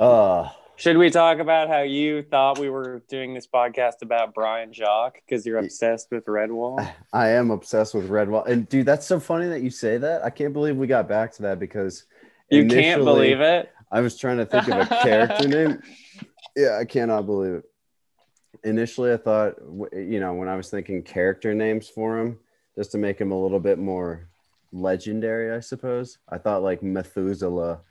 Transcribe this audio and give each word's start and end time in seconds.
Uh, 0.00 0.48
Should 0.76 0.96
we 0.96 1.10
talk 1.10 1.40
about 1.40 1.68
how 1.68 1.82
you 1.82 2.22
thought 2.22 2.58
we 2.58 2.70
were 2.70 3.02
doing 3.10 3.34
this 3.34 3.46
podcast 3.46 4.00
about 4.00 4.32
Brian 4.34 4.72
Jacques 4.72 5.20
because 5.26 5.44
you're 5.44 5.58
obsessed 5.58 6.08
with 6.10 6.24
Redwall? 6.24 6.90
I 7.12 7.28
am 7.28 7.50
obsessed 7.50 7.92
with 7.92 8.08
Redwall, 8.08 8.46
and 8.46 8.66
dude, 8.66 8.86
that's 8.86 9.06
so 9.06 9.20
funny 9.20 9.46
that 9.48 9.60
you 9.60 9.68
say 9.68 9.98
that. 9.98 10.24
I 10.24 10.30
can't 10.30 10.54
believe 10.54 10.76
we 10.76 10.86
got 10.86 11.06
back 11.06 11.32
to 11.34 11.42
that 11.42 11.58
because 11.58 12.06
You 12.48 12.66
can't 12.66 13.04
believe 13.04 13.42
it. 13.42 13.70
I 13.92 14.00
was 14.00 14.16
trying 14.16 14.38
to 14.38 14.46
think 14.46 14.68
of 14.68 14.78
a 14.78 14.86
character 14.86 15.48
name. 15.68 15.82
Yeah, 16.56 16.78
I 16.80 16.86
cannot 16.86 17.26
believe 17.26 17.56
it. 17.56 17.64
Initially, 18.64 19.12
I 19.12 19.18
thought, 19.18 19.56
you 19.92 20.18
know, 20.18 20.32
when 20.32 20.48
I 20.48 20.56
was 20.56 20.70
thinking 20.70 21.02
character 21.02 21.52
names 21.54 21.90
for 21.90 22.18
him, 22.18 22.38
just 22.74 22.92
to 22.92 22.98
make 22.98 23.20
him 23.20 23.32
a 23.32 23.38
little 23.38 23.60
bit 23.60 23.78
more 23.78 24.30
legendary, 24.72 25.54
I 25.54 25.60
suppose. 25.60 26.16
I 26.26 26.38
thought 26.38 26.62
like 26.62 26.82
Methuselah 26.82 27.82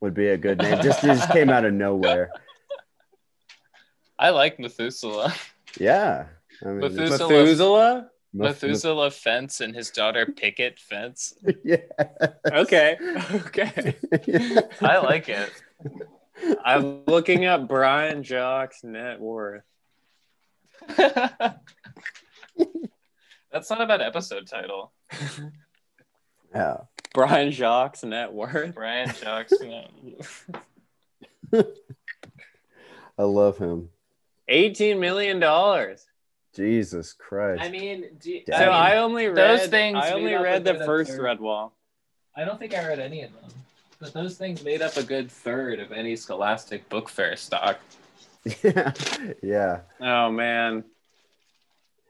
would 0.00 0.14
be 0.14 0.28
a 0.28 0.36
good 0.36 0.58
name. 0.58 0.80
Just 0.82 1.02
just 1.02 1.30
came 1.30 1.50
out 1.50 1.64
of 1.64 1.72
nowhere. 1.72 2.30
I 4.18 4.30
like 4.30 4.58
Methuselah. 4.58 5.34
Yeah. 5.78 6.26
I 6.62 6.68
mean, 6.68 6.80
Methuselah. 6.80 7.28
Methuselah? 7.28 8.10
Methuselah 8.32 9.10
Fence 9.10 9.60
and 9.60 9.74
his 9.74 9.90
daughter 9.90 10.26
Picket 10.26 10.78
Fence. 10.78 11.34
yeah. 11.64 11.78
Okay. 12.46 12.96
Okay. 13.32 13.96
I 14.80 14.98
like 14.98 15.28
it. 15.28 15.50
I'm 16.64 17.04
looking 17.06 17.46
up 17.46 17.68
Brian 17.68 18.22
Jacques's 18.22 18.84
net 18.84 19.20
worth. 19.20 19.64
That's 20.96 21.30
not 23.70 23.80
a 23.80 23.86
bad 23.86 24.02
episode 24.02 24.46
title. 24.46 24.92
yeah. 26.54 26.76
Brian 27.18 27.50
Jacques 27.50 28.04
net 28.04 28.32
worth. 28.32 28.76
Brian 28.76 29.12
Jackson. 29.20 29.86
I 33.18 33.22
love 33.24 33.58
him. 33.58 33.88
$18 34.48 35.00
million. 35.00 35.40
Jesus 36.54 37.12
Christ. 37.12 37.60
I 37.60 37.70
mean, 37.70 38.04
do 38.20 38.30
you, 38.30 38.42
So 38.46 38.54
I 38.54 38.98
only 38.98 39.26
read 39.26 39.36
Those 39.36 39.66
things 39.66 39.98
I 40.00 40.12
only 40.12 40.32
read 40.32 40.62
the 40.62 40.76
first 40.76 41.10
third. 41.10 41.40
Redwall. 41.40 41.72
I 42.36 42.44
don't 42.44 42.60
think 42.60 42.72
I 42.72 42.86
read 42.86 43.00
any 43.00 43.22
of 43.24 43.32
them, 43.32 43.50
but 43.98 44.12
those 44.12 44.36
things 44.36 44.62
made 44.62 44.80
up 44.80 44.96
a 44.96 45.02
good 45.02 45.28
third 45.28 45.80
of 45.80 45.90
any 45.90 46.14
Scholastic 46.14 46.88
Book 46.88 47.08
Fair 47.08 47.34
stock. 47.34 47.80
yeah. 48.62 48.92
yeah. 49.42 49.80
Oh 50.00 50.30
man. 50.30 50.84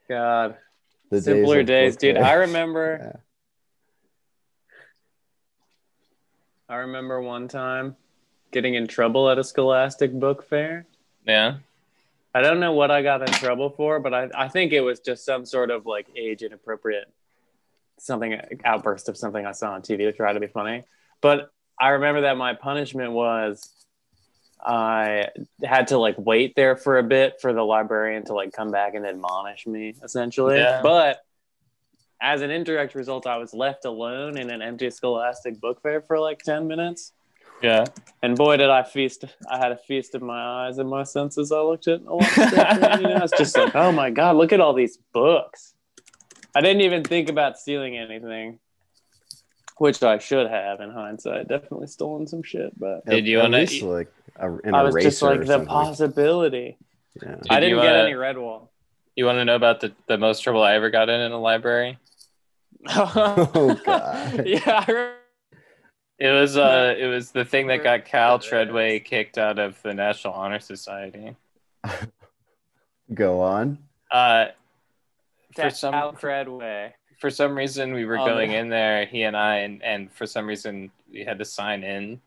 God. 0.06 0.58
The 1.08 1.22
Simpler 1.22 1.61
of 1.61 1.66
days, 1.66 1.96
dude. 1.96 2.18
I 2.18 2.34
remember 2.34 2.98
Yeah. 3.00 3.20
I 6.69 6.77
remember 6.77 7.20
one 7.20 7.48
time 7.48 7.97
getting 8.50 8.74
in 8.74 8.86
trouble 8.86 9.30
at 9.30 9.38
a 9.38 9.44
Scholastic 9.44 10.12
book 10.12 10.47
fair. 10.48 10.86
Yeah. 11.27 11.56
I 12.34 12.42
don't 12.42 12.61
know 12.61 12.72
what 12.72 12.91
I 12.91 13.02
got 13.02 13.22
in 13.22 13.33
trouble 13.34 13.70
for, 13.70 14.00
but 14.00 14.12
I, 14.12 14.28
I 14.34 14.48
think 14.48 14.72
it 14.72 14.80
was 14.80 15.00
just 15.00 15.24
some 15.24 15.46
sort 15.46 15.70
of 15.70 15.86
like 15.86 16.06
age 16.14 16.42
inappropriate 16.42 17.12
something 17.98 18.41
outburst 18.64 19.08
of 19.08 19.16
something 19.16 19.44
I 19.44 19.52
saw 19.52 19.72
on 19.72 19.83
TV 19.83 19.98
to 19.98 20.12
try 20.12 20.33
to 20.33 20.41
be 20.41 20.46
funny. 20.46 20.84
But 21.20 21.50
I 21.80 21.91
remember 21.91 22.22
that 22.22 22.36
my 22.36 22.55
punishment 22.55 23.12
was 23.12 23.69
I 24.61 25.28
had 25.62 25.89
to 25.89 25.98
like 25.98 26.16
wait 26.19 26.55
there 26.55 26.77
for 26.77 26.98
a 26.98 27.02
bit 27.02 27.41
for 27.41 27.52
the 27.52 27.62
librarian 27.62 28.24
to 28.27 28.34
like 28.34 28.52
come 28.52 28.70
back 28.70 28.94
and 28.94 29.06
admonish 29.06 29.66
me 29.66 29.94
essentially. 30.02 30.58
Yeah. 30.58 30.80
But 30.83 31.20
as 32.20 32.42
an 32.42 32.50
indirect 32.50 32.94
result, 32.94 33.27
I 33.27 33.36
was 33.36 33.55
left 33.55 33.84
alone 33.84 34.36
in 34.38 34.50
an 34.50 34.61
empty 34.62 34.91
scholastic 34.91 35.61
book 35.61 35.80
fair 35.83 36.00
for 36.02 36.19
like 36.19 36.41
10 36.42 36.66
minutes. 36.66 37.12
Yeah. 37.62 37.84
And 38.22 38.36
boy, 38.36 38.56
did 38.56 38.70
I 38.70 38.83
feast! 38.84 39.24
I 39.50 39.58
had 39.58 39.72
a 39.72 39.77
feast 39.77 40.14
of 40.14 40.22
my 40.22 40.66
eyes 40.66 40.78
and 40.78 40.89
my 40.89 41.02
senses. 41.02 41.50
I 41.50 41.61
looked 41.61 41.89
at 41.89 42.02
a 42.02 42.14
lot 42.14 42.22
of 42.22 42.28
stuff. 42.48 42.78
and, 42.83 43.02
you 43.02 43.08
know, 43.08 43.16
it's 43.24 43.36
just 43.36 43.56
like, 43.56 43.74
oh 43.74 43.91
my 43.92 44.11
god, 44.11 44.36
look 44.36 44.52
at 44.52 44.61
all 44.61 44.72
these 44.74 44.96
books. 45.12 45.74
I 46.55 46.61
didn't 46.61 46.83
even 46.83 47.02
think 47.05 47.29
about 47.29 47.58
stealing 47.58 47.96
anything, 47.98 48.58
which 49.79 50.02
I 50.02 50.18
should 50.18 50.48
have 50.48 50.80
in 50.80 50.90
hindsight. 50.90 51.48
Definitely 51.48 51.89
stolen 51.89 52.27
some 52.29 52.42
shit, 52.45 52.79
but 52.79 53.05
Did 53.06 53.27
you 53.27 53.39
At 53.39 53.42
wanna 53.45 53.58
least, 53.58 53.74
eat- 53.74 53.85
like 53.85 54.12
a, 54.36 54.52
an 54.55 54.74
I 54.74 54.83
was 54.85 54.95
just 54.95 55.20
like 55.23 55.40
the 55.40 55.46
something. 55.46 55.67
possibility. 55.68 56.79
Yeah. 57.20 57.36
I 57.50 57.58
Did 57.61 57.67
didn't 57.70 57.79
you, 57.79 57.83
get 57.83 57.96
uh, 57.96 58.02
any 58.05 58.12
Redwall. 58.12 58.68
You 59.17 59.24
want 59.27 59.39
to 59.39 59.45
know 59.45 59.56
about 59.56 59.80
the, 59.80 59.92
the 60.06 60.17
most 60.17 60.42
trouble 60.45 60.62
I 60.62 60.74
ever 60.74 60.90
got 60.90 61.08
in 61.08 61.20
in 61.20 61.33
a 61.33 61.40
library? 61.40 61.98
Oh, 62.89 63.78
God. 63.84 64.46
yeah, 64.46 64.84
It 66.18 66.30
was 66.30 66.56
uh 66.56 66.94
it 66.98 67.06
was 67.06 67.30
the 67.33 67.44
thing 67.44 67.66
that 67.68 67.83
got 67.83 68.05
Cal 68.05 68.39
Treadway 68.39 69.00
kicked 69.00 69.39
out 69.39 69.58
of 69.58 69.80
the 69.83 69.94
National 69.94 70.34
Honor 70.34 70.61
Society. 70.61 71.36
Go 73.14 73.40
on. 73.40 73.78
Uh 74.11 74.46
for 75.55 75.70
some 75.70 75.94
Al 75.94 76.12
Treadway. 76.12 76.94
for 77.20 77.30
some 77.30 77.56
reason 77.56 77.92
we 77.92 78.05
were 78.05 78.18
Oh, 78.18 78.27
going 78.27 78.50
man. 78.50 78.64
in 78.67 78.68
there, 78.68 79.06
he 79.06 79.22
and 79.22 79.36
I, 79.36 79.56
and, 79.58 79.83
and 79.83 80.12
for 80.12 80.27
some 80.27 80.46
reason 80.46 80.90
we 81.11 81.24
had 81.24 81.38
to 81.38 81.44
sign 81.44 81.83
in, 81.83 82.20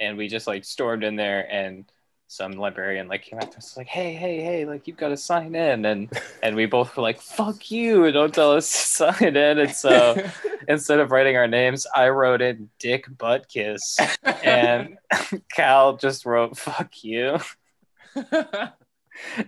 and 0.00 0.18
we 0.18 0.28
just 0.28 0.46
like 0.46 0.64
stormed 0.64 1.02
in 1.04 1.16
there, 1.16 1.50
and 1.50 1.84
some 2.30 2.52
librarian 2.52 3.08
like 3.08 3.22
came 3.22 3.38
up 3.38 3.50
to 3.50 3.56
us 3.56 3.76
like, 3.76 3.86
hey, 3.86 4.12
hey, 4.12 4.42
hey, 4.42 4.66
like 4.66 4.86
you've 4.86 4.98
got 4.98 5.08
to 5.08 5.16
sign 5.16 5.54
in, 5.54 5.86
and 5.86 6.12
and 6.42 6.54
we 6.54 6.66
both 6.66 6.96
were 6.96 7.02
like, 7.02 7.20
fuck 7.20 7.70
you, 7.70 8.12
don't 8.12 8.34
tell 8.34 8.52
us 8.52 8.70
to 8.70 9.12
sign 9.12 9.36
in, 9.36 9.58
and 9.58 9.72
so 9.72 10.14
instead 10.68 11.00
of 11.00 11.10
writing 11.10 11.36
our 11.36 11.48
names, 11.48 11.86
I 11.92 12.10
wrote 12.10 12.42
in 12.42 12.68
Dick 12.78 13.06
Butt 13.16 13.48
Kiss, 13.48 13.98
and 14.44 14.98
Cal 15.52 15.96
just 15.96 16.24
wrote 16.26 16.56
fuck 16.56 17.02
you. 17.02 17.38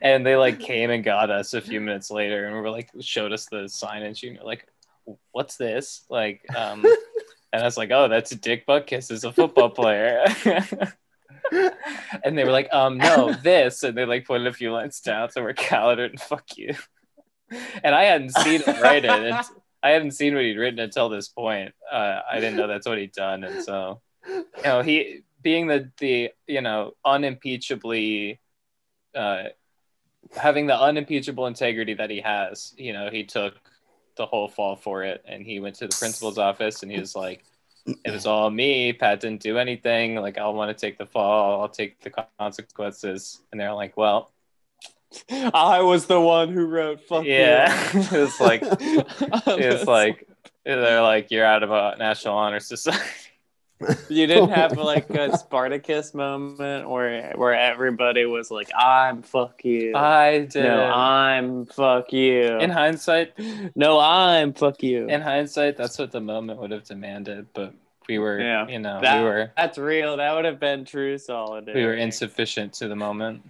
And 0.02 0.26
they 0.26 0.34
like 0.34 0.58
came 0.58 0.90
and 0.90 1.04
got 1.04 1.30
us 1.30 1.54
a 1.54 1.60
few 1.60 1.80
minutes 1.80 2.10
later, 2.10 2.46
and 2.46 2.56
we 2.56 2.60
were 2.60 2.70
like, 2.70 2.90
showed 3.00 3.32
us 3.32 3.46
the 3.46 3.68
sign, 3.68 4.02
and 4.02 4.18
she 4.18 4.36
like, 4.42 4.66
"What's 5.30 5.56
this?" 5.56 6.04
Like, 6.10 6.44
um, 6.56 6.84
and 7.52 7.62
I 7.62 7.64
was 7.64 7.76
like, 7.76 7.92
"Oh, 7.92 8.08
that's 8.08 8.30
Dick 8.30 8.66
butt 8.66 8.88
kiss 8.88 9.12
is 9.12 9.22
a 9.22 9.32
football 9.32 9.70
player." 9.70 10.24
and 12.24 12.36
they 12.36 12.44
were 12.44 12.50
like, 12.50 12.72
"Um, 12.72 12.98
no, 12.98 13.32
this," 13.32 13.82
and 13.82 13.96
they 13.96 14.04
like 14.04 14.26
pointed 14.26 14.46
a 14.46 14.52
few 14.52 14.72
lines 14.72 15.00
down, 15.00 15.30
so 15.30 15.42
we're 15.42 15.52
Calendar 15.52 16.04
and 16.04 16.20
fuck 16.20 16.56
you. 16.56 16.74
And 17.82 17.94
I 17.94 18.04
hadn't 18.04 18.34
seen 18.36 18.62
him 18.62 18.80
write 18.80 19.04
it. 19.04 19.10
And 19.82 19.88
I 19.88 19.90
hadn't 19.92 20.10
seen 20.10 20.34
what 20.34 20.44
he'd 20.44 20.58
written 20.58 20.78
until 20.78 21.08
this 21.08 21.28
point. 21.28 21.72
Uh, 21.90 22.20
I 22.30 22.34
didn't 22.34 22.56
know 22.56 22.66
that's 22.66 22.86
what 22.86 22.98
he'd 22.98 23.12
done, 23.12 23.44
and 23.44 23.64
so 23.64 24.02
you 24.28 24.44
know, 24.62 24.82
he 24.82 25.22
being 25.42 25.66
the 25.66 25.90
the 25.98 26.30
you 26.46 26.60
know 26.60 26.92
unimpeachably 27.04 28.38
uh, 29.14 29.44
having 30.36 30.66
the 30.66 30.78
unimpeachable 30.78 31.46
integrity 31.46 31.94
that 31.94 32.10
he 32.10 32.20
has, 32.20 32.74
you 32.76 32.92
know, 32.92 33.08
he 33.10 33.24
took 33.24 33.54
the 34.16 34.26
whole 34.26 34.48
fall 34.48 34.76
for 34.76 35.02
it, 35.02 35.24
and 35.26 35.44
he 35.44 35.60
went 35.60 35.76
to 35.76 35.86
the 35.86 35.96
principal's 35.98 36.38
office, 36.38 36.82
and 36.82 36.92
he 36.92 37.00
was 37.00 37.16
like, 37.16 37.44
"It 37.86 38.10
was 38.10 38.26
all 38.26 38.50
me. 38.50 38.92
Pat 38.92 39.20
didn't 39.20 39.42
do 39.42 39.58
anything. 39.58 40.16
Like, 40.16 40.38
I'll 40.38 40.54
want 40.54 40.76
to 40.76 40.80
take 40.80 40.98
the 40.98 41.06
fall. 41.06 41.62
I'll 41.62 41.68
take 41.68 42.00
the 42.00 42.12
consequences." 42.38 43.40
And 43.50 43.60
they're 43.60 43.72
like, 43.72 43.96
"Well, 43.96 44.32
I 45.30 45.80
was 45.80 46.06
the 46.06 46.20
one 46.20 46.50
who 46.50 46.66
wrote 46.66 47.00
fuck 47.00 47.24
yeah." 47.24 47.90
it's 47.94 48.40
like 48.40 48.62
it's 48.70 49.86
like 49.86 50.26
they're 50.64 51.02
like, 51.02 51.30
"You're 51.30 51.46
out 51.46 51.62
of 51.62 51.70
a 51.70 51.96
national 51.98 52.36
honor 52.36 52.60
society." 52.60 53.00
You 54.08 54.26
didn't 54.26 54.50
have 54.62 54.76
like 54.76 55.08
a 55.10 55.36
Spartacus 55.36 56.12
moment 56.14 56.88
where 56.88 57.32
where 57.36 57.54
everybody 57.54 58.26
was 58.26 58.50
like, 58.50 58.70
"I'm 58.76 59.22
fuck 59.22 59.64
you." 59.64 59.96
I 59.96 60.40
did. 60.40 60.64
no, 60.64 60.84
I'm 60.84 61.66
fuck 61.66 62.12
you. 62.12 62.58
in 62.58 62.70
hindsight, 62.70 63.32
no, 63.74 63.98
I'm 63.98 64.52
fuck 64.52 64.82
you. 64.82 65.08
in 65.08 65.20
hindsight, 65.20 65.76
that's 65.76 65.98
what 65.98 66.10
the 66.12 66.20
moment 66.20 66.60
would 66.60 66.70
have 66.70 66.84
demanded, 66.84 67.46
but 67.54 67.72
we 68.08 68.18
were, 68.18 68.40
Yeah. 68.40 68.66
you 68.66 68.80
know, 68.80 69.00
That- 69.00 69.18
we 69.22 69.24
were 69.24 69.52
That's 69.56 69.78
real. 69.78 70.16
That 70.16 70.34
would 70.34 70.44
have 70.44 70.58
been 70.58 70.84
true 70.84 71.16
solidarity. 71.16 71.78
we 71.80 71.86
were 71.86 71.94
insufficient 71.94 72.72
to 72.74 72.88
the 72.88 72.96
moment. 72.96 73.42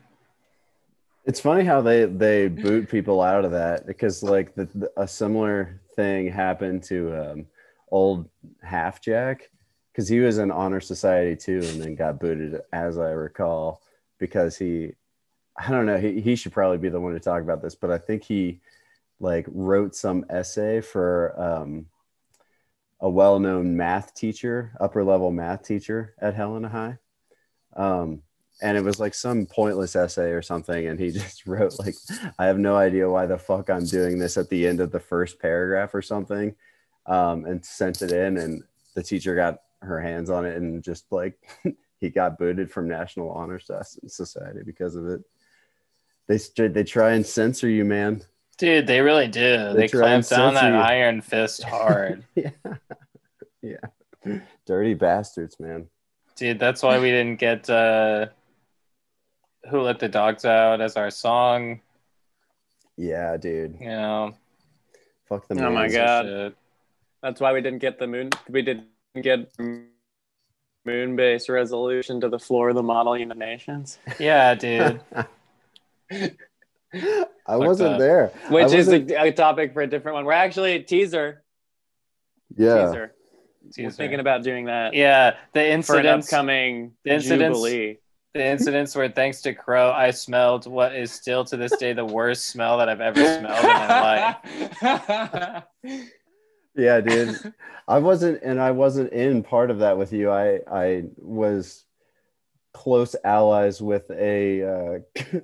It's 1.24 1.40
funny 1.40 1.64
how 1.64 1.80
they 1.80 2.04
they 2.06 2.48
boot 2.48 2.88
people 2.88 3.20
out 3.20 3.44
of 3.44 3.50
that 3.52 3.86
because 3.86 4.22
like 4.22 4.54
the, 4.54 4.66
the- 4.74 4.92
a 4.96 5.06
similar 5.08 5.80
thing 5.96 6.28
happened 6.30 6.82
to 6.84 7.14
um, 7.32 7.46
old 7.90 8.28
Half 8.62 9.00
Jack 9.02 9.50
because 9.92 10.08
he 10.08 10.20
was 10.20 10.38
in 10.38 10.50
honor 10.50 10.80
society 10.80 11.36
too 11.36 11.60
and 11.64 11.82
then 11.82 11.94
got 11.94 12.20
booted 12.20 12.60
as 12.72 12.98
I 12.98 13.10
recall 13.10 13.82
because 14.18 14.56
he 14.56 14.92
I 15.56 15.70
don't 15.70 15.86
know 15.86 15.98
he 15.98 16.20
he 16.20 16.36
should 16.36 16.52
probably 16.52 16.78
be 16.78 16.88
the 16.88 17.00
one 17.00 17.12
to 17.12 17.20
talk 17.20 17.42
about 17.42 17.62
this 17.62 17.74
but 17.74 17.90
I 17.90 17.98
think 17.98 18.24
he 18.24 18.60
like 19.18 19.46
wrote 19.48 19.94
some 19.94 20.24
essay 20.30 20.80
for 20.80 21.34
um, 21.40 21.86
a 23.00 23.08
well-known 23.08 23.76
math 23.76 24.14
teacher 24.14 24.72
upper 24.80 25.04
level 25.04 25.30
math 25.30 25.62
teacher 25.62 26.14
at 26.20 26.34
Helena 26.34 26.68
High. 26.68 26.98
Um, 27.76 28.22
and 28.62 28.76
it 28.76 28.84
was 28.84 29.00
like 29.00 29.14
some 29.14 29.46
pointless 29.46 29.96
essay 29.96 30.30
or 30.30 30.42
something 30.42 30.86
and 30.86 30.98
he 31.00 31.10
just 31.12 31.46
wrote 31.46 31.78
like 31.78 31.94
i 32.38 32.46
have 32.46 32.58
no 32.58 32.76
idea 32.76 33.08
why 33.08 33.26
the 33.26 33.38
fuck 33.38 33.70
i'm 33.70 33.86
doing 33.86 34.18
this 34.18 34.36
at 34.36 34.48
the 34.50 34.66
end 34.66 34.80
of 34.80 34.90
the 34.90 35.00
first 35.00 35.38
paragraph 35.38 35.94
or 35.94 36.02
something 36.02 36.54
um, 37.06 37.44
and 37.46 37.64
sent 37.64 38.02
it 38.02 38.12
in 38.12 38.36
and 38.36 38.62
the 38.94 39.02
teacher 39.02 39.34
got 39.34 39.60
her 39.82 40.00
hands 40.00 40.30
on 40.30 40.44
it 40.44 40.56
and 40.56 40.82
just 40.82 41.10
like 41.10 41.38
he 42.00 42.10
got 42.10 42.38
booted 42.38 42.70
from 42.70 42.88
National 42.88 43.30
Honor 43.30 43.60
Society 43.60 44.60
because 44.64 44.94
of 44.96 45.06
it. 45.06 45.22
They 46.28 46.68
they 46.68 46.84
try 46.84 47.12
and 47.12 47.26
censor 47.26 47.68
you, 47.68 47.84
man. 47.84 48.22
Dude, 48.56 48.86
they 48.86 49.00
really 49.00 49.26
do. 49.26 49.72
They 49.72 49.82
They, 49.82 49.88
clamp 49.88 50.28
down 50.28 50.54
that 50.54 50.72
you. 50.72 50.78
iron 50.78 51.22
fist 51.22 51.62
hard. 51.64 52.24
yeah, 52.34 52.50
yeah, 53.62 54.38
dirty 54.66 54.94
bastards, 54.94 55.58
man. 55.58 55.88
Dude, 56.36 56.58
that's 56.58 56.82
why 56.82 56.98
we 56.98 57.10
didn't 57.10 57.40
get 57.40 57.68
uh 57.68 58.26
Who 59.70 59.80
Let 59.80 59.98
the 59.98 60.08
Dogs 60.08 60.44
Out 60.44 60.80
as 60.80 60.96
our 60.96 61.10
song. 61.10 61.80
Yeah, 62.96 63.36
dude. 63.38 63.78
You 63.80 63.88
know. 63.88 64.34
Fuck 65.26 65.48
the 65.48 65.54
moon. 65.54 65.64
Oh 65.64 65.70
my 65.70 65.88
God. 65.88 66.26
shit. 66.26 66.56
That's 67.22 67.40
why 67.40 67.52
we 67.52 67.60
didn't 67.62 67.78
get 67.80 67.98
the 67.98 68.06
moon. 68.06 68.30
We 68.48 68.62
didn't 68.62 68.86
get 69.20 69.50
moon 69.58 71.16
base 71.16 71.48
resolution 71.48 72.20
to 72.20 72.28
the 72.28 72.38
floor 72.38 72.68
of 72.70 72.74
the 72.76 72.82
model 72.82 73.16
United 73.16 73.38
Nations, 73.38 73.98
Yeah, 74.18 74.54
dude. 74.54 75.00
I 77.46 77.56
wasn't 77.56 77.94
up. 77.94 77.98
there. 77.98 78.32
which 78.50 78.66
is 78.72 78.86
wasn't- 78.86 79.10
a, 79.12 79.22
a 79.28 79.32
topic 79.32 79.72
for 79.72 79.82
a 79.82 79.86
different 79.86 80.14
one. 80.16 80.24
We're 80.24 80.32
actually 80.32 80.72
a 80.72 80.82
teaser. 80.82 81.42
Yeah. 82.56 82.86
Teaser. 82.86 83.14
We're 83.62 83.70
Teaser. 83.72 83.90
thinking 83.90 84.20
about 84.20 84.42
doing 84.42 84.64
that 84.66 84.94
Yeah, 84.94 85.36
the 85.52 85.68
incidents 85.70 86.32
upcoming 86.32 86.92
the 87.04 87.12
incidents- 87.14 87.58
jubilee. 87.58 87.98
the 88.34 88.44
incidents 88.44 88.96
where 88.96 89.08
thanks 89.08 89.42
to 89.42 89.54
Crow 89.54 89.90
I 89.92 90.10
smelled 90.12 90.66
what 90.66 90.94
is 90.96 91.12
still 91.12 91.44
to 91.46 91.56
this 91.56 91.76
day 91.76 91.92
the 91.92 92.04
worst 92.04 92.46
smell 92.46 92.78
that 92.78 92.88
I've 92.88 93.00
ever 93.00 93.20
smelled 93.20 93.64
in 93.64 93.70
my 93.70 94.36
life. 95.84 96.10
Yeah, 96.80 97.00
dude. 97.00 97.36
I 97.88 97.98
wasn't, 97.98 98.42
and 98.42 98.60
I 98.60 98.70
wasn't 98.70 99.12
in 99.12 99.42
part 99.42 99.70
of 99.70 99.80
that 99.80 99.98
with 99.98 100.12
you. 100.12 100.30
I 100.30 100.60
I 100.70 101.04
was 101.16 101.84
close 102.72 103.16
allies 103.24 103.82
with 103.82 104.10
a 104.10 104.62
uh, 104.62 104.98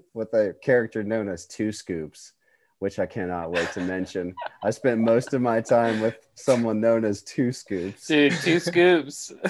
with 0.15 0.33
a 0.33 0.55
character 0.63 1.03
known 1.03 1.29
as 1.29 1.47
Two 1.47 1.73
Scoops, 1.73 2.33
which 2.79 2.99
I 2.99 3.07
cannot 3.07 3.51
wait 3.53 3.71
to 3.73 3.81
mention. 3.81 4.35
I 4.63 4.71
spent 4.71 5.01
most 5.01 5.35
of 5.35 5.43
my 5.43 5.61
time 5.61 6.01
with 6.01 6.17
someone 6.35 6.81
known 6.81 7.05
as 7.05 7.23
Two 7.23 7.53
Scoops. 7.53 8.07
Dude, 8.07 8.33
two 8.41 8.61
scoops. 8.61 9.33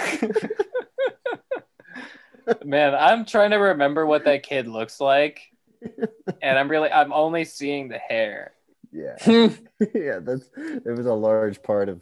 Man, 2.65 2.95
I'm 2.95 3.25
trying 3.25 3.51
to 3.51 3.57
remember 3.57 4.07
what 4.07 4.25
that 4.25 4.43
kid 4.45 4.69
looks 4.69 5.01
like. 5.01 5.43
And 6.43 6.59
I'm 6.59 6.69
really 6.69 6.91
I'm 6.91 7.13
only 7.13 7.45
seeing 7.45 7.89
the 7.89 7.99
hair. 7.99 8.56
Yeah, 8.97 9.17
yeah. 9.95 10.21
That's 10.21 10.49
it 10.57 10.97
was 10.97 11.07
a 11.07 11.13
large 11.13 11.63
part 11.63 11.91
of 11.91 12.01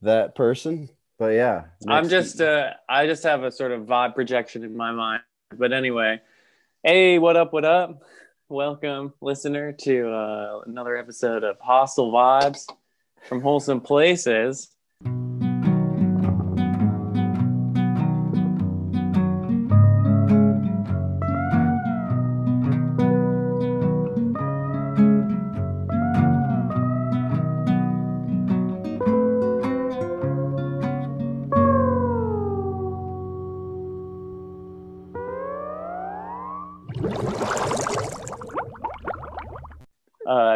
that 0.00 0.34
person. 0.34 0.88
But 1.18 1.34
yeah, 1.34 1.64
I'm 1.86 2.08
just 2.08 2.40
uh 2.40 2.70
I 2.88 3.06
just 3.06 3.22
have 3.24 3.42
a 3.42 3.52
sort 3.52 3.72
of 3.72 3.82
vibe 3.82 4.14
projection 4.14 4.64
in 4.64 4.74
my 4.74 4.92
mind. 4.92 5.22
But 5.56 5.72
anyway, 5.72 6.20
hey, 6.82 7.18
what 7.18 7.36
up, 7.36 7.52
what 7.52 7.66
up? 7.66 8.02
Welcome, 8.48 9.12
listener, 9.20 9.72
to 9.72 10.08
uh, 10.10 10.60
another 10.66 10.96
episode 10.96 11.44
of 11.44 11.58
Hostile 11.60 12.10
Vibes 12.10 12.66
from 13.28 13.42
Wholesome 13.42 13.80
Places. 13.82 14.68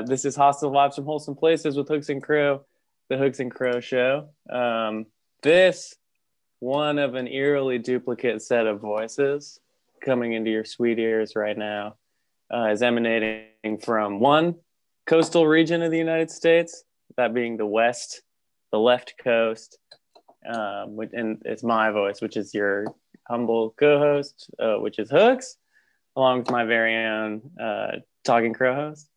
This 0.07 0.25
is 0.25 0.37
Hostile 0.37 0.71
Vibes 0.71 0.95
from 0.95 1.05
Wholesome 1.05 1.35
Places 1.35 1.77
with 1.77 1.89
Hooks 1.89 2.09
and 2.09 2.23
Crow, 2.23 2.65
the 3.09 3.17
Hooks 3.17 3.41
and 3.41 3.51
Crow 3.51 3.81
Show. 3.81 4.29
Um, 4.49 5.07
this 5.43 5.97
one 6.61 6.99
of 6.99 7.15
an 7.15 7.27
eerily 7.27 7.79
duplicate 7.79 8.41
set 8.41 8.67
of 8.67 8.81
voices 8.81 9.61
coming 10.05 10.33
into 10.33 10.51
your 10.51 10.65
sweet 10.65 10.99
ears 10.99 11.35
right 11.35 11.59
now 11.59 11.97
uh, 12.53 12.67
is 12.67 12.83
emanating 12.83 13.79
from 13.83 14.21
one 14.21 14.55
coastal 15.07 15.47
region 15.47 15.83
of 15.83 15.91
the 15.91 15.99
United 15.99 16.31
States, 16.31 16.85
that 17.17 17.35
being 17.35 17.57
the 17.57 17.67
West, 17.67 18.23
the 18.73 18.79
left 18.79 19.15
coast, 19.23 19.79
um, 20.49 20.99
and 21.13 21.43
it's 21.45 21.65
my 21.65 21.91
voice, 21.91 22.21
which 22.21 22.37
is 22.37 22.55
your 22.55 22.87
humble 23.29 23.75
co-host, 23.79 24.51
uh, 24.61 24.77
which 24.77 24.99
is 24.99 25.11
Hooks, 25.11 25.57
along 26.15 26.41
with 26.41 26.51
my 26.51 26.65
very 26.65 26.95
own 26.97 27.43
uh, 27.61 27.97
Talking 28.25 28.53
Crow 28.55 28.75
host. 28.75 29.09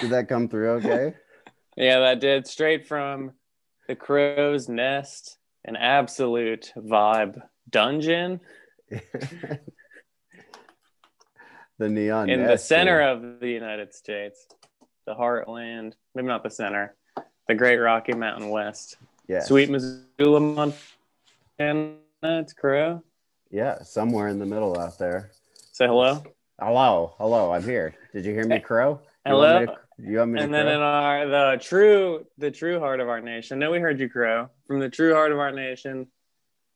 Did 0.00 0.10
that 0.10 0.26
come 0.28 0.48
through 0.48 0.70
okay? 0.70 1.14
Yeah, 1.78 1.98
that 1.98 2.20
did 2.20 2.46
straight 2.46 2.88
from 2.88 3.32
the 3.86 3.94
crow's 3.94 4.66
nest, 4.66 5.36
an 5.62 5.76
absolute 5.76 6.72
vibe 6.74 7.38
dungeon 7.68 8.40
the 8.90 9.60
neon 11.88 12.30
in 12.30 12.46
the 12.46 12.56
center 12.56 13.00
yeah. 13.00 13.10
of 13.10 13.40
the 13.40 13.50
United 13.50 13.94
States, 13.94 14.46
the 15.06 15.14
heartland, 15.14 15.92
maybe 16.14 16.28
not 16.28 16.42
the 16.42 16.50
center, 16.50 16.96
the 17.48 17.54
Great 17.54 17.76
Rocky 17.76 18.14
Mountain 18.14 18.48
West, 18.48 18.96
Yeah, 19.28 19.40
sweet 19.40 19.68
Missoula, 19.70 20.40
Montana. 20.40 21.96
It's 22.22 22.54
Crow. 22.54 23.02
Yeah, 23.50 23.82
somewhere 23.82 24.28
in 24.28 24.38
the 24.38 24.46
middle 24.46 24.78
out 24.78 24.98
there. 24.98 25.30
Say 25.72 25.86
hello. 25.86 26.22
Hello, 26.58 27.14
hello, 27.18 27.52
I'm 27.52 27.62
here. 27.62 27.94
Did 28.14 28.24
you 28.24 28.32
hear 28.32 28.46
me 28.46 28.60
crow? 28.60 29.02
You 29.26 29.32
Hello? 29.32 29.56
Want 29.56 29.68
me 29.68 29.74
to, 30.06 30.10
you 30.10 30.18
want 30.18 30.30
me 30.30 30.38
to 30.38 30.44
And 30.44 30.54
then 30.54 30.66
in 30.68 30.80
our 30.80 31.26
the 31.26 31.58
true 31.62 32.24
the 32.38 32.50
true 32.50 32.80
heart 32.80 33.00
of 33.00 33.10
our 33.10 33.20
nation. 33.20 33.58
No, 33.58 33.70
we 33.70 33.78
heard 33.78 34.00
you 34.00 34.08
crow 34.08 34.48
from 34.66 34.80
the 34.80 34.88
true 34.88 35.12
heart 35.12 35.32
of 35.32 35.38
our 35.38 35.52
nation, 35.52 36.06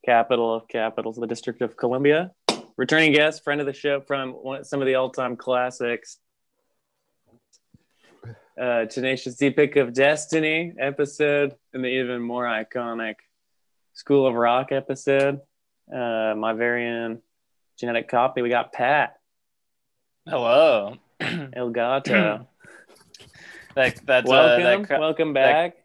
capital 0.05 0.55
of 0.55 0.69
capitals, 0.69 1.17
the 1.17 1.27
District 1.27 1.63
of 1.63 1.79
Columbia. 1.79 2.33
Returning 2.77 3.15
guest, 3.15 3.43
friend 3.43 3.59
of 3.59 3.67
the 3.67 3.73
show 3.73 4.03
from 4.03 4.33
one, 4.33 4.65
some 4.65 4.83
of 4.83 4.87
the 4.87 4.97
all-time 4.97 5.35
classics. 5.37 6.19
Uh, 8.61 8.85
Tenacious 8.85 9.37
D 9.37 9.49
Pick 9.49 9.77
of 9.77 9.95
Destiny 9.95 10.75
episode, 10.79 11.55
and 11.73 11.83
the 11.83 11.89
even 11.89 12.21
more 12.21 12.45
iconic 12.45 13.15
School 13.95 14.27
of 14.27 14.35
Rock 14.35 14.73
episode. 14.73 15.41
Uh, 15.91 16.35
my 16.37 16.53
very 16.53 16.87
own 16.87 17.23
genetic 17.79 18.11
copy. 18.11 18.43
We 18.43 18.51
got 18.51 18.75
Pat 18.75 19.15
Hello. 20.27 20.97
El 21.53 21.71
Gato. 21.71 22.47
That 23.77 24.05
that's 24.05 24.29
uh, 24.29 24.31
welcome, 24.33 24.65
that 24.65 24.89
co- 24.89 24.99
welcome 25.01 25.33
that- 25.35 25.53
back. 25.53 25.77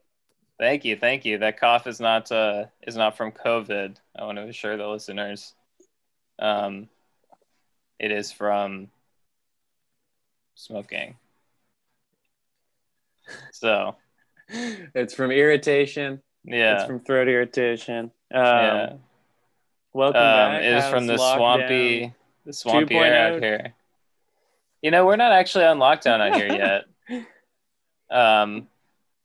Thank 0.57 0.85
you, 0.85 0.95
thank 0.95 1.23
you. 1.23 1.37
That 1.37 1.59
cough 1.59 1.85
is 1.85 1.99
not 1.99 2.31
uh 2.31 2.65
is 2.81 2.95
not 2.95 3.15
from 3.15 3.31
COVID. 3.31 3.95
I 4.17 4.23
want 4.25 4.39
to 4.39 4.45
assure 4.47 4.75
the 4.75 4.87
listeners. 4.87 5.53
Um, 6.39 6.89
it 7.99 8.11
is 8.11 8.31
from 8.31 8.87
smoking. 10.55 11.17
So 13.51 13.97
it's 14.49 15.13
from 15.13 15.29
irritation. 15.29 16.23
Yeah, 16.43 16.77
it's 16.77 16.85
from 16.85 17.01
throat 17.01 17.27
irritation. 17.27 18.05
Um, 18.33 18.41
yeah. 18.43 18.93
Welcome 19.93 20.21
Um, 20.21 20.51
back. 20.51 20.63
it 20.63 20.73
is 20.73 20.85
from 20.87 21.05
the 21.05 21.13
lockdown? 21.17 21.35
swampy, 21.37 22.13
the 22.47 22.53
swampy 22.53 22.95
air 22.95 23.31
2.0? 23.31 23.35
out 23.35 23.43
here. 23.43 23.73
You 24.85 24.91
know, 24.91 25.03
we're 25.03 25.15
not 25.15 25.31
actually 25.31 25.65
on 25.65 25.79
lockdown 25.79 26.19
on 26.19 26.33
here 26.33 26.47
yet. 26.47 26.85
Um, 28.07 28.67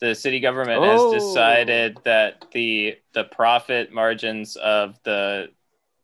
the 0.00 0.14
city 0.14 0.40
government 0.40 0.80
Oh. 0.82 1.12
has 1.12 1.22
decided 1.22 1.98
that 2.04 2.46
the 2.52 2.96
the 3.12 3.24
profit 3.24 3.92
margins 3.92 4.56
of 4.56 4.98
the 5.02 5.50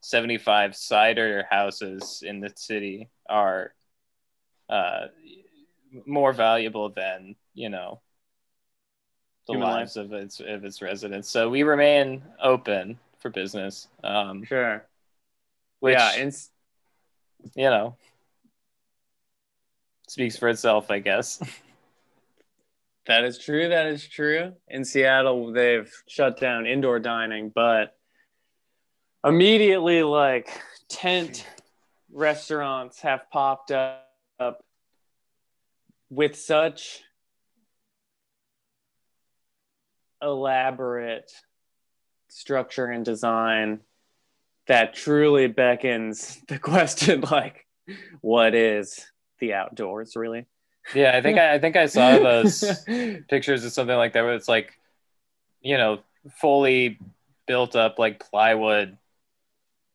75 0.02 0.76
cider 0.76 1.46
houses 1.48 2.22
in 2.24 2.40
the 2.40 2.52
city 2.54 3.08
are 3.30 3.72
uh, 4.68 5.06
more 6.04 6.34
valuable 6.34 6.90
than 6.90 7.34
you 7.54 7.70
know 7.70 8.02
the 9.46 9.54
Human 9.54 9.68
life. 9.68 9.74
lives 9.78 9.96
of 9.96 10.12
its 10.12 10.40
of 10.40 10.66
its 10.66 10.82
residents. 10.82 11.30
So 11.30 11.48
we 11.48 11.62
remain 11.62 12.22
open 12.42 12.98
for 13.20 13.30
business. 13.30 13.88
Um, 14.04 14.44
Sure. 14.44 14.84
which 15.80 15.96
yeah, 15.96 16.12
and 16.18 16.36
you 17.54 17.70
know 17.70 17.96
speaks 20.06 20.36
for 20.36 20.48
itself, 20.48 20.90
I 20.90 20.98
guess. 20.98 21.42
that 23.06 23.24
is 23.24 23.38
true. 23.38 23.68
That 23.68 23.86
is 23.86 24.06
true. 24.06 24.52
In 24.68 24.84
Seattle, 24.84 25.52
they've 25.52 25.90
shut 26.08 26.38
down 26.38 26.66
indoor 26.66 26.98
dining, 26.98 27.50
but 27.54 27.96
immediately, 29.24 30.02
like 30.02 30.48
tent 30.88 31.46
restaurants 32.12 33.00
have 33.00 33.30
popped 33.30 33.70
up, 33.70 34.02
with 36.08 36.36
such 36.36 37.00
elaborate 40.22 41.30
structure 42.28 42.86
and 42.86 43.04
design 43.04 43.80
that 44.66 44.94
truly 44.94 45.46
beckons 45.48 46.40
the 46.48 46.58
question 46.60 47.22
like 47.22 47.66
what 48.20 48.54
is 48.54 49.06
the 49.38 49.54
outdoors 49.54 50.16
really 50.16 50.46
Yeah, 50.94 51.16
I 51.16 51.20
think 51.22 51.38
I, 51.38 51.54
I 51.54 51.58
think 51.58 51.76
I 51.76 51.86
saw 51.86 52.18
those 52.18 52.64
pictures 53.28 53.64
of 53.64 53.72
something 53.72 53.96
like 53.96 54.12
that 54.12 54.22
where 54.22 54.34
it's 54.34 54.48
like, 54.48 54.78
you 55.60 55.76
know, 55.76 56.00
fully 56.40 56.98
built 57.46 57.76
up 57.76 57.98
like 57.98 58.20
plywood 58.30 58.96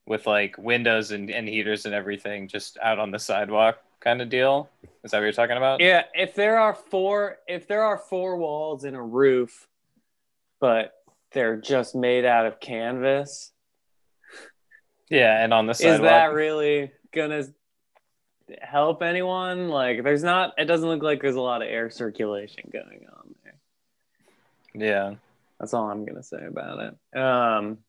with 0.05 0.25
like 0.27 0.57
windows 0.57 1.12
and, 1.12 1.29
and 1.29 1.48
heaters 1.48 1.86
and 1.86 1.93
everything 1.95 2.48
just 2.48 2.77
out 2.81 3.00
on 3.00 3.12
the 3.12 3.19
sidewalk 3.19 3.77
kind 4.00 4.21
of 4.21 4.29
deal. 4.29 4.69
Is 5.03 5.12
that 5.12 5.17
what 5.17 5.24
you're 5.24 5.31
talking 5.31 5.57
about? 5.57 5.79
yeah 5.79 6.03
if 6.13 6.36
there 6.36 6.60
are 6.60 6.74
four 6.74 7.38
if 7.48 7.67
there 7.67 7.83
are 7.83 7.98
four 7.98 8.38
walls 8.38 8.83
and 8.83 8.95
a 8.95 9.01
roof 9.01 9.67
but 10.60 10.93
they're 11.33 11.57
just 11.57 11.95
made 11.95 12.25
out 12.25 12.45
of 12.45 12.60
canvas 12.60 13.51
Yeah, 15.10 15.43
and 15.43 15.53
on 15.53 15.65
the 15.65 15.71
is 15.71 16.00
that 16.01 16.33
really 16.33 16.91
gonna 17.13 17.45
help 18.62 19.01
anyone? 19.03 19.70
Like 19.70 20.03
there's 20.03 20.24
not 20.24 20.53
it 20.58 20.65
doesn't 20.65 20.88
look 20.88 21.03
like 21.03 21.22
there's 21.22 21.36
a 21.36 21.41
lot 21.41 21.62
of 21.62 21.67
air 21.67 21.89
circulation 21.89 22.70
going 22.72 23.05
on 23.12 23.36
there. 23.43 23.55
Yeah. 24.74 25.15
that's 25.60 25.74
all 25.74 25.89
i'm 25.89 26.05
gonna 26.05 26.24
say 26.24 26.46
about 26.46 26.79
it. 27.13 27.20
Um 27.20 27.79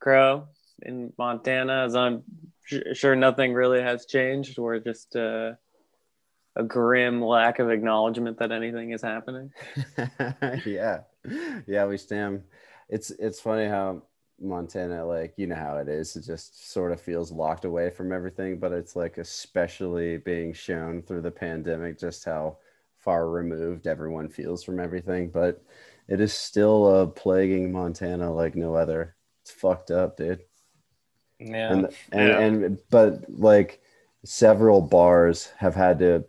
crow 0.00 0.48
in 0.82 1.12
montana 1.18 1.84
as 1.84 1.94
i'm 1.94 2.22
su- 2.66 2.94
sure 2.94 3.16
nothing 3.16 3.52
really 3.52 3.82
has 3.82 4.06
changed. 4.06 4.58
We're 4.58 4.78
just 4.78 5.14
uh, 5.16 5.52
a 6.56 6.62
grim 6.64 7.22
lack 7.22 7.58
of 7.58 7.70
acknowledgement 7.70 8.38
that 8.38 8.52
anything 8.52 8.90
is 8.92 9.02
happening. 9.02 9.52
Yeah. 10.66 11.00
Yeah 11.66 11.86
we 11.86 11.96
stand. 11.98 12.42
It's 12.88 13.10
it's 13.10 13.40
funny 13.40 13.66
how 13.68 14.02
montana 14.40 15.04
like 15.04 15.34
you 15.36 15.46
know 15.46 15.54
how 15.54 15.76
it 15.76 15.88
is 15.88 16.16
it 16.16 16.24
just 16.24 16.70
sort 16.72 16.92
of 16.92 17.00
feels 17.00 17.30
locked 17.30 17.64
away 17.64 17.90
from 17.90 18.12
everything 18.12 18.58
but 18.58 18.72
it's 18.72 18.96
like 18.96 19.18
especially 19.18 20.16
being 20.16 20.52
shown 20.52 21.02
through 21.02 21.20
the 21.20 21.30
pandemic 21.30 21.98
just 21.98 22.24
how 22.24 22.56
far 22.98 23.28
removed 23.28 23.86
everyone 23.86 24.28
feels 24.28 24.62
from 24.62 24.80
everything 24.80 25.28
but 25.30 25.62
it 26.08 26.20
is 26.20 26.32
still 26.32 27.02
a 27.02 27.06
plaguing 27.06 27.70
montana 27.70 28.32
like 28.32 28.54
no 28.54 28.74
other 28.74 29.14
it's 29.42 29.50
fucked 29.50 29.90
up 29.90 30.16
dude 30.16 30.40
Yeah. 31.38 31.72
and 31.72 31.84
and, 32.12 32.28
Yeah. 32.28 32.38
and 32.40 32.78
but 32.90 33.24
like 33.28 33.80
several 34.24 34.80
bars 34.80 35.50
have 35.58 35.74
had 35.74 35.98
to 36.00 36.24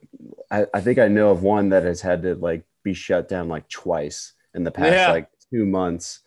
I, 0.49 0.65
I 0.73 0.81
think 0.81 0.97
i 0.99 1.07
know 1.07 1.29
of 1.29 1.43
one 1.43 1.69
that 1.69 1.83
has 1.83 2.01
had 2.01 2.23
to 2.23 2.35
like 2.35 2.63
be 2.83 2.93
shut 2.93 3.27
down 3.29 3.47
like 3.47 3.67
twice 3.69 4.33
in 4.53 4.63
the 4.63 4.71
past 4.71 4.93
Yeah. 4.93 5.11
like 5.11 5.29
two 5.51 5.65
months 5.65 6.21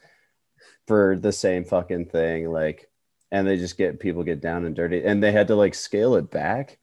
for 0.86 1.16
the 1.16 1.32
same 1.32 1.64
fucking 1.64 2.06
thing 2.06 2.50
like 2.50 2.90
and 3.30 3.46
they 3.46 3.56
just 3.56 3.76
get 3.76 4.00
people 4.00 4.22
get 4.22 4.40
down 4.40 4.64
and 4.64 4.76
dirty 4.76 5.02
and 5.04 5.22
they 5.22 5.32
had 5.32 5.48
to 5.48 5.56
like 5.56 5.74
scale 5.74 6.14
it 6.14 6.30
back 6.30 6.78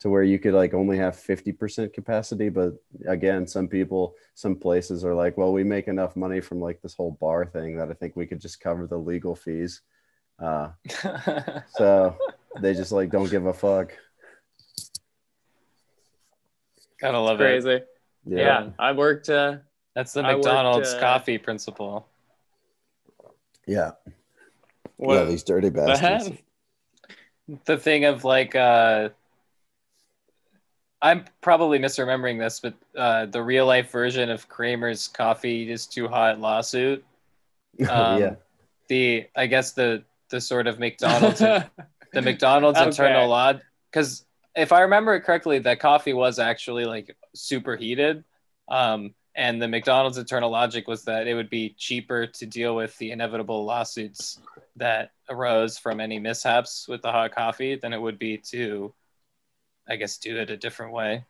to 0.00 0.08
where 0.08 0.22
you 0.22 0.38
could 0.38 0.54
like 0.54 0.74
only 0.74 0.96
have 0.96 1.16
50% 1.16 1.92
capacity 1.92 2.48
but 2.48 2.74
again 3.06 3.46
some 3.46 3.68
people 3.68 4.14
some 4.34 4.54
places 4.54 5.04
are 5.04 5.14
like 5.14 5.36
well 5.36 5.52
we 5.52 5.64
make 5.64 5.88
enough 5.88 6.14
money 6.14 6.40
from 6.40 6.60
like 6.60 6.80
this 6.82 6.94
whole 6.94 7.16
bar 7.20 7.44
thing 7.46 7.76
that 7.76 7.90
i 7.90 7.94
think 7.94 8.14
we 8.14 8.26
could 8.26 8.40
just 8.40 8.60
cover 8.60 8.86
the 8.86 8.96
legal 8.96 9.34
fees 9.34 9.80
uh 10.40 10.68
so 11.76 12.16
they 12.60 12.74
just 12.74 12.92
like 12.92 13.10
don't 13.10 13.30
give 13.30 13.46
a 13.46 13.52
fuck. 13.52 13.92
Gotta 17.00 17.18
love 17.18 17.40
it. 17.40 17.44
crazy 17.44 17.84
yeah, 18.24 18.70
i 18.78 18.92
worked 18.92 19.30
uh 19.30 19.56
That's 19.94 20.12
the 20.12 20.20
I 20.20 20.34
worked, 20.34 20.44
McDonald's 20.44 20.94
uh, 20.94 21.00
coffee 21.00 21.38
principle. 21.38 22.07
Yeah. 23.68 23.92
what, 24.96 25.14
yeah, 25.14 25.24
these 25.24 25.44
dirty 25.44 25.68
bastards. 25.70 26.30
that? 26.30 26.38
the 27.66 27.76
thing 27.78 28.04
of 28.04 28.24
like 28.24 28.56
uh 28.56 29.10
I'm 31.00 31.24
probably 31.42 31.78
misremembering 31.78 32.40
this, 32.40 32.58
but 32.58 32.74
uh, 32.96 33.26
the 33.26 33.40
real 33.40 33.66
life 33.66 33.92
version 33.92 34.30
of 34.30 34.48
Kramer's 34.48 35.06
coffee 35.06 35.70
is 35.70 35.86
too 35.86 36.08
hot 36.08 36.40
lawsuit. 36.40 37.04
Um, 37.88 38.20
yeah. 38.20 38.34
The 38.88 39.28
I 39.36 39.46
guess 39.46 39.70
the 39.72 40.02
the 40.30 40.40
sort 40.40 40.66
of 40.66 40.80
McDonald's 40.80 41.38
the 42.12 42.22
McDonald's 42.22 42.80
Okay. 42.80 42.88
internal 42.88 43.28
law 43.28 43.52
because 43.92 44.24
if 44.56 44.72
I 44.72 44.80
remember 44.80 45.14
it 45.14 45.20
correctly, 45.20 45.60
that 45.60 45.78
coffee 45.78 46.12
was 46.14 46.40
actually 46.40 46.86
like 46.86 47.14
super 47.36 47.76
heated. 47.76 48.24
Um, 48.68 49.14
and 49.38 49.62
the 49.62 49.68
McDonald's 49.68 50.18
internal 50.18 50.50
logic 50.50 50.88
was 50.88 51.04
that 51.04 51.28
it 51.28 51.34
would 51.34 51.48
be 51.48 51.70
cheaper 51.78 52.26
to 52.26 52.44
deal 52.44 52.74
with 52.74 52.98
the 52.98 53.12
inevitable 53.12 53.64
lawsuits 53.64 54.40
that 54.74 55.12
arose 55.30 55.78
from 55.78 56.00
any 56.00 56.18
mishaps 56.18 56.88
with 56.88 57.02
the 57.02 57.12
hot 57.12 57.32
coffee 57.32 57.76
than 57.76 57.92
it 57.92 58.00
would 58.02 58.18
be 58.18 58.36
to, 58.38 58.92
I 59.88 59.94
guess, 59.94 60.18
do 60.18 60.36
it 60.38 60.50
a 60.50 60.56
different 60.56 60.92
way. 60.92 61.24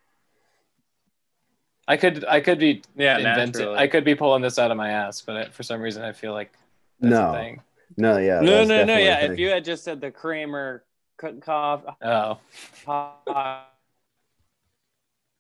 I 1.87 1.99
could 1.99 2.25
I 2.25 2.41
could 2.41 2.59
be 2.59 2.83
yeah 2.97 3.19
invented. 3.19 3.57
naturally. 3.61 3.79
I 3.79 3.87
could 3.89 4.05
be 4.05 4.15
pulling 4.15 4.41
this 4.43 4.59
out 4.59 4.71
of 4.71 4.79
my 4.79 4.91
ass, 4.91 5.21
but 5.21 5.53
for 5.53 5.63
some 5.63 5.81
reason 5.83 6.03
I 6.03 6.13
feel 6.13 6.33
like 6.33 6.53
that's 7.01 7.13
No. 7.13 7.29
a 7.31 7.33
thing. 7.35 7.61
No, 7.99 8.17
yeah. 8.19 8.41
no 8.41 8.65
no 8.65 8.85
no 8.85 8.97
yeah 8.97 9.21
if 9.21 9.39
you 9.39 9.49
had 9.51 9.65
just 9.67 9.85
said 9.85 10.01
the 10.01 10.11
kramer 10.11 10.83
co- 11.19 11.35
coffee 11.41 11.87
Oh, 12.03 12.39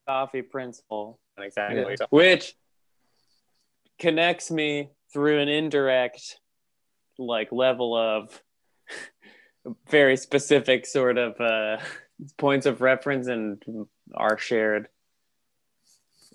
coffee 0.06 0.42
principle 0.42 1.18
exactly 1.42 1.96
Yeah. 1.98 2.06
which 2.10 2.54
connects 3.98 4.50
me 4.50 4.90
through 5.12 5.40
an 5.40 5.48
indirect 5.48 6.38
like 7.18 7.50
level 7.50 7.96
of 7.96 8.42
very 9.90 10.16
specific 10.16 10.86
sort 10.86 11.18
of 11.18 11.40
uh, 11.40 11.78
points 12.36 12.66
of 12.66 12.80
reference 12.80 13.26
and 13.26 13.62
our 14.14 14.38
shared 14.38 14.88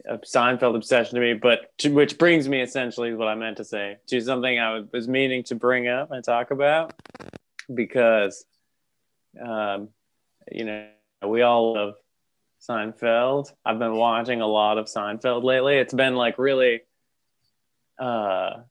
uh, 0.09 0.17
Seinfeld 0.17 0.75
obsession 0.75 1.15
to 1.15 1.21
me, 1.21 1.33
but 1.33 1.75
to, 1.79 1.89
which 1.89 2.17
brings 2.17 2.49
me 2.49 2.61
essentially 2.61 3.13
what 3.13 3.27
I 3.27 3.35
meant 3.35 3.57
to 3.57 3.63
say 3.63 3.97
to 4.07 4.21
something 4.21 4.59
I 4.59 4.81
was 4.91 5.07
meaning 5.07 5.43
to 5.43 5.55
bring 5.55 5.87
up 5.87 6.11
and 6.11 6.23
talk 6.23 6.51
about 6.51 6.93
because, 7.73 8.45
um, 9.41 9.89
you 10.51 10.65
know, 10.65 10.87
we 11.25 11.41
all 11.41 11.73
love 11.73 11.93
Seinfeld. 12.67 13.51
I've 13.65 13.79
been 13.79 13.95
watching 13.95 14.41
a 14.41 14.47
lot 14.47 14.77
of 14.77 14.85
Seinfeld 14.85 15.43
lately. 15.43 15.77
It's 15.77 15.93
been 15.93 16.15
like 16.15 16.37
really, 16.37 16.81
uh, 17.99 18.61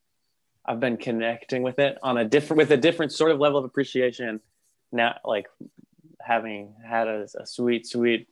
I've 0.64 0.80
been 0.80 0.96
connecting 0.96 1.62
with 1.62 1.78
it 1.78 1.98
on 2.02 2.16
a 2.16 2.24
different, 2.24 2.58
with 2.58 2.70
a 2.70 2.76
different 2.76 3.12
sort 3.12 3.30
of 3.30 3.40
level 3.40 3.58
of 3.58 3.64
appreciation. 3.64 4.40
Now, 4.92 5.16
like 5.24 5.46
having 6.20 6.74
had 6.84 7.08
a, 7.08 7.26
a 7.38 7.46
sweet, 7.46 7.86
sweet, 7.86 8.28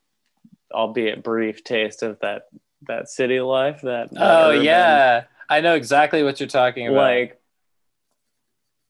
albeit 0.73 1.23
brief 1.23 1.65
taste 1.65 2.03
of 2.03 2.19
that 2.21 2.45
that 2.87 3.09
city 3.09 3.41
life. 3.41 3.83
That, 3.83 4.11
that 4.13 4.21
oh 4.21 4.51
urban, 4.51 4.65
yeah, 4.65 5.25
I 5.49 5.61
know 5.61 5.75
exactly 5.75 6.23
what 6.23 6.41
you're 6.41 6.49
talking 6.49 6.89
about. 6.89 6.97
like 6.97 7.41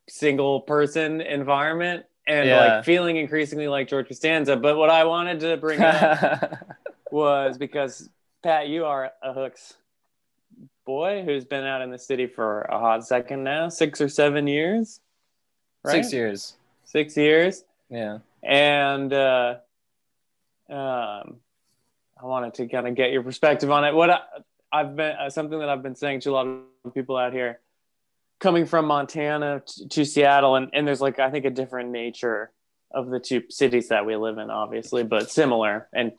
single 0.09 0.61
person 0.61 1.21
environment 1.21 2.05
and 2.30 2.49
Yeah. 2.49 2.75
like 2.76 2.84
feeling 2.84 3.16
increasingly 3.16 3.68
like 3.68 3.88
George 3.88 4.08
Costanza. 4.08 4.56
But 4.56 4.76
what 4.76 4.90
I 4.90 5.04
wanted 5.04 5.40
to 5.40 5.56
bring 5.56 5.80
up 5.80 6.64
was 7.10 7.58
because 7.58 8.08
Pat, 8.42 8.68
you 8.68 8.84
are 8.84 9.10
a 9.22 9.32
Hooks 9.32 9.75
boy 10.87 11.22
who's 11.25 11.44
been 11.44 11.64
out 11.64 11.82
in 11.82 11.90
the 11.90 11.99
city 11.99 12.26
for 12.26 12.62
a 12.62 12.78
hot 12.78 13.06
second 13.06 13.44
now, 13.44 13.68
six 13.68 14.00
or 14.00 14.08
seven 14.08 14.46
years. 14.46 15.00
Right? 15.84 15.92
six 15.92 16.12
years. 16.12 16.54
Six 16.84 17.16
years. 17.16 17.64
Yeah. 17.88 18.18
And 18.42 19.12
uh, 19.12 19.56
um, 20.68 21.37
I 22.20 22.25
wanted 22.25 22.54
to 22.54 22.68
kind 22.68 22.87
of 22.87 22.94
get 22.94 23.12
your 23.12 23.22
perspective 23.22 23.70
on 23.70 23.84
it. 23.84 23.94
What 23.94 24.10
I, 24.10 24.20
I've 24.72 24.94
been 24.94 25.16
uh, 25.16 25.30
something 25.30 25.58
that 25.58 25.68
I've 25.68 25.82
been 25.82 25.96
saying 25.96 26.20
to 26.20 26.30
a 26.30 26.32
lot 26.32 26.46
of 26.46 26.94
people 26.94 27.16
out 27.16 27.32
here, 27.32 27.58
coming 28.40 28.66
from 28.66 28.87
Montana 28.87 29.62
to, 29.64 29.88
to 29.88 30.04
Seattle, 30.04 30.56
and, 30.56 30.70
and 30.73 30.87
there's 30.87 31.00
like 31.00 31.18
I 31.18 31.30
think 31.30 31.44
a 31.44 31.50
different 31.50 31.90
nature 31.90 32.50
of 32.90 33.09
the 33.09 33.20
two 33.20 33.44
cities 33.50 33.88
that 33.88 34.04
we 34.06 34.16
live 34.16 34.38
in, 34.38 34.50
obviously, 34.50 35.04
but 35.04 35.30
similar 35.30 35.88
and 35.94 36.12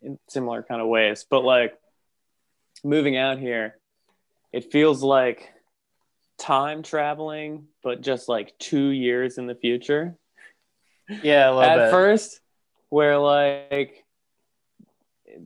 in 0.00 0.18
similar 0.28 0.62
kind 0.62 0.80
of 0.80 0.88
ways. 0.88 1.26
But 1.28 1.44
like 1.44 1.74
moving 2.82 3.16
out 3.16 3.38
here, 3.38 3.76
it 4.52 4.72
feels 4.72 5.02
like 5.02 5.50
time 6.38 6.82
traveling, 6.82 7.66
but 7.82 8.00
just 8.00 8.28
like 8.28 8.54
two 8.58 8.88
years 8.88 9.36
in 9.38 9.46
the 9.46 9.54
future 9.54 10.16
Yeah, 11.22 11.50
a 11.50 11.52
little 11.52 11.62
at 11.62 11.76
bit. 11.76 11.90
first 11.90 12.40
where 12.90 13.18
like 13.18 14.04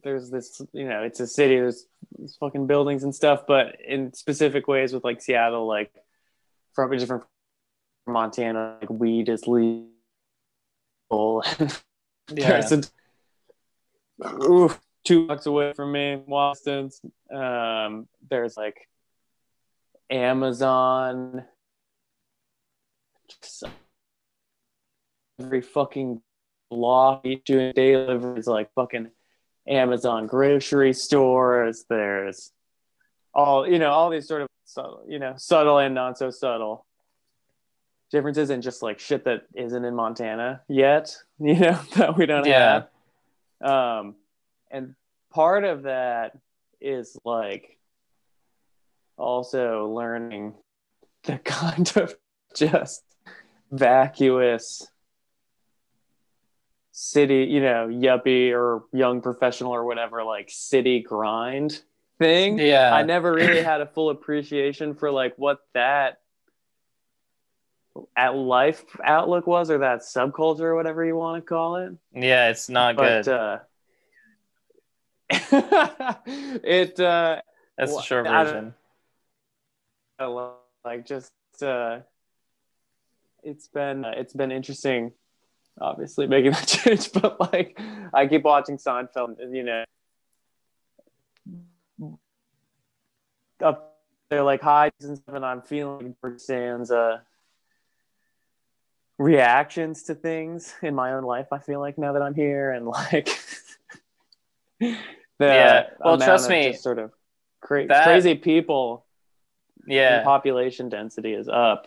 there's 0.02 0.30
this 0.30 0.60
you 0.72 0.88
know 0.88 1.02
it's 1.02 1.20
a 1.20 1.26
city 1.26 1.56
there's, 1.56 1.86
there's 2.16 2.36
fucking 2.36 2.66
buildings 2.66 3.04
and 3.04 3.14
stuff 3.14 3.44
but 3.46 3.76
in 3.86 4.12
specific 4.12 4.66
ways 4.68 4.92
with 4.92 5.04
like 5.04 5.20
seattle 5.20 5.66
like 5.66 5.92
from 6.74 6.92
a 6.92 6.98
different 6.98 7.24
from 8.04 8.14
montana 8.14 8.76
like 8.80 8.90
weed 8.90 9.28
is 9.28 9.46
legal 9.46 9.88
yeah. 12.34 12.62
oof, 14.42 14.80
two 15.04 15.26
blocks 15.26 15.46
away 15.46 15.72
from 15.72 15.92
me 15.92 16.16
Boston's 16.26 17.00
um 17.32 18.08
there's 18.28 18.56
like 18.56 18.88
amazon 20.10 21.44
every 25.40 25.62
fucking 25.62 26.20
block 26.70 27.24
doing 27.44 27.72
daily 27.74 28.06
deliveries 28.06 28.46
like 28.46 28.72
fucking 28.74 29.10
Amazon 29.68 30.26
grocery 30.26 30.92
stores. 30.92 31.84
There's 31.88 32.52
all 33.34 33.68
you 33.68 33.78
know, 33.78 33.90
all 33.90 34.10
these 34.10 34.26
sort 34.28 34.42
of 34.42 34.48
subtle, 34.64 35.04
you 35.08 35.18
know, 35.18 35.34
subtle 35.36 35.78
and 35.78 35.94
not 35.94 36.18
so 36.18 36.30
subtle 36.30 36.86
differences 38.10 38.50
and 38.50 38.62
just 38.62 38.82
like 38.82 38.98
shit 38.98 39.24
that 39.24 39.42
isn't 39.54 39.84
in 39.84 39.94
Montana 39.94 40.60
yet, 40.68 41.16
you 41.38 41.54
know, 41.58 41.80
that 41.96 42.16
we 42.16 42.26
don't 42.26 42.46
Yeah. 42.46 42.82
have. 43.60 43.70
Um, 43.70 44.16
and 44.70 44.94
part 45.32 45.64
of 45.64 45.84
that 45.84 46.36
is 46.80 47.16
like 47.24 47.78
also 49.16 49.88
learning 49.88 50.54
the 51.24 51.38
kind 51.44 51.90
of 51.96 52.14
just 52.54 53.02
vacuous 53.70 54.86
city, 56.92 57.44
you 57.50 57.60
know, 57.60 57.88
yuppie 57.88 58.52
or 58.52 58.84
young 58.92 59.20
professional 59.22 59.72
or 59.72 59.84
whatever, 59.84 60.22
like 60.22 60.48
city 60.50 61.00
grind 61.00 61.82
thing. 62.18 62.58
Yeah. 62.58 62.94
I 62.94 63.02
never 63.02 63.32
really 63.32 63.62
had 63.62 63.80
a 63.80 63.86
full 63.86 64.10
appreciation 64.10 64.94
for 64.94 65.10
like 65.10 65.34
what 65.36 65.58
that 65.74 66.20
at 68.16 68.34
life 68.34 68.84
outlook 69.04 69.46
was 69.46 69.70
or 69.70 69.78
that 69.78 70.00
subculture 70.00 70.60
or 70.60 70.74
whatever 70.76 71.04
you 71.04 71.16
want 71.16 71.42
to 71.42 71.46
call 71.48 71.76
it. 71.76 71.92
Yeah, 72.14 72.48
it's 72.48 72.68
not 72.68 72.96
But 72.96 73.24
good. 73.24 73.32
uh 73.32 73.58
it 75.30 76.98
uh 77.00 77.40
That's 77.76 77.96
the 77.96 78.02
short 78.02 78.26
I 78.26 78.44
version. 78.44 78.74
I 80.18 80.24
love- 80.26 80.56
like 80.84 81.06
just 81.06 81.32
uh 81.62 82.00
it's 83.44 83.68
been 83.68 84.04
uh, 84.04 84.12
it's 84.16 84.32
been 84.32 84.50
interesting 84.50 85.12
obviously 85.80 86.26
making 86.26 86.50
that 86.56 86.66
change 86.66 87.12
but 87.12 87.40
like 87.52 87.78
i 88.14 88.26
keep 88.26 88.42
watching 88.44 88.76
seinfeld 88.76 89.40
and 89.40 89.54
you 89.56 89.62
know 89.64 89.84
up 93.62 93.98
there 94.30 94.42
like 94.42 94.60
highs 94.60 94.90
and 95.02 95.16
stuff 95.18 95.34
and 95.34 95.44
i'm 95.44 95.62
feeling 95.62 96.14
Sands 96.36 96.90
uh 96.90 97.18
reactions 99.18 100.02
to 100.04 100.14
things 100.14 100.74
in 100.82 100.94
my 100.94 101.12
own 101.12 101.22
life 101.22 101.46
i 101.52 101.58
feel 101.58 101.80
like 101.80 101.96
now 101.98 102.12
that 102.12 102.22
i'm 102.22 102.34
here 102.34 102.72
and 102.72 102.86
like 102.86 103.26
the 104.80 104.96
Yeah. 105.38 105.86
Well, 106.00 106.18
trust 106.18 106.48
me, 106.50 106.72
sort 106.72 106.98
of 106.98 107.12
cra- 107.60 107.86
that- 107.86 108.04
crazy 108.04 108.34
people 108.34 109.06
Yeah. 109.86 110.22
population 110.24 110.88
density 110.88 111.34
is 111.34 111.48
up. 111.48 111.86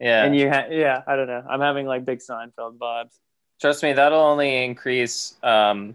Yeah. 0.00 0.24
And 0.24 0.34
you, 0.34 0.48
ha- 0.48 0.66
yeah, 0.70 1.02
I 1.06 1.14
don't 1.16 1.26
know. 1.26 1.44
I'm 1.48 1.60
having 1.60 1.86
like 1.86 2.04
big 2.04 2.20
Seinfeld 2.20 2.78
vibes. 2.78 3.18
Trust 3.60 3.82
me, 3.82 3.92
that'll 3.92 4.18
only 4.18 4.64
increase 4.64 5.34
um, 5.42 5.94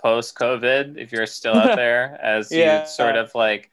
post 0.00 0.36
COVID 0.36 0.96
if 0.96 1.10
you're 1.10 1.26
still 1.26 1.54
out 1.54 1.76
there, 1.76 2.18
as 2.22 2.52
Yeah. 2.52 2.82
you 2.82 2.88
sort 2.88 3.16
of 3.16 3.34
like 3.34 3.70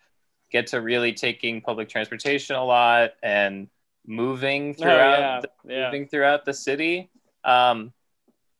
get 0.51 0.67
to 0.67 0.81
really 0.81 1.13
taking 1.13 1.61
public 1.61 1.89
transportation 1.89 2.55
a 2.55 2.65
lot 2.65 3.11
and 3.21 3.69
moving 4.07 4.73
throughout 4.73 5.19
oh, 5.19 5.21
yeah, 5.21 5.41
the, 5.41 5.73
yeah. 5.73 5.85
moving 5.85 6.07
throughout 6.07 6.45
the 6.45 6.53
city. 6.53 7.11
Um, 7.43 7.93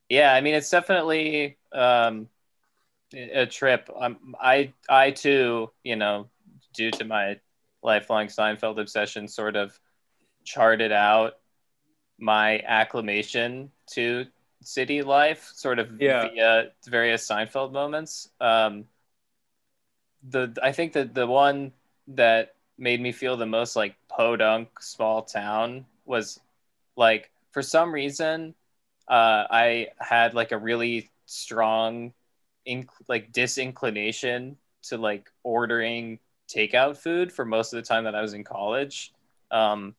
yeah, 0.08 0.34
I 0.34 0.42
mean 0.42 0.54
it's 0.54 0.70
definitely 0.70 1.58
um, 1.74 2.30
a 3.14 3.48
trip. 3.48 3.90
Um, 4.00 4.36
I 4.40 4.74
I 4.88 5.12
too, 5.12 5.72
you 5.84 5.96
know, 5.96 6.28
due 6.74 6.92
to 6.92 7.06
my 7.06 7.40
lifelong 7.82 8.28
Seinfeld 8.28 8.80
obsession, 8.80 9.28
sort 9.28 9.56
of 9.56 9.80
charted 10.44 10.92
out 10.92 11.38
my 12.18 12.60
acclimation 12.60 13.72
to 13.88 14.26
city 14.62 15.02
life, 15.02 15.50
sort 15.54 15.80
of 15.80 16.02
Yeah. 16.02 16.28
via 16.30 16.72
various 16.86 17.28
Seinfeld 17.28 17.72
moments. 17.72 18.30
Um, 18.42 18.86
the 20.30 20.56
I 20.62 20.72
think 20.72 20.94
that 20.94 21.14
the 21.14 21.28
one 21.28 21.72
that 22.08 22.56
made 22.78 23.02
me 23.02 23.12
feel 23.12 23.38
the 23.38 23.46
most 23.46 23.76
like 23.76 23.96
podunk 24.08 24.82
small 24.82 25.22
town 25.22 25.86
was 26.06 26.40
like 26.96 27.30
for 27.52 27.62
some 27.62 27.94
reason 27.94 28.54
uh, 29.08 29.46
I 29.50 29.88
had 30.00 30.34
like 30.34 30.52
a 30.52 30.58
really 30.58 31.10
strong 31.26 32.14
inc- 32.68 32.88
like 33.08 33.32
disinclination 33.32 34.58
to 34.84 34.98
like 34.98 35.32
ordering 35.44 36.20
takeout 36.48 36.98
food 36.98 37.32
for 37.32 37.46
most 37.46 37.74
of 37.74 37.78
the 37.78 37.88
time 37.88 38.04
that 38.06 38.16
I 38.16 38.22
was 38.22 38.34
in 38.34 38.44
college. 38.44 39.14
Um, 39.52 39.96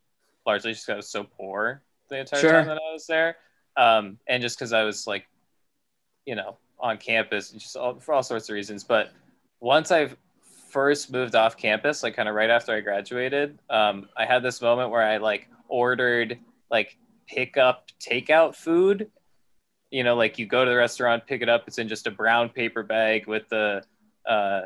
largely 0.51 0.73
just 0.73 0.85
because 0.85 0.95
I 0.95 0.97
was 0.97 1.09
so 1.09 1.25
poor 1.25 1.83
the 2.09 2.19
entire 2.19 2.41
Sure. 2.41 2.53
time 2.53 2.67
that 2.67 2.79
I 2.79 2.93
was 2.93 3.07
there. 3.07 3.37
Um, 3.77 4.19
and 4.27 4.43
just 4.43 4.59
because 4.59 4.73
I 4.73 4.83
was 4.83 5.07
like, 5.07 5.27
you 6.27 6.35
know, 6.35 6.59
on 6.79 6.99
campus 6.99 7.53
and 7.53 7.61
just 7.61 7.77
all, 7.77 7.99
for 8.01 8.15
all 8.15 8.23
sorts 8.23 8.49
of 8.49 8.55
reasons. 8.55 8.83
But 8.83 9.13
once 9.61 9.93
I 9.93 10.11
first 10.71 11.13
moved 11.13 11.35
off 11.37 11.57
campus, 11.57 12.03
like 12.03 12.17
kind 12.17 12.29
of 12.29 12.35
right 12.35 12.51
after 12.51 12.73
I 12.73 12.81
graduated, 12.81 13.59
um, 13.71 14.09
I 14.17 14.25
had 14.25 14.43
this 14.43 14.61
moment 14.61 14.91
where 14.91 15.03
I 15.03 15.19
like 15.19 15.49
ordered 15.69 16.39
like 16.71 16.97
pick 17.29 17.57
up 17.57 17.89
takeout 18.01 18.57
food. 18.57 19.11
You 19.91 20.05
know, 20.05 20.17
like 20.17 20.39
you 20.39 20.47
go 20.47 20.65
to 20.65 20.71
the 20.71 20.77
restaurant, 20.77 21.27
pick 21.27 21.43
it 21.43 21.49
up. 21.49 21.65
It's 21.69 21.79
in 21.79 21.89
just 21.89 22.07
a 22.07 22.11
brown 22.11 22.49
paper 22.49 22.83
bag 22.83 23.27
with 23.27 23.49
the 23.49 23.83
uh, 24.27 24.63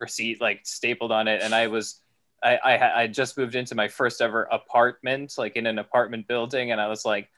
receipt 0.00 0.40
like 0.40 0.60
stapled 0.64 1.12
on 1.12 1.28
it. 1.28 1.42
And 1.42 1.54
I 1.54 1.68
was, 1.68 2.00
I, 2.42 3.02
I, 3.02 3.06
just 3.06 3.38
moved 3.38 3.54
into 3.54 3.74
my 3.74 3.88
first 3.88 4.20
ever 4.20 4.44
apartment, 4.44 5.34
like 5.38 5.56
in 5.56 5.66
an 5.66 5.78
apartment 5.78 6.26
building, 6.26 6.72
and 6.72 6.80
I 6.80 6.88
was 6.88 7.04
like 7.04 7.28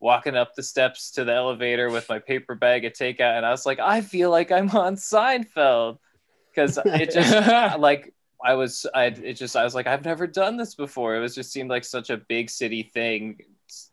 walking 0.00 0.34
up 0.34 0.54
the 0.54 0.62
steps 0.62 1.10
to 1.12 1.24
the 1.24 1.34
elevator 1.34 1.90
with 1.90 2.08
my 2.08 2.18
paper 2.18 2.54
bag 2.54 2.84
of 2.84 2.94
takeout, 2.94 3.36
and 3.36 3.44
I 3.44 3.50
was 3.50 3.66
like, 3.66 3.78
I 3.78 4.00
feel 4.00 4.30
like 4.30 4.50
I'm 4.50 4.70
on 4.70 4.96
Seinfeld 4.96 5.98
because 6.50 6.78
it 6.84 7.10
just 7.12 7.78
like 7.78 8.14
I 8.42 8.54
was 8.54 8.86
I 8.94 9.06
it 9.06 9.34
just 9.34 9.56
I 9.56 9.64
was 9.64 9.74
like 9.74 9.86
I've 9.86 10.04
never 10.04 10.26
done 10.26 10.56
this 10.56 10.74
before. 10.74 11.16
It 11.16 11.20
was 11.20 11.34
just 11.34 11.52
seemed 11.52 11.70
like 11.70 11.84
such 11.84 12.10
a 12.10 12.16
big 12.16 12.50
city 12.50 12.82
thing 12.82 13.38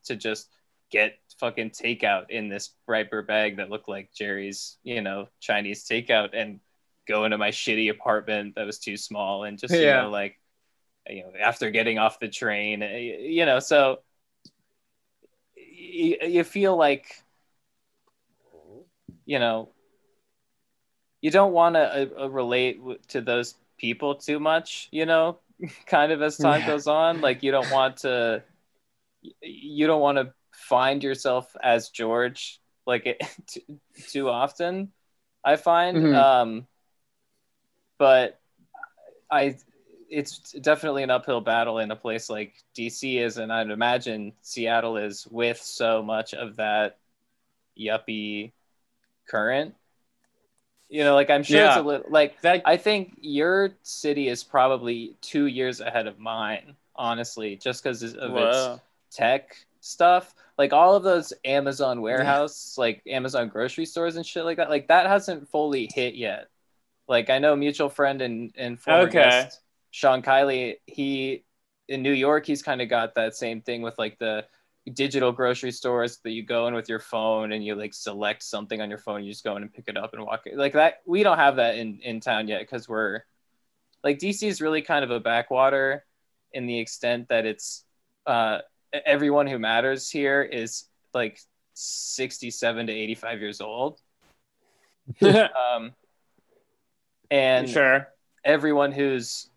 to 0.06 0.16
just 0.16 0.50
get 0.90 1.20
fucking 1.40 1.72
takeout 1.72 2.30
in 2.30 2.50
this 2.50 2.74
paper 2.90 3.22
bag 3.22 3.58
that 3.58 3.70
looked 3.70 3.90
like 3.90 4.12
Jerry's, 4.14 4.78
you 4.84 5.02
know, 5.02 5.28
Chinese 5.40 5.86
takeout 5.86 6.30
and 6.34 6.60
go 7.08 7.26
into 7.26 7.38
my 7.38 7.50
shitty 7.52 7.90
apartment 7.90 8.56
that 8.56 8.66
was 8.66 8.80
too 8.80 8.98
small 8.98 9.44
and 9.44 9.58
just 9.60 9.82
you 9.82 9.88
Yeah. 9.88 9.94
know 9.94 10.10
like 10.10 10.40
you 11.10 11.24
know 11.24 11.32
after 11.42 11.72
getting 11.72 12.00
off 12.00 12.20
the 12.20 12.30
train 12.30 12.84
eh, 12.84 12.98
you 13.20 13.46
know 13.46 13.60
so 13.60 14.00
you, 15.56 16.18
you 16.22 16.44
feel 16.44 16.76
like 16.78 17.24
you 19.26 19.40
know 19.40 19.70
you 21.22 21.32
don't 21.32 21.54
want 21.54 21.76
to 21.76 22.12
uh, 22.22 22.28
relate 22.28 22.78
w- 22.80 23.00
to 23.10 23.22
those 23.22 23.56
people 23.78 24.16
too 24.16 24.40
much 24.40 24.88
you 24.92 25.06
know 25.06 25.38
kind 25.86 26.12
of 26.12 26.22
as 26.22 26.38
time 26.40 26.62
Yeah. 26.62 26.68
goes 26.68 26.88
on 26.88 27.22
like 27.22 27.44
you 27.44 27.52
don't 27.52 27.70
want 27.70 27.98
to 27.98 28.44
you 29.42 29.88
don't 29.88 30.02
want 30.02 30.18
to 30.18 30.34
find 30.54 31.04
yourself 31.04 31.56
as 31.62 31.90
george 31.90 32.60
like 32.86 33.06
it, 33.08 33.22
too, 33.48 33.62
too 34.08 34.30
often 34.30 34.92
i 35.44 35.56
find 35.56 36.04
Mhm. 36.04 36.14
um 36.14 36.68
but 37.98 38.40
i 39.32 39.56
it's 40.10 40.54
definitely 40.54 41.04
an 41.04 41.10
uphill 41.10 41.42
battle 41.42 41.80
in 41.80 41.92
a 41.92 41.96
place 41.96 42.30
like 42.30 42.54
dc 42.76 43.20
is 43.22 43.38
and 43.38 43.52
i'd 43.52 43.70
imagine 43.70 44.32
seattle 44.42 44.98
is 44.98 45.28
with 45.30 45.62
so 45.62 46.02
much 46.02 46.34
of 46.34 46.56
that 46.56 46.98
yuppie 47.78 48.52
current 49.30 49.76
you 50.90 51.04
know 51.04 51.14
like 51.16 51.30
i'm 51.30 51.44
sure 51.44 51.58
it's 51.66 51.76
a 51.76 51.82
little 51.82 52.06
like 52.10 52.40
That 52.42 52.62
I 52.66 52.78
think 52.78 53.18
your 53.20 53.72
city 53.84 54.30
is 54.30 54.44
probably 54.44 55.16
two 55.22 55.48
years 55.48 55.82
ahead 55.82 56.08
of 56.08 56.18
mine, 56.20 56.76
honestly, 56.96 57.58
just 57.58 57.84
because 57.84 58.02
of 58.04 58.32
its 58.38 58.82
tech 59.12 59.58
stuff. 59.82 60.34
Like 60.58 60.72
all 60.74 60.96
of 60.96 61.04
those 61.04 61.34
Amazon 61.46 62.02
warehouse, 62.02 62.78
like 62.78 63.02
Amazon 63.06 63.50
grocery 63.50 63.86
stores 63.86 64.16
and 64.16 64.26
shit 64.26 64.46
like 64.46 64.58
that, 64.58 64.70
like 64.70 64.88
that 64.88 65.06
hasn't 65.08 65.50
fully 65.50 65.90
hit 65.94 66.16
yet. 66.16 66.48
Like 67.08 67.30
I 67.30 67.40
know 67.40 67.56
mutual 67.56 67.90
friend 67.90 68.22
and 68.22 68.52
and 68.58 68.80
former 68.80 69.08
Okay. 69.08 69.20
guest 69.20 69.62
Sean 69.92 70.22
Kiley, 70.22 70.76
he 70.86 71.46
in 71.88 72.02
New 72.04 72.12
York, 72.12 72.46
he's 72.46 72.62
kind 72.62 72.82
of 72.82 72.90
got 72.90 73.16
that 73.16 73.36
same 73.36 73.62
thing 73.62 73.82
with 73.82 73.98
like 73.98 74.20
the 74.20 74.46
digital 74.94 75.32
grocery 75.32 75.72
stores 75.72 76.20
that 76.24 76.32
you 76.32 76.44
go 76.44 76.68
in 76.68 76.74
with 76.74 76.88
your 76.90 77.00
phone 77.00 77.52
and 77.52 77.64
you 77.66 77.76
like 77.76 77.94
select 77.94 78.42
something 78.44 78.80
on 78.82 78.90
your 78.90 78.98
phone 78.98 79.24
you 79.24 79.32
just 79.32 79.44
go 79.44 79.56
in 79.58 79.62
and 79.62 79.74
pick 79.74 79.86
it 79.88 79.98
up 79.98 80.14
and 80.14 80.24
walk 80.26 80.44
it. 80.46 80.56
like 80.58 80.74
that 80.74 81.02
we 81.06 81.24
don't 81.24 81.38
have 81.38 81.58
that 81.58 81.76
in 81.78 82.00
in 82.00 82.20
town 82.22 82.48
yet 82.48 82.62
because 82.62 82.88
we're 82.88 83.22
like 84.04 84.18
dc 84.18 84.42
is 84.48 84.62
really 84.62 84.82
kind 84.82 85.04
of 85.04 85.12
a 85.12 85.20
backwater 85.20 86.06
in 86.54 86.68
the 86.68 86.80
extent 86.80 87.28
that 87.28 87.46
it's 87.46 87.84
uh 88.26 88.60
everyone 89.06 89.48
who 89.48 89.60
matters 89.60 90.10
here 90.10 90.42
is 90.42 90.86
like 91.14 91.40
67 91.74 92.88
to 92.88 92.94
85 92.94 93.42
years 93.42 93.62
old 93.62 94.00
um 95.22 95.92
and 97.32 97.70
sure. 97.70 98.08
everyone 98.44 98.92
who's 98.92 99.50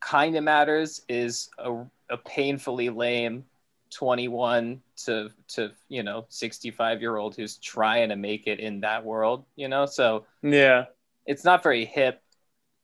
kind 0.00 0.36
of 0.36 0.44
matters 0.44 1.02
is 1.08 1.50
a, 1.58 1.72
a 2.10 2.16
painfully 2.16 2.90
lame 2.90 3.44
21 3.90 4.80
to 4.96 5.30
to 5.48 5.70
you 5.88 6.02
know 6.02 6.26
65 6.28 7.00
year 7.00 7.16
old 7.16 7.34
who's 7.34 7.56
trying 7.56 8.10
to 8.10 8.16
make 8.16 8.46
it 8.46 8.60
in 8.60 8.80
that 8.80 9.04
world 9.04 9.44
you 9.56 9.66
know 9.68 9.86
so 9.86 10.26
Yeah. 10.42 10.86
it's 11.26 11.42
not 11.42 11.62
very 11.62 11.84
hip 11.86 12.22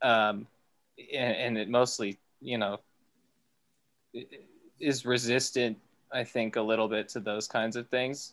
um 0.00 0.46
and, 1.12 1.36
and 1.36 1.58
it 1.58 1.68
mostly 1.68 2.18
you 2.40 2.56
know 2.58 2.80
is 4.80 5.04
resistant 5.04 5.76
i 6.12 6.24
think 6.24 6.56
a 6.56 6.62
little 6.62 6.88
bit 6.88 7.08
to 7.10 7.20
those 7.20 7.46
kinds 7.46 7.76
of 7.76 7.88
things 7.88 8.32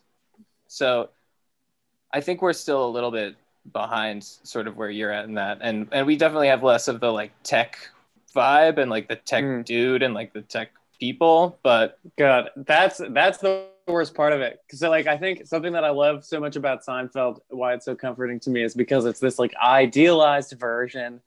so 0.67 1.09
i 2.13 2.21
think 2.21 2.41
we're 2.41 2.53
still 2.53 2.85
a 2.85 2.89
little 2.89 3.11
bit 3.11 3.35
behind 3.71 4.23
sort 4.23 4.67
of 4.67 4.75
where 4.77 4.89
you're 4.89 5.11
at 5.11 5.25
in 5.25 5.35
that 5.35 5.59
and 5.61 5.87
and 5.91 6.07
we 6.07 6.15
definitely 6.15 6.47
have 6.47 6.63
less 6.63 6.87
of 6.87 6.99
the 6.99 7.11
like 7.11 7.31
tech 7.43 7.77
vibe 8.35 8.77
and 8.77 8.89
like 8.89 9.07
the 9.07 9.15
tech 9.15 9.43
Mm. 9.43 9.65
dude 9.65 10.03
and 10.03 10.13
like 10.13 10.33
the 10.33 10.41
tech 10.41 10.71
people 10.99 11.59
but 11.63 11.99
God, 12.17 12.49
that's 12.55 13.01
that's 13.09 13.39
the 13.39 13.65
worst 13.87 14.13
part 14.13 14.33
of 14.33 14.41
it. 14.41 14.59
Because 14.65 14.81
like 14.81 15.07
I 15.07 15.17
think 15.17 15.47
something 15.47 15.73
that 15.73 15.83
I 15.83 15.89
love 15.89 16.23
so 16.23 16.39
much 16.39 16.55
about 16.55 16.85
Seinfeld, 16.85 17.39
why 17.49 17.73
it's 17.73 17.85
so 17.85 17.95
comforting 17.95 18.39
to 18.41 18.49
me, 18.49 18.63
is 18.63 18.73
because 18.73 19.05
it's 19.05 19.19
this 19.19 19.39
like 19.39 19.53
idealized 19.61 20.53
version 20.59 21.21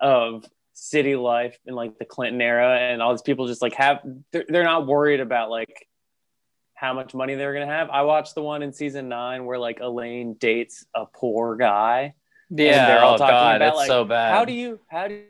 of 0.00 0.44
city 0.72 1.16
life 1.16 1.58
in 1.66 1.74
like 1.74 1.98
the 1.98 2.04
Clinton 2.04 2.40
era, 2.40 2.78
and 2.78 3.02
all 3.02 3.12
these 3.12 3.22
people 3.22 3.46
just 3.46 3.62
like 3.62 3.74
have 3.74 4.00
they're, 4.32 4.44
they're 4.48 4.64
not 4.64 4.86
worried 4.86 5.20
about 5.20 5.50
like 5.50 5.88
how 6.78 6.94
much 6.94 7.12
money 7.12 7.34
they're 7.34 7.52
gonna 7.52 7.66
have. 7.66 7.90
I 7.90 8.02
watched 8.02 8.34
the 8.36 8.42
one 8.42 8.62
in 8.62 8.72
season 8.72 9.08
nine 9.08 9.44
where 9.46 9.58
like 9.58 9.80
Elaine 9.80 10.34
dates 10.34 10.86
a 10.94 11.06
poor 11.06 11.56
guy. 11.56 12.14
yeah 12.50 12.86
they're 12.86 13.02
all 13.04 13.14
oh 13.14 13.18
talking 13.18 13.34
god 13.34 13.56
about, 13.56 13.76
like, 13.76 13.88
so 13.88 14.04
bad 14.04 14.32
How 14.32 14.44
do 14.44 14.52
you 14.52 14.78
how 14.88 15.08
do 15.08 15.22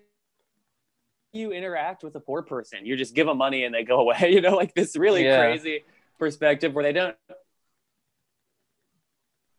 you 1.33 1.53
interact 1.53 2.03
with 2.05 2.15
a 2.17 2.21
poor 2.21 2.43
person? 2.43 2.85
You 2.85 2.97
just 2.97 3.15
give 3.15 3.27
them 3.27 3.39
money 3.39 3.65
and 3.65 3.75
they 3.75 3.83
go 3.85 4.01
away. 4.05 4.31
You 4.33 4.41
know, 4.43 4.57
like 4.57 4.75
this 4.75 4.95
really 4.97 5.25
Yeah. 5.25 5.39
crazy 5.39 5.85
perspective 6.19 6.75
where 6.75 6.85
they 6.85 6.93
don't. 6.93 7.17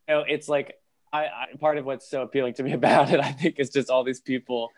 You 0.08 0.16
know, 0.16 0.24
it's 0.28 0.48
like 0.48 0.76
I, 1.12 1.26
I 1.26 1.46
part 1.60 1.78
of 1.80 1.86
what's 1.86 2.08
so 2.10 2.22
appealing 2.22 2.54
to 2.56 2.64
me 2.64 2.74
about 2.82 3.12
it. 3.12 3.20
I 3.20 3.32
think 3.32 3.60
is 3.60 3.70
just 3.72 3.90
all 3.90 4.04
these 4.04 4.22
people 4.22 4.70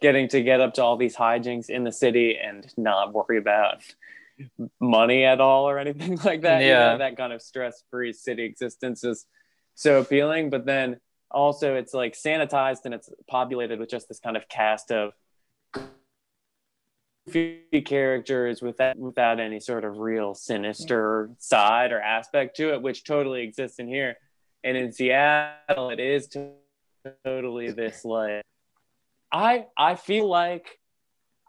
getting 0.00 0.28
to 0.28 0.40
get 0.42 0.60
up 0.60 0.74
to 0.74 0.82
all 0.82 0.96
these 0.96 1.16
hijinks 1.16 1.68
in 1.68 1.84
the 1.84 1.92
city 1.92 2.38
and 2.42 2.66
not 2.76 3.12
worry 3.12 3.38
about 3.38 3.82
money 4.80 5.24
at 5.24 5.40
all 5.40 5.68
or 5.68 5.78
anything 5.78 6.16
like 6.24 6.42
that. 6.42 6.62
You 6.62 6.68
know, 6.68 6.90
Yeah. 6.92 6.96
that 6.98 7.16
kind 7.16 7.32
of 7.32 7.42
stress-free 7.42 8.12
city 8.12 8.44
existence 8.44 9.04
is 9.04 9.26
so 9.74 10.00
appealing. 10.00 10.50
But 10.50 10.66
then 10.66 10.98
also 11.30 11.74
it's 11.76 11.94
like 11.94 12.14
sanitized 12.14 12.84
and 12.84 12.94
it's 12.94 13.08
populated 13.28 13.78
with 13.78 13.88
just 13.90 14.08
this 14.08 14.20
kind 14.20 14.36
of 14.36 14.48
cast 14.48 14.90
of 14.90 15.12
goofy 17.26 17.82
characters 17.84 18.60
without 18.62 18.96
without 18.98 19.38
any 19.40 19.60
sort 19.60 19.84
of 19.84 19.98
real 19.98 20.34
sinister 20.34 21.30
side 21.38 21.92
or 21.92 22.00
aspect 22.00 22.56
to 22.56 22.72
it, 22.74 22.82
which 22.82 23.04
totally 23.04 23.42
exists 23.42 23.78
in 23.78 23.86
here. 23.88 24.16
And 24.64 24.76
in 24.76 24.92
Seattle, 24.92 25.90
it 25.90 26.00
is 26.00 26.28
totally 27.24 27.70
this 27.70 28.04
like 28.04 28.42
I 29.32 29.66
I 29.78 29.94
feel 29.94 30.28
like 30.28 30.78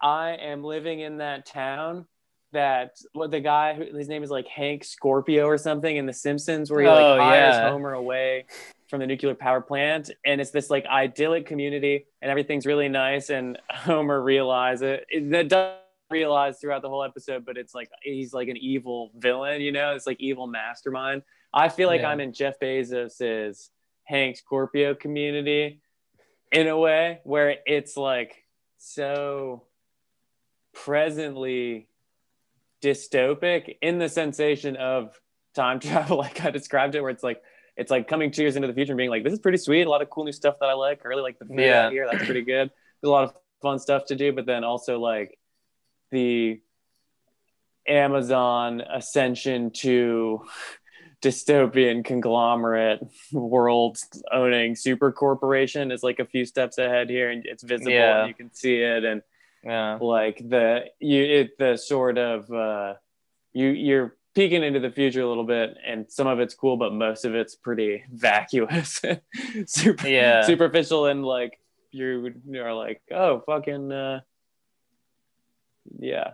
I 0.00 0.30
am 0.40 0.62
living 0.64 1.00
in 1.00 1.18
that 1.18 1.46
town 1.46 2.06
that 2.52 2.96
what 3.12 3.30
the 3.30 3.40
guy 3.40 3.74
who 3.74 3.84
his 3.96 4.08
name 4.08 4.22
is 4.22 4.30
like 4.30 4.46
Hank 4.46 4.84
Scorpio 4.84 5.46
or 5.46 5.58
something 5.58 5.96
in 5.96 6.06
The 6.06 6.12
Simpsons 6.12 6.70
where 6.70 6.80
he 6.82 6.88
like 6.88 6.98
Oh, 7.04 7.16
hires 7.18 7.54
yeah. 7.56 7.70
Homer 7.70 7.92
away 7.94 8.46
from 8.88 9.00
the 9.00 9.06
nuclear 9.06 9.34
power 9.34 9.60
plant 9.60 10.10
and 10.24 10.40
it's 10.40 10.50
this 10.50 10.68
like 10.70 10.84
idyllic 10.86 11.46
community 11.46 12.06
and 12.20 12.30
everything's 12.30 12.66
really 12.66 12.88
nice 12.88 13.30
and 13.30 13.58
Homer 13.70 14.22
realizes 14.22 14.82
it, 14.82 15.06
it 15.08 15.30
that 15.30 15.48
does 15.48 15.76
realize 16.10 16.58
throughout 16.58 16.82
the 16.82 16.88
whole 16.90 17.02
episode 17.02 17.44
but 17.46 17.56
it's 17.56 17.74
like 17.74 17.88
he's 18.02 18.34
like 18.34 18.48
an 18.48 18.56
evil 18.58 19.10
villain 19.16 19.62
you 19.62 19.72
know 19.72 19.94
it's 19.94 20.06
like 20.06 20.20
evil 20.20 20.46
mastermind 20.46 21.22
I 21.54 21.68
feel 21.70 21.88
like 21.88 22.02
Yeah. 22.02 22.08
I'm 22.08 22.20
in 22.20 22.32
Jeff 22.34 22.58
Bezos's 22.60 23.70
Hank 24.04 24.36
Scorpio 24.36 24.94
community 24.94 25.80
in 26.50 26.68
a 26.68 26.78
way 26.78 27.20
where 27.24 27.56
it's 27.66 27.96
like 27.96 28.44
so 28.76 29.64
presently 30.74 31.88
dystopic 32.82 33.76
in 33.80 33.98
the 33.98 34.08
sensation 34.08 34.76
of 34.76 35.18
time 35.54 35.80
travel. 35.88 36.18
Like 36.18 36.44
i 36.44 36.50
described 36.50 36.94
it 36.94 37.00
where 37.00 37.10
it's 37.10 37.22
like 37.22 37.40
it's 37.76 37.90
like 37.90 38.06
coming 38.08 38.30
two 38.30 38.42
years 38.42 38.56
into 38.56 38.68
the 38.68 38.74
future 38.74 38.92
and 38.92 38.98
being 38.98 39.10
like 39.10 39.24
this 39.24 39.32
is 39.32 39.38
pretty 39.38 39.58
sweet. 39.58 39.86
A 39.86 39.90
lot 39.90 40.02
of 40.02 40.10
cool 40.10 40.24
new 40.24 40.32
stuff 40.32 40.56
that 40.60 40.68
i 40.68 40.74
like. 40.74 41.00
I 41.04 41.08
really 41.08 41.22
like 41.22 41.38
the 41.38 41.46
food 41.46 41.58
Yeah. 41.60 41.86
out 41.86 41.92
here. 41.92 42.06
That's 42.10 42.24
pretty 42.24 42.42
good. 42.42 42.70
There's 43.00 43.08
a 43.08 43.10
lot 43.10 43.24
of 43.24 43.34
fun 43.62 43.78
stuff 43.78 44.04
to 44.06 44.16
do 44.16 44.32
but 44.32 44.44
then 44.44 44.64
also 44.64 44.98
like 44.98 45.38
the 46.10 46.60
amazon 47.88 48.80
ascension 48.80 49.70
to 49.70 50.40
dystopian 51.22 52.04
conglomerate 52.04 53.00
world 53.32 53.96
owning 54.32 54.74
super 54.74 55.12
corporation 55.12 55.90
is 55.92 56.02
like 56.02 56.18
a 56.18 56.24
few 56.24 56.44
steps 56.44 56.78
ahead 56.78 57.08
here 57.08 57.30
and 57.30 57.44
it's 57.46 57.62
visible 57.62 57.92
Yeah. 57.92 58.20
and 58.20 58.28
you 58.28 58.34
can 58.34 58.52
see 58.52 58.76
it. 58.78 59.04
And 59.04 59.22
yeah. 59.64 59.98
Like 60.00 60.38
the 60.48 60.84
you 61.00 61.22
it 61.22 61.58
the 61.58 61.76
sort 61.76 62.18
of 62.18 62.50
uh 62.52 62.94
you 63.52 63.68
you're 63.68 64.16
peeking 64.34 64.62
into 64.62 64.80
the 64.80 64.90
future 64.90 65.20
a 65.22 65.28
little 65.28 65.44
bit 65.44 65.76
and 65.86 66.10
some 66.10 66.26
of 66.26 66.40
it's 66.40 66.54
cool 66.54 66.76
but 66.78 66.92
most 66.92 67.24
of 67.24 67.34
it's 67.34 67.54
pretty 67.54 68.02
vacuous 68.12 69.00
super 69.66 70.08
Yeah. 70.08 70.42
superficial 70.42 71.06
and 71.06 71.24
like 71.24 71.58
you 71.90 72.32
are 72.56 72.72
like 72.74 73.02
oh 73.10 73.40
fucking 73.46 73.92
uh 73.92 74.20
yeah 75.98 76.30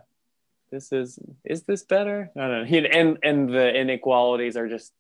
this 0.71 0.93
is 0.93 1.19
is 1.45 1.63
this 1.63 1.83
better? 1.83 2.31
I 2.37 2.41
don't 2.41 2.71
know. 2.71 2.89
And 2.93 3.19
and 3.23 3.49
the 3.49 3.75
inequalities 3.75 4.55
are 4.57 4.69
just 4.69 4.93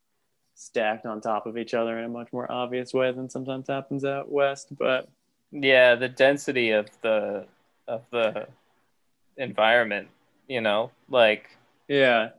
stacked 0.54 1.04
on 1.06 1.20
top 1.20 1.46
of 1.46 1.56
each 1.58 1.74
other 1.74 1.98
in 1.98 2.06
a 2.06 2.08
much 2.08 2.32
more 2.32 2.50
obvious 2.50 2.92
way 2.94 3.12
than 3.12 3.28
sometimes 3.30 3.68
happens 3.68 4.04
out 4.04 4.32
west 4.32 4.68
but 4.76 5.08
yeah 5.52 5.94
the 5.94 6.08
density 6.08 6.70
of 6.70 6.88
the 7.02 7.46
of 7.88 8.02
the 8.10 8.46
environment 9.36 10.08
you 10.48 10.62
know? 10.62 10.90
Like 11.08 11.50
yeah. 11.86 12.30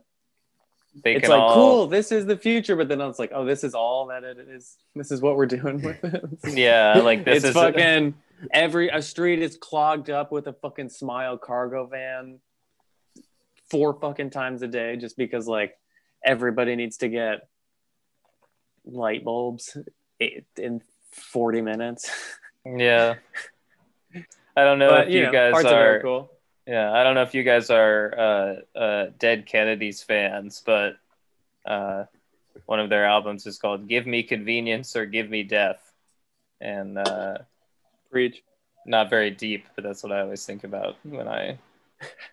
they 1.02 1.14
it's 1.14 1.22
can 1.22 1.30
like 1.30 1.40
all 1.40 1.54
cool 1.54 1.86
this 1.86 2.12
is 2.12 2.26
the 2.26 2.36
future 2.36 2.76
but 2.76 2.88
then 2.88 3.00
it's 3.00 3.18
like 3.18 3.30
oh 3.32 3.44
this 3.44 3.64
is 3.64 3.74
all 3.74 4.06
that 4.08 4.24
it 4.24 4.38
is. 4.38 4.76
This 4.94 5.10
is 5.10 5.22
what 5.22 5.36
we're 5.36 5.46
doing 5.46 5.80
with 5.80 6.04
it. 6.04 6.56
Yeah 6.56 6.98
like 6.98 7.24
this 7.24 7.36
it's 7.44 7.46
is 7.46 7.54
fucking 7.54 8.14
every 8.50 8.88
a 8.88 9.00
street 9.00 9.40
is 9.40 9.56
clogged 9.56 10.10
up 10.10 10.32
with 10.32 10.46
a 10.48 10.52
fucking 10.52 10.90
smile 10.90 11.38
cargo 11.38 11.86
van 11.86 12.40
four 13.70 13.94
fucking 13.94 14.30
times 14.30 14.62
a 14.62 14.68
day 14.68 14.96
just 14.96 15.16
because 15.16 15.46
like 15.46 15.78
everybody 16.24 16.74
needs 16.76 16.98
to 16.98 17.08
get 17.08 17.48
light 18.84 19.24
bulbs 19.24 19.76
in 20.56 20.82
40 21.12 21.62
minutes. 21.62 22.10
Yeah 22.66 23.14
i 24.60 24.64
don't 24.64 24.78
know 24.78 24.90
but 24.90 25.08
if 25.08 25.14
you 25.14 25.22
know 25.22 25.32
guys 25.32 25.52
parts 25.52 25.66
of 25.66 25.72
it 25.72 25.74
are 25.74 25.96
are 25.96 26.02
cool 26.02 26.30
yeah 26.66 26.92
i 26.92 27.02
don't 27.02 27.14
know 27.14 27.22
if 27.22 27.34
you 27.34 27.42
guys 27.42 27.70
are 27.70 28.14
uh 28.18 28.78
uh 28.78 29.10
dead 29.18 29.46
kennedys 29.46 30.02
fans 30.02 30.62
but 30.64 30.96
uh 31.66 32.04
one 32.66 32.80
of 32.80 32.90
their 32.90 33.04
albums 33.04 33.46
is 33.46 33.58
called 33.58 33.88
give 33.88 34.06
me 34.06 34.22
convenience 34.22 34.96
or 34.96 35.06
give 35.06 35.28
me 35.28 35.42
death. 35.42 35.92
And 36.60 36.98
uh 36.98 37.38
preach. 38.10 38.42
not 38.86 39.10
very 39.10 39.30
deep, 39.30 39.66
but 39.74 39.84
that's 39.84 40.02
what 40.02 40.12
I 40.12 40.20
always 40.20 40.44
think 40.44 40.64
about 40.64 40.96
when 41.02 41.28
I 41.28 41.58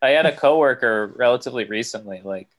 I 0.02 0.10
had 0.10 0.26
a 0.26 0.36
coworker 0.36 1.14
relatively 1.16 1.66
recently, 1.66 2.22
like 2.24 2.50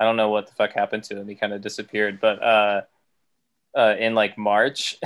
I 0.00 0.04
don't 0.04 0.16
know 0.16 0.30
what 0.30 0.46
the 0.46 0.54
fuck 0.54 0.72
happened 0.72 1.04
to 1.04 1.18
him. 1.18 1.28
He 1.28 1.34
kind 1.34 1.52
of 1.52 1.60
disappeared, 1.60 2.20
but 2.20 2.42
uh 2.42 2.82
uh 3.76 3.94
in 3.98 4.14
like 4.14 4.38
March 4.38 4.96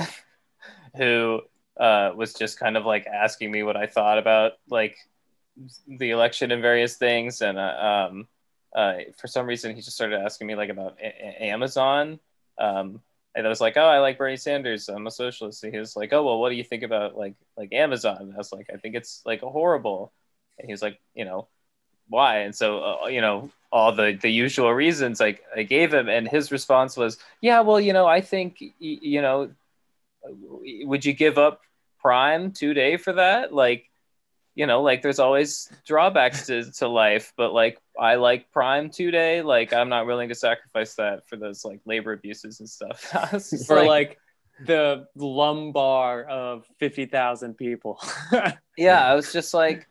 who 0.95 1.41
uh 1.79 2.11
was 2.15 2.33
just 2.33 2.59
kind 2.59 2.77
of 2.77 2.85
like 2.85 3.07
asking 3.07 3.51
me 3.51 3.63
what 3.63 3.75
I 3.77 3.87
thought 3.87 4.17
about 4.17 4.53
like 4.69 4.97
the 5.87 6.11
election 6.11 6.51
and 6.51 6.61
various 6.61 6.95
things 6.97 7.41
and 7.41 7.57
uh, 7.57 8.07
um 8.09 8.27
uh 8.75 8.95
for 9.19 9.27
some 9.27 9.45
reason 9.45 9.75
he 9.75 9.81
just 9.81 9.95
started 9.95 10.19
asking 10.19 10.47
me 10.47 10.55
like 10.55 10.69
about 10.69 10.97
a- 11.01 11.43
Amazon 11.43 12.19
um 12.57 13.01
and 13.35 13.47
I 13.47 13.49
was 13.49 13.59
like, 13.61 13.77
"Oh, 13.77 13.85
I 13.87 13.97
like 13.97 14.19
Bernie 14.19 14.37
Sanders. 14.37 14.89
I'm 14.89 15.07
a 15.07 15.11
socialist." 15.11 15.63
And 15.63 15.73
he 15.73 15.79
was 15.79 15.95
like, 15.95 16.13
"Oh, 16.13 16.23
well, 16.23 16.39
what 16.39 16.49
do 16.49 16.55
you 16.55 16.63
think 16.63 16.83
about 16.83 17.17
like 17.17 17.33
like 17.57 17.73
Amazon?" 17.73 18.17
And 18.21 18.33
I 18.33 18.37
was 18.37 18.51
like, 18.53 18.67
"I 18.71 18.77
think 18.77 18.93
it's 18.93 19.23
like 19.25 19.41
a 19.41 19.49
horrible." 19.49 20.13
And 20.59 20.67
he 20.67 20.71
was 20.71 20.83
like, 20.83 20.99
"You 21.15 21.25
know, 21.25 21.47
why?" 22.09 22.39
And 22.39 22.55
so, 22.55 22.83
uh, 23.03 23.07
you 23.07 23.21
know, 23.21 23.49
all 23.71 23.91
the 23.91 24.17
the 24.21 24.29
usual 24.31 24.71
reasons 24.73 25.19
like 25.19 25.43
I 25.55 25.63
gave 25.63 25.93
him, 25.93 26.09
and 26.09 26.27
his 26.27 26.51
response 26.51 26.95
was, 26.97 27.17
"Yeah, 27.41 27.61
well, 27.61 27.79
you 27.79 27.93
know, 27.93 28.05
I 28.07 28.21
think 28.21 28.63
you 28.79 29.21
know, 29.21 29.51
would 30.25 31.05
you 31.05 31.13
give 31.13 31.37
up 31.37 31.61
Prime 31.99 32.51
today 32.51 32.97
for 32.97 33.13
that? 33.13 33.53
Like, 33.53 33.89
you 34.55 34.67
know, 34.67 34.81
like 34.81 35.01
there's 35.01 35.19
always 35.19 35.69
drawbacks 35.85 36.47
to, 36.47 36.71
to 36.73 36.87
life, 36.87 37.33
but 37.37 37.53
like 37.53 37.79
I 37.99 38.15
like 38.15 38.51
Prime 38.51 38.89
today. 38.89 39.41
Like 39.41 39.73
I'm 39.73 39.89
not 39.89 40.05
willing 40.05 40.29
to 40.29 40.35
sacrifice 40.35 40.95
that 40.95 41.27
for 41.27 41.37
those 41.37 41.65
like 41.65 41.81
labor 41.85 42.13
abuses 42.13 42.59
and 42.59 42.69
stuff. 42.69 43.09
I 43.15 43.29
was 43.33 43.49
just 43.49 43.67
for 43.67 43.83
like, 43.83 44.17
the 44.65 45.07
lumbar 45.15 46.23
of 46.23 46.65
50,000 46.79 47.55
people 47.55 47.99
yeah, 48.77 49.05
I 49.05 49.15
was 49.15 49.33
just 49.33 49.53
like, 49.53 49.87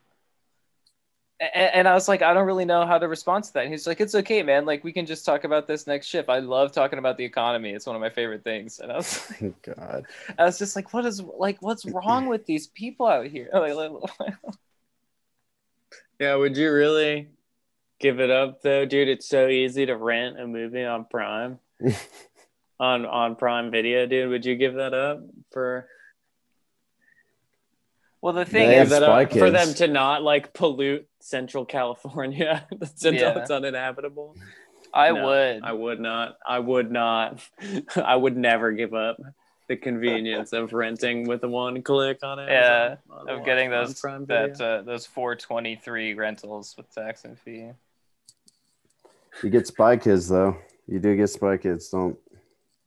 and, 1.54 1.74
and 1.74 1.88
I 1.88 1.94
was 1.94 2.08
like, 2.08 2.22
I 2.22 2.32
don't 2.34 2.46
really 2.46 2.64
know 2.64 2.86
how 2.86 2.98
to 2.98 3.08
respond 3.08 3.44
to 3.44 3.52
that. 3.54 3.64
And 3.64 3.72
he's 3.72 3.86
like, 3.86 4.00
it's 4.00 4.14
okay, 4.14 4.42
man. 4.42 4.64
Like 4.64 4.84
we 4.84 4.92
can 4.92 5.06
just 5.06 5.24
talk 5.24 5.44
about 5.44 5.66
this 5.66 5.86
next 5.86 6.06
shift. 6.06 6.28
I 6.28 6.38
love 6.38 6.72
talking 6.72 6.98
about 6.98 7.16
the 7.16 7.24
economy. 7.24 7.70
It's 7.70 7.86
one 7.86 7.96
of 7.96 8.00
my 8.00 8.10
favorite 8.10 8.44
things. 8.44 8.78
And 8.78 8.92
I 8.92 8.96
was 8.96 9.32
like, 9.40 9.62
God. 9.76 10.06
I 10.38 10.44
was 10.44 10.58
just 10.58 10.76
like, 10.76 10.92
what 10.94 11.04
is 11.04 11.20
like, 11.20 11.60
what's 11.60 11.84
wrong 11.84 12.26
with 12.26 12.46
these 12.46 12.68
people 12.68 13.06
out 13.06 13.26
here? 13.26 13.50
Like, 13.54 13.74
like, 13.74 14.34
Yeah, 16.20 16.36
would 16.36 16.56
you 16.56 16.72
really 16.72 17.28
give 17.98 18.20
it 18.20 18.30
up 18.30 18.62
though, 18.62 18.84
dude? 18.86 19.08
It's 19.08 19.26
so 19.28 19.48
easy 19.48 19.86
to 19.86 19.96
rent 19.96 20.38
a 20.40 20.46
movie 20.46 20.84
on 20.84 21.04
Prime. 21.06 21.58
on 22.78 23.04
on 23.06 23.36
Prime 23.36 23.70
Video, 23.70 24.06
dude. 24.06 24.30
Would 24.30 24.44
you 24.44 24.54
give 24.56 24.74
that 24.74 24.94
up 24.94 25.20
for 25.52 25.88
well, 28.22 28.32
the 28.32 28.44
thing 28.44 28.68
They 28.68 28.80
is, 28.80 28.90
that 28.90 29.02
up 29.02 29.30
Spy 29.32 29.38
for 29.38 29.50
them 29.50 29.74
to 29.74 29.88
not 29.88 30.22
like 30.22 30.52
pollute 30.54 31.06
Central 31.20 31.64
California 31.64 32.66
until 32.70 33.14
Yeah. 33.14 33.38
it's 33.38 33.50
uninhabitable? 33.50 34.36
I 34.94 35.10
No, 35.10 35.26
would. 35.26 35.62
I 35.64 35.72
would 35.72 36.00
not. 36.00 36.38
I 36.46 36.58
would 36.58 36.90
not. 36.90 37.40
I 37.96 38.14
would 38.16 38.36
never 38.36 38.72
give 38.72 38.94
up 38.94 39.16
the 39.68 39.76
convenience 39.76 40.52
of 40.52 40.72
renting 40.72 41.26
with 41.26 41.42
a 41.44 41.48
one 41.48 41.82
click 41.82 42.18
on 42.22 42.38
it. 42.38 42.48
Yeah, 42.48 42.96
of 43.28 43.44
getting 43.44 43.70
those 43.70 44.00
that 44.00 44.60
uh, 44.60 44.82
those 44.82 45.06
423 45.06 46.14
rentals 46.14 46.74
with 46.76 46.92
tax 46.94 47.24
and 47.24 47.38
fee. 47.38 47.70
You 49.42 49.50
get 49.50 49.66
Spy 49.66 49.96
Kids 49.96 50.28
though. 50.28 50.56
You 50.86 50.98
do 50.98 51.16
get 51.16 51.28
Spy 51.30 51.56
Kids. 51.56 51.88
Don't. 51.88 52.18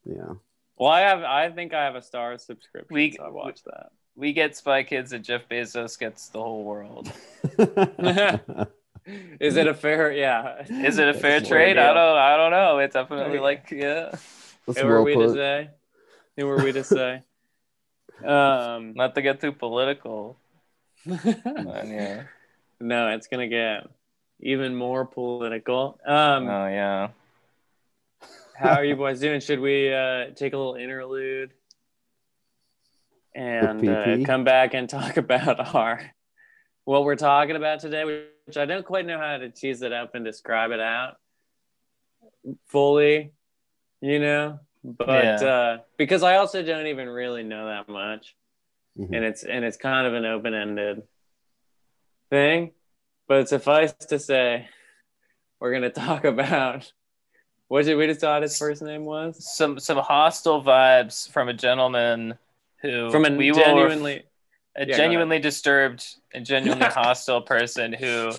Yeah. 0.05 0.35
well, 0.77 0.91
I 0.91 0.99
have. 1.01 1.23
I 1.23 1.49
think 1.49 1.73
I 1.73 1.83
have 1.85 1.95
a 1.95 2.01
Star 2.01 2.37
subscription. 2.37 2.93
We- 2.93 3.13
so 3.13 3.23
I 3.23 3.29
watch 3.29 3.63
that. 3.63 3.89
We 4.15 4.31
get 4.33 4.55
Spy 4.55 4.83
Kids, 4.83 5.11
and 5.11 5.23
Jeff 5.25 5.47
Bezos 5.49 5.99
gets 5.99 6.29
the 6.29 6.41
whole 6.41 6.63
world. 6.63 7.11
Is 9.39 9.55
it 9.55 9.67
a 9.67 9.73
fair? 9.73 10.11
Yeah. 10.11 10.63
Is 10.67 10.97
it 10.97 11.07
a 11.07 11.13
fair 11.13 11.39
That's 11.39 11.49
trade? 11.49 11.77
I 11.77 11.93
don't. 11.93 12.17
I 12.17 12.37
don't 12.37 12.51
know. 12.51 12.79
It's 12.79 12.93
definitely 12.93 13.39
like 13.39 13.69
yeah. 13.71 14.15
That's 14.65 14.79
Who 14.79 14.87
were 14.87 15.03
well 15.03 15.17
we 15.19 15.27
to 15.27 15.33
say? 15.33 15.69
Who 16.37 16.47
were 16.47 16.57
we 16.63 16.71
to 16.71 16.83
say? 16.83 17.21
Um, 18.23 18.93
Not 18.95 19.13
to 19.15 19.21
get 19.21 19.41
too 19.41 19.51
political. 19.51 20.37
but 21.05 21.23
yeah. 21.87 22.23
no, 22.79 23.09
it's 23.09 23.27
gonna 23.27 23.47
get 23.47 23.87
even 24.39 24.75
more 24.75 25.05
political. 25.05 25.99
Um, 26.05 26.47
Oh 26.47 26.67
yeah. 26.67 27.09
how 28.57 28.75
are 28.75 28.85
you 28.85 28.95
boys 28.95 29.19
doing? 29.19 29.39
Should 29.39 29.59
we 29.59 29.93
uh, 29.93 30.31
take 30.35 30.53
a 30.53 30.57
little 30.57 30.75
interlude 30.75 31.51
and 33.35 33.87
uh, 33.87 34.17
come 34.25 34.43
back 34.43 34.73
and 34.73 34.89
talk 34.97 35.17
about 35.17 35.75
our 35.75 36.01
what 36.85 37.03
we're 37.03 37.15
talking 37.15 37.55
about 37.55 37.79
today, 37.79 38.05
which 38.05 38.57
I 38.57 38.65
don't 38.65 38.85
quite 38.85 39.05
know 39.05 39.17
how 39.19 39.37
to 39.37 39.49
tease 39.49 39.81
it 39.81 39.91
up 39.91 40.15
and 40.15 40.23
describe 40.23 40.71
it 40.71 40.79
out 40.79 41.15
fully, 42.67 43.31
you 44.01 44.19
know. 44.19 44.59
But 44.83 45.07
Yeah. 45.41 45.47
uh, 45.47 45.77
because 45.97 46.21
I 46.23 46.35
also 46.37 46.61
don't 46.63 46.87
even 46.87 47.09
really 47.09 47.43
know 47.43 47.65
that 47.67 47.89
much, 47.89 48.35
Mhm. 48.97 49.15
and 49.15 49.25
it's 49.25 49.43
and 49.43 49.65
it's 49.65 49.77
kind 49.77 50.05
of 50.07 50.13
an 50.13 50.25
open 50.25 50.53
ended 50.53 51.03
thing. 52.29 52.71
But 53.27 53.49
suffice 53.49 53.93
to 53.93 54.19
say, 54.19 54.69
we're 55.59 55.73
gonna 55.73 55.89
talk 55.89 56.23
about 56.23 56.91
what 57.67 57.85
did 57.85 57.95
we 57.95 58.05
decide 58.05 58.43
his 58.43 58.59
first 58.59 58.83
name 58.83 59.05
was? 59.05 59.43
Some 59.55 59.79
some 59.79 59.97
hostile 59.97 60.63
vibes 60.63 61.27
from 61.31 61.49
a 61.49 61.53
gentleman 61.53 62.37
who 62.85 63.11
From 63.11 63.25
a 63.25 63.31
we 63.31 63.51
genuinely 63.51 64.23
a 64.75 64.85
go 64.85 64.93
genuinely 64.93 65.39
disturbed 65.39 66.05
and 66.33 66.45
genuinely 66.45 66.85
hostile 66.89 67.41
person 67.41 67.93
who, 67.93 68.31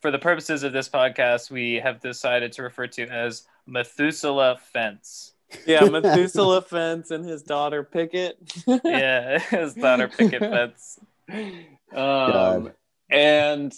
for 0.00 0.10
the 0.10 0.18
purposes 0.18 0.62
of 0.62 0.72
this 0.72 0.88
podcast, 0.88 1.50
we 1.50 1.74
have 1.76 2.00
decided 2.00 2.52
to 2.52 2.62
refer 2.62 2.86
to 2.88 3.06
as 3.08 3.46
Methuselah 3.66 4.58
Fence. 4.72 5.32
yeah 5.66 5.84
Methuselah 5.90 6.62
Fence 6.62 7.10
and 7.10 7.24
his 7.24 7.42
daughter 7.42 7.82
Pickett. 7.82 8.36
Yeah, 8.84 9.38
his 9.38 9.74
daughter 9.74 10.08
Picket 10.08 10.40
Fence. 10.40 10.98
um, 11.94 12.72
and 13.10 13.72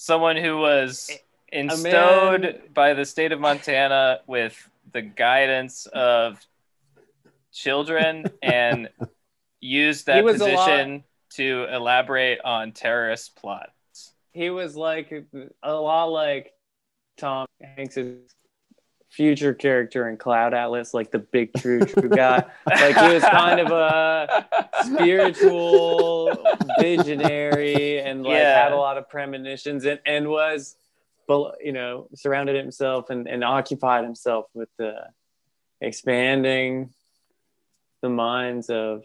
Someone 0.00 0.36
who 0.36 0.58
was 0.58 1.10
man- 1.52 1.64
instowed 1.70 2.62
by 2.72 2.94
the 2.94 3.04
state 3.04 3.32
of 3.32 3.40
Montana 3.40 4.20
with 4.28 4.54
the 4.92 5.02
guidance 5.02 5.86
of 5.86 6.38
children 7.52 8.26
and 8.42 8.88
used 9.60 10.06
that 10.06 10.22
a 10.22 10.26
lot- 10.26 10.32
position 10.38 11.04
to 11.34 11.66
elaborate 11.72 12.40
on 12.44 12.72
terrorist 12.72 13.36
plots. 13.36 14.12
he 14.32 14.50
was 14.50 14.76
like 14.76 15.12
a 15.62 15.72
lot 15.72 16.06
like 16.06 16.52
Tom 17.18 17.46
Hanks's 17.60 18.34
future 19.10 19.52
character 19.54 20.08
in 20.08 20.16
Cloud 20.16 20.54
Atlas, 20.54 20.94
like 20.94 21.10
the 21.10 21.18
big 21.18 21.52
true 21.54 21.80
true 21.80 22.08
guy. 22.08 22.44
like 22.66 22.96
he 22.96 23.14
was 23.14 23.22
kind 23.24 23.58
of 23.60 23.70
a 23.72 24.46
spiritual 24.84 26.36
visionary 26.78 28.00
and 28.00 28.22
like 28.22 28.32
Yeah. 28.34 28.62
had 28.64 28.72
a 28.72 28.76
lot 28.76 28.98
of 28.98 29.08
premonitions 29.08 29.84
and, 29.84 30.00
and 30.06 30.28
was 30.28 30.76
bel- 31.26 31.54
you 31.62 31.72
know 31.72 32.08
surrounded 32.14 32.56
himself 32.56 33.10
and, 33.10 33.26
and 33.28 33.42
occupied 33.44 34.04
himself 34.04 34.46
with 34.54 34.68
the 34.78 34.94
expanding 35.80 36.90
the 38.02 38.08
minds 38.08 38.70
of 38.70 39.04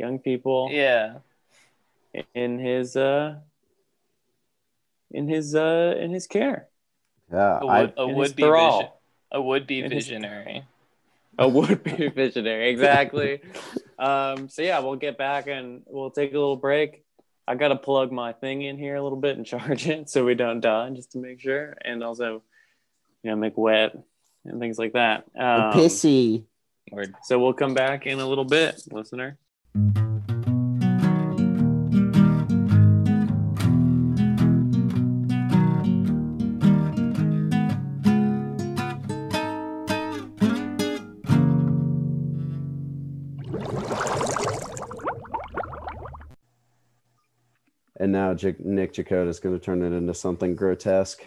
young 0.00 0.18
people 0.18 0.68
Yeah. 0.72 1.18
in 2.34 2.58
his 2.58 2.96
uh 2.96 3.36
in 5.10 5.28
his 5.28 5.54
uh 5.54 5.94
in 5.98 6.10
his 6.10 6.26
care 6.26 6.68
Yeah. 7.32 7.58
A, 7.62 7.66
I, 7.66 7.80
would, 7.82 7.92
a 7.96 8.06
would-be 8.08 8.42
thrall. 8.42 8.78
vision, 8.80 8.92
a 9.32 9.40
would-be 9.42 9.78
In 9.80 9.90
his- 9.92 10.06
visionary. 10.08 10.64
a 11.38 11.48
would-be 11.48 12.08
visionary 12.22 12.68
exactly 12.70 13.40
um 13.98 14.48
so 14.48 14.62
yeah 14.62 14.78
we'll 14.80 14.96
get 15.06 15.16
back 15.18 15.46
and 15.46 15.82
we'll 15.86 16.10
take 16.10 16.30
a 16.30 16.38
little 16.44 16.56
break 16.56 17.04
i 17.46 17.54
gotta 17.54 17.76
plug 17.76 18.10
my 18.12 18.32
thing 18.32 18.62
in 18.62 18.76
here 18.78 18.96
a 18.96 19.02
little 19.02 19.18
bit 19.26 19.36
and 19.36 19.46
charge 19.46 19.86
it 19.94 20.08
so 20.08 20.24
we 20.24 20.34
don't 20.34 20.60
die 20.60 20.88
just 20.90 21.12
to 21.12 21.18
make 21.18 21.38
sure 21.40 21.76
and 21.84 22.02
also 22.02 22.42
you 23.22 23.30
know 23.30 23.36
make 23.36 23.56
wet 23.56 23.92
and 24.46 24.58
things 24.60 24.78
like 24.78 24.94
that 24.94 25.24
um, 25.38 25.72
pissy. 25.76 26.44
So 27.22 27.38
we'll 27.38 27.52
come 27.52 27.74
back 27.74 28.06
in 28.06 28.18
a 28.18 28.26
little 28.26 28.44
bit 28.58 28.82
listener 28.90 29.38
And 47.96 48.12
now 48.12 48.34
J- 48.34 48.56
Nick 48.60 48.92
Chakota 48.94 49.28
is 49.28 49.40
going 49.40 49.58
to 49.58 49.64
turn 49.64 49.82
it 49.82 49.92
into 49.96 50.14
something 50.14 50.54
grotesque. 50.54 51.22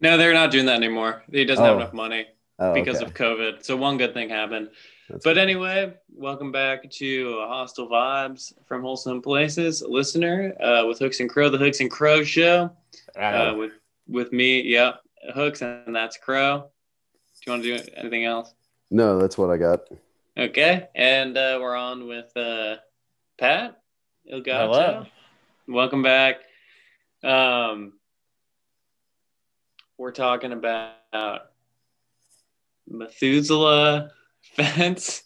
no 0.00 0.16
they're 0.16 0.34
not 0.34 0.50
doing 0.50 0.66
that 0.66 0.76
anymore 0.76 1.22
he 1.30 1.44
doesn't 1.44 1.64
have 1.64 1.74
Oh. 1.76 1.80
enough 1.80 1.92
money 1.94 2.26
Oh, 2.58 2.74
because 2.74 2.96
okay. 2.96 3.06
of 3.06 3.14
covid 3.14 3.64
so 3.64 3.76
one 3.76 3.96
good 3.98 4.12
thing 4.14 4.28
happened 4.28 4.70
That's 5.08 5.24
But 5.24 5.34
good. 5.34 5.38
anyway, 5.38 5.94
welcome 6.14 6.52
back 6.52 6.88
to 6.90 7.38
Hostile 7.46 7.88
Vibes 7.88 8.52
from 8.66 8.82
Wholesome 8.82 9.20
Places, 9.20 9.82
listener, 9.82 10.54
uh, 10.62 10.84
with 10.86 10.98
Hooks 10.98 11.20
and 11.20 11.28
Crow, 11.28 11.48
the 11.48 11.58
Hooks 11.58 11.80
and 11.80 11.90
Crow 11.90 12.22
show, 12.22 12.70
uh, 13.16 13.54
with 13.56 13.72
with 14.08 14.32
me, 14.32 14.62
Yep, 14.62 15.00
Hooks, 15.34 15.62
and 15.62 15.94
that's 15.94 16.16
Crow. 16.16 16.70
Do 17.44 17.46
you 17.46 17.52
want 17.52 17.62
to 17.64 17.76
do 17.78 17.84
anything 17.96 18.24
else? 18.24 18.54
no, 18.90 19.18
that's 19.18 19.36
what 19.38 19.50
I 19.50 19.56
got. 19.56 19.80
Okay, 20.38 20.88
and 20.94 21.36
uh, 21.36 21.58
we're 21.60 21.76
on 21.76 22.06
with 22.06 22.34
uh, 22.36 22.76
Pat 23.38 23.80
El 24.30 24.40
Gato. 24.40 24.72
Hello. 24.72 25.06
Welcome 25.68 26.02
back. 26.02 26.36
Um, 27.22 27.94
we're 29.98 30.12
talking 30.12 30.52
about 30.52 31.42
Methuselah 32.88 34.10
Fence. 34.54 35.22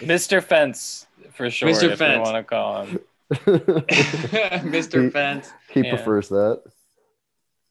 Mr. 0.00 0.42
Fence, 0.42 1.06
for 1.32 1.50
sure, 1.50 1.68
Mr. 1.70 1.90
if 1.92 1.98
Fence. 1.98 2.14
you 2.16 2.20
want 2.22 2.36
to 2.36 2.44
call 2.44 2.84
him. 2.84 2.98
Mr. 4.72 5.04
He- 5.04 5.10
Fence. 5.10 5.52
he 5.70 5.80
Yeah. 5.82 5.94
prefers 5.96 6.28
that. 6.28 6.62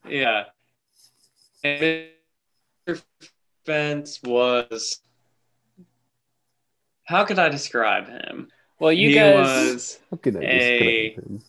Yeah. 0.08 0.44
And 1.64 2.08
Mr. 2.88 3.02
Fence 3.66 4.22
was. 4.24 5.00
How 7.06 7.24
could 7.26 7.40
I 7.40 7.50
describe 7.50 8.08
him? 8.08 8.50
Well, 8.80 8.92
you 8.92 9.10
he 9.10 9.16
guys, 9.16 9.74
was. 9.74 10.00
How 10.12 10.18
can 10.18 10.38
I 10.38 10.42
A- 10.42 11.10
describe 11.14 11.26
him? 11.30 11.44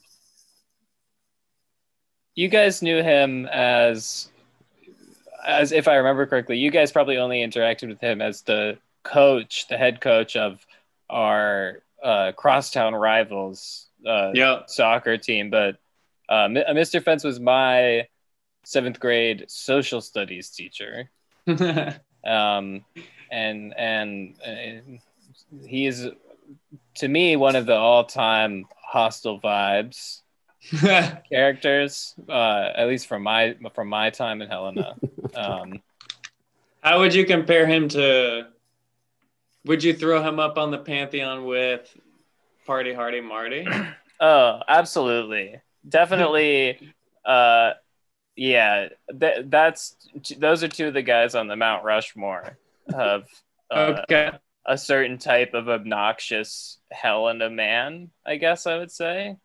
you 2.35 2.49
guys 2.49 2.83
knew 2.83 3.03
him 3.03 3.47
as, 3.47 4.31
as 5.44 5.73
if 5.73 5.88
I 5.88 5.97
remember 5.97 6.25
correctly, 6.27 6.57
you 6.57 6.71
guys 6.71 6.92
probably 6.92 7.16
only 7.18 7.40
interacted 7.44 7.88
with 7.88 8.01
him 8.01 8.23
as 8.23 8.42
the 8.42 8.79
coach, 9.09 9.66
the 9.68 9.77
head 9.79 10.01
coach 10.01 10.37
of 10.37 10.64
our 11.09 11.83
uh, 12.05 12.33
crosstown 12.37 12.94
rivals 12.94 13.88
uh, 14.07 14.33
Yeah. 14.35 14.62
soccer 14.66 15.16
team. 15.18 15.51
But 15.51 15.77
Uh, 16.29 16.44
uh, 16.68 16.75
Mr. 16.75 17.01
Fence 17.03 17.25
was 17.25 17.40
my 17.40 18.07
seventh 18.64 19.01
grade 19.01 19.44
social 19.49 20.01
studies 20.03 20.51
teacher, 20.51 21.09
um, 22.27 22.85
and 23.33 23.73
and 23.79 24.35
uh, 24.44 24.99
he 25.66 25.87
is 25.87 26.07
to 27.01 27.09
me 27.09 27.37
one 27.37 27.57
of 27.57 27.64
the 27.64 27.75
all-time 27.75 28.66
hostile 28.77 29.40
vibes 29.40 30.21
characters, 31.33 32.14
uh, 32.29 32.73
at 32.77 32.87
least 32.88 33.07
from 33.07 33.23
my 33.23 33.57
from 33.75 33.88
my 33.88 34.11
time 34.11 34.42
in 34.42 34.49
Helena. 34.49 34.97
Um, 35.35 35.83
How 36.83 36.99
would 37.01 37.14
you 37.14 37.25
compare 37.25 37.66
him 37.66 37.88
to? 37.90 38.49
Would 39.68 39.85
you 39.85 39.92
throw 39.94 40.22
him 40.22 40.40
up 40.40 40.57
on 40.59 40.70
the 40.70 40.78
pantheon 40.78 41.44
with 41.44 41.94
Party 42.66 42.92
Hardy 42.92 43.20
Marty? 43.20 43.66
Oh, 44.20 44.59
absolutely. 44.66 45.61
Definitely. 45.88 46.92
uh, 47.24 47.74
yeah, 48.35 48.88
th- 49.20 49.44
that's 49.46 49.94
those 50.38 50.64
are 50.64 50.68
two 50.68 50.88
of 50.88 50.94
the 50.94 51.02
guys 51.02 51.37
on 51.37 51.46
the 51.46 51.54
Mount 51.54 51.85
Rushmore 51.85 52.59
of 52.92 53.26
uh, 53.70 54.02
okay. 54.02 54.33
a 54.66 54.76
certain 54.76 55.18
type 55.18 55.54
of 55.54 55.68
obnoxious 55.68 56.78
hell 56.90 57.28
and 57.28 57.40
a 57.42 57.48
man, 57.48 58.11
I 58.26 58.37
guess 58.38 58.66
I 58.66 58.78
would 58.78 58.90
say. 58.90 59.37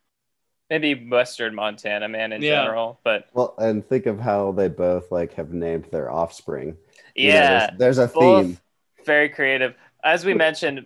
Maybe 0.72 1.08
Western 1.08 1.54
Montana 1.54 2.10
man 2.10 2.34
in 2.34 2.42
Yeah. 2.42 2.64
general, 2.64 3.00
but 3.04 3.28
Well, 3.34 3.54
and 3.60 3.88
think 3.88 4.08
of 4.08 4.20
how 4.20 4.54
they 4.54 4.70
both 4.70 5.12
like 5.12 5.34
have 5.36 5.54
named 5.54 5.86
their 5.92 6.10
offspring. 6.10 6.78
You 7.14 7.28
know, 7.30 7.34
yeah, 7.36 7.60
there's, 7.78 7.98
there's 7.98 7.98
a 8.00 8.08
both 8.08 8.46
theme. 8.48 8.58
very 9.06 9.30
creative. 9.30 9.76
As 10.04 10.26
we 10.26 10.34
mentioned, 10.34 10.86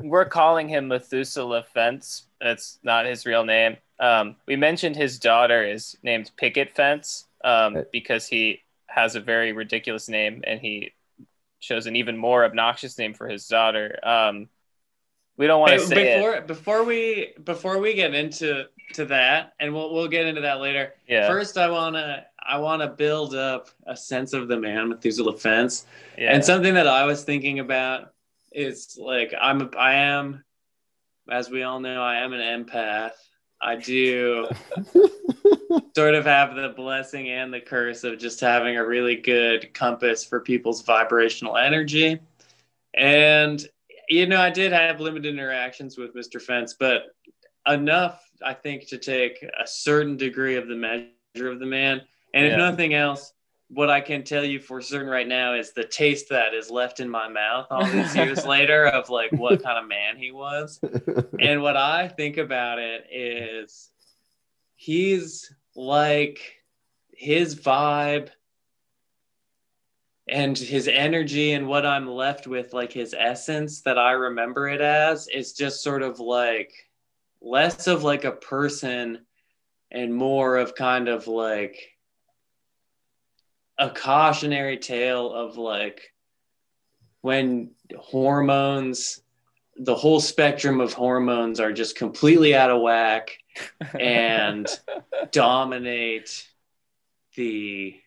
we're 0.00 0.24
calling 0.24 0.68
him 0.68 0.88
Methuselah 0.88 1.64
Fence. 1.74 2.26
That's 2.40 2.78
not 2.82 3.06
his 3.06 3.26
real 3.26 3.44
name. 3.44 3.76
Um, 3.98 4.36
we 4.46 4.56
mentioned 4.56 4.96
his 4.96 5.18
daughter 5.18 5.62
is 5.62 5.96
named 6.02 6.30
Picket 6.36 6.74
Fence 6.74 7.26
um, 7.44 7.84
because 7.92 8.26
he 8.26 8.62
has 8.86 9.14
a 9.14 9.20
very 9.20 9.52
ridiculous 9.52 10.08
name 10.08 10.42
and 10.46 10.58
he 10.60 10.92
chose 11.60 11.86
an 11.86 11.96
even 11.96 12.16
more 12.16 12.44
obnoxious 12.44 12.96
name 12.96 13.12
for 13.12 13.28
his 13.28 13.46
daughter. 13.46 13.98
Um, 14.02 14.48
we 15.36 15.46
don't 15.46 15.60
want 15.60 15.72
Hey, 15.72 15.78
to 15.78 15.86
say 15.86 16.12
it. 16.12 16.16
before 16.16 16.40
before 16.42 16.84
we 16.84 17.32
before 17.44 17.78
we 17.78 17.94
get 17.94 18.14
into 18.14 18.64
to 18.94 19.04
that, 19.06 19.52
and 19.60 19.72
we'll 19.74 19.92
we'll 19.94 20.08
get 20.08 20.26
into 20.26 20.40
that 20.42 20.60
later. 20.60 20.94
Yeah, 21.06 21.28
First, 21.28 21.56
I 21.58 21.70
wanna 21.70 22.24
I 22.42 22.58
wanna 22.58 22.88
build 22.88 23.34
up 23.34 23.68
a 23.86 23.96
sense 23.96 24.32
of 24.32 24.48
the 24.48 24.56
man 24.58 24.88
Methuselah 24.88 25.36
Fence. 25.38 25.86
yeah. 26.18 26.34
And 26.34 26.44
something 26.44 26.74
that 26.74 26.86
I 26.86 27.04
was 27.04 27.22
thinking 27.24 27.58
about 27.58 28.12
is 28.52 28.98
like 29.00 29.34
I'm 29.40 29.62
a, 29.62 29.70
I 29.76 29.94
am, 29.94 30.44
as 31.30 31.50
we 31.50 31.62
all 31.62 31.80
know, 31.80 32.02
I 32.02 32.16
am 32.16 32.32
an 32.32 32.64
empath. 32.64 33.12
I 33.62 33.76
do 33.76 34.48
sort 35.94 36.14
of 36.14 36.24
have 36.24 36.54
the 36.54 36.72
blessing 36.74 37.28
and 37.28 37.52
the 37.52 37.60
curse 37.60 38.04
of 38.04 38.18
just 38.18 38.40
having 38.40 38.76
a 38.76 38.86
really 38.86 39.16
good 39.16 39.74
compass 39.74 40.24
for 40.24 40.40
people's 40.40 40.82
vibrational 40.82 41.56
energy. 41.56 42.20
And 42.94 43.64
you 44.08 44.26
know, 44.26 44.40
I 44.40 44.50
did 44.50 44.72
have 44.72 45.00
limited 45.00 45.32
interactions 45.32 45.96
with 45.96 46.14
Mr. 46.14 46.42
Fence, 46.42 46.74
but 46.78 47.14
enough, 47.66 48.20
I 48.44 48.54
think, 48.54 48.88
to 48.88 48.98
take 48.98 49.42
a 49.42 49.66
certain 49.66 50.16
degree 50.16 50.56
of 50.56 50.66
the 50.66 50.74
measure 50.74 51.50
of 51.50 51.60
the 51.60 51.66
man. 51.66 52.02
And 52.34 52.46
if 52.46 52.58
nothing 52.58 52.94
else, 52.94 53.32
what 53.72 53.88
I 53.88 54.00
can 54.00 54.24
tell 54.24 54.44
you 54.44 54.58
for 54.58 54.80
certain 54.80 55.08
right 55.08 55.26
now 55.26 55.54
is 55.54 55.72
the 55.72 55.84
taste 55.84 56.30
that 56.30 56.54
is 56.54 56.70
left 56.70 56.98
in 56.98 57.08
my 57.08 57.28
mouth 57.28 57.68
all 57.70 57.86
these 57.86 58.16
years 58.16 58.44
later 58.46 58.86
of 58.86 59.08
like 59.10 59.30
what 59.30 59.62
kind 59.62 59.78
of 59.78 59.88
man 59.88 60.16
he 60.16 60.32
was. 60.32 60.80
And 61.38 61.62
what 61.62 61.76
I 61.76 62.08
think 62.08 62.36
about 62.36 62.78
it 62.78 63.06
is 63.10 63.88
he's 64.74 65.54
like 65.74 66.40
his 67.14 67.54
vibe 67.54 68.28
and 70.28 70.58
his 70.58 70.86
energy 70.86 71.52
and 71.52 71.66
what 71.66 71.86
I'm 71.86 72.06
left 72.06 72.46
with, 72.46 72.74
like 72.74 72.92
his 72.92 73.14
essence 73.16 73.80
that 73.82 73.96
I 73.96 74.12
remember 74.12 74.68
it 74.68 74.82
as, 74.82 75.28
is 75.28 75.54
just 75.54 75.82
sort 75.82 76.02
of 76.02 76.20
like 76.20 76.72
less 77.40 77.86
of 77.86 78.04
like 78.04 78.24
a 78.24 78.32
person 78.32 79.24
and 79.90 80.14
more 80.14 80.56
of 80.58 80.74
kind 80.74 81.08
of 81.08 81.26
like 81.26 81.78
a 83.80 83.88
cautionary 83.90 84.76
tale 84.76 85.32
of 85.32 85.56
like 85.56 86.12
when 87.22 87.70
hormones 87.98 89.22
the 89.76 89.94
whole 89.94 90.20
spectrum 90.20 90.80
of 90.80 90.92
hormones 90.92 91.58
are 91.58 91.72
just 91.72 91.96
completely 91.96 92.54
out 92.54 92.70
of 92.70 92.82
whack 92.82 93.38
and 93.98 94.68
dominate 95.32 96.46
the 97.36 97.98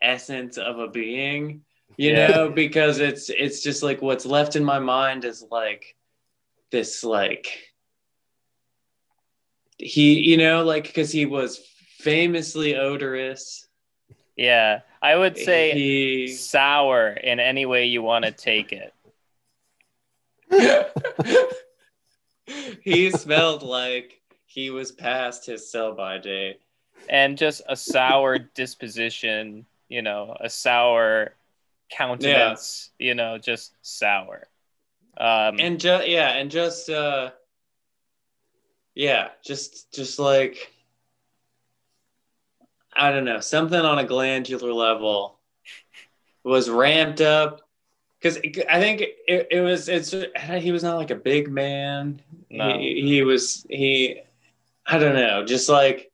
essence 0.00 0.56
of 0.56 0.78
a 0.78 0.86
being 0.88 1.62
you 1.96 2.12
Yeah. 2.12 2.28
know 2.28 2.50
because 2.50 3.00
it's 3.00 3.28
it's 3.30 3.62
just 3.62 3.82
like 3.82 4.00
what's 4.00 4.24
left 4.24 4.54
in 4.54 4.64
my 4.64 4.78
mind 4.78 5.24
is 5.24 5.44
like 5.50 5.96
this 6.70 7.02
like 7.02 7.48
he 9.76 10.20
you 10.20 10.36
know 10.36 10.62
like 10.62 10.84
because 10.84 11.10
he 11.10 11.26
was 11.26 11.58
famously 11.98 12.76
odorous 12.76 13.66
yeah, 14.36 14.80
I 15.02 15.16
would 15.16 15.38
say 15.38 15.72
he 15.72 16.28
sour 16.28 17.08
in 17.08 17.40
any 17.40 17.66
way 17.66 17.86
you 17.86 18.02
want 18.02 18.26
to 18.26 18.32
take 18.32 18.72
it. 18.72 18.92
he 22.82 23.10
smelled 23.10 23.62
like 23.62 24.20
he 24.46 24.70
was 24.70 24.92
past 24.92 25.46
his 25.46 25.70
sell 25.70 25.94
by 25.94 26.18
date 26.18 26.60
and 27.08 27.38
just 27.38 27.62
a 27.68 27.76
sour 27.76 28.38
disposition, 28.38 29.64
you 29.88 30.02
know, 30.02 30.36
a 30.40 30.50
sour 30.50 31.34
countenance, 31.90 32.90
you 32.98 33.14
know, 33.14 33.38
just 33.38 33.72
sour. 33.82 34.46
Um, 35.16 35.56
and 35.58 35.78
just 35.78 36.08
yeah 36.08 36.30
and 36.30 36.50
just 36.50 36.88
uh 36.88 37.30
yeah 38.94 39.28
just 39.44 39.92
just 39.92 40.18
like 40.18 40.72
i 42.94 43.10
don't 43.10 43.24
know 43.24 43.40
something 43.40 43.80
on 43.80 43.98
a 43.98 44.04
glandular 44.04 44.72
level 44.72 45.38
was 46.44 46.70
ramped 46.70 47.20
up 47.20 47.60
because 48.18 48.38
i 48.68 48.80
think 48.80 49.00
it, 49.00 49.48
it 49.50 49.60
was 49.60 49.88
it's 49.88 50.14
he 50.58 50.72
was 50.72 50.82
not 50.82 50.96
like 50.96 51.10
a 51.10 51.16
big 51.16 51.50
man 51.50 52.20
No. 52.50 52.78
he, 52.78 53.02
he 53.02 53.22
was 53.22 53.66
he 53.68 54.20
i 54.86 54.98
don't 54.98 55.14
know 55.14 55.44
just 55.44 55.68
like 55.68 56.10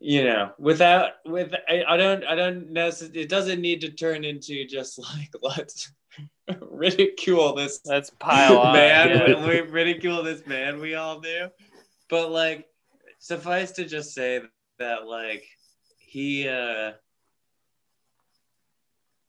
you 0.00 0.24
know 0.24 0.50
without 0.58 1.12
with 1.26 1.54
I, 1.68 1.84
I 1.86 1.96
don't 1.96 2.24
i 2.24 2.34
don't 2.34 2.70
know 2.70 2.90
it 3.14 3.28
doesn't 3.28 3.60
need 3.60 3.82
to 3.82 3.90
turn 3.90 4.24
into 4.24 4.66
just 4.66 4.98
like 4.98 5.30
let's 5.42 5.92
ridicule 6.60 7.54
this 7.54 7.80
let's 7.84 8.10
pile 8.10 8.58
on. 8.58 8.72
man 8.72 9.08
yeah. 9.10 9.46
we 9.46 9.60
ridicule 9.60 10.22
this 10.22 10.46
man 10.46 10.80
we 10.80 10.94
all 10.94 11.20
do 11.20 11.48
but 12.08 12.30
like 12.30 12.66
suffice 13.18 13.72
to 13.72 13.84
just 13.84 14.14
say 14.14 14.40
that 14.80 15.06
like 15.06 15.44
he 15.98 16.48
uh 16.48 16.92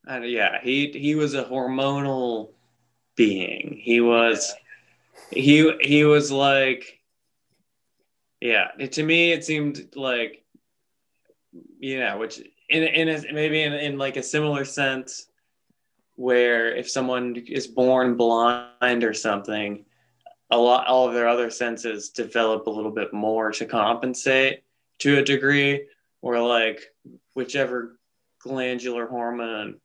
don't- 0.08 0.30
yeah 0.30 0.60
he 0.62 0.92
he 0.92 1.16
was 1.16 1.36
a 1.36 1.44
hormonal 1.44 2.54
being. 3.16 3.80
He 3.80 4.02
was 4.02 4.56
he 5.30 5.72
he 5.82 6.06
was 6.06 6.32
like 6.32 7.00
yeah 8.40 8.70
it, 8.80 8.94
to 8.94 9.04
me 9.04 9.32
it 9.34 9.46
seemed 9.46 9.90
like 9.96 10.44
yeah 11.80 12.16
which 12.16 12.40
in 12.70 12.84
in 12.84 13.10
a, 13.10 13.34
maybe 13.34 13.62
in, 13.62 13.74
in 13.74 13.98
like 13.98 14.18
a 14.18 14.24
similar 14.24 14.66
sense 14.66 15.28
where 16.16 16.74
if 16.76 16.90
someone 16.90 17.36
is 17.48 17.68
born 17.68 18.16
blind 18.16 19.04
or 19.04 19.14
something 19.14 19.86
a 20.50 20.58
lot 20.58 20.88
all 20.88 21.08
of 21.08 21.14
their 21.14 21.28
other 21.28 21.50
senses 21.50 22.10
develop 22.10 22.68
a 22.68 22.70
little 22.70 22.92
bit 22.92 23.14
more 23.14 23.52
to 23.52 23.66
compensate 23.66 24.64
to 25.02 25.20
a 25.20 25.24
degree 25.24 25.86
or 26.22 26.40
like 26.40 26.82
whichever 27.36 27.98
glandular 28.40 29.08
hormone 29.08 29.76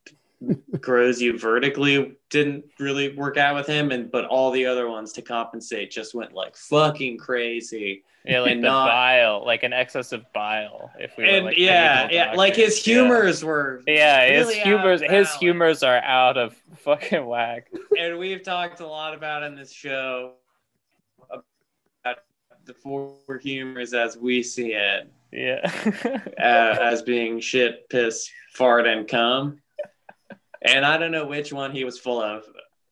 grows 0.81 1.21
you 1.21 1.39
vertically 1.39 2.15
didn't 2.29 2.65
really 2.79 3.15
work 3.17 3.37
out 3.39 3.55
with 3.55 3.67
him 3.67 3.91
and 3.91 4.11
but 4.11 4.27
all 4.27 4.51
the 4.51 4.67
other 4.67 4.89
ones 4.89 5.13
to 5.15 5.23
compensate 5.23 5.91
just 5.91 6.15
went 6.15 6.33
like 6.35 6.55
fucking 6.57 7.17
crazy 7.17 8.03
Yeah, 8.27 8.41
like 8.41 8.53
and 8.53 8.63
the 8.63 8.69
not- 8.69 8.89
bile, 8.89 9.43
like 9.47 9.63
an 9.63 9.73
excess 9.73 10.13
of 10.13 10.31
bile. 10.35 10.91
If 10.99 11.17
we 11.17 11.25
were 11.25 11.41
like 11.41 11.57
yeah 11.59 12.09
yeah 12.11 12.33
like 12.35 12.55
his 12.55 12.75
doctors. 12.77 12.87
Yeah. 12.87 12.95
humors 12.95 13.45
were 13.45 13.83
Yeah, 13.87 14.27
his 14.29 14.47
really 14.47 14.61
out 14.61 14.67
humors, 14.67 15.01
his 15.01 15.35
humors 15.37 15.83
are 15.83 15.99
out 15.99 16.37
of 16.37 16.55
fucking 16.85 17.25
whack. 17.25 17.69
and 17.99 18.19
we've 18.19 18.43
talked 18.43 18.81
a 18.81 18.87
lot 18.87 19.15
about 19.15 19.43
in 19.43 19.55
this 19.55 19.73
show 19.73 20.35
about 22.67 22.75
the 22.75 22.81
four 22.81 23.39
humors 23.39 23.95
as 23.95 24.17
we 24.17 24.43
see 24.43 24.73
it 24.73 25.11
Yeah, 25.33 25.61
uh, 26.39 26.79
as 26.83 27.03
being 27.03 27.41
shit, 27.41 27.89
piss, 27.89 28.31
fart, 28.55 28.87
and 28.87 29.07
cum. 29.09 29.59
And 30.63 30.85
I 30.85 30.97
don't 30.99 31.13
know 31.13 31.27
which 31.27 31.53
one 31.53 31.71
he 31.73 31.85
was 31.85 31.99
full 31.99 32.21
of. 32.21 32.43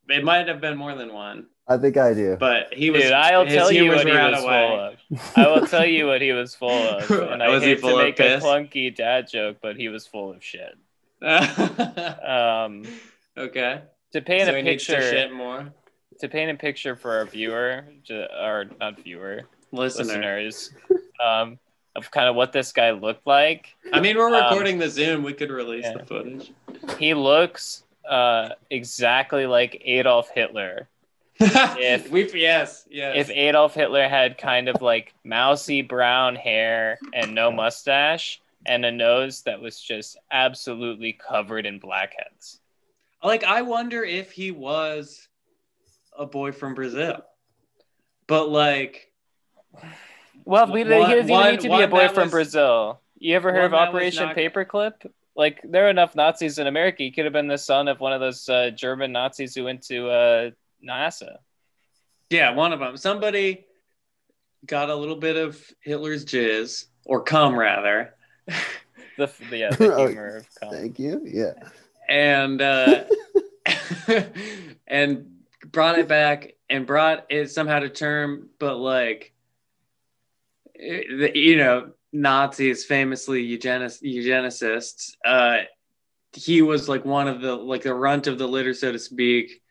It 0.07 0.23
might 0.23 0.47
have 0.47 0.61
been 0.61 0.77
more 0.77 0.95
than 0.95 1.13
one. 1.13 1.47
I 1.67 1.77
think 1.77 1.97
I 1.97 2.13
do. 2.13 2.37
but 2.39 2.71
he 2.73 2.91
was. 2.91 3.01
Dude, 3.03 3.11
I'll 3.11 3.45
tell 3.45 3.71
you 3.71 3.87
what 3.89 4.05
he 4.05 4.11
was 4.13 4.33
of 4.33 4.39
full 4.39 4.47
way. 4.47 4.97
of. 5.11 5.31
I 5.35 5.47
will 5.47 5.65
tell 5.67 5.85
you 5.85 6.05
what 6.05 6.21
he 6.21 6.31
was 6.31 6.53
full 6.55 6.69
of. 6.69 7.09
And 7.31 7.41
I 7.41 7.49
Was 7.49 7.63
he 7.63 7.69
hate 7.69 7.81
full 7.81 7.89
to 7.89 7.95
of 7.97 8.03
make 8.03 8.19
a 8.19 8.37
clunky 8.39 8.95
dad 8.95 9.27
joke, 9.27 9.57
but 9.61 9.75
he 9.75 9.89
was 9.89 10.05
full 10.05 10.31
of 10.31 10.43
shit. 10.43 10.75
Um, 11.21 12.83
okay. 13.37 13.81
to 14.13 14.21
paint 14.21 14.45
so 14.45 14.53
a 14.53 14.57
he 14.57 14.61
needs 14.61 14.85
to 14.85 14.93
picture, 14.93 15.09
shit 15.09 15.33
more. 15.33 15.73
to 16.19 16.27
paint 16.29 16.51
a 16.51 16.55
picture 16.55 16.95
for 16.95 17.15
our 17.17 17.25
viewer, 17.25 17.85
to, 18.07 18.27
or 18.45 18.65
not 18.79 18.99
viewer, 19.03 19.41
Listener. 19.41 19.49
Listeners, 19.71 20.71
um, 21.23 21.57
of 21.95 22.11
kind 22.11 22.27
of 22.27 22.35
what 22.35 22.51
this 22.51 22.71
guy 22.71 22.91
looked 22.91 23.25
like. 23.25 23.75
I 23.93 23.99
mean, 23.99 24.17
we're 24.17 24.27
Um, 24.33 24.43
recording 24.43 24.77
the 24.79 24.89
Zoom. 24.89 25.23
We 25.23 25.33
could 25.33 25.49
release 25.51 25.85
yeah. 25.85 25.93
the 25.97 26.05
footage. 26.05 26.51
He 26.99 27.13
looks 27.13 27.83
uh, 28.09 28.49
exactly 28.69 29.45
like 29.45 29.81
Adolf 29.85 30.29
Hitler. 30.29 30.87
If- 31.39 32.09
we 32.11 32.31
yes 32.31 32.85
yes 32.89 33.15
If 33.17 33.29
Adolf 33.29 33.73
Hitler 33.73 34.07
had 34.07 34.37
kind 34.37 34.69
of 34.69 34.81
like 34.81 35.13
mousy 35.25 35.81
brown 35.81 36.35
hair 36.35 36.97
and 37.13 37.35
no 37.35 37.51
mustache 37.51 38.41
and 38.65 38.85
a 38.85 38.91
nose 38.91 39.41
that 39.43 39.59
was 39.59 39.79
just 39.79 40.17
absolutely 40.31 41.13
covered 41.13 41.65
in 41.65 41.77
blackheads. 41.79 42.61
like 43.23 43.43
I 43.43 43.63
wonder 43.63 44.01
if 44.03 44.31
he 44.31 44.51
was 44.51 45.27
a 46.17 46.25
boy 46.25 46.51
from 46.53 46.73
Brazil, 46.73 47.17
but 48.27 48.47
like 48.49 49.11
Well, 50.43 50.71
we, 50.71 50.83
One- 50.83 51.09
he 51.09 51.15
doesn't 51.15 51.27
one- 51.31 51.41
even 51.47 51.51
need 51.53 51.61
to 51.61 51.69
be 51.77 51.81
a 51.83 51.87
boy 51.87 52.07
from 52.09 52.23
was- 52.23 52.31
Brazil. 52.31 53.01
You 53.17 53.35
ever 53.35 53.51
heard 53.53 53.65
of 53.65 53.73
Operation 53.73 54.27
not- 54.27 54.35
Paperclip? 54.35 55.09
Like, 55.37 55.59
there 55.63 55.87
are 55.87 55.89
enough 55.89 56.15
Nazis 56.15 56.59
in 56.59 56.67
America. 56.67 57.03
He 57.03 57.11
could 57.11 57.25
have 57.25 57.33
been 57.33 57.47
the 57.47 57.57
son 57.57 57.87
of 57.87 57.99
one 57.99 58.13
of 58.13 58.19
those 58.21 58.47
uh, 58.47 58.69
German 58.69 59.11
Nazis 59.11 59.53
who 59.55 59.63
went 59.65 59.81
to 59.87 60.09
uh, 60.09 60.49
NASA. 60.87 61.37
yeah, 62.29 62.51
one 62.51 62.71
of 62.73 62.79
them. 62.79 62.95
Somebody 62.97 63.65
got 64.65 64.89
a 64.89 64.95
little 64.95 65.15
bit 65.17 65.35
of 65.35 65.61
Hitler's 65.81 66.25
jizz 66.25 66.85
or 67.05 67.21
cum 67.21 67.57
rather, 67.57 68.15
The, 69.17 69.31
the, 69.49 69.57
yeah, 69.57 69.69
the 69.75 69.95
humor 70.07 70.37
of 70.37 70.47
cum. 70.59 70.69
Thank 70.71 70.99
you. 70.99 71.21
Yeah. 71.25 71.53
and 72.07 72.61
uh, 72.61 73.03
and 74.87 75.25
brought 75.65 75.99
it 75.99 76.07
back 76.07 76.53
and 76.69 76.85
brought 76.85 77.25
it 77.29 77.51
somehow 77.51 77.79
to 77.79 77.89
term, 77.89 78.49
but 78.59 78.75
like 78.77 79.21
it- 79.25 79.31
you 80.79 81.57
know 81.57 81.91
Nazis 82.13 82.85
famously 82.85 83.41
eugenic- 83.43 84.01
eugenicists. 84.03 85.13
Uh, 85.25 85.59
he 86.33 86.61
was 86.61 86.89
like 86.89 87.05
one 87.05 87.27
of 87.27 87.41
the 87.41 87.55
like 87.55 87.83
the 87.83 87.93
runt 87.93 88.27
of 88.27 88.37
the 88.37 88.47
litter, 88.47 88.73
so 88.73 88.91
to 88.91 88.99
speak. 88.99 89.61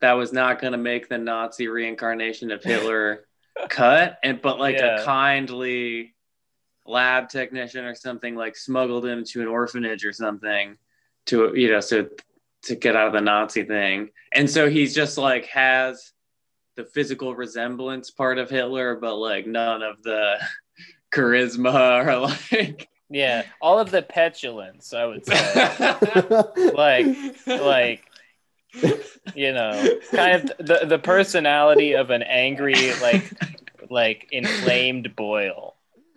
That 0.00 0.14
was 0.14 0.32
not 0.32 0.60
going 0.60 0.72
to 0.72 0.78
make 0.78 1.08
the 1.08 1.18
Nazi 1.18 1.68
reincarnation 1.68 2.50
of 2.50 2.62
Hitler 2.64 3.24
cut, 3.68 4.18
and 4.24 4.40
but 4.42 4.58
like 4.58 4.78
Yeah. 4.78 5.00
a 5.00 5.04
kindly 5.04 6.14
lab 6.84 7.28
technician 7.28 7.84
or 7.84 7.94
something 7.94 8.34
like 8.34 8.56
smuggled 8.56 9.06
him 9.06 9.22
to 9.24 9.40
an 9.40 9.46
orphanage 9.46 10.04
or 10.04 10.12
something 10.12 10.76
to 11.26 11.52
you 11.54 11.70
know 11.70 11.78
so 11.78 12.08
to 12.64 12.74
get 12.74 12.96
out 12.96 13.06
of 13.08 13.12
the 13.12 13.20
Nazi 13.20 13.62
thing. 13.64 14.10
And 14.32 14.48
so 14.50 14.68
he's 14.68 14.94
just 14.94 15.18
like 15.18 15.46
has 15.46 16.12
the 16.76 16.84
physical 16.84 17.34
resemblance 17.34 18.10
part 18.10 18.38
of 18.38 18.48
Hitler, 18.50 18.96
but 18.96 19.16
like 19.16 19.46
none 19.46 19.82
of 19.82 20.02
the 20.02 20.36
charisma 21.14 22.06
or 22.06 22.16
like 22.56 22.88
Yeah, 23.10 23.42
all 23.60 23.78
of 23.78 23.90
the 23.90 24.02
petulance, 24.02 24.94
I 24.94 25.04
would 25.06 25.26
say. 25.26 25.94
Like- 26.74 27.06
like 27.46 28.04
you 29.34 29.52
know, 29.52 29.86
kind 30.12 30.50
of 30.50 30.66
the 30.66 30.86
the 30.86 30.98
personality 30.98 31.92
of 31.94 32.08
an 32.10 32.22
angry, 32.22 32.92
like 33.02 33.22
like 33.90 34.28
inflamed 34.32 35.14
boil. 35.14 35.74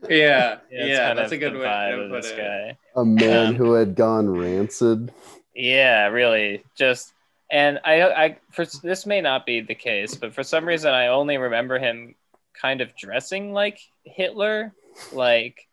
yeah, 0.09 0.59
Yeah, 0.71 0.85
yeah, 0.85 1.13
that's 1.13 1.33
a 1.33 1.37
good 1.37 1.53
the 1.53 1.59
way 1.59 1.65
to 1.91 1.99
of 2.01 2.09
put 2.11 2.21
this 2.21 2.31
it. 2.31 2.37
guy. 2.37 2.77
A 2.95 3.03
man 3.03 3.47
Um, 3.47 3.55
who 3.55 3.73
had 3.73 3.95
gone 3.95 4.29
rancid. 4.29 5.11
Yeah, 5.53 6.07
really. 6.07 6.63
Just 6.75 7.11
and 7.55 7.79
I 7.85 8.01
I 8.03 8.37
for 8.51 8.65
this 8.65 9.05
may 9.05 9.21
not 9.21 9.45
be 9.45 9.61
the 9.61 9.75
case, 9.75 10.13
but 10.15 10.33
for 10.33 10.43
some 10.43 10.65
reason 10.65 10.93
I 10.93 11.07
only 11.07 11.37
remember 11.37 11.79
him 11.79 12.15
kind 12.53 12.81
of 12.81 12.93
dressing 12.97 13.53
like 13.53 13.79
Hitler, 14.03 14.73
like 15.13 15.65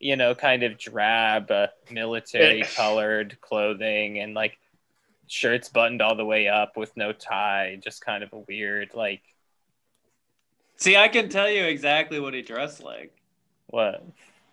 you 0.00 0.16
know, 0.16 0.34
kind 0.34 0.62
of 0.62 0.78
drab, 0.78 1.50
uh, 1.50 1.66
military 1.90 2.62
colored 2.74 3.36
clothing 3.42 4.18
and 4.18 4.32
like 4.32 4.58
shirts 5.26 5.68
buttoned 5.68 6.00
all 6.00 6.16
the 6.16 6.24
way 6.24 6.48
up 6.48 6.74
with 6.74 6.96
no 6.96 7.12
tie, 7.12 7.78
just 7.84 8.02
kind 8.02 8.24
of 8.24 8.32
a 8.32 8.38
weird 8.38 8.92
like 8.94 9.20
See, 10.78 10.96
I 10.96 11.08
can 11.08 11.28
tell 11.28 11.50
you 11.50 11.64
exactly 11.64 12.18
what 12.18 12.32
he 12.32 12.40
dressed 12.40 12.82
like. 12.82 13.14
what? 13.66 14.02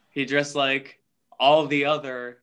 He 0.10 0.26
dressed 0.26 0.56
like 0.56 1.00
all 1.40 1.66
the 1.66 1.86
other 1.86 2.40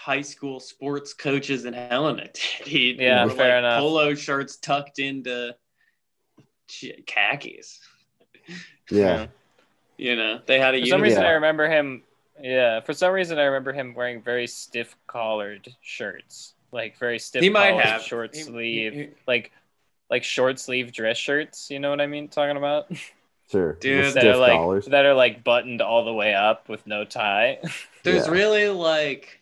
high 0.00 0.22
school 0.22 0.60
sports 0.60 1.12
coaches 1.12 1.66
in 1.66 1.74
Helena 1.74 2.28
did. 2.64 2.98
Yeah, 2.98 3.28
fair 3.28 3.56
like, 3.56 3.58
enough. 3.58 3.80
polo 3.80 4.14
shirts 4.14 4.56
tucked 4.56 4.98
into 4.98 5.54
khakis. 7.06 7.80
Yeah. 8.90 9.26
You 9.98 10.16
know, 10.16 10.40
they 10.46 10.58
had 10.58 10.74
a 10.74 10.80
For 10.80 10.86
some 10.86 11.02
reason, 11.02 11.20
Yeah. 11.20 11.28
I 11.28 11.32
remember 11.32 11.68
him. 11.68 12.02
Yeah, 12.40 12.80
for 12.80 12.94
some 12.94 13.12
reason, 13.12 13.38
I 13.38 13.42
remember 13.42 13.70
him 13.74 13.92
wearing 13.92 14.22
very 14.22 14.46
stiff 14.46 14.96
collared 15.06 15.68
shirts, 15.82 16.54
like 16.72 16.96
very 16.96 17.18
stiff. 17.18 17.42
He 17.42 17.50
might 17.50 17.72
collared, 17.72 17.84
have 17.84 18.00
short 18.02 18.34
He- 18.34 18.40
sleeve, 18.42 18.92
he- 18.94 19.08
like 19.26 19.52
like 20.08 20.24
short 20.24 20.58
sleeve 20.58 20.90
dress 20.92 21.18
shirts. 21.18 21.70
You 21.70 21.80
know 21.80 21.90
what 21.90 22.00
I 22.00 22.06
mean? 22.06 22.28
Talking 22.28 22.56
about 22.56 22.90
Sure. 23.52 23.74
Dude, 23.74 24.06
With 24.06 24.14
that 24.14 24.24
are 24.26 24.36
like 24.38 24.52
collars. 24.52 24.86
that 24.86 25.04
are 25.04 25.12
like 25.12 25.44
buttoned 25.44 25.82
all 25.82 26.06
the 26.06 26.14
way 26.14 26.32
up 26.34 26.70
with 26.70 26.86
no 26.86 27.04
tie. 27.04 27.58
There's 28.02 28.24
Yeah. 28.26 28.32
really 28.32 28.68
like 28.70 29.39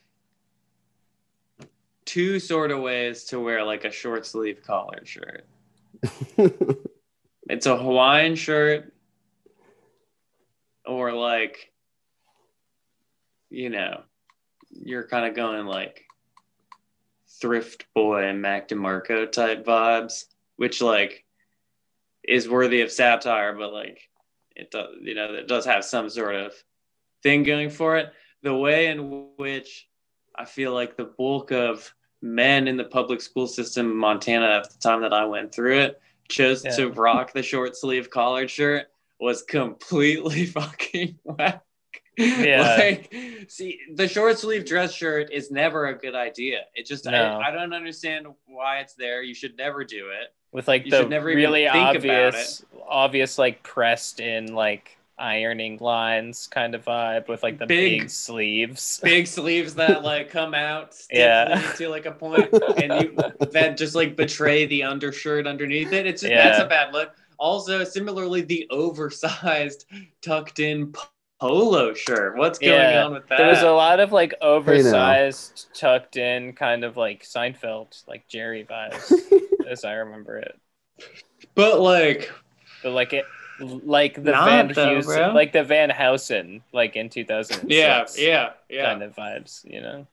two 2.09 2.41
sort 2.41 2.71
of 2.71 2.81
ways 2.81 3.25
to 3.25 3.39
wear 3.39 3.63
like 3.63 3.85
a 3.85 3.91
short 3.91 4.25
sleeve 4.25 4.63
collared 4.63 5.07
shirt. 5.07 5.47
It's 7.51 7.65
a 7.65 7.79
Hawaiian 7.79 8.35
shirt 8.35 8.93
or 10.85 11.13
like 11.13 11.73
you 13.51 13.71
know, 13.71 14.03
you're 14.71 15.09
kind 15.09 15.25
of 15.25 15.35
going 15.35 15.65
like 15.65 16.05
thrift 17.41 17.87
boy 17.95 18.25
and 18.25 18.43
Mac 18.43 18.69
DeMarco 18.69 19.33
type 19.33 19.65
vibes, 19.65 20.25
which 20.57 20.83
like 20.83 21.25
is 22.23 22.49
worthy 22.49 22.83
of 22.83 22.93
satire, 22.93 23.55
but 23.55 23.73
like 23.73 24.11
it 24.55 24.71
does, 24.71 24.89
you 25.01 25.15
know, 25.15 25.33
it 25.33 25.49
does 25.49 25.65
have 25.65 25.85
some 25.85 26.11
sort 26.11 26.35
of 26.35 26.53
thing 27.23 27.45
going 27.45 27.71
for 27.71 27.97
it. 27.97 28.13
The 28.43 28.55
way 28.55 28.89
in 28.89 29.29
which 29.39 29.89
I 30.37 30.45
feel 30.45 30.75
like 30.75 30.99
the 30.99 31.05
bulk 31.05 31.51
of 31.51 31.95
men 32.23 32.67
in 32.69 32.77
the 32.77 32.85
public 32.85 33.21
school 33.21 33.47
system 33.47 33.91
in 33.91 33.97
Montana 33.97 34.47
at 34.47 34.71
the 34.71 34.79
time 34.79 35.03
that 35.03 35.13
I 35.13 35.25
went 35.25 35.55
through 35.55 35.79
it 35.79 36.01
chose 36.29 36.65
Yeah. 36.65 36.73
to 36.77 36.91
rock 36.91 37.33
the 37.33 37.43
short 37.43 37.77
sleeve 37.77 38.11
collared 38.11 38.51
shirt 38.51 38.87
was 39.21 39.43
completely 39.43 40.45
fucking 40.59 41.19
whack. 41.25 41.63
Yeah. 42.17 42.75
like, 42.77 43.15
see, 43.49 43.79
the 43.95 44.09
short 44.09 44.39
sleeve 44.39 44.65
dress 44.65 44.93
shirt 44.93 45.31
is 45.33 45.51
never 45.53 45.87
a 45.87 45.97
good 45.97 46.17
idea. 46.17 46.63
It 46.75 46.85
just, 46.85 47.05
No. 47.05 47.13
I, 47.13 47.49
I 47.49 47.51
don't 47.53 47.73
understand 47.73 48.27
why 48.47 48.81
it's 48.81 48.95
there. 48.95 49.23
You 49.23 49.35
should 49.35 49.57
never 49.57 49.85
do 49.85 50.09
it. 50.11 50.35
with 50.51 50.67
like 50.67 50.85
You 50.85 50.91
the 50.91 50.99
should 51.03 51.11
never 51.11 51.27
really 51.27 51.63
think 51.65 51.75
about 51.77 51.95
obvious, 52.35 52.65
obvious 52.89 53.39
like 53.39 53.63
pressed 53.63 54.19
in 54.19 54.53
like 54.53 54.98
ironing 55.19 55.79
lines 55.81 56.47
kind 56.47 56.75
of 56.75 56.85
vibe 56.85 57.29
with 57.29 57.43
like 57.43 57.59
the 57.59 57.67
Big- 57.67 58.01
big, 58.03 58.11
sleeves. 58.11 59.01
Big 59.05 59.27
sleeves 59.27 59.75
that 59.77 60.03
like 60.03 60.31
come 60.31 60.55
out 60.55 60.95
Yeah. 61.11 61.61
to 61.77 61.89
like 61.89 62.07
a 62.07 62.13
point, 62.13 62.53
and 62.83 63.03
you 63.03 63.17
that 63.53 63.77
just 63.77 63.95
like 63.95 64.17
betray 64.17 64.67
the 64.67 64.83
undershirt 64.85 65.47
underneath 65.47 65.93
it. 65.93 66.07
It's 66.07 66.23
just 66.23 66.31
Yeah. 66.33 66.49
that's 66.49 66.63
a 66.63 66.67
bad 66.67 66.93
look. 66.93 67.15
Also, 67.39 67.85
similarly, 67.85 68.41
the 68.43 68.67
oversized 68.71 69.87
tucked 70.23 70.59
in 70.59 70.93
polo 71.41 71.95
shirt. 71.95 72.37
What's 72.37 72.59
going 72.59 72.73
Yeah. 72.73 73.05
on 73.05 73.13
with 73.13 73.29
that? 73.29 73.39
There 73.39 73.47
was 73.47 73.63
a 73.63 73.71
lot 73.71 74.01
of 74.01 74.11
like 74.13 74.35
oversized, 74.41 75.69
tucked 75.75 76.17
in, 76.17 76.53
kind 76.55 76.83
of 76.85 76.97
like 76.97 77.23
Seinfeld, 77.23 78.03
like 78.09 78.27
Jerry 78.29 78.65
vibes, 78.69 79.13
as 79.69 79.85
I 79.85 79.93
remember 79.95 80.39
it. 80.39 80.59
but 81.55 81.81
like, 81.81 82.33
But 82.83 82.93
like 82.93 83.13
it, 83.13 83.25
like 83.61 84.15
the 84.15 84.33
Not 84.33 84.49
Van 84.49 84.69
though, 84.69 84.87
Heusen, 84.99 85.05
bro. 85.05 85.33
like 85.33 85.53
the 85.53 85.65
Van 85.65 85.91
Heusen, 85.91 86.63
like 86.73 86.97
in 86.97 87.09
2006. 87.09 87.65
yeah, 87.69 88.05
yeah, 88.17 88.51
yeah. 88.69 88.91
kind 88.91 89.03
of 89.03 89.15
vibes, 89.15 89.65
you 89.71 89.81
know. 89.81 90.07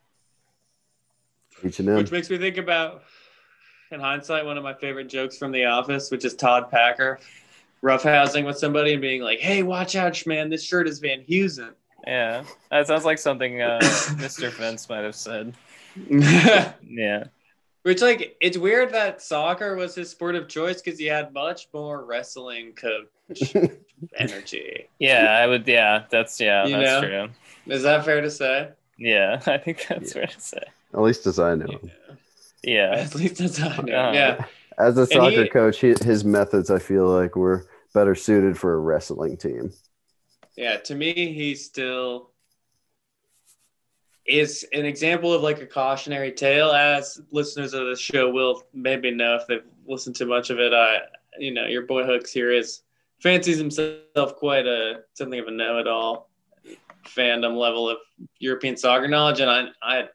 H&M. 1.63 1.95
Which 1.95 2.11
makes 2.11 2.29
me 2.29 2.37
think 2.37 2.57
about, 2.57 3.03
in 3.91 3.99
hindsight, 3.99 4.45
one 4.45 4.57
of 4.57 4.63
my 4.63 4.73
favorite 4.73 5.07
jokes 5.07 5.37
from 5.37 5.51
The 5.51 5.65
Office, 5.65 6.11
which 6.11 6.25
is 6.25 6.33
Todd 6.35 6.69
Packer 6.69 7.19
roughhousing 7.83 8.45
with 8.45 8.57
somebody 8.57 8.93
and 8.93 9.01
being 9.01 9.21
like, 9.21 9.39
"Hey, 9.39 9.63
watch 9.63 9.95
out, 9.95 10.25
man! 10.25 10.49
This 10.49 10.63
shirt 10.63 10.87
is 10.87 10.99
Van 10.99 11.23
Heusen." 11.23 11.71
Yeah, 12.05 12.43
that 12.71 12.87
sounds 12.87 13.05
like 13.05 13.17
something 13.19 13.61
uh, 13.61 13.79
Mr. 13.81 14.51
Vince 14.51 14.89
might 14.89 15.03
have 15.03 15.15
said. 15.15 15.53
Yeah, 16.83 17.25
Which 17.85 18.01
like 18.01 18.35
it's 18.41 18.57
weird 18.57 18.91
that 18.93 19.21
soccer 19.21 19.75
was 19.75 19.93
his 19.93 20.09
sport 20.09 20.33
of 20.33 20.47
choice 20.47 20.81
because 20.81 20.97
he 20.97 21.05
had 21.05 21.31
much 21.33 21.67
more 21.71 22.03
wrestling 22.03 22.73
coach 22.73 23.55
energy. 24.17 24.87
Yeah, 24.97 25.37
I 25.39 25.45
would. 25.45 25.67
Yeah, 25.67 26.05
that's 26.09 26.39
yeah, 26.39 26.65
You 26.65 26.77
that's 26.77 27.01
know? 27.03 27.07
true. 27.27 27.29
Is 27.67 27.83
that 27.83 28.03
fair 28.03 28.21
to 28.21 28.31
say? 28.31 28.69
Yeah, 28.97 29.39
I 29.45 29.59
think 29.59 29.85
that's 29.87 30.07
Yeah. 30.15 30.21
fair 30.21 30.27
to 30.27 30.41
say. 30.41 30.63
At 30.95 31.01
least 31.01 31.27
as 31.27 31.37
I 31.37 31.53
know. 31.53 31.67
him. 31.67 31.91
Yeah, 32.63 32.91
At 32.95 33.13
least 33.13 33.37
that's 33.37 33.57
how 33.59 33.69
I 33.69 33.81
know. 33.83 34.09
Uh, 34.09 34.11
yeah. 34.13 34.45
As 34.79 34.97
a 34.97 35.05
soccer 35.05 35.43
he- 35.43 35.49
coach, 35.49 35.79
he, 35.79 35.93
his 36.03 36.25
methods 36.25 36.71
I 36.71 36.79
feel 36.79 37.05
like 37.07 37.35
were 37.35 37.67
better 37.93 38.15
suited 38.15 38.57
for 38.57 38.73
a 38.73 38.79
wrestling 38.79 39.37
team. 39.37 39.71
Yeah. 40.57 40.77
To 40.77 40.95
me, 40.95 41.13
he 41.13 41.53
still 41.53 42.31
is 44.25 44.65
an 44.73 44.85
example 44.85 45.33
of 45.33 45.43
like 45.43 45.61
a 45.61 45.65
cautionary 45.67 46.31
tale, 46.31 46.71
as 46.71 47.21
listeners 47.31 47.73
of 47.73 47.87
the 47.87 47.95
show 47.95 48.29
will 48.29 48.63
maybe 48.73 49.11
know 49.11 49.35
if 49.35 49.47
they've 49.47 49.63
listened 49.85 50.15
to 50.15 50.25
much 50.25 50.49
of 50.49 50.59
it. 50.59 50.73
I, 50.73 50.97
you 51.37 51.53
know, 51.53 51.65
your 51.65 51.83
boy 51.83 52.03
Hooks 52.03 52.31
here 52.31 52.51
is 52.51 52.81
fancies 53.21 53.57
himself 53.57 54.35
quite 54.37 54.65
a 54.65 55.01
something 55.13 55.39
of 55.39 55.47
a 55.47 55.51
know-it-all 55.51 56.29
fandom 57.05 57.55
level 57.55 57.87
of 57.89 57.97
European 58.39 58.75
soccer 58.77 59.07
knowledge, 59.07 59.39
and 59.41 59.49
I, 59.49 59.67
I, 59.81 60.09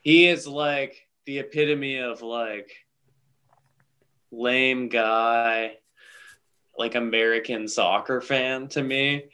he 0.00 0.28
is 0.28 0.46
like 0.46 1.08
the 1.26 1.40
epitome 1.40 1.98
of 1.98 2.22
like 2.22 2.70
lame 4.30 4.88
guy, 4.88 5.78
like 6.78 6.94
American 6.94 7.66
soccer 7.66 8.20
fan 8.20 8.68
to 8.68 8.82
me. 8.82 9.24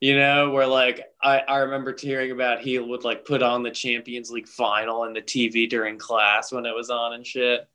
You 0.00 0.16
know, 0.16 0.50
where 0.50 0.66
like 0.66 1.02
I, 1.22 1.40
I 1.40 1.58
remember 1.58 1.94
hearing 1.98 2.30
about 2.30 2.60
he 2.60 2.78
would 2.78 3.04
like 3.04 3.26
put 3.26 3.42
on 3.42 3.62
the 3.62 3.70
Champions 3.70 4.30
League 4.30 4.48
final 4.48 5.04
in 5.04 5.12
the 5.12 5.20
TV 5.22 5.68
during 5.68 5.98
class 5.98 6.50
when 6.52 6.64
it 6.64 6.74
was 6.74 6.88
on 6.90 7.12
and 7.12 7.26
shit, 7.26 7.68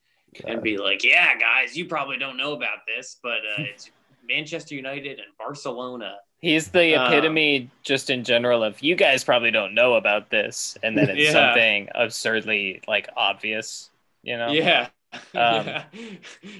and 0.47 0.61
be 0.63 0.77
like, 0.77 1.03
"Yeah, 1.03 1.37
guys, 1.37 1.77
you 1.77 1.85
probably 1.85 2.17
don't 2.17 2.37
know 2.37 2.53
about 2.53 2.79
this, 2.87 3.17
but 3.21 3.39
uh, 3.45 3.61
it's 3.71 3.91
Manchester 4.27 4.73
United 4.75 5.19
and 5.19 5.27
Barcelona." 5.37 6.15
he's 6.41 6.69
the 6.69 6.93
Um, 6.95 7.07
epitome, 7.07 7.71
just 7.83 8.09
in 8.09 8.23
general, 8.23 8.63
of 8.63 8.81
you 8.81 8.95
guys 8.95 9.23
probably 9.23 9.51
don't 9.51 9.73
know 9.73 9.95
about 9.95 10.29
this, 10.29 10.77
and 10.83 10.97
then 10.97 11.09
it's 11.09 11.19
Yeah. 11.23 11.31
something 11.31 11.89
absurdly 11.95 12.81
like 12.87 13.09
obvious. 13.15 13.91
You 14.23 14.37
know? 14.37 14.51
Yeah. 14.51 14.89
Um, 15.35 15.67
yeah. 15.67 15.83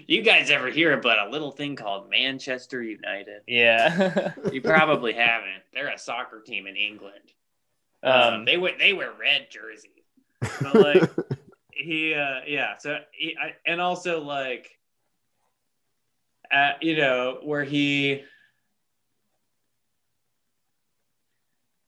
You 0.08 0.22
guys 0.22 0.50
ever 0.50 0.70
hear 0.70 0.94
about 0.94 1.28
a 1.28 1.32
little 1.32 1.52
thing 1.52 1.76
called 1.76 2.10
Manchester 2.10 2.84
United? 2.84 3.42
Yeah. 3.48 4.34
You 4.52 4.62
probably 4.62 5.14
haven't. 5.14 5.64
They're 5.74 5.88
a 5.88 5.98
soccer 5.98 6.42
team 6.42 6.68
in 6.68 6.76
England. 6.76 7.34
Um, 8.04 8.34
um, 8.34 8.46
they 8.46 8.58
wear 8.58 8.74
they 8.78 8.94
wear 8.94 9.12
red 9.20 9.48
jerseys. 9.50 9.92
But 10.62 10.76
like 10.76 11.12
he, 11.72 12.14
uh, 12.14 12.42
yeah. 12.48 12.78
So 12.78 13.00
he, 13.12 13.36
I, 13.42 13.56
and 13.66 13.82
also 13.82 14.22
like, 14.22 14.70
at, 16.52 16.84
you 16.84 16.98
know, 16.98 17.40
where 17.44 17.64
he 17.64 18.24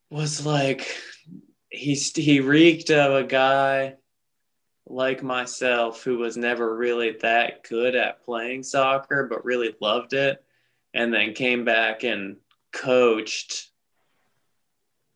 was 0.09 0.45
like, 0.45 0.87
he 1.69 1.93
he 1.93 2.39
reeked 2.39 2.89
of 2.91 3.13
a 3.13 3.23
guy 3.23 3.95
like 4.89 5.21
myself 5.21 6.03
who 6.03 6.17
was 6.17 6.37
never 6.37 6.75
really 6.75 7.17
that 7.21 7.63
good 7.67 7.95
at 7.95 8.23
playing 8.23 8.63
soccer, 8.63 9.27
but 9.29 9.45
really 9.45 9.75
loved 9.81 10.13
it, 10.13 10.43
and 10.93 11.13
then 11.13 11.33
came 11.33 11.65
back 11.65 12.03
and 12.03 12.37
coached 12.71 13.69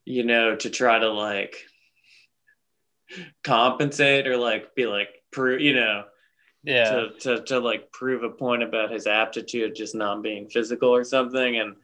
you 0.06 0.24
know, 0.24 0.56
to 0.56 0.70
try 0.70 1.00
to 1.00 1.10
like 1.10 1.56
compensate 3.44 4.28
or 4.28 4.38
like 4.38 4.76
be 4.76 4.86
like 4.86 5.10
prove, 5.32 5.62
you 5.62 5.74
know, 5.74 6.06
yeah. 6.64 6.92
to, 6.92 7.10
to 7.20 7.44
to 7.44 7.60
like 7.60 7.92
prove 7.92 8.24
a 8.24 8.30
point 8.30 8.64
about 8.64 8.92
his 8.92 9.08
aptitude 9.08 9.76
just 9.76 9.96
not 9.96 10.22
being 10.22 10.50
physical 10.50 10.90
or 10.90 11.04
something. 11.04 11.58
And 11.58 11.76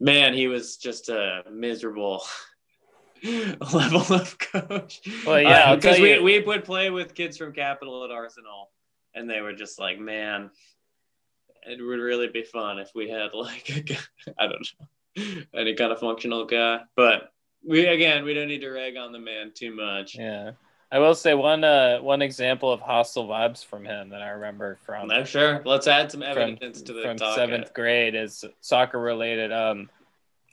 man, 0.00 0.34
he 0.34 0.48
was 0.48 0.76
just 0.76 1.08
a 1.08 1.42
miserable 1.50 2.22
level 3.72 4.14
of 4.14 4.38
coach. 4.38 5.00
Well, 5.26 5.40
yeah, 5.40 5.74
because 5.74 5.96
tell 5.96 6.02
we 6.02 6.20
we 6.20 6.40
would 6.40 6.64
play 6.64 6.90
with 6.90 7.14
kids 7.14 7.36
from 7.36 7.52
Capital 7.52 8.04
at 8.04 8.10
Arsenal, 8.10 8.70
and 9.14 9.28
they 9.28 9.40
were 9.40 9.52
just 9.52 9.78
like, 9.78 9.98
man. 9.98 10.50
It 11.68 11.84
would 11.84 11.98
really 11.98 12.28
be 12.28 12.44
fun 12.44 12.78
if 12.78 12.92
we 12.94 13.10
had 13.10 13.34
like 13.34 13.68
a 13.76 13.80
guy, 13.80 13.96
I 14.38 14.46
don't 14.46 14.68
know 14.78 14.86
any 15.54 15.74
kind 15.74 15.92
of 15.92 15.98
functional 15.98 16.44
guy, 16.44 16.80
but 16.94 17.32
we 17.66 17.86
again 17.86 18.24
we 18.24 18.34
don't 18.34 18.48
need 18.48 18.60
to 18.60 18.70
rag 18.70 18.96
on 18.96 19.12
the 19.12 19.18
man 19.18 19.52
too 19.54 19.74
much. 19.74 20.16
Yeah. 20.16 20.52
I 20.90 21.00
will 21.00 21.16
say 21.16 21.34
one 21.34 21.64
uh 21.64 21.98
one 21.98 22.22
example 22.22 22.72
of 22.72 22.80
hostile 22.80 23.26
vibes 23.26 23.64
from 23.64 23.84
him 23.84 24.10
that 24.10 24.22
I 24.22 24.28
remember 24.28 24.78
from 24.84 25.08
No, 25.08 25.24
sure. 25.24 25.60
Let's 25.64 25.88
add 25.88 26.12
some 26.12 26.20
from, 26.20 26.30
evidence 26.30 26.80
to 26.82 26.92
the 26.92 27.02
from 27.02 27.18
seventh 27.18 27.74
grade 27.74 28.14
is 28.14 28.44
soccer 28.60 29.00
related. 29.00 29.52
Um, 29.52 29.90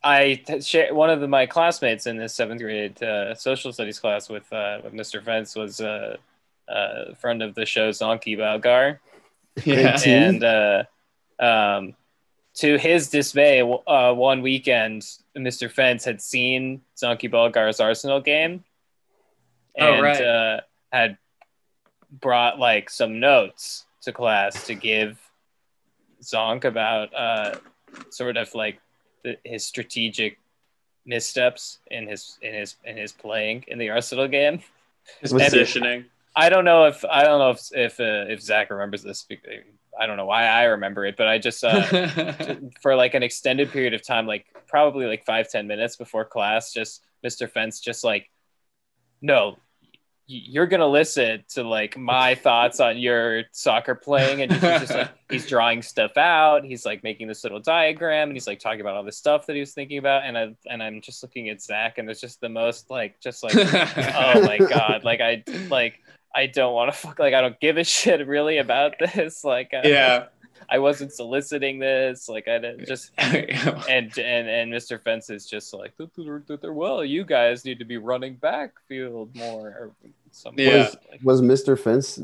I 0.03 0.35
t- 0.45 0.61
share 0.61 0.93
one 0.93 1.09
of 1.09 1.21
the, 1.21 1.27
my 1.27 1.45
classmates 1.45 2.07
in 2.07 2.17
this 2.17 2.35
seventh 2.35 2.61
grade 2.61 3.01
uh, 3.01 3.35
social 3.35 3.71
studies 3.71 3.99
class 3.99 4.29
with 4.29 4.51
uh, 4.51 4.79
with 4.83 4.93
Mr. 4.93 5.23
Fence 5.23 5.55
was 5.55 5.79
uh, 5.79 6.17
a 6.67 7.15
friend 7.15 7.41
of 7.41 7.55
the 7.55 7.65
show 7.65 7.89
Zonky 7.89 8.37
Balgar, 8.37 8.99
Yeah. 9.65 9.97
And 10.05 10.43
uh, 10.43 10.83
um, 11.39 11.95
to 12.55 12.77
his 12.77 13.09
dismay, 13.09 13.61
uh, 13.61 14.13
one 14.13 14.41
weekend 14.41 15.03
Mr. 15.37 15.71
Fence 15.71 16.03
had 16.05 16.21
seen 16.21 16.81
Zonky 16.97 17.31
Balgar's 17.31 17.79
Arsenal 17.79 18.19
game, 18.21 18.63
Oh, 19.79 19.93
and 19.93 20.03
right. 20.03 20.21
uh, 20.21 20.59
had 20.91 21.17
brought 22.11 22.59
like 22.59 22.89
some 22.89 23.19
notes 23.19 23.85
to 24.03 24.11
class 24.11 24.67
to 24.67 24.75
give 24.75 25.17
Zonk 26.21 26.63
about 26.65 27.13
uh, 27.15 27.55
sort 28.09 28.37
of 28.37 28.53
like 28.53 28.79
the, 29.23 29.37
his 29.43 29.65
strategic 29.65 30.39
missteps 31.05 31.79
in 31.91 32.07
his 32.07 32.37
in 32.41 32.53
his 32.53 32.75
in 32.85 32.97
his 32.97 33.11
playing 33.11 33.65
in 33.67 33.77
the 33.77 33.89
Arsenal 33.89 34.27
game. 34.27 34.61
His 35.19 35.33
positioning. 35.33 36.05
I 36.35 36.49
don't 36.49 36.65
know 36.65 36.85
if 36.85 37.03
I 37.05 37.23
don't 37.23 37.39
know 37.39 37.51
if 37.51 37.69
if 37.73 37.99
uh, 37.99 38.31
if 38.31 38.41
Zach 38.41 38.69
remembers 38.69 39.03
this. 39.03 39.27
I 39.99 40.07
don't 40.07 40.17
know 40.17 40.25
why 40.25 40.45
I 40.45 40.63
remember 40.63 41.05
it, 41.05 41.15
but 41.17 41.27
I 41.27 41.37
just 41.37 41.63
uh, 41.63 41.83
for 42.81 42.95
like 42.95 43.13
an 43.13 43.23
extended 43.23 43.69
period 43.71 43.93
of 43.93 44.05
time, 44.05 44.25
like 44.25 44.45
probably 44.67 45.05
like 45.05 45.25
five 45.25 45.49
ten 45.49 45.67
minutes 45.67 45.95
before 45.95 46.25
class, 46.25 46.73
just 46.73 47.03
Mr. 47.23 47.49
Fence 47.49 47.79
just 47.79 48.03
like, 48.03 48.29
no, 49.21 49.57
you're 50.33 50.67
gonna 50.67 50.87
listen 50.87 51.43
to 51.49 51.63
like 51.63 51.97
my 51.97 52.35
thoughts 52.35 52.79
on 52.79 52.97
your 52.97 53.43
soccer 53.51 53.95
playing, 53.95 54.41
and 54.41 54.51
he's 54.51 54.61
just 54.61 54.93
like 54.93 55.09
he's 55.29 55.47
drawing 55.47 55.81
stuff 55.81 56.17
out. 56.17 56.63
He's 56.63 56.85
like 56.85 57.03
making 57.03 57.27
this 57.27 57.43
little 57.43 57.59
diagram, 57.59 58.29
and 58.29 58.35
he's 58.35 58.47
like 58.47 58.59
talking 58.59 58.81
about 58.81 58.95
all 58.95 59.03
this 59.03 59.17
stuff 59.17 59.45
that 59.47 59.53
he 59.53 59.59
was 59.59 59.73
thinking 59.73 59.97
about, 59.97 60.23
and 60.23 60.37
I 60.37 60.55
and 60.69 60.81
I'm 60.81 61.01
just 61.01 61.23
looking 61.23 61.49
at 61.49 61.61
Zach, 61.61 61.97
and 61.97 62.09
it's 62.09 62.21
just 62.21 62.39
the 62.39 62.49
most 62.49 62.89
like 62.89 63.19
just 63.19 63.43
like 63.43 63.55
oh 63.57 64.41
my 64.41 64.57
god 64.57 65.03
like 65.03 65.19
i 65.21 65.43
like 65.69 65.99
i 66.35 66.45
don't 66.45 66.73
want 66.73 66.91
to 66.91 66.97
fuck 66.97 67.19
like 67.19 67.33
i 67.33 67.41
don't 67.41 67.59
give 67.59 67.77
a 67.77 67.83
shit 67.83 68.25
really 68.27 68.57
about 68.57 68.93
this 68.99 69.43
like 69.43 69.71
uh, 69.73 69.81
yeah. 69.83 70.25
i 70.69 70.79
wasn't 70.79 71.11
soliciting 71.11 71.79
this 71.79 72.29
like 72.29 72.47
i 72.47 72.57
didn't 72.59 72.85
just 72.85 73.11
and 73.17 74.17
and 74.17 74.47
and 74.47 74.71
mr 74.71 75.01
fence 75.01 75.29
is 75.29 75.45
just 75.45 75.73
like 75.73 75.93
well 76.63 77.03
you 77.03 77.25
guys 77.25 77.65
need 77.65 77.79
to 77.79 77.85
be 77.85 77.97
running 77.97 78.35
backfield 78.35 79.35
more 79.35 79.67
or 79.67 79.91
something 80.01 80.22
Yeah. 80.55 80.89
like, 81.11 81.19
Was 81.23 81.41
Mr. 81.41 81.77
Fence 81.79 82.19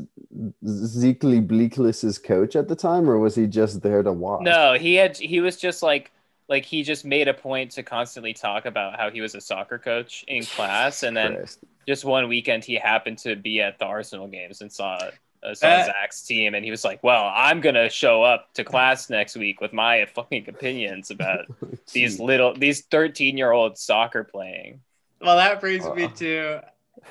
Zeekly 0.64 1.46
Bleakless's 1.46 2.18
coach 2.18 2.56
at 2.56 2.68
the 2.68 2.76
time, 2.76 3.08
or 3.08 3.18
was 3.18 3.34
he 3.34 3.46
just 3.46 3.82
there 3.82 4.02
to 4.02 4.12
watch? 4.12 4.42
no 4.42 4.74
he 4.74 4.94
had 4.94 5.16
he 5.16 5.40
was 5.40 5.56
just 5.56 5.82
like 5.82 6.10
like 6.48 6.64
he 6.64 6.82
just 6.82 7.04
made 7.04 7.28
a 7.28 7.34
point 7.34 7.70
to 7.72 7.82
constantly 7.82 8.32
talk 8.32 8.66
about 8.66 8.98
how 8.98 9.10
he 9.10 9.20
was 9.20 9.34
a 9.34 9.40
soccer 9.40 9.78
coach 9.78 10.24
in 10.28 10.42
class 10.44 11.02
and 11.04 11.16
then 11.16 11.36
Christ. 11.36 11.60
just 11.86 12.04
one 12.04 12.28
weekend 12.28 12.64
he 12.64 12.74
happened 12.74 13.18
to 13.18 13.36
be 13.36 13.60
at 13.60 13.78
the 13.78 13.84
Arsenal 13.84 14.26
games 14.26 14.60
and 14.60 14.70
saw 14.72 14.98
uh, 15.42 15.54
saw 15.54 15.66
Uh, 15.68 15.84
Zach's 15.86 16.22
team 16.22 16.54
and 16.54 16.64
he 16.64 16.70
was 16.70 16.84
like, 16.84 17.02
"Well, 17.02 17.30
I'm 17.34 17.60
gonna 17.60 17.88
show 17.88 18.22
up 18.22 18.52
to 18.54 18.64
class 18.64 19.08
next 19.08 19.36
week 19.36 19.60
with 19.60 19.72
my 19.72 20.04
fucking 20.14 20.48
opinions 20.48 21.10
about 21.10 21.46
these 21.92 22.18
little 22.20 22.52
these 22.54 22.82
13 22.82 23.38
year 23.38 23.52
old 23.52 23.78
soccer 23.78 24.24
playing." 24.24 24.80
Well, 25.20 25.36
that 25.36 25.60
brings 25.60 25.84
me 25.90 26.04
Uh. 26.04 26.08
to 26.08 26.60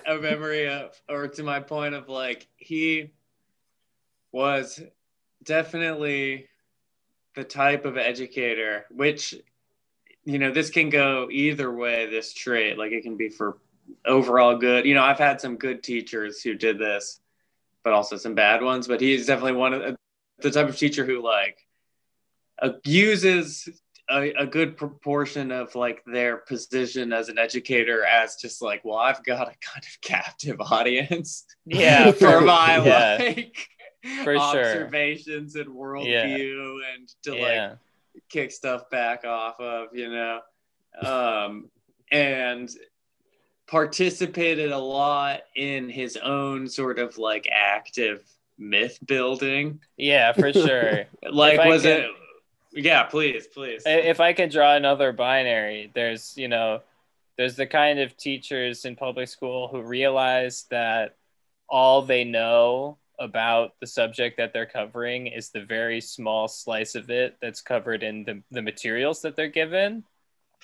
a 0.06 0.16
memory 0.18 0.68
of, 0.68 1.00
or 1.08 1.28
to 1.28 1.44
my 1.44 1.60
point 1.60 1.96
of 1.96 2.10
like, 2.10 2.48
he 2.58 3.12
was 4.32 4.82
definitely 5.44 6.48
the 7.36 7.44
type 7.44 7.86
of 7.86 7.98
educator, 7.98 8.86
which, 8.90 9.36
you 10.26 10.38
know, 10.40 10.52
this 10.52 10.70
can 10.70 10.90
go 10.90 11.30
either 11.32 11.72
way, 11.72 12.06
this 12.10 12.34
trait. 12.34 12.78
Like, 12.78 12.92
it 12.92 13.04
can 13.04 13.18
be 13.18 13.30
for 13.30 13.58
overall 14.06 14.58
good. 14.58 14.86
You 14.86 14.94
know, 14.94 15.04
I've 15.04 15.18
had 15.18 15.42
some 15.42 15.56
good 15.56 15.82
teachers 15.82 16.42
who 16.42 16.54
did 16.56 16.78
this, 16.78 17.22
but 17.84 17.94
also 17.94 18.18
some 18.18 18.36
bad 18.36 18.62
ones. 18.62 18.88
But 18.88 19.02
he's 19.02 19.26
definitely 19.26 19.54
one 19.54 19.74
of 19.74 19.96
the 20.40 20.52
type 20.52 20.70
of 20.70 20.78
teacher 20.78 21.06
who, 21.06 21.24
like, 21.24 21.66
uses 22.84 23.70
a, 24.10 24.32
a 24.34 24.46
good 24.46 24.78
proportion 24.78 25.52
of 25.52 25.76
like 25.76 26.04
their 26.06 26.38
position 26.38 27.14
as 27.14 27.30
an 27.30 27.38
educator 27.38 28.04
as 28.06 28.36
just 28.36 28.62
like, 28.62 28.84
well, 28.84 28.98
I've 28.98 29.24
got 29.24 29.48
a 29.48 29.56
kind 29.62 29.84
of 29.84 30.02
captive 30.02 30.60
audience. 30.60 31.46
Yeah, 31.66 32.12
for 32.14 32.42
my 32.42 32.84
yeah. 32.84 33.18
like 33.20 33.70
For 34.24 34.36
sure. 34.36 34.38
observations 34.38 35.56
and 35.56 35.68
worldview 35.68 36.80
and 36.94 37.10
to 37.24 37.32
like 37.32 37.42
yeah. 37.42 37.74
kick 38.30 38.52
stuff 38.52 38.90
back 38.90 39.26
off 39.26 39.60
of, 39.60 39.90
you 39.94 40.10
know. 40.10 40.40
Um, 41.02 41.70
and 42.12 42.70
participated 43.68 44.72
a 44.72 44.78
lot 44.78 45.42
in 45.56 45.90
his 45.90 46.18
own 46.18 46.68
sort 46.68 46.98
of 46.98 47.18
like 47.18 47.48
active 47.52 48.24
myth 48.58 48.98
building. 49.06 49.80
Yeah, 49.98 50.34
for 50.34 50.52
sure. 50.52 51.06
Like, 51.32 51.60
If 51.60 51.68
was 51.68 51.86
it? 51.86 52.06
Yeah, 52.72 53.04
please, 53.04 53.48
please. 53.48 53.84
if 53.86 54.20
I 54.20 54.34
can 54.34 54.50
draw 54.50 54.76
another 54.76 55.12
binary, 55.12 55.92
there's 55.96 56.34
you 56.38 56.48
know, 56.48 56.82
there's 57.38 57.56
the 57.56 57.68
kind 57.68 58.00
of 58.00 58.16
teachers 58.18 58.86
in 58.86 58.96
public 58.96 59.28
school 59.28 59.68
who 59.68 59.82
realize 59.82 60.66
that 60.70 61.16
all 61.70 62.02
they 62.02 62.24
know 62.24 62.98
about 63.20 63.74
the 63.82 63.88
subject 63.88 64.38
that 64.38 64.54
they're 64.54 64.66
covering 64.66 65.28
is 65.28 65.50
the 65.50 65.64
very 65.64 66.00
small 66.00 66.48
slice 66.48 66.96
of 66.96 67.10
it 67.10 67.38
that's 67.42 67.62
covered 67.62 68.02
in 68.02 68.24
the, 68.24 68.42
the 68.52 68.62
materials 68.62 69.22
that 69.22 69.36
they're 69.36 69.50
given 69.50 70.04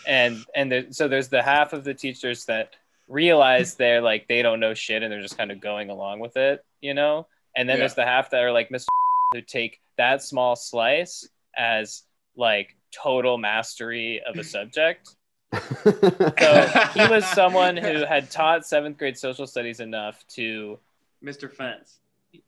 and 0.08 0.38
and 0.56 0.72
there, 0.72 0.86
so 0.92 1.08
there's 1.08 1.28
the 1.28 1.42
half 1.44 1.74
of 1.74 1.84
the 1.84 1.94
teachers 1.94 2.46
that 2.46 2.74
realize 3.10 3.76
they're 3.76 4.02
like 4.02 4.28
they 4.30 4.42
don't 4.42 4.60
know 4.62 4.74
shit 4.74 5.04
and 5.04 5.12
they're 5.12 5.22
just 5.22 5.38
kind 5.38 5.52
of 5.52 5.60
going 5.60 5.90
along 5.90 6.20
with 6.20 6.38
it 6.38 6.64
you 6.82 6.94
know 6.94 7.28
and 7.58 7.68
then 7.70 7.76
Yeah. 7.76 7.82
there's 7.82 7.94
the 7.96 8.06
half 8.06 8.30
that 8.32 8.42
are 8.44 8.52
like 8.54 8.70
mr 8.70 8.86
who 9.34 9.42
take 9.42 9.80
that 9.98 10.24
small 10.24 10.56
slice 10.56 11.28
as 11.58 12.04
like 12.36 12.76
total 12.92 13.38
mastery 13.38 14.22
of 14.26 14.38
a 14.38 14.44
subject 14.56 15.16
so 15.54 16.68
he 16.94 17.08
was 17.10 17.26
someone 17.28 17.78
who 17.78 18.04
had 18.06 18.30
taught 18.32 18.66
seventh 18.66 18.98
grade 18.98 19.18
social 19.18 19.48
studies 19.48 19.80
enough 19.80 20.26
to 20.28 20.78
Mr. 21.24 21.52
Fence. 21.52 22.00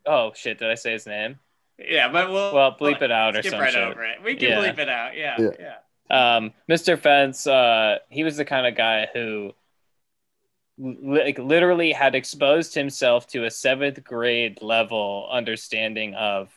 oh 0.05 0.31
shit 0.35 0.57
did 0.59 0.69
i 0.69 0.75
say 0.75 0.91
his 0.93 1.05
name 1.05 1.39
Yeah, 1.79 2.11
but 2.11 2.29
we'll 2.31 2.53
well 2.53 2.75
bleep 2.79 3.01
it 3.01 3.11
out 3.11 3.35
or 3.37 3.41
skip 3.41 3.51
some 3.51 3.61
right 3.61 3.71
shit 3.73 3.81
over 3.83 4.03
it. 4.03 4.21
We 4.23 4.35
can 4.35 4.49
Yeah. 4.49 4.57
bleep 4.59 4.79
it 4.79 4.89
out. 4.89 5.15
Yeah, 5.15 5.35
Yeah. 5.39 5.49
yeah. 6.09 6.35
um, 6.37 6.53
Mr. 6.69 6.97
Fence, 6.97 7.45
uh, 7.45 7.99
he 8.09 8.23
was 8.23 8.35
the 8.37 8.45
kind 8.45 8.65
of 8.65 8.75
guy 8.75 9.07
who 9.13 9.53
like 10.79 11.39
literally 11.39 11.91
had 11.91 12.13
exposed 12.15 12.73
himself 12.75 13.25
to 13.27 13.45
a 13.45 13.51
seventh 13.51 14.03
grade 14.03 14.61
level 14.61 15.27
understanding 15.31 16.13
of 16.15 16.56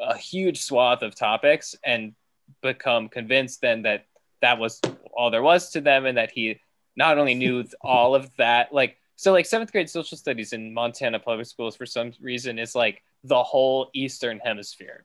a 0.00 0.16
huge 0.16 0.62
swath 0.62 1.02
of 1.02 1.14
topics 1.14 1.74
and 1.84 2.14
become 2.62 3.08
convinced 3.08 3.60
then 3.60 3.82
that 3.82 4.06
that 4.40 4.58
was 4.58 4.80
all 5.12 5.30
there 5.30 5.42
was 5.42 5.70
to 5.70 5.80
them 5.80 6.06
and 6.06 6.16
that 6.16 6.30
he 6.30 6.60
not 6.96 7.18
only 7.18 7.34
knew 7.34 7.64
all 7.82 8.14
of 8.14 8.30
that 8.36 8.72
like 8.72 8.96
so 9.16 9.32
like 9.32 9.46
seventh 9.46 9.72
grade 9.72 9.90
social 9.90 10.16
studies 10.16 10.52
in 10.52 10.72
montana 10.72 11.18
public 11.18 11.46
schools 11.46 11.76
for 11.76 11.86
some 11.86 12.12
reason 12.20 12.58
is 12.58 12.74
like 12.74 13.02
the 13.24 13.42
whole 13.42 13.90
eastern 13.94 14.38
hemisphere. 14.38 15.04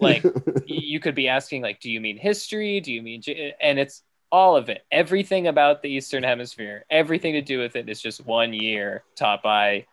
Like 0.00 0.24
you 0.66 1.00
could 1.00 1.14
be 1.14 1.28
asking 1.28 1.62
like 1.62 1.80
do 1.80 1.90
you 1.90 2.00
mean 2.00 2.16
history? 2.16 2.80
Do 2.80 2.92
you 2.92 3.02
mean 3.02 3.22
and 3.60 3.78
it's 3.78 4.02
all 4.30 4.56
of 4.56 4.70
it. 4.70 4.84
Everything 4.90 5.46
about 5.46 5.82
the 5.82 5.88
eastern 5.88 6.22
hemisphere 6.22 6.84
everything 6.90 7.34
to 7.34 7.42
do 7.42 7.58
with 7.58 7.76
it 7.76 7.88
is 7.88 8.00
just 8.00 8.24
one 8.26 8.52
year 8.52 9.04
taught 9.16 9.42
by 9.42 9.86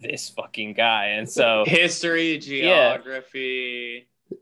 this 0.00 0.28
fucking 0.30 0.74
guy 0.74 1.06
and 1.18 1.28
so 1.28 1.64
History, 1.66 2.38
geography, 2.38 4.08
uh, 4.30 4.34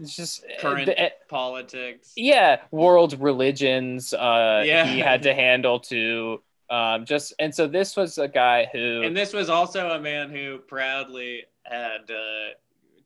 it's 0.00 0.16
just 0.16 0.44
current 0.60 0.88
uh, 0.88 1.08
politics. 1.28 2.12
yeah 2.16 2.60
world 2.70 3.18
religions 3.20 4.12
uh 4.12 4.62
Yeah. 4.66 4.86
he 4.86 4.98
had 4.98 5.22
to 5.24 5.34
handle 5.46 5.78
too 5.80 6.42
um 6.70 7.04
just 7.04 7.34
and 7.38 7.54
so 7.54 7.66
this 7.66 7.96
was 7.96 8.18
a 8.18 8.28
guy 8.28 8.66
who 8.72 9.02
And 9.02 9.16
this 9.16 9.32
was 9.32 9.48
also 9.50 9.90
a 9.90 10.00
man 10.00 10.30
who 10.30 10.58
proudly 10.58 11.42
had 11.64 12.10
uh, 12.10 12.54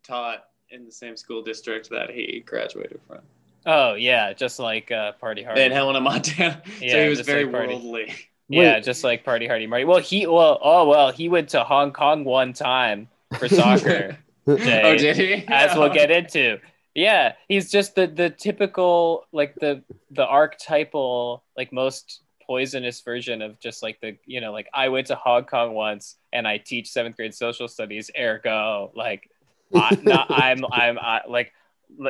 taught 0.07 0.45
in 0.71 0.85
the 0.87 0.93
same 0.93 1.17
school 1.17 1.43
district 1.43 1.91
that 1.91 2.11
he 2.11 2.43
graduated 2.47 3.01
from 3.07 3.19
oh 3.67 3.95
yeah 3.95 4.33
just 4.33 4.59
like 4.59 4.91
uh 4.93 5.13
party 5.13 5.43
hard 5.43 5.59
in 5.59 5.73
Helena, 5.73 6.01
Montana. 6.01 6.63
so 6.79 6.85
Yeah, 6.85 7.03
he 7.05 7.09
was 7.09 7.21
very 7.21 7.45
like 7.45 7.53
worldly. 7.53 8.15
Yeah, 8.49 8.77
Wait. 8.77 8.85
just 8.85 9.03
like 9.05 9.25
Party 9.25 9.47
Hardy 9.47 9.67
Marty. 9.67 9.85
Well, 9.85 9.99
he 10.01 10.27
well, 10.27 10.59
oh 10.63 10.89
well, 10.89 11.11
he 11.13 11.29
went 11.29 11.51
to 11.51 11.65
Hong 11.65 11.93
Kong 11.93 12.25
one 12.25 12.53
time 12.53 13.09
for 13.39 13.49
soccer, 13.49 14.19
oh, 14.47 14.57
Jay, 14.59 14.83
Oh, 14.83 14.97
did 14.97 15.17
he? 15.17 15.45
as 15.51 15.75
we'll 15.77 15.89
get 15.91 16.11
into. 16.11 16.59
Yeah, 16.95 17.35
he's 17.49 17.71
just 17.71 17.95
the 17.95 18.07
the 18.07 18.31
typical 18.31 19.27
like 19.33 19.55
the 19.61 19.83
the 20.11 20.25
archetypal 20.27 21.45
like 21.57 21.73
most 21.73 22.23
poisonous 22.47 23.01
version 23.01 23.43
of 23.43 23.59
just 23.61 23.83
like 23.83 24.01
the 24.01 24.17
you 24.25 24.41
know 24.41 24.53
like 24.53 24.69
I 24.73 24.89
went 24.89 25.09
to 25.09 25.17
Hong 25.17 25.45
Kong 25.45 25.75
once 25.75 26.17
and 26.33 26.47
I 26.47 26.59
teach 26.59 26.91
seventh 26.91 27.17
grade 27.17 27.35
social 27.35 27.69
studies. 27.69 28.11
Ergo, 28.19 28.93
like 28.95 29.29
I, 29.75 29.99
not, 30.03 30.31
I'm 30.31 30.65
I'm 30.73 30.99
I, 30.99 31.23
like 31.29 31.53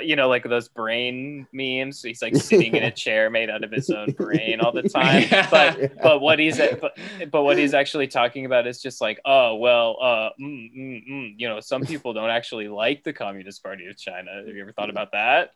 you 0.02 0.16
know 0.16 0.28
like 0.28 0.44
those 0.44 0.68
brain 0.68 1.46
memes. 1.52 2.02
He's 2.02 2.22
like 2.22 2.36
sitting 2.50 2.74
in 2.74 2.82
a 2.82 2.90
chair 2.90 3.30
made 3.30 3.50
out 3.50 3.64
of 3.64 3.70
his 3.70 3.90
own 3.90 4.10
brain 4.18 4.60
all 4.60 4.72
the 4.72 4.88
time, 4.88 5.26
but 5.50 5.92
but 6.02 6.20
what 6.20 6.38
he's 6.38 6.58
but, 6.58 6.98
but 7.30 7.42
what 7.42 7.58
he's 7.58 7.74
actually 7.74 8.08
talking 8.08 8.46
about 8.46 8.66
is 8.66 8.80
just 8.80 9.00
like 9.00 9.20
oh 9.24 9.56
well 9.56 9.96
uh 10.00 10.30
mm, 10.40 10.76
mm, 10.76 11.08
mm, 11.10 11.34
you 11.36 11.48
know 11.48 11.60
some 11.60 11.82
people 11.82 12.12
don't 12.12 12.30
actually 12.30 12.68
like 12.68 13.04
the 13.04 13.12
communist 13.12 13.62
party 13.62 13.86
of 13.86 13.96
china. 13.96 14.30
Have 14.46 14.54
you 14.54 14.62
ever 14.62 14.72
thought 14.72 14.90
about 14.90 15.12
that? 15.12 15.52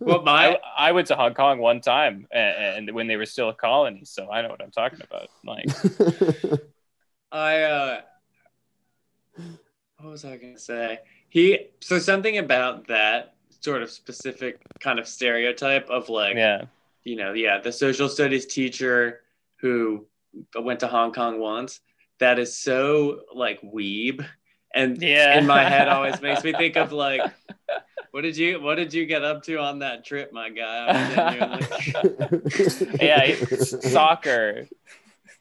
Well, 0.00 0.22
my 0.22 0.54
I, 0.76 0.88
I 0.88 0.92
went 0.92 1.08
to 1.08 1.16
hong 1.16 1.34
kong 1.34 1.58
one 1.58 1.80
time 1.80 2.26
and, 2.30 2.88
and 2.88 2.94
when 2.94 3.06
they 3.06 3.16
were 3.16 3.26
still 3.26 3.48
a 3.48 3.54
colony 3.54 4.04
so 4.04 4.30
i 4.30 4.42
know 4.42 4.48
what 4.48 4.62
i'm 4.62 4.70
talking 4.70 5.00
about. 5.02 5.28
Like 5.44 5.68
I 7.32 7.62
uh 7.62 8.00
what 9.98 10.10
was 10.10 10.24
I 10.24 10.36
gonna 10.36 10.58
say? 10.58 11.00
He 11.28 11.68
so 11.80 11.98
something 11.98 12.38
about 12.38 12.86
that 12.88 13.34
sort 13.60 13.82
of 13.82 13.90
specific 13.90 14.60
kind 14.80 14.98
of 14.98 15.06
stereotype 15.08 15.90
of 15.90 16.08
like 16.08 16.36
yeah 16.36 16.64
you 17.08 17.16
know, 17.16 17.32
yeah, 17.32 17.58
the 17.58 17.72
social 17.72 18.08
studies 18.08 18.44
teacher 18.44 19.20
who 19.60 20.06
went 20.60 20.80
to 20.80 20.86
Hong 20.86 21.12
Kong 21.12 21.40
once, 21.40 21.80
that 22.20 22.38
is 22.38 22.56
so 22.56 23.20
like 23.34 23.60
weeb. 23.62 24.24
And 24.74 25.00
yeah 25.00 25.38
in 25.38 25.46
my 25.46 25.64
head 25.64 25.88
always 25.88 26.20
makes 26.22 26.44
me 26.44 26.52
think 26.52 26.76
of 26.76 26.92
like 26.92 27.22
what 28.10 28.20
did 28.20 28.36
you 28.36 28.60
what 28.60 28.74
did 28.74 28.92
you 28.92 29.06
get 29.06 29.24
up 29.24 29.42
to 29.44 29.56
on 29.56 29.78
that 29.78 30.04
trip, 30.04 30.30
my 30.30 30.50
guy? 30.50 30.88
I'm 31.16 31.60
yeah 33.00 33.34
soccer 33.56 34.68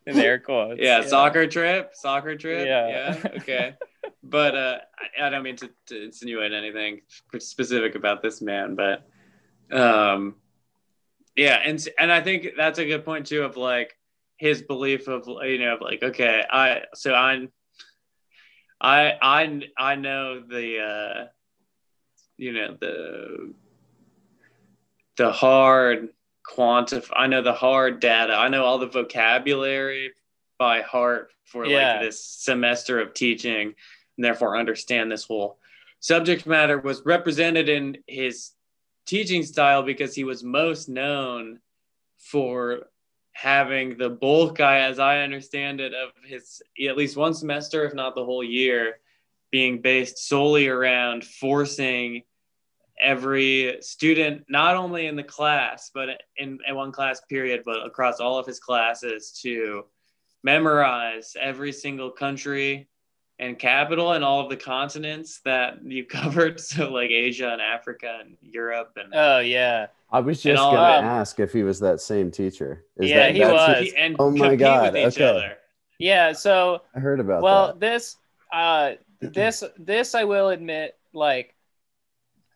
in 0.16 0.18
air 0.18 0.40
quotes 0.40 0.80
yeah, 0.82 1.02
soccer 1.06 1.48
trip, 1.48 1.92
soccer 1.94 2.38
trip. 2.38 2.66
Yeah. 2.66 2.88
Yeah, 2.88 3.30
okay. 3.38 3.76
but 4.24 4.56
uh, 4.56 4.78
I, 5.20 5.28
I 5.28 5.30
don't 5.30 5.44
mean 5.44 5.58
to, 5.58 5.70
to 5.88 6.04
insinuate 6.04 6.54
anything 6.54 7.02
specific 7.40 7.96
about 7.96 8.24
this 8.24 8.42
man, 8.42 8.76
but 8.76 9.06
um, 9.72 10.36
yeah, 11.36 11.60
and 11.64 11.86
and 12.00 12.10
I 12.10 12.22
think 12.22 12.48
that's 12.56 12.80
a 12.80 12.86
good 12.86 13.04
point 13.04 13.28
too 13.28 13.44
of 13.44 13.58
like 13.58 13.98
his 14.38 14.62
belief 14.62 15.10
of 15.10 15.28
you 15.28 15.60
know 15.60 15.76
of 15.76 15.82
like 15.82 16.02
okay, 16.02 16.44
I 16.50 16.84
so 16.96 17.14
I 17.14 17.48
I 18.80 19.14
I 19.22 19.62
I 19.78 19.96
know 19.96 20.42
the 20.42 20.80
uh, 20.80 21.26
you 22.38 22.54
know 22.54 22.78
the 22.80 23.54
the 25.18 25.32
hard 25.34 26.10
quantify. 26.50 27.12
I 27.16 27.28
know 27.28 27.42
the 27.42 27.54
hard 27.54 28.00
data. 28.00 28.34
I 28.34 28.48
know 28.50 28.64
all 28.64 28.78
the 28.80 28.88
vocabulary 28.88 30.12
by 30.58 30.82
heart 30.82 31.32
for 31.46 31.66
Yeah. 31.66 31.94
like 31.94 32.02
this 32.02 32.24
semester 32.24 33.00
of 33.00 33.14
teaching, 33.14 33.76
and 34.18 34.26
therefore 34.26 34.58
understand 34.58 35.12
this 35.12 35.26
whole 35.26 35.60
subject 36.00 36.46
matter. 36.46 36.80
Was 36.80 37.02
represented 37.06 37.70
in 37.70 37.98
his 38.08 38.52
teaching 39.06 39.44
style 39.44 39.84
because 39.84 40.16
he 40.16 40.24
was 40.24 40.44
most 40.44 40.90
known 40.90 41.60
for 42.18 42.90
having 43.32 43.98
the 43.98 44.10
bulk 44.10 44.58
guy, 44.58 44.80
as 44.80 44.98
I 45.00 45.20
understand 45.22 45.80
it, 45.80 45.94
of 45.94 46.10
his 46.26 46.62
at 46.88 46.98
least 46.98 47.16
one 47.16 47.34
semester, 47.34 47.86
if 47.86 47.94
not 47.94 48.16
the 48.16 48.26
whole 48.26 48.44
year, 48.44 49.00
being 49.52 49.80
based 49.82 50.18
solely 50.28 50.68
around 50.68 51.24
forcing 51.24 52.24
every 53.02 53.78
student, 53.82 54.46
not 54.50 54.76
only 54.76 55.08
in 55.08 55.16
the 55.16 55.24
class, 55.24 55.92
but 55.94 56.10
in, 56.38 56.60
in 56.68 56.76
one 56.76 56.92
class 56.92 57.22
period, 57.30 57.62
but 57.66 57.86
across 57.86 58.20
all 58.20 58.38
of 58.38 58.46
his 58.46 58.60
classes 58.60 59.32
to 59.44 59.86
memorize 60.44 61.36
every 61.40 61.72
single 61.72 62.10
country 62.12 62.88
and 63.40 63.60
capital 63.60 64.14
and 64.14 64.24
all 64.24 64.40
of 64.40 64.50
the 64.50 64.58
continents 64.58 65.42
that 65.46 65.84
you 65.84 66.06
covered. 66.18 66.60
So 66.60 66.92
like 66.92 67.10
Asia 67.12 67.50
and 67.52 67.62
Africa 67.62 68.20
and 68.22 68.36
Europe 68.42 68.94
and 68.98 69.14
oh 69.14 69.40
yeah 69.40 69.88
I 70.10 70.22
was 70.22 70.42
just 70.42 70.58
gonna 70.58 70.78
um, 71.00 71.06
ask 71.06 71.40
if 71.40 71.52
he 71.52 71.64
was 71.64 71.80
that 71.82 72.00
same 72.00 72.32
teacher. 72.32 72.86
Is 72.98 73.10
Yeah, 73.10 73.18
that, 73.28 73.34
he 73.34 73.40
that's- 73.42 73.84
was. 73.84 73.94
and 73.98 74.16
Oh 74.20 74.32
my 74.32 74.56
God, 74.56 74.94
with 74.94 75.14
each 75.14 75.22
okay. 75.22 75.26
other. 75.30 75.58
yeah 76.00 76.32
so 76.32 76.82
I 76.96 77.00
heard 77.00 77.20
about 77.20 77.42
well 77.42 77.68
that. 77.68 77.80
this 77.80 78.16
uh 78.54 78.94
this 79.20 79.64
this 79.78 80.16
i 80.16 80.24
will 80.24 80.50
admit 80.50 80.96
like 81.14 81.54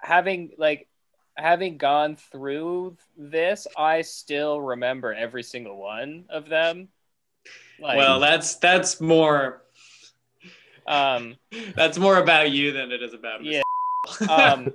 having 0.02 0.52
like 0.58 0.88
having 1.36 1.78
gone 1.78 2.16
through 2.16 2.98
this, 3.18 3.68
I 3.78 4.02
still 4.02 4.62
remember 4.62 5.14
every 5.14 5.44
single 5.44 5.78
one 5.78 6.26
of 6.30 6.50
them. 6.50 6.90
Like, 7.80 7.98
well, 7.98 8.20
that's 8.20 8.56
that's 8.56 9.02
more 9.02 9.62
um, 10.88 11.36
that's 11.76 11.98
more 11.98 12.18
about 12.18 12.52
you 12.52 12.72
than 12.72 12.92
it 12.92 13.02
is 13.02 13.14
about 13.14 13.42
me. 13.42 13.56
Yeah. 13.56 14.28
um, 14.30 14.74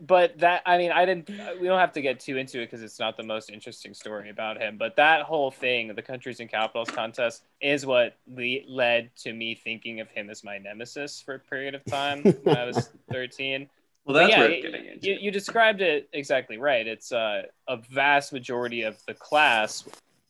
but 0.00 0.38
that 0.38 0.62
I 0.64 0.78
mean, 0.78 0.92
I 0.92 1.04
didn't. 1.04 1.28
We 1.60 1.66
don't 1.66 1.78
have 1.78 1.92
to 1.92 2.02
get 2.02 2.20
too 2.20 2.36
into 2.36 2.60
it 2.60 2.66
because 2.66 2.82
it's 2.82 2.98
not 2.98 3.16
the 3.16 3.22
most 3.22 3.50
interesting 3.50 3.92
story 3.92 4.30
about 4.30 4.60
him. 4.60 4.76
But 4.78 4.96
that 4.96 5.22
whole 5.22 5.50
thing, 5.50 5.94
the 5.94 6.02
countries 6.02 6.40
and 6.40 6.50
capitals 6.50 6.90
contest, 6.90 7.44
is 7.60 7.84
what 7.84 8.16
le- 8.26 8.66
led 8.66 9.14
to 9.16 9.32
me 9.32 9.54
thinking 9.54 10.00
of 10.00 10.08
him 10.08 10.30
as 10.30 10.42
my 10.42 10.58
nemesis 10.58 11.20
for 11.20 11.34
a 11.34 11.38
period 11.38 11.74
of 11.74 11.84
time 11.84 12.22
when 12.22 12.56
I 12.56 12.64
was 12.64 12.90
thirteen. 13.12 13.68
Well, 14.04 14.16
that's 14.16 14.30
yeah, 14.30 14.40
worth 14.40 14.62
getting 14.62 14.86
into. 14.86 15.06
You, 15.06 15.18
you 15.20 15.30
described 15.30 15.80
it 15.80 16.08
exactly 16.12 16.58
right. 16.58 16.86
It's 16.86 17.12
uh, 17.12 17.42
a 17.68 17.76
vast 17.90 18.32
majority 18.32 18.82
of 18.82 18.96
the 19.06 19.14
class. 19.14 19.84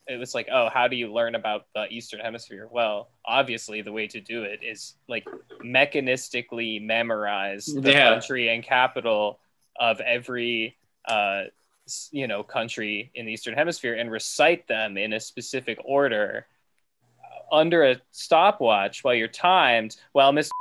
It 0.07 0.19
was 0.19 0.35
like, 0.35 0.47
oh, 0.51 0.69
how 0.69 0.87
do 0.87 0.95
you 0.95 1.11
learn 1.11 1.33
about 1.33 1.65
the 1.73 1.87
Eastern 1.89 2.19
Hemisphere? 2.19 2.67
Well, 2.71 3.09
obviously, 3.25 3.81
the 3.81 3.91
way 3.91 4.05
to 4.07 4.19
do 4.19 4.43
it 4.43 4.59
is 4.61 4.95
like 5.07 5.25
mechanistically 5.63 6.81
memorize 6.81 7.65
the 7.65 7.91
Yeah. 7.91 8.09
country 8.09 8.49
and 8.49 8.63
capital 8.63 9.39
of 9.79 9.99
every, 10.01 10.77
uh, 11.05 11.45
you 12.11 12.27
know, 12.27 12.43
country 12.43 13.11
in 13.15 13.25
the 13.25 13.31
Eastern 13.31 13.55
Hemisphere 13.55 13.95
and 13.95 14.11
recite 14.11 14.67
them 14.67 14.97
in 14.97 15.13
a 15.13 15.19
specific 15.19 15.79
order 15.83 16.45
uh, 17.23 17.55
under 17.55 17.83
a 17.83 17.99
stopwatch 18.11 19.03
while 19.03 19.15
you're 19.15 19.27
timed. 19.27 19.95
While 20.11 20.31
Mr 20.31 20.51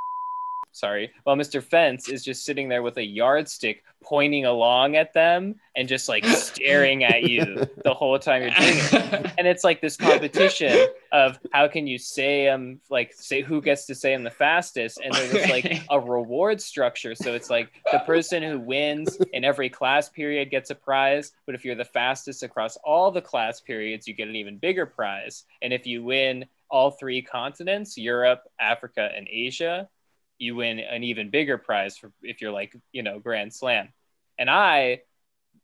sorry, 0.72 1.12
while 1.24 1.36
Mr. 1.36 1.62
Fence 1.62 2.08
is 2.08 2.24
just 2.24 2.44
sitting 2.44 2.68
there 2.68 2.82
with 2.82 2.96
a 2.96 3.04
yardstick 3.04 3.84
pointing 4.02 4.44
along 4.44 4.96
at 4.96 5.12
them 5.12 5.54
and 5.76 5.88
just 5.88 6.08
like 6.08 6.24
staring 6.26 7.04
at 7.04 7.22
you 7.22 7.66
the 7.84 7.94
whole 7.94 8.18
time 8.18 8.42
you're 8.42 8.50
doing 8.50 8.76
it. 8.76 9.32
And 9.38 9.46
it's 9.46 9.64
like 9.64 9.80
this 9.80 9.96
competition 9.96 10.88
of 11.10 11.38
how 11.52 11.66
can 11.68 11.86
you 11.86 11.98
say 11.98 12.44
them, 12.44 12.80
like 12.90 13.12
say 13.14 13.42
who 13.42 13.60
gets 13.62 13.86
to 13.86 13.94
say 13.94 14.12
them 14.12 14.22
the 14.22 14.30
fastest, 14.30 15.00
and 15.02 15.12
there's 15.14 15.48
like 15.48 15.82
a 15.90 15.98
reward 15.98 16.60
structure. 16.60 17.14
So 17.14 17.34
it's 17.34 17.50
like 17.50 17.72
the 17.90 18.00
person 18.00 18.42
who 18.42 18.58
wins 18.58 19.16
in 19.32 19.44
every 19.44 19.68
class 19.68 20.08
period 20.08 20.50
gets 20.50 20.70
a 20.70 20.74
prize, 20.74 21.32
but 21.46 21.54
if 21.54 21.64
you're 21.64 21.74
the 21.74 21.84
fastest 21.84 22.42
across 22.42 22.76
all 22.84 23.10
the 23.10 23.22
class 23.22 23.60
periods, 23.60 24.06
you 24.06 24.14
get 24.14 24.28
an 24.28 24.36
even 24.36 24.58
bigger 24.58 24.86
prize. 24.86 25.44
And 25.60 25.72
if 25.72 25.86
you 25.86 26.02
win 26.04 26.46
all 26.70 26.90
three 26.90 27.22
continents, 27.22 27.98
Europe, 27.98 28.42
Africa, 28.58 29.10
and 29.14 29.28
Asia, 29.30 29.88
you 30.42 30.56
win 30.56 30.80
an 30.80 31.04
even 31.04 31.30
bigger 31.30 31.56
prize 31.56 31.96
for 31.96 32.12
if 32.22 32.40
you're 32.40 32.52
like 32.52 32.76
you 32.92 33.02
know 33.02 33.18
grand 33.18 33.54
slam. 33.54 33.88
And 34.38 34.50
i 34.50 35.02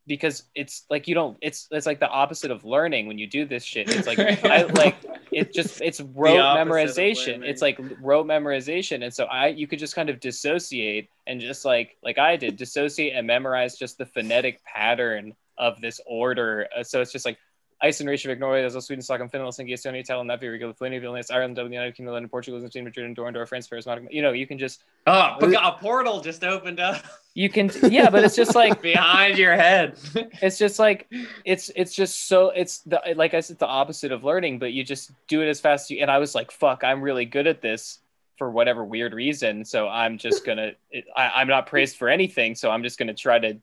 because 0.06 0.44
it's 0.54 0.84
like 0.88 1.06
you 1.06 1.14
don't 1.14 1.36
it's 1.42 1.68
it's 1.70 1.84
like 1.84 2.00
the 2.00 2.08
opposite 2.08 2.50
of 2.50 2.64
learning 2.64 3.06
when 3.06 3.18
you 3.18 3.26
do 3.26 3.44
this 3.44 3.64
shit. 3.64 3.90
It's 3.90 4.06
like 4.06 4.18
i 4.44 4.62
like 4.62 4.96
it 5.30 5.52
just 5.52 5.82
it's 5.82 6.00
rote 6.00 6.38
memorization. 6.38 7.44
it's 7.44 7.60
like 7.60 7.78
rote 8.00 8.26
memorization. 8.26 9.04
And 9.04 9.12
so 9.12 9.24
i 9.24 9.48
you 9.48 9.66
could 9.66 9.78
just 9.78 9.94
kind 9.94 10.08
of 10.08 10.20
dissociate 10.20 11.10
and 11.26 11.40
just 11.40 11.64
like 11.64 11.96
like 12.02 12.18
i 12.18 12.36
did 12.36 12.56
dissociate 12.56 13.14
and 13.14 13.26
memorize 13.26 13.76
just 13.76 13.98
the 13.98 14.06
phonetic 14.06 14.62
pattern 14.64 15.34
of 15.58 15.80
this 15.80 16.00
order. 16.06 16.68
Uh, 16.76 16.82
so 16.82 17.00
it's 17.00 17.12
just 17.12 17.26
like 17.26 17.38
Iceland, 17.80 18.08
Reykjavik, 18.08 18.40
Norway, 18.40 18.64
Oslo, 18.64 18.80
Sweden, 18.80 19.02
Stockholm, 19.02 19.28
Finland, 19.28 19.52
Helsinki, 19.52 19.72
Estonia, 19.72 20.06
Tallinn, 20.06 20.26
Latvia, 20.26 20.50
Riga, 20.50 20.66
Lithuania, 20.66 21.00
Vilnius, 21.00 21.32
Ireland, 21.32 21.56
Dublin, 21.56 21.70
the 21.70 21.76
United 21.76 21.94
Kingdom, 21.94 22.12
London, 22.12 22.28
Portugal, 22.28 22.66
Spain, 22.68 22.84
Madrid, 22.84 23.06
and 23.06 23.16
Dorndorf, 23.16 23.48
France, 23.48 23.68
Paris, 23.68 23.86
Monaco. 23.86 24.08
You 24.10 24.22
know, 24.22 24.32
you 24.32 24.46
can 24.46 24.58
just, 24.58 24.82
oh, 25.06 25.36
a 25.40 25.76
portal 25.80 26.20
just 26.20 26.42
opened 26.42 26.80
up 26.80 27.04
you 27.38 27.48
can, 27.48 27.70
yeah, 27.88 28.10
but 28.10 28.24
it's 28.24 28.34
just 28.34 28.56
like, 28.56 28.82
behind 28.82 29.38
your 29.38 29.54
head. 29.54 29.96
it's 30.42 30.58
just 30.58 30.80
like, 30.80 31.08
it's, 31.44 31.70
it's 31.76 31.94
just 31.94 32.26
so, 32.26 32.50
it's 32.50 32.80
the, 32.80 33.00
like 33.14 33.32
I 33.32 33.38
said, 33.38 33.60
the 33.60 33.66
opposite 33.66 34.10
of 34.10 34.24
learning, 34.24 34.58
but 34.58 34.72
you 34.72 34.82
just 34.82 35.12
do 35.28 35.40
it 35.40 35.48
as 35.48 35.60
fast 35.60 35.84
as 35.84 35.90
you, 35.92 36.02
and 36.02 36.10
I 36.10 36.18
was 36.18 36.34
like, 36.34 36.50
fuck, 36.50 36.82
I'm 36.82 37.00
really 37.00 37.26
good 37.26 37.46
at 37.46 37.62
this 37.62 38.00
for 38.38 38.50
whatever 38.50 38.84
weird 38.84 39.12
reason. 39.12 39.64
So 39.64 39.88
I'm 39.88 40.18
just 40.18 40.44
gonna, 40.44 40.72
it, 40.90 41.04
I, 41.16 41.28
I'm 41.36 41.46
not 41.46 41.68
praised 41.68 41.96
for 41.96 42.08
anything. 42.08 42.56
So 42.56 42.72
I'm 42.72 42.82
just 42.82 42.98
gonna 42.98 43.14
try 43.14 43.38
to, 43.38 43.56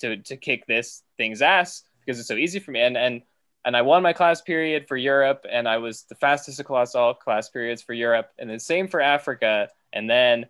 to, 0.00 0.18
to 0.18 0.36
kick 0.36 0.66
this 0.66 1.02
thing's 1.16 1.40
ass 1.40 1.82
because 2.04 2.18
it's 2.18 2.28
so 2.28 2.36
easy 2.36 2.58
for 2.58 2.72
me. 2.72 2.80
And, 2.80 2.96
and, 2.96 3.22
and 3.64 3.76
I 3.76 3.82
won 3.82 4.02
my 4.02 4.12
class 4.12 4.40
period 4.42 4.86
for 4.86 4.96
Europe, 4.96 5.46
and 5.50 5.68
I 5.68 5.78
was 5.78 6.02
the 6.02 6.14
fastest 6.16 6.60
across 6.60 6.94
all 6.94 7.14
class 7.14 7.48
periods 7.48 7.82
for 7.82 7.94
Europe, 7.94 8.30
and 8.38 8.50
then 8.50 8.58
same 8.58 8.88
for 8.88 9.00
Africa. 9.00 9.70
And 9.92 10.08
then 10.08 10.46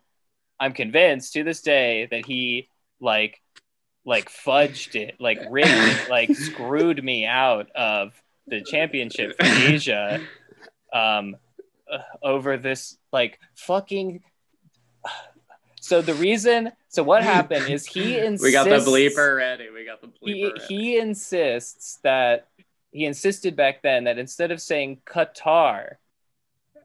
I'm 0.59 0.73
convinced 0.73 1.33
to 1.33 1.43
this 1.43 1.61
day 1.61 2.07
that 2.11 2.25
he 2.25 2.69
like 2.99 3.41
like 4.05 4.29
fudged 4.29 4.95
it, 4.95 5.15
like 5.19 5.39
rigged 5.49 5.69
it, 5.71 6.09
like 6.09 6.35
screwed 6.35 7.03
me 7.03 7.25
out 7.25 7.71
of 7.71 8.21
the 8.47 8.61
championship 8.61 9.35
for 9.39 9.45
Asia 9.45 10.21
um, 10.93 11.37
uh, 11.91 11.99
over 12.21 12.57
this 12.57 12.97
like 13.11 13.39
fucking. 13.55 14.23
So 15.79 16.01
the 16.01 16.15
reason, 16.15 16.71
so 16.89 17.03
what 17.03 17.23
happened 17.23 17.69
is 17.69 17.85
he 17.85 18.17
insists. 18.17 18.43
we 18.43 18.51
got 18.51 18.65
the 18.65 18.77
bleeper 18.77 19.37
ready. 19.37 19.69
We 19.69 19.85
got 19.85 20.01
the 20.01 20.07
bleeper 20.07 20.33
he, 20.33 20.45
ready. 20.45 20.65
he 20.67 20.97
insists 20.97 21.99
that 22.03 22.47
he 22.95 23.05
insisted 23.05 23.57
back 23.57 23.81
then 23.81 24.05
that 24.05 24.17
instead 24.17 24.51
of 24.51 24.61
saying 24.61 25.01
Qatar 25.05 25.95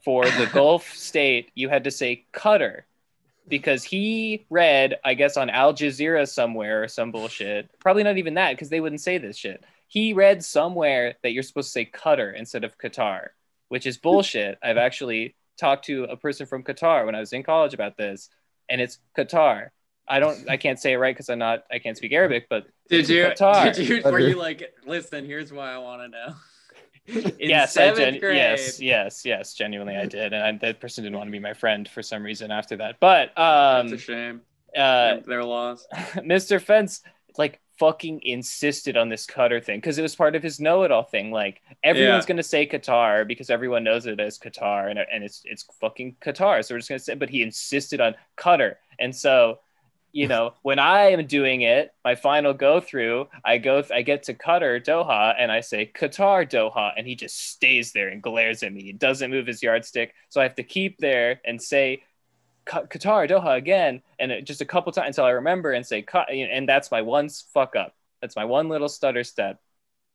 for 0.05 0.25
the 0.25 0.51
Gulf 0.53 0.93
state, 0.93 1.53
you 1.55 1.69
had 1.69 1.85
to 1.85 1.93
say 1.93 2.25
Qatar 2.33 2.81
because 3.47 3.85
he 3.85 4.45
read, 4.51 4.99
I 5.05 5.15
guess, 5.15 5.37
on 5.37 5.51
Al 5.51 5.73
Jazeera 5.73 6.29
somewhere 6.29 6.83
or 6.83 6.89
some 6.89 7.13
bullshit. 7.13 7.71
Probably 7.79 8.03
not 8.03 8.19
even 8.19 8.35
that 8.35 8.53
because 8.53 8.71
they 8.71 8.81
wouldn't 8.81 9.01
say 9.01 9.19
this 9.19 9.37
shit. 9.37 9.63
He 9.87 10.13
read 10.13 10.45
somewhere 10.45 11.15
that 11.23 11.31
you're 11.33 11.45
supposed 11.45 11.69
to 11.69 11.73
say 11.73 11.85
Qatar 11.85 12.35
instead 12.35 12.65
of 12.65 12.77
Qatar, 12.77 13.29
which 13.69 13.87
is 13.87 13.97
bullshit. 13.97 14.59
I've 14.65 14.79
actually 14.79 15.37
talked 15.59 15.85
to 15.85 16.05
a 16.05 16.17
person 16.17 16.45
from 16.45 16.65
Qatar 16.65 17.07
when 17.07 17.15
I 17.15 17.21
was 17.21 17.33
in 17.33 17.45
college 17.45 17.75
about 17.75 17.97
this, 17.97 18.31
and 18.69 18.81
it's 18.81 18.99
Qatar. 19.17 19.69
I 20.09 20.19
don't, 20.19 20.49
I 20.49 20.57
can't 20.57 20.79
say 20.79 20.93
it 20.93 20.97
right 20.97 21.15
because 21.15 21.29
I'm 21.31 21.39
not, 21.39 21.65
I 21.71 21.79
can't 21.79 21.97
speak 21.97 22.13
Arabic, 22.13 22.47
but 22.51 22.67
Did 22.89 23.09
you? 23.09 23.25
Qatar. 23.27 23.75
Did 23.75 23.89
you? 23.89 24.03
Were 24.03 24.19
you 24.19 24.37
like, 24.37 24.75
listen? 24.87 25.25
Here's 25.25 25.53
why 25.53 25.73
I 25.73 25.79
want 25.79 26.03
to 26.03 26.09
know. 26.09 26.35
In 27.39 27.49
yes, 27.51 27.77
I 27.77 27.93
gen- 27.95 28.19
grade, 28.21 28.37
yes, 28.37 28.81
yes, 28.81 29.25
yes. 29.25 29.55
Genuinely, 29.55 29.97
I 29.97 30.07
did, 30.07 30.33
and 30.33 30.43
I, 30.45 30.53
that 30.67 30.81
person 30.81 31.03
didn't 31.05 31.17
want 31.17 31.29
to 31.29 31.33
be 31.33 31.39
my 31.41 31.55
friend 31.55 31.89
for 31.89 32.03
some 32.03 32.23
reason 32.23 32.51
after 32.53 32.77
that. 32.77 33.01
But 33.01 33.37
um, 33.39 33.87
it's 33.87 33.95
a 33.95 33.99
shame. 33.99 34.43
uh, 34.77 34.81
They're- 35.15 35.23
They're 35.27 35.45
lost. 35.45 35.89
Mr. 36.17 36.61
Fence 36.61 37.03
like 37.39 37.61
fucking 37.79 38.21
insisted 38.23 38.97
on 38.97 39.09
this 39.09 39.25
Cutter 39.27 39.61
thing 39.61 39.79
because 39.79 39.97
it 39.99 40.03
was 40.03 40.15
part 40.15 40.37
of 40.37 40.43
his 40.43 40.61
know-it-all 40.61 41.05
thing. 41.05 41.33
Like 41.33 41.63
everyone's 41.83 42.25
Yeah. 42.25 42.29
gonna 42.29 42.43
say 42.43 42.67
Qatar 42.67 43.27
because 43.27 43.49
everyone 43.51 43.83
knows 43.83 44.07
it 44.07 44.21
as 44.21 44.39
Qatar, 44.39 44.91
and, 44.91 44.99
and 44.99 45.25
it's 45.25 45.43
it's 45.45 45.65
fucking 45.81 46.17
Qatar. 46.21 46.65
So 46.65 46.75
we're 46.75 46.79
just 46.81 46.89
gonna 46.91 46.99
say, 46.99 47.15
but 47.15 47.31
he 47.31 47.43
insisted 47.43 48.01
on 48.01 48.15
Cutter, 48.37 48.79
and 48.99 49.15
so. 49.15 49.61
You 50.13 50.27
know, 50.27 50.55
when 50.63 50.79
I 50.79 51.11
am 51.11 51.27
doing 51.27 51.63
it, 51.63 51.95
my 52.05 52.15
final 52.15 52.53
go 52.53 52.81
through, 52.81 53.29
I 53.45 53.59
go, 53.59 53.85
I 53.93 54.03
get 54.03 54.25
to 54.25 54.35
Qatar 54.35 54.85
Doha, 54.85 55.35
and 55.39 55.53
I 55.53 55.61
say 55.61 55.91
Qatar 55.95 56.51
Doha, 56.51 56.93
and 56.97 57.07
he 57.07 57.15
just 57.15 57.51
stays 57.51 57.93
there 57.93 58.09
and 58.09 58.23
glares 58.23 58.63
at 58.63 58.73
me. 58.73 58.83
He 58.83 58.93
doesn't 58.93 59.31
move 59.31 59.47
his 59.47 59.63
yardstick, 59.63 60.15
so 60.29 60.41
I 60.41 60.45
have 60.45 60.57
to 60.57 60.65
keep 60.65 60.99
there 60.99 61.41
and 61.45 61.63
say 61.63 62.03
Qatar, 62.67 63.29
Doha 63.29 63.57
again, 63.57 64.03
and 64.19 64.33
it, 64.33 64.45
just 64.45 64.61
a 64.61 64.67
couple 64.67 64.93
times 64.93 65.09
until 65.09 65.25
I 65.25 65.31
remember 65.31 65.73
and 65.73 65.87
say, 65.87 66.05
and 66.29 66.69
that's 66.69 66.91
my 66.91 67.03
one 67.03 67.29
fuck 67.29 67.77
up. 67.77 67.95
That's 68.21 68.37
my 68.37 68.45
one 68.45 68.69
little 68.69 68.89
stutter 68.89 69.25
step 69.25 69.61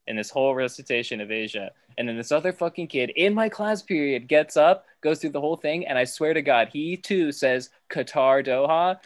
in 0.08 0.16
this 0.16 0.30
whole 0.30 0.54
recitation 0.54 1.22
of 1.22 1.32
Asia. 1.32 1.72
And 1.98 2.08
then 2.08 2.18
this 2.18 2.32
other 2.32 2.54
fucking 2.54 2.88
kid 2.88 3.12
in 3.16 3.34
my 3.34 3.50
class 3.50 3.82
period 3.82 4.28
gets 4.28 4.58
up, 4.58 4.86
goes 5.02 5.20
through 5.20 5.32
the 5.32 5.42
whole 5.42 5.56
thing, 5.56 5.88
and 5.88 5.98
I 5.98 6.04
swear 6.04 6.34
to 6.34 6.42
God, 6.42 6.70
he 6.72 6.98
too 6.98 7.32
says 7.32 7.70
Qatar, 7.90 8.46
Doha. 8.46 8.98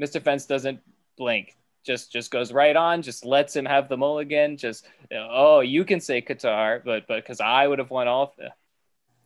Mr. 0.00 0.22
Fence 0.22 0.46
doesn't 0.46 0.80
blink. 1.16 1.56
Just 1.84 2.10
just 2.12 2.30
goes 2.30 2.50
right 2.52 2.74
on, 2.76 3.02
just 3.02 3.24
lets 3.26 3.54
him 3.54 3.66
have 3.66 3.88
the 3.88 3.96
mulligan. 3.96 4.56
Just 4.56 4.86
oh, 5.14 5.60
you 5.60 5.84
can 5.84 6.00
say 6.00 6.22
Qatar, 6.22 6.82
but 6.82 7.06
but 7.06 7.16
because 7.16 7.40
I 7.40 7.66
would 7.66 7.78
have 7.78 7.90
won 7.90 8.08
all. 8.08 8.34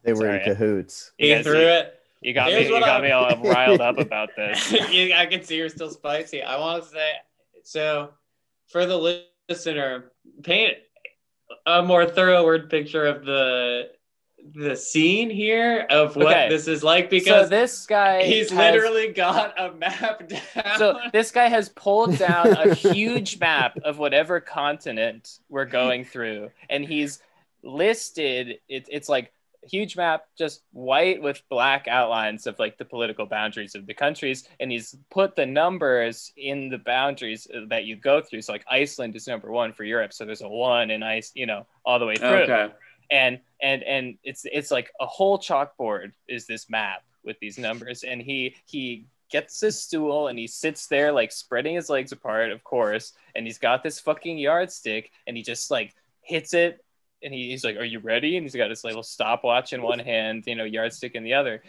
They 0.03 0.13
were 0.13 0.19
Sorry. 0.27 0.39
in 0.39 0.45
cahoots. 0.45 1.13
You 1.19 1.29
Yes, 1.29 1.45
threw 1.45 1.57
it. 1.59 1.95
You 2.21 2.35
got 2.35 2.49
Here's 2.51 2.63
me. 2.63 2.67
You 2.69 2.73
what 2.75 2.81
got 2.85 3.01
I- 3.01 3.05
me 3.05 3.11
all 3.13 3.29
riled 3.45 3.81
up 3.81 3.99
about 3.99 4.31
this. 4.37 4.73
you, 4.93 5.15
I 5.15 5.27
can 5.27 5.45
see 5.45 5.57
you're 5.57 5.69
still 5.69 5.91
spicy. 5.91 6.43
I 6.43 6.59
want 6.59 6.83
to 6.83 6.89
say 6.91 7.13
so 7.63 8.11
for 8.67 8.87
the 8.87 9.23
listener, 9.49 10.11
paint 10.43 10.75
a 11.65 11.83
more 11.83 12.07
thorough 12.07 12.45
word 12.45 12.69
picture 12.71 13.07
of 13.07 13.25
the 13.25 13.91
the 14.55 14.75
scene 14.77 15.31
here 15.31 15.87
of 15.91 16.17
what 16.17 16.27
Okay. 16.29 16.49
this 16.49 16.69
is 16.69 16.83
like 16.83 17.05
so 17.07 17.11
because 17.11 17.49
this 17.51 17.87
guy 17.87 18.23
he's 18.25 18.51
has- 18.51 18.59
literally 18.59 19.13
got 19.13 19.59
a 19.61 19.73
map 19.75 20.29
down. 20.55 20.79
so 20.79 20.99
this 21.13 21.31
guy 21.31 21.49
has 21.49 21.69
pulled 21.71 22.17
down 22.19 22.47
a 22.49 22.75
huge 22.93 23.39
map 23.41 23.77
of 23.85 23.99
whatever 23.99 24.41
continent 24.41 25.39
we're 25.49 25.65
going 25.65 26.05
through 26.05 26.51
and 26.71 26.85
he's 26.85 27.21
listed 27.63 28.59
it, 28.69 28.87
it's 28.91 29.09
like 29.09 29.33
huge 29.65 29.97
map, 29.99 30.25
just 30.39 30.63
white 30.73 31.21
with 31.21 31.43
black 31.51 31.89
outlines 31.89 32.47
of 32.47 32.59
like 32.59 32.79
the 32.79 32.85
political 32.87 33.27
boundaries 33.27 33.75
of 33.75 33.85
the 33.87 33.93
countries, 33.93 34.49
and 34.61 34.73
he's 34.73 34.97
put 35.11 35.37
the 35.37 35.45
numbers 35.45 36.33
in 36.39 36.71
the 36.71 36.79
boundaries 36.79 37.47
uh, 37.55 37.61
that 37.69 37.85
you 37.85 37.95
go 37.95 38.23
through. 38.23 38.41
So 38.41 38.53
like 38.53 38.65
Iceland 38.71 39.15
is 39.15 39.27
number 39.27 39.51
one 39.51 39.75
for 39.75 39.85
Europe, 39.85 40.15
so 40.15 40.25
there's 40.25 40.41
a 40.41 40.49
one 40.49 40.91
in 40.91 41.03
ice, 41.03 41.33
you 41.35 41.45
know, 41.45 41.67
all 41.85 41.99
the 41.99 42.07
way 42.07 42.17
through. 42.17 42.29
Okay. 42.29 42.73
And 43.11 43.41
and 43.61 43.83
and 43.83 44.19
it's 44.23 44.45
it's 44.45 44.71
like 44.71 44.91
a 45.01 45.07
whole 45.07 45.39
chalkboard 45.39 46.13
is 46.29 46.47
this 46.47 46.69
map 46.69 47.03
with 47.25 47.39
these 47.41 47.59
numbers, 47.59 48.05
and 48.05 48.21
he 48.21 48.57
he 48.67 49.07
gets 49.31 49.61
his 49.61 49.81
stool 49.81 50.29
and 50.29 50.39
he 50.39 50.47
sits 50.47 50.87
there 50.87 51.13
like 51.13 51.31
spreading 51.31 51.75
his 51.75 51.91
legs 51.91 52.13
apart, 52.13 52.51
of 52.51 52.65
course, 52.65 53.13
and 53.35 53.47
he's 53.47 53.59
got 53.59 53.83
this 53.83 54.01
fucking 54.01 54.39
yardstick, 54.39 55.11
and 55.27 55.37
he 55.37 55.43
just 55.43 55.71
like 55.71 55.95
hits 56.23 56.55
it. 56.55 56.85
And 57.23 57.35
he, 57.35 57.51
he's 57.51 57.65
like, 57.65 57.77
"Are 57.77 57.85
you 57.85 57.99
ready?" 57.99 58.37
And 58.37 58.45
he's 58.45 58.55
got 58.55 58.71
his 58.71 58.85
little 58.85 59.03
stopwatch 59.03 59.73
in 59.73 59.83
one 59.83 59.99
hand, 59.99 60.45
you 60.47 60.55
know, 60.55 60.65
yardstick 60.65 61.15
in 61.15 61.25
the 61.25 61.35
other, 61.35 61.63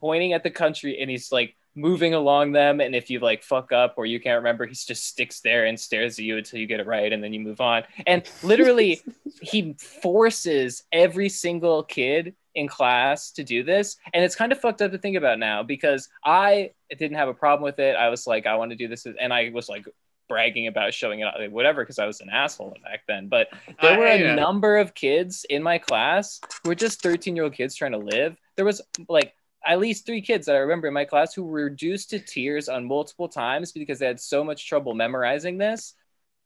pointing 0.00 0.32
at 0.32 0.42
the 0.42 0.50
country, 0.50 1.00
and 1.00 1.10
he's 1.10 1.32
like 1.32 1.56
moving 1.76 2.14
along 2.14 2.52
them. 2.52 2.80
And 2.80 2.96
if 2.96 3.10
you 3.10 3.20
like 3.20 3.42
fuck 3.44 3.70
up 3.70 3.94
or 3.96 4.06
you 4.06 4.18
can't 4.18 4.38
remember, 4.38 4.66
he 4.66 4.74
just 4.74 5.06
sticks 5.06 5.40
there 5.40 5.66
and 5.66 5.78
stares 5.78 6.18
at 6.18 6.24
you 6.24 6.38
until 6.38 6.58
you 6.58 6.66
get 6.66 6.80
it 6.80 6.86
right, 6.86 7.12
and 7.12 7.22
then 7.22 7.32
you 7.32 7.40
move 7.40 7.60
on. 7.60 7.84
And 8.06 8.28
literally, 8.42 9.02
he 9.42 9.74
forces 9.78 10.82
every 10.90 11.28
single 11.28 11.82
kid 11.84 12.34
in 12.54 12.66
class 12.66 13.30
to 13.32 13.44
do 13.44 13.62
this, 13.62 13.96
and 14.14 14.24
it's 14.24 14.34
kind 14.34 14.50
of 14.50 14.58
fucked 14.58 14.82
up 14.82 14.90
to 14.90 14.98
think 14.98 15.16
about 15.16 15.38
now 15.38 15.62
because 15.62 16.08
I 16.24 16.70
didn't 16.90 17.18
have 17.18 17.28
a 17.28 17.34
problem 17.34 17.62
with 17.62 17.78
it. 17.78 17.94
I 17.94 18.08
was 18.08 18.26
like, 18.26 18.46
I 18.46 18.56
want 18.56 18.70
to 18.70 18.76
do 18.76 18.88
this, 18.88 19.06
and 19.20 19.32
I 19.32 19.50
was 19.52 19.68
like 19.68 19.86
bragging 20.28 20.66
about 20.66 20.92
showing 20.92 21.20
it 21.20 21.26
like, 21.38 21.50
whatever 21.50 21.82
because 21.82 21.98
I 21.98 22.06
was 22.06 22.20
an 22.20 22.30
asshole 22.30 22.76
back 22.82 23.02
then. 23.06 23.28
But 23.28 23.48
there 23.80 23.94
I- 23.94 23.98
were 23.98 24.06
a 24.06 24.18
yeah. 24.18 24.34
number 24.34 24.78
of 24.78 24.94
kids 24.94 25.44
in 25.48 25.62
my 25.62 25.78
class 25.78 26.40
who 26.62 26.70
were 26.70 26.74
just 26.74 27.02
13 27.02 27.36
year 27.36 27.44
old 27.44 27.52
kids 27.54 27.74
trying 27.74 27.92
to 27.92 27.98
live. 27.98 28.36
There 28.56 28.64
was 28.64 28.80
like 29.08 29.34
at 29.66 29.80
least 29.80 30.06
three 30.06 30.22
kids 30.22 30.46
that 30.46 30.56
I 30.56 30.60
remember 30.60 30.88
in 30.88 30.94
my 30.94 31.04
class 31.04 31.34
who 31.34 31.44
were 31.44 31.64
reduced 31.64 32.10
to 32.10 32.18
tears 32.18 32.68
on 32.68 32.86
multiple 32.86 33.28
times 33.28 33.72
because 33.72 33.98
they 33.98 34.06
had 34.06 34.20
so 34.20 34.44
much 34.44 34.68
trouble 34.68 34.94
memorizing 34.94 35.58
this. 35.58 35.94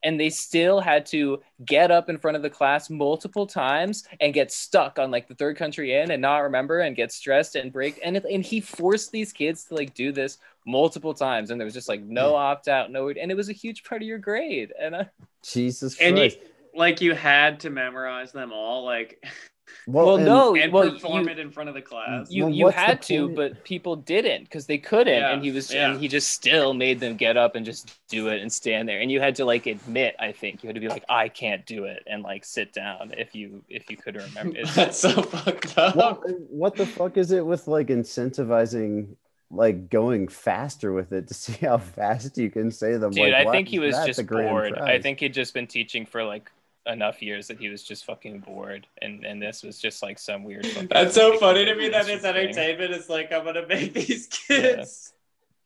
And 0.02 0.18
they 0.18 0.30
still 0.30 0.80
had 0.80 1.04
to 1.06 1.42
get 1.62 1.90
up 1.90 2.08
in 2.08 2.16
front 2.16 2.38
of 2.38 2.42
the 2.42 2.48
class 2.48 2.88
multiple 2.88 3.46
times 3.46 4.04
and 4.18 4.32
get 4.32 4.50
stuck 4.50 4.98
on 4.98 5.10
like 5.10 5.28
the 5.28 5.34
third 5.34 5.58
country 5.58 5.94
in 5.94 6.10
and 6.10 6.22
not 6.22 6.38
remember 6.38 6.80
and 6.80 6.96
get 6.96 7.12
stressed 7.12 7.54
and 7.54 7.70
break. 7.70 8.00
And, 8.02 8.16
it, 8.16 8.24
and 8.24 8.42
he 8.42 8.62
forced 8.62 9.12
these 9.12 9.30
kids 9.30 9.64
to 9.64 9.74
like 9.74 9.92
do 9.92 10.10
this 10.10 10.38
multiple 10.64 11.12
times. 11.12 11.50
And 11.50 11.60
there 11.60 11.66
was 11.66 11.74
just 11.74 11.88
like 11.88 12.00
no 12.00 12.34
opt 12.34 12.66
out, 12.66 12.90
no, 12.90 13.10
and 13.10 13.30
it 13.30 13.36
was 13.36 13.50
a 13.50 13.52
huge 13.52 13.84
part 13.84 14.00
of 14.00 14.08
your 14.08 14.16
grade. 14.18 14.72
And 14.80 14.94
uh, 14.94 15.04
Jesus 15.44 15.98
And 15.98 16.18
you, 16.18 16.30
like 16.74 17.02
you 17.02 17.14
had 17.14 17.60
to 17.60 17.70
memorize 17.70 18.32
them 18.32 18.52
all, 18.52 18.84
like 18.84 19.22
well, 19.86 20.16
and- 20.16 20.24
no, 20.24 20.54
and 20.54 20.72
well, 20.72 20.90
perform 20.90 21.24
you, 21.24 21.30
it 21.30 21.38
in 21.38 21.50
front 21.50 21.68
of 21.68 21.74
the 21.74 21.82
class. 21.82 22.30
you 22.30 22.44
Well, 22.44 22.52
you 22.52 22.68
had 22.68 23.02
to 23.02 23.24
point? 23.26 23.36
but 23.36 23.64
people 23.64 23.96
didn't 23.96 24.44
because 24.44 24.66
they 24.66 24.78
couldn't 24.78 25.14
Yeah, 25.14 25.32
and 25.32 25.42
he 25.42 25.50
was 25.50 25.72
yeah. 25.72 25.90
and 25.90 26.00
he 26.00 26.08
just 26.08 26.30
still 26.30 26.74
made 26.74 27.00
them 27.00 27.16
get 27.16 27.36
up 27.36 27.54
and 27.56 27.64
just 27.66 27.98
do 28.08 28.28
it 28.28 28.40
and 28.42 28.52
stand 28.52 28.88
there 28.88 29.00
and 29.00 29.10
you 29.10 29.20
had 29.20 29.34
to 29.36 29.44
like 29.44 29.66
admit 29.66 30.14
i 30.18 30.32
think 30.32 30.62
you 30.62 30.68
had 30.68 30.74
to 30.74 30.80
be 30.80 30.88
like 30.88 31.04
i 31.08 31.28
can't 31.28 31.64
do 31.66 31.84
it 31.84 32.02
and 32.08 32.22
like 32.22 32.44
sit 32.44 32.72
down 32.72 33.12
if 33.16 33.34
you 33.34 33.62
if 33.68 33.88
you 33.90 33.96
could 33.96 34.16
remember 34.16 34.56
It's- 34.58 34.74
That's 34.80 34.98
so 34.98 35.22
fucked 35.22 35.78
up. 35.78 35.94
what, 35.96 36.20
what 36.50 36.76
the 36.76 36.86
fuck 36.86 37.16
is 37.16 37.30
it 37.30 37.44
with 37.46 37.68
like 37.68 37.88
incentivizing 37.88 39.16
like 39.50 39.90
going 39.90 40.28
faster 40.28 40.92
with 40.92 41.12
it 41.12 41.28
to 41.28 41.34
see 41.44 41.66
how 41.66 41.78
fast 41.78 42.36
you 42.38 42.50
can 42.50 42.70
say 42.70 42.96
them 42.96 43.10
dude 43.10 43.32
like, 43.32 43.46
i 43.46 43.50
think 43.50 43.68
he 43.68 43.78
was 43.78 43.96
just 44.06 44.18
the 44.18 44.22
grand 44.22 44.48
bored 44.48 44.78
i 44.78 45.00
think 45.00 45.20
he'd 45.20 45.34
just 45.34 45.54
been 45.54 45.66
teaching 45.66 46.06
for 46.06 46.22
like 46.24 46.50
enough 46.86 47.20
years 47.20 47.46
that 47.48 47.58
he 47.58 47.68
was 47.68 47.82
just 47.82 48.04
fucking 48.06 48.40
bored 48.40 48.86
and 49.02 49.24
and 49.24 49.40
this 49.42 49.62
was 49.62 49.78
just 49.78 50.02
like 50.02 50.18
some 50.18 50.42
weird 50.42 50.64
That's 50.90 51.14
so 51.14 51.36
funny 51.38 51.64
to 51.66 51.74
me 51.74 51.90
that 51.90 52.06
his 52.06 52.24
entertainment 52.24 52.92
is 52.92 53.08
like, 53.08 53.32
I'm 53.32 53.44
gonna 53.44 53.66
make 53.66 53.92
these 53.92 54.26
kids. 54.48 55.12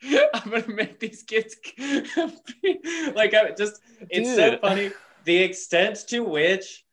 I'm 0.34 0.50
gonna 0.50 0.68
make 0.68 0.98
these 0.98 1.22
kids 1.22 1.56
like 3.14 3.32
I 3.34 3.52
just 3.56 3.80
it's 4.10 4.34
so 4.34 4.58
funny 4.58 4.90
the 5.24 5.36
extent 5.36 6.04
to 6.08 6.20
which 6.20 6.84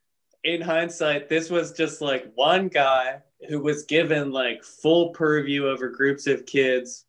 in 0.44 0.62
hindsight 0.62 1.28
this 1.28 1.50
was 1.50 1.74
just 1.74 2.00
like 2.02 2.32
one 2.36 2.68
guy 2.68 3.22
who 3.50 3.60
was 3.60 3.84
given 3.84 4.32
like 4.32 4.64
full 4.64 5.10
purview 5.10 5.68
over 5.68 5.90
groups 5.90 6.28
of 6.28 6.46
kids 6.46 7.06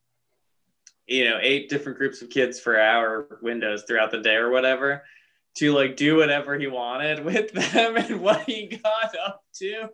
you 1.07 1.29
know 1.29 1.39
eight 1.41 1.69
different 1.69 1.99
groups 1.99 2.21
of 2.23 2.31
kids 2.31 2.59
for 2.59 2.81
hour 2.81 3.39
windows 3.43 3.85
throughout 3.87 4.11
the 4.11 4.21
day 4.21 4.35
or 4.35 4.51
whatever 4.51 5.05
to 5.55 5.73
like 5.73 5.97
do 5.97 6.17
whatever 6.17 6.59
he 6.59 6.67
wanted 6.67 7.25
with 7.25 7.53
them 7.53 7.97
and 7.97 8.21
what 8.21 8.43
he 8.43 8.67
got 8.83 9.17
up 9.25 9.43
to 9.55 9.89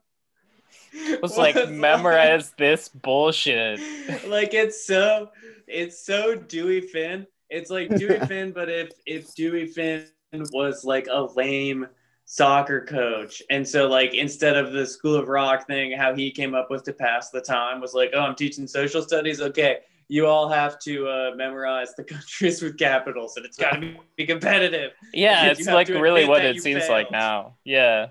was 1.20 1.36
like 1.36 1.68
memorize 1.68 2.52
this 2.56 2.88
bullshit 2.88 3.78
like 4.26 4.54
it's 4.54 4.86
so 4.86 5.30
it's 5.68 6.04
so 6.04 6.34
Dewey 6.34 6.80
Finn. 6.80 7.26
It's 7.50 7.70
like 7.70 7.88
Dewey 7.94 8.18
Finn, 8.26 8.52
but 8.52 8.68
if 8.68 8.90
if 9.06 9.34
Dewey 9.34 9.66
Finn 9.66 10.06
was 10.52 10.84
like 10.84 11.06
a 11.10 11.28
lame 11.36 11.86
soccer 12.24 12.84
coach, 12.84 13.42
and 13.50 13.66
so 13.66 13.88
like 13.88 14.14
instead 14.14 14.56
of 14.56 14.72
the 14.72 14.86
School 14.86 15.14
of 15.14 15.28
Rock 15.28 15.66
thing, 15.66 15.92
how 15.92 16.14
he 16.14 16.30
came 16.30 16.54
up 16.54 16.68
with 16.70 16.84
to 16.84 16.92
pass 16.92 17.30
the 17.30 17.40
time 17.40 17.80
was 17.80 17.94
like, 17.94 18.10
oh, 18.14 18.20
I'm 18.20 18.34
teaching 18.34 18.66
social 18.66 19.02
studies. 19.02 19.40
Okay, 19.40 19.78
you 20.08 20.26
all 20.26 20.48
have 20.48 20.78
to 20.80 21.06
uh, 21.06 21.30
memorize 21.36 21.94
the 21.94 22.04
countries 22.14 22.62
with 22.62 22.78
capitals, 22.78 23.36
and 23.36 23.46
it's 23.46 23.56
got 23.56 23.74
to 23.74 23.80
be, 23.80 24.00
be 24.16 24.26
competitive. 24.26 24.92
yeah 25.12 25.46
it's 25.46 25.66
like 25.66 25.88
really 25.88 26.24
what 26.24 26.44
it 26.44 26.60
seems 26.60 26.88
like 26.88 27.10
now 27.10 27.56
yeah 27.64 28.08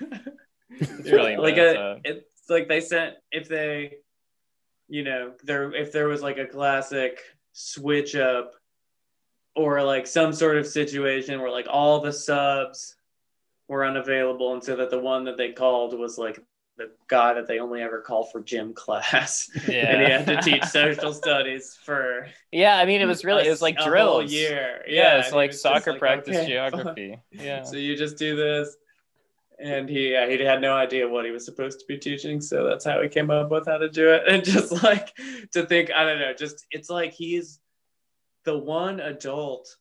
it's 0.70 1.10
really 1.10 1.36
like 1.36 1.56
a, 1.56 1.78
up. 1.78 2.00
it's 2.04 2.48
like 2.48 2.68
they 2.68 2.80
sent 2.80 3.14
if 3.32 3.48
they 3.48 3.96
you 4.88 5.02
know 5.02 5.32
there 5.44 5.72
if 5.74 5.92
there 5.92 6.08
was 6.08 6.22
like 6.22 6.38
a 6.38 6.46
classic 6.46 7.18
switch 7.52 8.14
up 8.14 8.54
or 9.56 9.82
like 9.82 10.06
some 10.06 10.32
sort 10.32 10.56
of 10.56 10.66
situation 10.66 11.40
where 11.40 11.50
like 11.50 11.66
all 11.68 12.00
the 12.00 12.12
subs 12.12 12.94
were 13.68 13.84
unavailable 13.84 14.54
and 14.54 14.64
so 14.64 14.76
that 14.76 14.90
the 14.90 14.98
one 14.98 15.24
that 15.24 15.36
they 15.36 15.52
called 15.52 15.98
was 15.98 16.16
like 16.16 16.40
the 16.78 16.90
guy 17.08 17.34
that 17.34 17.46
they 17.46 17.58
only 17.58 17.82
ever 17.82 18.00
call 18.00 18.24
for 18.24 18.40
gym 18.40 18.72
class 18.72 19.50
and 19.54 20.00
he 20.02 20.10
had 20.10 20.24
to 20.26 20.40
teach 20.40 20.64
social 20.64 21.12
studies 21.12 21.76
for 21.84 22.26
Yeah, 22.52 22.78
I 22.78 22.86
mean, 22.86 23.00
it 23.02 23.06
was 23.06 23.24
really, 23.24 23.42
a- 23.42 23.46
it 23.48 23.50
was 23.50 23.60
like 23.60 23.76
drills. 23.78 24.32
year 24.32 24.82
Yeah, 24.88 25.16
and 25.16 25.24
it's 25.24 25.32
like 25.34 25.50
just 25.50 25.62
soccer 25.62 25.90
like, 25.90 26.00
practice 26.00 26.36
okay, 26.36 26.46
geography. 26.46 27.18
Yeah. 27.32 27.62
so 27.64 27.76
you 27.76 27.96
just 27.96 28.16
do 28.16 28.34
this 28.36 28.76
and 29.60 29.88
he 29.88 30.14
uh, 30.14 30.28
he 30.28 30.38
had 30.40 30.60
no 30.60 30.72
idea 30.74 31.08
what 31.08 31.24
he 31.24 31.32
was 31.32 31.44
supposed 31.44 31.80
to 31.80 31.86
be 31.86 31.98
teaching 31.98 32.40
so 32.40 32.64
that's 32.64 32.84
how 32.84 33.02
he 33.02 33.08
came 33.08 33.28
up 33.28 33.50
with 33.50 33.66
how 33.66 33.76
to 33.76 33.88
do 33.90 34.12
it 34.12 34.22
and 34.28 34.44
just 34.44 34.70
like 34.84 35.12
to 35.52 35.66
think 35.66 35.90
i 35.90 36.04
don't 36.04 36.20
know 36.20 36.32
just 36.32 36.64
it's 36.70 36.88
like 36.88 37.12
he's 37.12 37.58
the 38.44 38.56
one 38.56 39.00
adult 39.00 39.76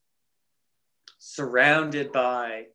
surrounded 1.19 2.11
by 2.11 2.65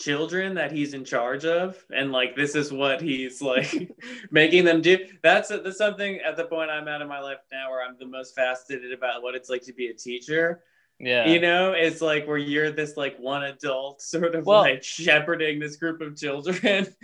children 0.00 0.54
that 0.54 0.72
he's 0.72 0.94
in 0.94 1.04
charge 1.04 1.44
of 1.44 1.76
and 1.94 2.10
like 2.10 2.34
this 2.34 2.54
is 2.56 2.72
what 2.72 3.00
he's 3.02 3.42
like 3.42 3.92
making 4.30 4.64
them 4.64 4.80
do 4.80 4.96
that's 5.22 5.50
that's 5.50 5.76
something 5.76 6.18
at 6.26 6.36
the 6.38 6.44
point 6.44 6.70
i'm 6.70 6.88
at 6.88 7.02
in 7.02 7.06
my 7.08 7.20
life 7.20 7.36
now 7.52 7.70
where 7.70 7.84
i'm 7.86 7.94
the 8.00 8.06
most 8.06 8.34
fascinated 8.34 8.92
about 8.92 9.22
what 9.22 9.34
it's 9.34 9.50
like 9.50 9.62
to 9.62 9.74
be 9.74 9.88
a 9.88 9.94
teacher 9.94 10.62
Yeah. 10.98 11.28
you 11.28 11.38
know 11.38 11.72
it's 11.72 12.00
like 12.00 12.26
where 12.26 12.38
you're 12.38 12.70
this 12.72 12.96
like 12.96 13.18
one 13.18 13.44
adult 13.44 14.00
sort 14.14 14.34
of 14.34 14.46
Well- 14.46 14.60
like 14.62 14.82
shepherding 14.82 15.58
this 15.60 15.76
group 15.76 16.00
of 16.00 16.16
children 16.16 16.84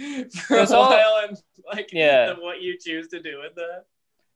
for 0.46 0.54
a 0.54 0.56
There's 0.56 0.72
all- 0.72 0.88
while 0.90 1.26
and 1.28 1.36
like 1.70 1.90
Yeah. 1.92 2.32
what 2.40 2.62
you 2.62 2.78
choose 2.80 3.08
to 3.08 3.20
do 3.20 3.40
with 3.42 3.54
that 3.56 3.84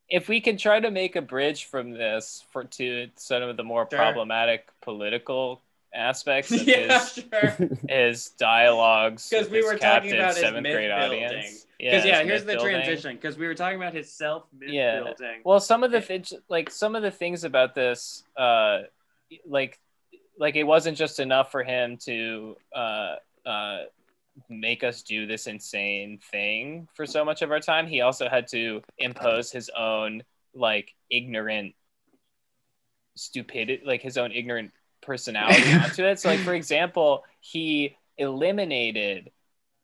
if 0.08 0.28
we 0.28 0.40
can 0.42 0.56
try 0.58 0.80
to 0.80 0.90
make 0.90 1.16
a 1.16 1.22
bridge 1.22 1.64
from 1.66 1.92
this 1.92 2.44
for 2.52 2.64
to 2.64 3.08
some 3.16 3.42
of 3.42 3.56
the 3.56 3.62
more 3.64 3.86
Sure. 3.90 3.98
problematic 3.98 4.68
political 4.82 5.62
aspects 5.94 6.50
of 6.60 6.66
yeah 6.66 6.98
his, 7.04 7.12
sure 7.32 7.68
his 7.88 8.28
dialogues 8.38 9.28
because 9.30 9.48
we 9.50 9.62
were 9.62 9.76
talking 9.76 10.12
about 10.12 10.28
his 10.34 10.38
seventh 10.38 10.62
myth 10.62 10.74
grade 10.74 10.90
building. 10.96 11.24
audience. 11.24 11.66
because 11.78 12.04
yeah, 12.04 12.18
his 12.20 12.26
here's 12.28 12.44
the 12.44 12.52
building. 12.54 12.74
transition 12.74 13.16
because 13.16 13.36
we 13.36 13.46
were 13.46 13.54
talking 13.54 13.76
about 13.76 13.92
his 13.92 14.12
self 14.12 14.44
myth 14.58 14.70
Yeah. 14.70 15.00
building 15.02 15.40
Well, 15.44 15.60
some 15.60 15.82
of 15.82 15.90
the 15.90 16.00
things, 16.00 16.32
like 16.48 16.70
some 16.70 16.94
of 16.94 17.02
the 17.02 17.10
things 17.10 17.44
about 17.44 17.74
this, 17.74 18.22
uh, 18.36 18.82
like, 19.46 19.78
like 20.38 20.56
it 20.56 20.64
wasn't 20.64 20.96
just 20.96 21.18
enough 21.20 21.50
for 21.50 21.62
him 21.64 21.96
to 22.04 22.56
uh, 22.74 23.16
uh, 23.44 23.78
make 24.48 24.84
us 24.84 25.02
do 25.02 25.26
this 25.26 25.46
insane 25.46 26.18
thing 26.30 26.88
for 26.94 27.04
so 27.04 27.24
much 27.24 27.42
of 27.42 27.50
our 27.50 27.60
time. 27.60 27.86
He 27.86 28.00
also 28.00 28.28
had 28.28 28.46
to 28.48 28.80
impose 28.98 29.50
his 29.50 29.70
own 29.76 30.22
like 30.54 30.94
ignorant 31.10 31.74
stupidity, 33.16 33.82
like 33.84 34.02
his 34.02 34.16
own 34.16 34.32
ignorant 34.32 34.70
personality 35.00 35.72
onto 35.72 36.04
it. 36.04 36.20
So, 36.20 36.28
like 36.28 36.40
for 36.40 36.54
example, 36.54 37.24
he 37.40 37.96
eliminated 38.18 39.30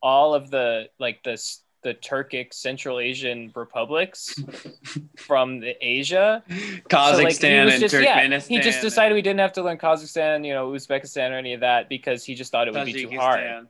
all 0.02 0.34
of 0.34 0.50
the 0.50 0.88
like 0.98 1.22
the 1.22 1.36
the 1.82 1.94
Turkic 1.94 2.52
Central 2.52 2.98
Asian 2.98 3.52
republics 3.54 4.34
from 5.16 5.60
the 5.60 5.76
Asia. 5.80 6.42
kazakhstan 6.88 7.16
So, 7.16 7.22
like, 7.22 7.40
he 7.40 7.46
and 7.46 7.80
just, 7.80 7.94
yeah, 7.94 8.40
he 8.40 8.58
just 8.58 8.80
decided 8.80 9.14
we 9.14 9.22
didn't 9.22 9.38
have 9.38 9.52
to 9.52 9.62
learn 9.62 9.78
Kazakhstan, 9.78 10.44
you 10.44 10.52
know, 10.52 10.72
Uzbekistan 10.72 11.30
or 11.30 11.34
any 11.34 11.52
of 11.52 11.60
that 11.60 11.88
because 11.88 12.24
he 12.24 12.34
just 12.34 12.50
thought 12.50 12.66
it 12.66 12.74
would 12.74 12.86
be 12.86 12.92
too 12.92 13.16
hard. 13.16 13.68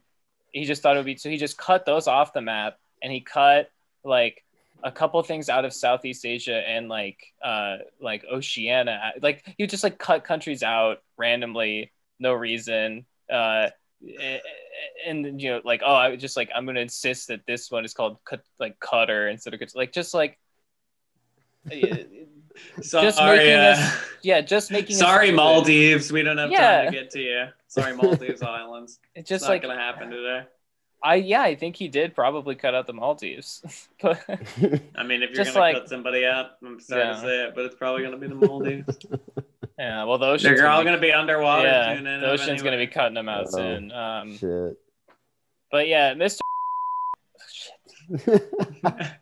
He 0.51 0.64
just 0.64 0.80
thought 0.80 0.97
it 0.97 1.01
would 1.01 1.07
be 1.07 1.16
so 1.18 1.28
he 1.28 1.36
just 1.36 1.59
cut 1.59 1.84
those 1.84 2.07
off 2.07 2.32
the 2.32 2.40
map 2.40 2.78
and 3.03 3.12
he 3.12 3.20
cut 3.20 3.70
like 4.03 4.42
a 4.87 4.93
couple 4.93 5.20
things 5.24 5.49
out 5.49 5.64
of 5.64 5.74
Southeast 5.74 6.24
Asia 6.24 6.57
and 6.66 6.89
like 6.89 7.18
uh 7.43 7.78
like 8.01 8.24
Oceania. 8.32 9.12
Like 9.20 9.45
you 9.59 9.66
just 9.66 9.82
like 9.82 9.99
cut 9.99 10.22
countries 10.24 10.62
out 10.62 10.99
randomly, 11.18 11.93
no 12.20 12.32
reason. 12.32 13.05
Uh 13.28 13.68
and 15.07 15.41
you 15.43 15.51
know 15.51 15.61
like 15.64 15.82
oh 15.84 15.95
I 15.95 16.14
just 16.16 16.37
like 16.37 16.51
I'm 16.55 16.66
gonna 16.66 16.80
insist 16.80 17.28
that 17.28 17.41
this 17.47 17.68
one 17.70 17.84
is 17.84 17.95
called 17.95 18.18
cut 18.24 18.43
like 18.61 18.78
Cutter 18.78 19.28
instead 19.28 19.55
of 19.55 19.61
like 19.74 19.93
just 19.93 20.14
like 20.14 20.39
Sorry, 22.80 23.07
just 23.07 23.20
making 23.20 23.55
uh, 23.55 23.74
us 23.76 23.97
yeah 24.22 24.41
just 24.41 24.70
making 24.70 24.97
sorry. 24.97 25.30
Maldives. 25.32 26.12
We 26.12 26.22
don't 26.22 26.39
have 26.39 26.51
Yeah. 26.51 26.84
time 26.84 26.93
to 26.93 26.99
get 26.99 27.11
to 27.11 27.20
you. 27.20 27.47
Sorry, 27.66 27.95
Maldives 27.95 28.41
Islands. 28.57 28.99
It's 29.14 29.22
It's 29.22 29.28
just 29.28 29.43
not 29.45 29.51
like 29.51 29.62
gonna 29.62 29.74
happen 29.76 30.11
today. 30.11 30.45
I 31.07 31.14
yeah 31.16 31.42
I 31.42 31.54
think 31.54 31.76
he 31.76 31.88
did 31.88 32.14
probably 32.14 32.54
cut 32.54 32.74
out 32.74 32.86
the 32.86 32.92
Maldives 32.92 33.62
but 34.02 34.20
I 34.96 35.02
mean, 35.04 35.22
if 35.22 35.30
you're 35.30 35.44
Just 35.44 35.54
gonna 35.54 35.61
like- 35.61 35.74
cut 35.76 35.88
somebody 35.88 36.24
out, 36.26 36.52
I'm 36.64 36.80
sorry 36.80 37.02
Yeah. 37.02 37.12
to 37.12 37.20
say 37.20 37.44
it, 37.44 37.54
but 37.54 37.64
it's 37.64 37.74
probably 37.76 38.02
gonna 38.02 38.16
be 38.18 38.26
the 38.28 38.34
Maldives. 38.34 38.98
yeah 39.78 40.04
well 40.04 40.18
the 40.18 40.26
ocean's 40.26 40.59
They're 40.59 40.68
all 40.68 40.78
gonna 40.80 40.96
gonna 40.96 41.02
be 41.02 41.12
underwater. 41.12 41.66
yeah 41.68 41.94
soon 41.94 42.04
the 42.04 42.30
ocean's 42.30 42.62
gonna 42.62 42.76
be 42.78 42.86
cutting 42.86 43.14
them 43.14 43.28
out 43.28 43.46
Oh. 43.48 43.57
soon 43.57 43.92
um 43.92 44.36
Shit. 44.38 44.78
but 45.70 45.86
yeah 45.88 46.14
Mr. 46.14 46.40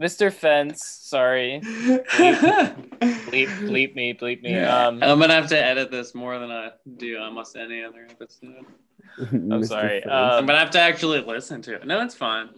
Mr. 0.00 0.30
Fence 0.32 0.84
sorry 0.84 1.60
bleep 1.62 3.48
bleep 3.60 3.94
me 3.94 4.12
bleep 4.14 4.42
me 4.42 4.58
um 4.58 5.02
I'm 5.02 5.18
gonna 5.18 5.34
have 5.34 5.48
to 5.48 5.58
edit 5.58 5.90
this 5.90 6.14
more 6.14 6.38
than 6.38 6.50
I 6.50 6.70
do 6.98 7.18
almost 7.18 7.56
any 7.56 7.82
other 7.82 8.06
episode. 8.10 8.64
I'm 9.32 9.64
sorry, 9.64 10.02
uh, 10.04 10.38
I'm 10.38 10.46
gonna 10.46 10.58
have 10.58 10.70
to 10.72 10.80
actually 10.80 11.20
listen 11.20 11.62
to 11.62 11.74
it. 11.74 11.86
No, 11.86 12.00
it's 12.02 12.14
fine. 12.14 12.48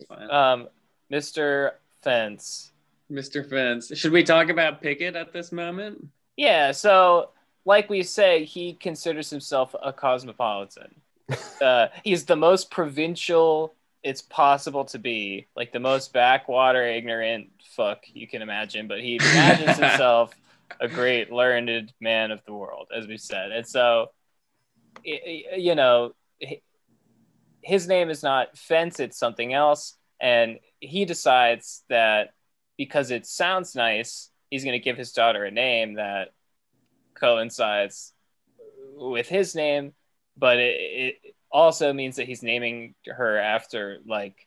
It's 0.00 0.08
fine. 0.08 0.30
um 0.30 0.68
Mr. 1.12 1.72
Fence 2.02 2.72
Mr. 3.10 3.48
Fence. 3.48 3.90
Should 3.96 4.12
we 4.12 4.22
talk 4.22 4.50
about 4.50 4.82
Pickett 4.82 5.16
at 5.16 5.32
this 5.32 5.50
moment? 5.52 6.06
Yeah, 6.36 6.72
so 6.72 7.30
like 7.64 7.88
we 7.88 8.02
say, 8.02 8.44
he 8.44 8.74
considers 8.74 9.30
himself 9.30 9.74
a 9.82 9.92
cosmopolitan. 9.92 10.94
uh, 11.62 11.88
he's 12.04 12.24
the 12.26 12.36
most 12.36 12.70
provincial 12.70 13.74
it's 14.04 14.22
possible 14.22 14.84
to 14.84 14.98
be, 14.98 15.46
like 15.56 15.72
the 15.72 15.80
most 15.80 16.12
backwater, 16.12 16.86
ignorant 16.86 17.48
fuck 17.74 18.04
you 18.12 18.28
can 18.28 18.42
imagine. 18.42 18.86
But 18.88 19.00
he 19.00 19.16
imagines 19.16 19.76
himself 19.78 20.34
a 20.80 20.86
great, 20.86 21.32
learned 21.32 21.92
man 22.00 22.30
of 22.30 22.44
the 22.44 22.52
world, 22.52 22.88
as 22.96 23.06
we 23.06 23.18
said. 23.18 23.50
And 23.52 23.66
so, 23.66 23.82
i- 23.82 24.04
i- 24.04 24.17
you 25.04 25.74
know, 25.74 26.14
his 27.62 27.88
name 27.88 28.10
is 28.10 28.22
not 28.22 28.56
Fence; 28.56 29.00
it's 29.00 29.18
something 29.18 29.52
else. 29.52 29.94
And 30.20 30.58
he 30.80 31.04
decides 31.04 31.84
that 31.88 32.30
because 32.76 33.10
it 33.10 33.26
sounds 33.26 33.74
nice, 33.74 34.30
he's 34.50 34.64
going 34.64 34.78
to 34.78 34.84
give 34.84 34.96
his 34.96 35.12
daughter 35.12 35.44
a 35.44 35.50
name 35.50 35.94
that 35.94 36.32
coincides 37.14 38.12
with 38.96 39.28
his 39.28 39.54
name, 39.54 39.92
but 40.36 40.58
it, 40.58 40.80
it 40.80 41.34
also 41.50 41.92
means 41.92 42.16
that 42.16 42.26
he's 42.26 42.42
naming 42.42 42.94
her 43.06 43.38
after 43.38 43.98
like 44.06 44.46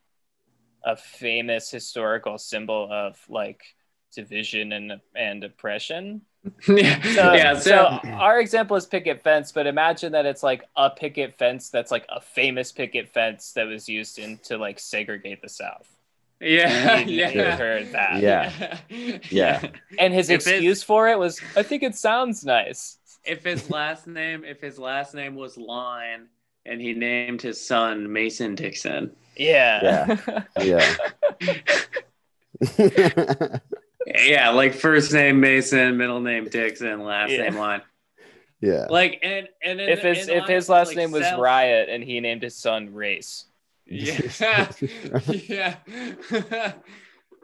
a 0.84 0.96
famous 0.96 1.70
historical 1.70 2.38
symbol 2.38 2.88
of 2.92 3.18
like 3.30 3.62
division 4.14 4.72
and 4.72 4.94
and 5.16 5.44
oppression. 5.44 6.22
yeah. 6.68 7.02
So, 7.04 7.34
yeah. 7.34 7.54
so 7.56 7.60
So, 7.60 8.00
our 8.18 8.40
example 8.40 8.76
is 8.76 8.86
picket 8.86 9.22
fence, 9.22 9.52
but 9.52 9.68
imagine 9.68 10.12
that 10.14 10.26
it's 10.26 10.44
like 10.44 10.64
a 10.76 10.90
picket 10.90 11.38
fence 11.38 11.70
that's 11.70 11.92
like 11.92 12.06
a 12.10 12.20
famous 12.22 12.72
picket 12.72 13.10
fence 13.10 13.54
that 13.54 13.66
was 13.68 13.88
used 13.88 14.18
in 14.20 14.40
to 14.46 14.58
like 14.58 14.80
segregate 14.80 15.42
the 15.42 15.50
South. 15.50 15.88
yeah. 16.40 16.98
He 17.00 17.16
Yeah. 17.20 17.30
named 17.30 17.60
her 17.60 17.84
that. 17.92 18.22
Yeah. 18.22 18.78
Yeah. 19.30 19.62
And 20.00 20.14
his 20.14 20.30
If 20.30 20.48
excuse 20.48 20.84
for 20.84 21.08
it 21.10 21.20
was, 21.20 21.40
I 21.56 21.64
think 21.64 21.84
it 21.84 21.96
sounds 21.96 22.44
nice. 22.44 22.98
If 23.24 23.44
his 23.44 23.70
last 23.70 24.08
name, 24.08 24.44
if 24.44 24.62
his 24.62 24.80
last 24.80 25.14
name 25.14 25.36
was 25.36 25.58
Line, 25.58 26.28
and 26.66 26.80
he 26.82 26.94
named 26.94 27.42
his 27.42 27.60
son 27.64 28.12
Mason 28.12 28.56
Dixon. 28.56 29.12
Yeah. 29.36 30.18
Yeah. 30.60 30.96
Yeah, 32.78 33.60
like 34.52 34.74
first 34.74 35.14
name 35.14 35.40
Mason, 35.40 35.98
middle 35.98 36.20
name 36.22 36.46
Dixon, 36.50 37.04
last 37.04 37.32
Yeah. 37.32 37.44
name 37.44 37.56
Line. 37.56 37.82
yeah. 38.60 38.88
Like 38.90 39.20
and 39.24 39.48
and 39.64 39.80
in- 39.80 39.90
if 39.90 40.02
his 40.02 40.28
if 40.28 40.48
his 40.48 40.70
last 40.70 40.90
like, 40.90 40.98
name 40.98 41.12
was 41.12 41.24
self- 41.24 41.42
Riot 41.42 41.90
and 41.90 42.04
he 42.04 42.20
named 42.20 42.44
his 42.44 42.56
son 42.56 42.94
Race. 42.94 43.46
Yeah. 43.86 44.20
yeah. 45.28 45.76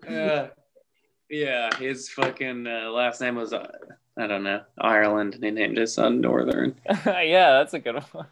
Uh, 0.08 0.48
yeah, 1.30 1.76
his 1.78 2.10
fucking 2.10 2.66
uh, 2.68 2.90
last 2.92 3.20
name 3.20 3.36
was 3.36 3.52
uh, 3.52 3.68
I 4.18 4.28
don't 4.28 4.44
know 4.44 4.62
Ireland, 4.80 5.36
and 5.36 5.44
he 5.44 5.52
named 5.52 5.78
his 5.78 5.94
son 5.94 6.22
Northern. 6.22 6.76
yeah, 7.06 7.58
that's 7.58 7.74
a 7.74 7.80
good 7.80 8.02
one. 8.12 8.28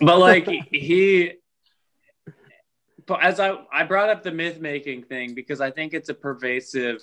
But 0.00 0.18
like 0.18 0.46
he, 0.70 1.32
but 3.06 3.22
as 3.22 3.40
I 3.40 3.56
I 3.72 3.84
brought 3.84 4.10
up 4.10 4.22
the 4.22 4.32
myth 4.32 4.60
making 4.60 5.04
thing 5.04 5.34
because 5.34 5.60
I 5.60 5.70
think 5.70 5.94
it's 5.94 6.08
a 6.10 6.14
pervasive 6.14 7.00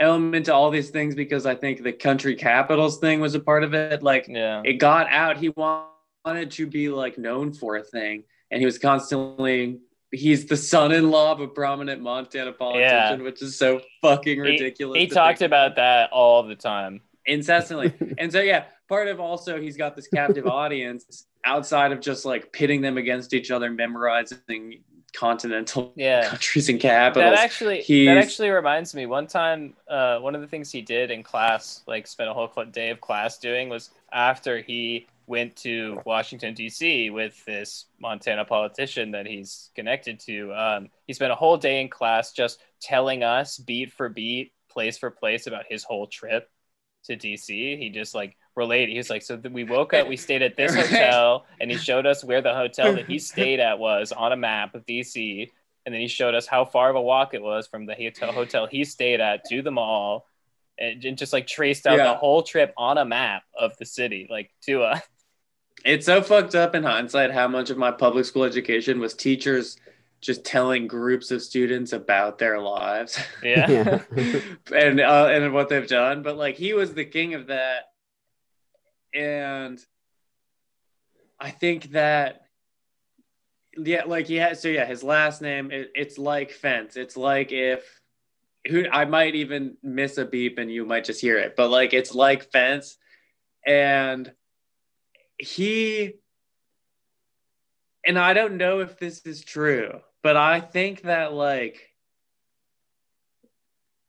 element 0.00 0.46
to 0.46 0.54
all 0.54 0.70
these 0.70 0.90
things 0.90 1.14
because 1.14 1.46
I 1.46 1.54
think 1.54 1.82
the 1.82 1.92
country 1.92 2.34
capitals 2.34 2.98
thing 2.98 3.20
was 3.20 3.34
a 3.34 3.40
part 3.40 3.62
of 3.62 3.74
it. 3.74 4.02
Like 4.02 4.26
Yeah. 4.28 4.62
it 4.64 4.74
got 4.74 5.06
out. 5.10 5.36
He 5.36 5.50
wanted 5.50 6.50
to 6.52 6.66
be 6.66 6.88
like 6.88 7.18
known 7.18 7.52
for 7.52 7.76
a 7.76 7.82
thing, 7.82 8.24
and 8.50 8.58
he 8.60 8.66
was 8.66 8.78
constantly. 8.78 9.78
He's 10.12 10.46
the 10.46 10.56
son-in-law 10.56 11.30
of 11.32 11.40
a 11.40 11.46
prominent 11.46 12.02
Montana 12.02 12.50
politician, 12.52 13.22
which 13.22 13.40
is 13.42 13.56
so 13.56 13.80
fucking 14.02 14.40
ridiculous. 14.40 14.98
He 14.98 15.06
to 15.06 15.14
talked 15.14 15.38
think 15.38 15.46
about 15.46 15.76
that 15.76 16.10
all 16.10 16.42
the 16.42 16.56
time. 16.56 17.00
incessantly. 17.26 17.94
and 18.18 18.32
so 18.32 18.40
yeah, 18.40 18.64
part 18.88 19.06
of 19.06 19.20
also 19.20 19.60
he's 19.60 19.76
got 19.76 19.94
this 19.94 20.08
captive 20.08 20.46
audience 20.60 21.26
outside 21.44 21.92
of 21.92 22.00
just 22.00 22.24
like 22.24 22.52
pitting 22.52 22.80
them 22.80 22.98
against 22.98 23.32
each 23.34 23.52
other, 23.52 23.70
memorizing 23.70 24.82
continental 25.10 25.92
Yeah. 25.96 26.22
countries 26.28 26.68
and 26.68 26.80
capitals. 26.80 27.32
That 27.32 27.44
actually 27.44 27.90
that 28.04 28.16
actually 28.16 28.50
reminds 28.50 28.94
me. 28.94 29.06
One 29.06 29.26
time, 29.26 29.74
uh, 29.88 30.18
one 30.18 30.34
of 30.34 30.40
the 30.40 30.46
things 30.46 30.70
he 30.70 30.80
did 30.82 31.10
in 31.10 31.22
class, 31.22 31.82
like 31.86 32.06
spent 32.06 32.30
a 32.30 32.34
whole 32.34 32.48
day 32.70 32.90
of 32.90 33.00
class 33.00 33.38
doing, 33.38 33.68
was 33.68 33.90
after 34.12 34.62
he 34.62 35.06
went 35.26 35.54
to 35.56 36.00
Washington 36.06 36.54
D.C. 36.54 37.10
with 37.10 37.44
this 37.44 37.86
Montana 38.00 38.44
politician 38.44 39.10
that 39.12 39.26
he's 39.26 39.70
connected 39.74 40.18
to. 40.20 40.52
Um, 40.54 40.88
he 41.06 41.12
spent 41.12 41.32
a 41.32 41.36
whole 41.36 41.56
day 41.56 41.80
in 41.80 41.88
class 41.88 42.32
just 42.32 42.60
telling 42.80 43.22
us 43.22 43.58
beat 43.58 43.92
for 43.92 44.08
beat, 44.08 44.52
place 44.70 44.98
for 44.98 45.10
place 45.10 45.46
about 45.46 45.64
his 45.68 45.84
whole 45.84 46.06
trip 46.06 46.48
to 47.04 47.16
D.C. 47.16 47.76
He 47.76 47.90
just 47.90 48.14
like 48.14 48.36
related. 48.56 48.90
He 48.90 48.98
was 48.98 49.10
like, 49.10 49.22
so 49.22 49.36
we 49.50 49.64
woke 49.64 49.94
up, 49.94 50.08
we 50.08 50.16
stayed 50.26 50.42
at 50.42 50.56
this 50.56 50.74
Right. 50.74 50.86
hotel, 50.86 51.46
and 51.60 51.70
he 51.70 51.76
showed 51.76 52.06
us 52.06 52.24
where 52.24 52.40
the 52.42 52.54
hotel 52.54 52.94
that 52.94 53.06
he 53.06 53.18
stayed 53.32 53.60
at 53.60 53.78
was 53.78 54.12
on 54.12 54.32
a 54.32 54.36
map 54.36 54.74
of 54.74 54.84
D.C 54.86 55.50
and 55.86 55.94
then 55.94 56.02
he 56.02 56.08
showed 56.08 56.34
us 56.34 56.46
how 56.46 56.62
far 56.66 56.90
of 56.90 56.96
a 56.96 57.00
walk 57.00 57.32
it 57.32 57.40
was 57.40 57.66
from 57.66 57.86
the 57.86 57.94
hotel 57.94 58.30
hotel 58.32 58.66
he 58.66 58.84
stayed 58.84 59.18
at 59.18 59.42
to 59.46 59.62
the 59.62 59.70
mall 59.70 60.26
and 60.78 61.00
j- 61.00 61.12
just 61.12 61.32
like 61.32 61.46
traced 61.46 61.86
out 61.86 61.96
Yeah. 61.96 62.08
the 62.12 62.14
whole 62.18 62.42
trip 62.42 62.74
on 62.76 62.98
a 62.98 63.04
map 63.06 63.44
of 63.58 63.74
the 63.78 63.86
city 63.86 64.26
like 64.30 64.50
to 64.66 64.82
us. 64.82 65.00
it's 65.84 66.04
so 66.04 66.20
fucked 66.20 66.54
up 66.54 66.74
in 66.74 66.82
hindsight 66.82 67.30
how 67.32 67.48
much 67.48 67.70
of 67.70 67.78
my 67.78 67.90
public 67.90 68.26
school 68.26 68.44
education 68.44 69.00
was 69.00 69.14
teachers 69.14 69.78
just 70.20 70.44
telling 70.44 70.86
groups 70.86 71.30
of 71.30 71.40
students 71.40 71.94
about 71.94 72.36
their 72.38 72.60
lives 72.60 73.18
yeah 73.42 74.02
and 74.74 75.00
uh, 75.00 75.28
and 75.30 75.54
what 75.54 75.70
they've 75.70 75.88
done. 75.88 76.22
But 76.22 76.36
like 76.36 76.56
he 76.56 76.74
was 76.74 76.92
the 76.92 77.06
king 77.06 77.32
of 77.32 77.46
that, 77.46 77.84
and 79.14 79.84
I 81.38 81.50
think 81.50 81.92
that 81.92 82.42
yeah, 83.76 84.04
like 84.04 84.26
he 84.26 84.36
had 84.36 84.58
so 84.58 84.68
yeah, 84.68 84.84
his 84.84 85.02
last 85.02 85.40
name 85.40 85.70
it, 85.70 85.90
it's 85.94 86.18
like 86.18 86.50
fence. 86.50 86.96
It's 86.96 87.16
like 87.16 87.52
if 87.52 88.00
who 88.68 88.84
I 88.90 89.04
might 89.04 89.34
even 89.36 89.76
miss 89.82 90.18
a 90.18 90.24
beep 90.24 90.58
and 90.58 90.70
you 90.70 90.84
might 90.84 91.04
just 91.04 91.20
hear 91.20 91.38
it, 91.38 91.54
but 91.56 91.70
like 91.70 91.94
it's 91.94 92.14
like 92.14 92.50
fence, 92.50 92.96
and 93.66 94.30
he 95.38 96.14
and 98.06 98.18
I 98.18 98.34
don't 98.34 98.56
know 98.56 98.80
if 98.80 98.98
this 98.98 99.20
is 99.20 99.42
true, 99.44 100.00
but 100.22 100.36
I 100.36 100.60
think 100.60 101.02
that 101.02 101.32
like 101.32 101.90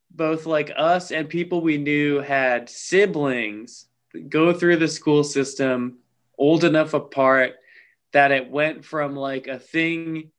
both 0.10 0.45
like 0.45 0.72
us 0.76 1.12
and 1.12 1.30
people 1.30 1.62
we 1.62 1.78
knew 1.78 2.20
had 2.20 2.70
siblings 2.70 3.86
go 4.30 4.53
through 4.53 4.78
the 4.78 4.88
school 4.88 5.24
system 5.24 5.99
old 6.38 6.64
enough 6.64 6.93
apart 6.93 7.53
that 8.14 8.32
it 8.32 8.49
went 8.49 8.84
from 8.84 9.16
like 9.16 9.47
a 9.47 9.59
thing 9.59 10.32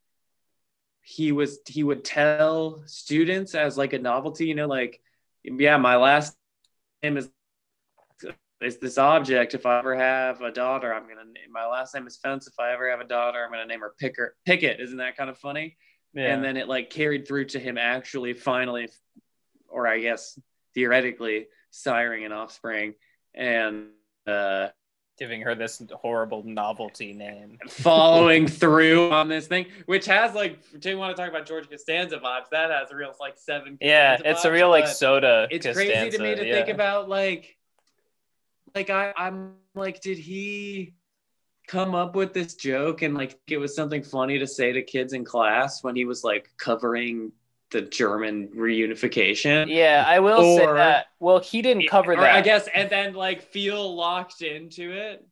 he 1.01 1.33
was 1.33 1.59
he 1.67 1.83
would 1.83 2.05
tell 2.05 2.83
students 2.87 3.55
as 3.55 3.77
like 3.77 3.93
a 3.93 3.99
novelty 3.99 4.47
you 4.47 4.55
know 4.55 4.67
like 4.67 5.01
yeah 5.43 5.77
my 5.77 5.97
last 5.97 6.37
name 7.03 7.17
is 7.17 7.29
is 8.61 8.79
this 8.79 8.97
object. 8.97 9.55
If 9.55 9.67
i 9.67 9.81
ever 9.81 9.97
have 9.97 10.41
a 10.41 10.53
daughter 10.53 10.95
i'm 10.95 11.09
gonna 11.09 11.25
name 11.25 11.51
my 11.51 11.67
last 11.67 11.95
name 11.95 12.07
is 12.07 12.17
fence. 12.17 12.47
If 12.47 12.55
i 12.61 12.73
ever 12.73 12.89
have 12.91 13.01
a 13.01 13.05
daughter 13.05 13.45
i'm 13.45 13.51
gonna 13.51 13.67
name 13.67 13.81
her 13.81 13.95
picker 13.99 14.37
picket 14.47 14.81
isn't 14.81 14.99
that 14.99 15.17
kind 15.17 15.29
of 15.29 15.39
funny? 15.39 15.77
Yeah. 16.15 16.35
and 16.35 16.45
then 16.45 16.57
it 16.57 16.69
like 16.69 16.91
carried 16.91 17.27
through 17.27 17.47
to 17.47 17.59
him 17.59 17.79
actually 17.79 18.35
finally, 18.35 18.89
or 19.69 19.87
I 19.87 19.99
guess 20.01 20.39
theoretically, 20.75 21.47
siring 21.73 22.27
an 22.27 22.33
offspring, 22.33 22.95
and 23.35 23.87
uh, 24.27 24.69
giving 25.19 25.43
her 25.43 25.55
this 25.55 25.83
horrible 25.93 26.43
novelty 26.45 27.13
name. 27.13 27.59
following 27.69 28.47
through 28.63 29.11
on 29.11 29.29
this 29.29 29.47
thing, 29.47 29.67
which 29.87 30.07
has 30.07 30.35
like, 30.35 30.59
do 30.79 30.91
you 30.91 30.99
want 30.99 31.17
to 31.17 31.21
talk 31.21 31.31
about 31.31 31.47
George 31.47 31.69
Costanza 31.69 32.19
vibes? 32.19 32.49
That 32.51 32.71
has 32.71 32.91
a 32.91 32.97
real 32.97 33.15
like 33.21 33.37
seven. 33.37 33.79
Yeah, 33.81 34.17
Costanza 34.17 34.31
it's 34.31 34.45
a 34.45 34.53
real 34.53 34.69
like 34.69 34.89
soda. 34.89 35.49
It's 35.51 35.67
crazy 35.67 36.11
to 36.11 36.23
me 36.23 36.35
to 36.35 36.47
yeah. 36.47 36.55
think 36.55 36.69
about 36.69 37.09
like, 37.09 37.57
like 38.75 38.91
I, 38.91 39.13
I'm 39.17 39.55
like, 39.75 40.01
did 40.01 40.19
he 40.19 40.95
come 41.69 41.95
up 41.95 42.17
with 42.17 42.33
this 42.33 42.55
joke 42.55 43.03
and 43.03 43.15
like 43.15 43.39
it 43.47 43.57
was 43.57 43.75
something 43.75 44.03
funny 44.03 44.39
to 44.39 44.47
say 44.47 44.73
to 44.73 44.83
kids 44.83 45.13
in 45.13 45.25
class 45.25 45.83
when 45.83 45.95
he 45.95 46.05
was 46.05 46.25
like 46.25 46.51
covering 46.59 47.33
the 47.73 47.83
German 47.83 48.49
reunification? 48.51 49.69
Yeah, 49.69 50.05
I 50.07 50.21
will 50.21 50.45
say 50.45 50.67
that. 50.75 51.07
Well, 51.21 51.41
he 51.41 51.63
didn't 51.63 51.87
cover 51.87 52.17
Or 52.17 52.27
that. 52.27 52.31
I 52.31 52.41
guess, 52.41 52.69
and 52.75 52.91
then 52.91 53.15
like 53.15 53.43
feel 53.43 53.95
locked 53.95 54.43
into 54.43 54.93
it. 54.93 55.27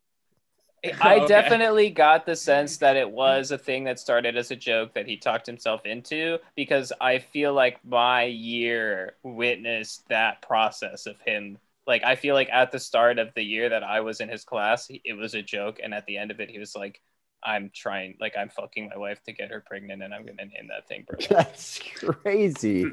I 1.03 1.18
Okay. 1.18 1.20
definitely 1.20 1.91
got 1.91 2.26
the 2.26 2.36
sense 2.36 2.78
that 2.78 2.97
it 2.97 3.11
was 3.11 3.51
a 3.51 3.59
thing 3.59 3.84
that 3.84 3.99
started 3.99 4.36
as 4.36 4.51
a 4.51 4.57
joke 4.57 4.95
that 4.95 5.07
he 5.07 5.16
talked 5.16 5.47
himself 5.47 5.86
into 5.86 6.38
because 6.57 6.93
I 7.01 7.18
feel 7.18 7.55
like 7.55 7.82
my 7.84 8.24
year 8.24 9.16
witnessed 9.22 10.07
that 10.09 10.43
process 10.43 11.07
of 11.07 11.16
him. 11.22 11.59
Like, 11.86 12.03
I 12.05 12.16
feel 12.16 12.34
like 12.34 12.51
at 12.51 12.70
the 12.72 12.78
start 12.78 13.18
of 13.18 13.32
the 13.34 13.43
year 13.43 13.68
that 13.70 13.82
I 13.82 14.01
was 14.01 14.20
in 14.20 14.28
his 14.28 14.45
class, 14.45 14.88
it 14.91 15.14
was 15.16 15.34
a 15.34 15.43
joke. 15.43 15.80
And 15.82 15.95
at 15.95 16.07
the 16.07 16.18
end 16.18 16.30
of 16.30 16.41
it, 16.41 16.51
he 16.51 16.59
was 16.59 16.74
like, 16.76 17.01
I'm 17.43 17.70
trying, 17.74 18.16
like, 18.20 18.34
I'm 18.38 18.49
fucking 18.51 18.88
my 18.91 18.99
wife 18.99 19.22
to 19.24 19.32
get 19.32 19.51
her 19.51 19.61
pregnant 19.61 20.03
and 20.03 20.12
I'm 20.12 20.24
going 20.24 20.36
to 20.36 20.45
name 20.45 20.68
that 20.68 20.88
thing 20.88 21.05
Berlin. 21.09 21.26
That's 21.30 21.80
crazy. 21.97 22.84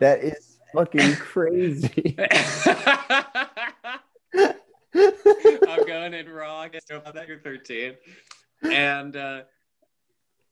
That 0.00 0.20
is 0.22 0.58
fucking 0.72 1.16
crazy. 1.16 2.16
I'm 4.94 5.86
going 5.86 6.14
in 6.14 6.28
raw. 6.28 6.58
I 6.58 6.68
guess 6.68 6.84
about 6.90 7.14
that 7.14 7.28
you're 7.28 7.40
13. 7.40 7.94
And 8.62 9.16
uh, 9.16 9.40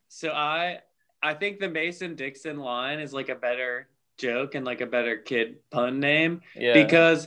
so 0.09 0.30
I 0.32 0.80
I 1.22 1.34
think 1.34 1.59
the 1.59 1.68
Mason 1.68 2.14
Dixon 2.16 2.59
line 2.59 3.00
is 3.00 3.12
like 3.12 3.28
a 3.30 3.34
better 3.34 3.88
joke 4.18 4.55
and 4.55 4.64
like 4.64 4.80
a 4.80 4.86
better 4.86 5.16
kid 5.16 5.57
pun 5.70 5.98
name 6.00 6.42
Yeah. 6.55 6.74
because 6.74 7.26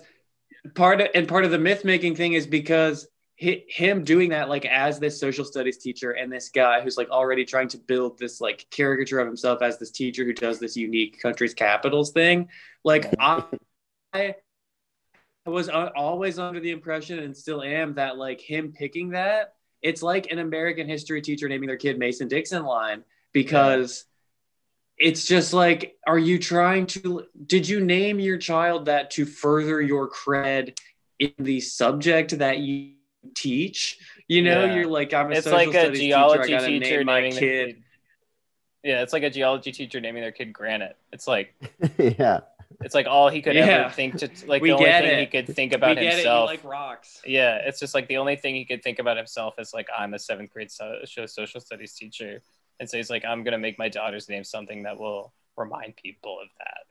part 0.76 1.02
of 1.02 1.08
and 1.16 1.28
part 1.28 1.46
of 1.46 1.52
the 1.52 1.58
myth 1.58 1.84
making 1.84 2.16
thing 2.16 2.34
is 2.34 2.46
because 2.48 3.06
hi, 3.06 3.17
him 3.38 4.04
doing 4.04 4.30
that 4.32 4.50
like 4.50 4.66
as 4.66 5.00
this 5.00 5.20
social 5.20 5.46
studies 5.46 5.78
teacher 5.78 6.12
and 6.12 6.32
this 6.32 6.50
guy 6.50 6.82
who's 6.82 6.98
like 6.98 7.10
already 7.12 7.46
trying 7.46 7.68
to 7.68 7.78
build 7.78 8.18
this 8.18 8.42
like 8.42 8.66
caricature 8.72 9.20
of 9.20 9.28
himself 9.28 9.62
as 9.62 9.78
this 9.78 9.92
teacher 9.92 10.26
who 10.26 10.34
does 10.34 10.60
this 10.60 10.76
unique 10.76 11.22
country's 11.22 11.54
capitals 11.54 12.12
thing 12.12 12.50
like 12.84 13.14
I, 13.20 13.44
I 14.14 14.36
was 15.46 15.70
always 15.70 16.40
under 16.40 16.60
the 16.60 16.72
impression 16.72 17.20
and 17.20 17.38
still 17.38 17.62
am 17.62 17.94
that 17.96 18.18
like 18.18 18.42
him 18.42 18.74
picking 18.76 19.10
that 19.10 19.54
it's 19.84 20.02
like 20.02 20.32
an 20.32 20.40
American 20.40 20.88
history 20.88 21.22
teacher 21.22 21.48
naming 21.48 21.68
their 21.68 21.78
kid 21.78 22.00
Mason 22.00 22.28
Dixon 22.28 22.66
line 22.66 23.04
because 23.34 24.06
it's 24.98 25.26
just 25.26 25.54
like 25.54 25.96
are 26.08 26.18
you 26.18 26.40
trying 26.40 26.88
to 26.88 27.24
did 27.46 27.70
you 27.70 27.86
name 27.86 28.20
your 28.20 28.40
child 28.40 28.86
that 28.86 29.12
to 29.12 29.26
further 29.26 29.80
your 29.80 30.10
cred 30.10 30.76
in 31.20 31.34
the 31.38 31.60
subject 31.60 32.40
that 32.40 32.58
you 32.58 32.97
teach 33.36 33.98
you 34.28 34.42
know 34.42 34.66
Yeah. 34.66 34.76
you're 34.76 34.88
like 34.88 35.14
i'm 35.14 35.32
a 35.32 35.36
it's 35.36 35.44
social 35.46 35.58
like 35.58 35.68
a 35.70 35.72
studies 35.72 36.00
geology 36.02 36.44
teacher, 36.44 36.56
I 36.56 36.60
gotta 36.60 36.68
teacher 36.80 36.98
name 36.98 37.06
my 37.06 37.20
naming 37.22 37.32
their 37.34 37.40
kid 37.40 37.68
kid. 37.76 37.84
Yeah, 38.84 39.02
it's 39.02 39.12
like 39.12 39.24
a 39.24 39.30
geology 39.30 39.72
teacher 39.72 40.00
naming 40.00 40.22
their 40.22 40.32
kid 40.32 40.54
Granite. 40.54 40.96
It's 41.12 41.28
like 41.28 41.54
yeah. 41.98 42.42
it's 42.82 42.96
like 42.96 43.08
all 43.08 43.28
he 43.30 43.42
could 43.42 43.56
Yeah. 43.56 43.66
ever 43.66 43.90
think 43.90 44.18
to 44.20 44.30
like 44.46 44.62
We 44.62 44.70
the 44.70 44.76
only 44.76 44.86
get 44.86 45.04
thing 45.04 45.20
he 45.20 45.26
could 45.26 45.48
think 45.56 45.72
we 45.72 45.76
about 45.76 45.96
get 45.96 46.04
it 46.04 46.06
you 46.06 46.12
himself. 46.18 46.48
like 46.48 46.64
rocks 46.64 47.22
Yeah, 47.26 47.56
it's 47.66 47.80
just 47.80 47.94
like 47.94 48.08
the 48.08 48.18
only 48.18 48.36
thing 48.38 48.56
he 48.56 48.64
could 48.66 48.84
think 48.84 49.00
about 49.00 49.18
himself 49.18 49.56
is 49.60 49.74
like 49.74 49.88
I'm 49.98 50.14
a 50.14 50.20
seventh 50.20 50.52
grade 50.52 50.72
so- 50.72 51.02
social 51.06 51.60
studies 51.60 51.94
teacher, 51.94 52.42
and 52.80 52.90
so 52.90 52.96
he's 52.98 53.10
like 53.10 53.26
I'm 53.26 53.44
gonna 53.44 53.58
make 53.58 53.78
my 53.80 53.90
daughter's 53.90 54.30
name 54.30 54.44
something 54.46 54.84
that 54.84 54.98
will 54.98 55.34
remind 55.58 55.96
people 55.98 56.40
of 56.40 56.48
that. 56.60 56.84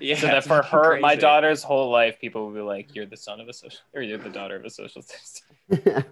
Yeah 0.00 0.16
so 0.16 0.26
that 0.26 0.44
for 0.44 0.62
fucking 0.62 0.70
her, 0.78 1.00
my 1.00 1.14
daughter's 1.14 1.62
whole 1.62 1.90
life, 1.90 2.20
people 2.20 2.46
will 2.46 2.54
be 2.54 2.60
like, 2.60 2.94
"You're 2.94 3.06
the 3.06 3.16
son 3.16 3.40
of 3.40 3.48
a 3.48 3.52
social, 3.52 3.80
or 3.94 4.02
you're 4.02 4.18
the 4.18 4.30
daughter 4.30 4.56
of 4.56 4.64
a 4.64 4.70
socialist." 4.70 5.10
studies." 5.72 5.84
teacher." 5.84 6.04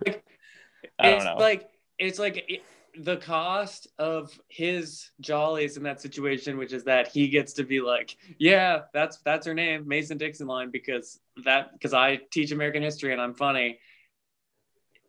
I 0.99 1.11
don't 1.11 1.17
it's 1.17 1.25
know. 1.25 1.37
like 1.37 1.69
it's 1.99 2.19
like 2.19 2.45
it, 2.49 2.63
the 2.99 3.17
cost 3.17 3.89
of 3.99 4.39
his 4.49 5.11
jollies 5.21 5.77
in 5.77 5.83
that 5.83 6.01
situation, 6.01 6.57
which 6.57 6.73
is 6.73 6.85
that 6.85 7.09
he 7.09 7.29
gets 7.29 7.53
to 7.55 7.65
be 7.65 7.81
like, 7.81 8.17
yeah, 8.39 8.83
that's 8.93 9.19
that's 9.19 9.47
her 9.47 9.55
name, 9.55 9.87
Mason 9.87 10.17
Dixon 10.17 10.47
line, 10.47 10.71
because 10.71 11.21
that 11.45 11.73
because 11.73 11.95
I 11.95 12.21
teach 12.31 12.53
American 12.53 12.83
history 12.83 13.13
and 13.13 13.21
I'm 13.21 13.35
funny. 13.35 13.79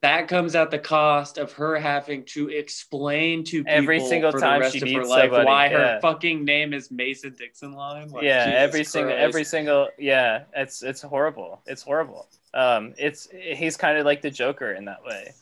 That 0.06 0.28
comes 0.28 0.54
at 0.56 0.70
the 0.70 0.78
cost 0.78 1.38
of 1.40 1.52
her 1.54 1.80
having 1.80 2.24
to 2.26 2.50
explain 2.50 3.44
to 3.46 3.64
people 3.64 3.74
Every 3.74 4.00
single 4.00 4.32
for 4.32 4.40
time 4.40 4.60
the 4.60 4.66
rest 4.66 4.78
she 4.78 4.82
of 4.82 5.02
her 5.02 5.08
life 5.08 5.24
somebody, 5.24 5.46
why 5.46 5.66
yeah. 5.66 5.78
her 5.78 6.00
fucking 6.02 6.46
name 6.46 6.74
is 6.74 6.92
Mason 6.92 7.34
Dixon 7.38 7.74
line. 7.74 8.10
Like, 8.10 8.24
yeah, 8.24 8.46
Jesus 8.46 8.60
every 8.60 8.84
single, 8.84 9.16
every 9.18 9.44
single, 9.44 9.90
yeah, 9.98 10.44
it's 10.56 10.84
it's 10.84 11.02
horrible. 11.02 11.62
It's 11.66 11.82
horrible. 11.82 12.28
Um, 12.54 12.94
it's 12.98 13.28
he's 13.32 13.78
kind 13.78 13.98
of 13.98 14.06
like 14.06 14.22
the 14.22 14.30
Joker 14.30 14.74
in 14.74 14.86
that 14.86 15.04
way. 15.04 15.34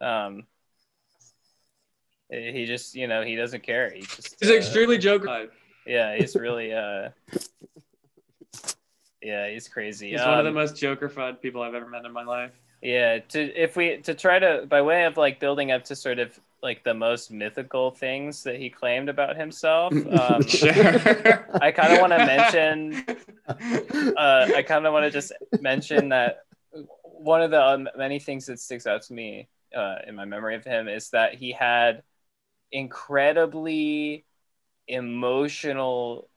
Um, 0.00 0.46
he 2.28 2.66
just, 2.66 2.94
you 2.94 3.06
know, 3.06 3.22
he 3.22 3.36
doesn't 3.36 3.62
care. 3.62 3.90
He 3.90 4.02
just, 4.02 4.36
He's 4.40 4.50
uh, 4.50 4.54
extremely 4.54 4.98
joker. 4.98 5.48
yeah, 5.86 6.16
he's 6.16 6.34
really, 6.34 6.72
uh, 6.72 7.10
yeah, 9.22 9.48
he's 9.50 9.68
crazy. 9.68 10.10
He's 10.10 10.20
one 10.20 10.38
of 10.38 10.44
the 10.44 10.50
Um, 10.50 10.54
most 10.54 10.76
joker-fied 10.76 11.40
people 11.42 11.62
I've 11.62 11.74
ever 11.74 11.88
met 11.88 12.04
in 12.04 12.12
my 12.12 12.24
life. 12.24 12.52
Yeah, 12.82 13.20
to 13.20 13.40
if 13.40 13.76
we 13.76 13.98
to 13.98 14.14
try 14.14 14.40
to 14.40 14.66
by 14.68 14.82
way 14.82 15.04
of 15.04 15.16
like 15.16 15.38
building 15.38 15.70
up 15.70 15.84
to 15.84 15.96
sort 15.96 16.18
of 16.18 16.38
like 16.62 16.82
the 16.82 16.94
most 16.94 17.30
mythical 17.30 17.92
things 17.92 18.42
that 18.42 18.56
he 18.56 18.70
claimed 18.70 19.08
about 19.08 19.36
himself. 19.36 19.92
Um, 20.12 20.42
I 21.60 21.72
kind 21.72 21.92
of 21.92 22.00
want 22.00 22.12
to 22.12 22.18
mention 22.18 23.04
uh, 24.16 24.48
I 24.56 24.62
kind 24.66 24.86
of 24.86 24.92
want 24.92 25.04
to 25.04 25.10
just 25.10 25.32
mention 25.60 26.10
that 26.10 26.44
one 27.02 27.40
of 27.40 27.50
the 27.50 27.64
um, 27.64 27.88
many 27.96 28.18
things 28.18 28.46
that 28.46 28.58
sticks 28.58 28.86
out 28.86 29.02
to 29.02 29.12
me 29.12 29.48
uh, 29.74 29.96
in 30.06 30.14
my 30.14 30.24
memory 30.24 30.56
of 30.56 30.64
him 30.64 30.88
is 30.88 31.10
that 31.10 31.34
he 31.34 31.52
had 31.52 32.02
incredibly 32.72 34.24
emotional 34.88 36.28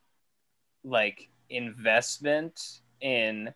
like 0.83 1.29
investment 1.49 2.81
in 3.01 3.53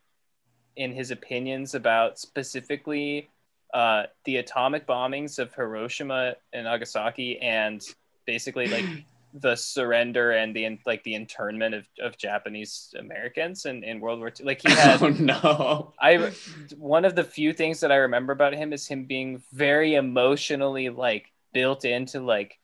in 0.80 0.93
his 0.93 1.11
opinions 1.11 1.75
about 1.75 2.17
specifically 2.17 3.30
uh, 3.73 4.03
the 4.23 4.38
atomic 4.38 4.88
bombings 4.88 5.38
of 5.38 5.53
Hiroshima 5.53 6.36
and 6.53 6.63
Nagasaki 6.63 7.38
and 7.39 7.86
basically 8.25 8.67
like 8.67 8.86
the 9.34 9.57
surrender 9.57 10.32
and 10.32 10.55
the 10.55 10.80
like 10.86 11.03
the 11.03 11.13
internment 11.13 11.75
of, 11.75 11.86
of 12.01 12.17
Japanese 12.17 12.95
Americans 12.97 13.65
in, 13.65 13.84
in 13.84 13.99
World 13.99 14.19
War 14.19 14.30
II. 14.30 14.45
Like 14.45 14.61
he 14.65 14.72
had 14.73 15.03
oh 15.03 15.10
no! 15.10 15.93
I 15.99 16.31
one 16.77 17.03
of 17.03 17.14
the 17.14 17.26
few 17.26 17.51
things 17.51 17.81
that 17.81 17.91
I 17.91 17.97
remember 17.97 18.31
about 18.31 18.53
him 18.53 18.72
is 18.72 18.88
him 18.88 19.03
being 19.03 19.43
very 19.51 19.95
emotionally 19.95 20.88
like 20.88 21.31
built 21.53 21.84
into 21.84 22.22
like 22.22 22.57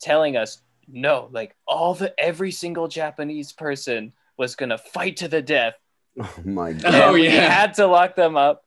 telling 0.00 0.36
us 0.36 0.60
no, 0.86 1.30
like 1.32 1.56
all 1.66 1.94
the 1.94 2.14
every 2.20 2.52
single 2.52 2.86
Japanese 2.86 3.50
person 3.50 4.12
was 4.36 4.54
gonna 4.54 4.78
fight 4.78 5.16
to 5.16 5.28
the 5.28 5.40
death. 5.40 5.74
Oh 6.20 6.34
my 6.44 6.70
Oh, 6.70 6.74
god. 6.74 6.94
and 6.94 7.12
we 7.14 7.24
yeah. 7.24 7.48
had 7.50 7.74
to 7.74 7.86
lock 7.86 8.16
them 8.16 8.36
up. 8.36 8.62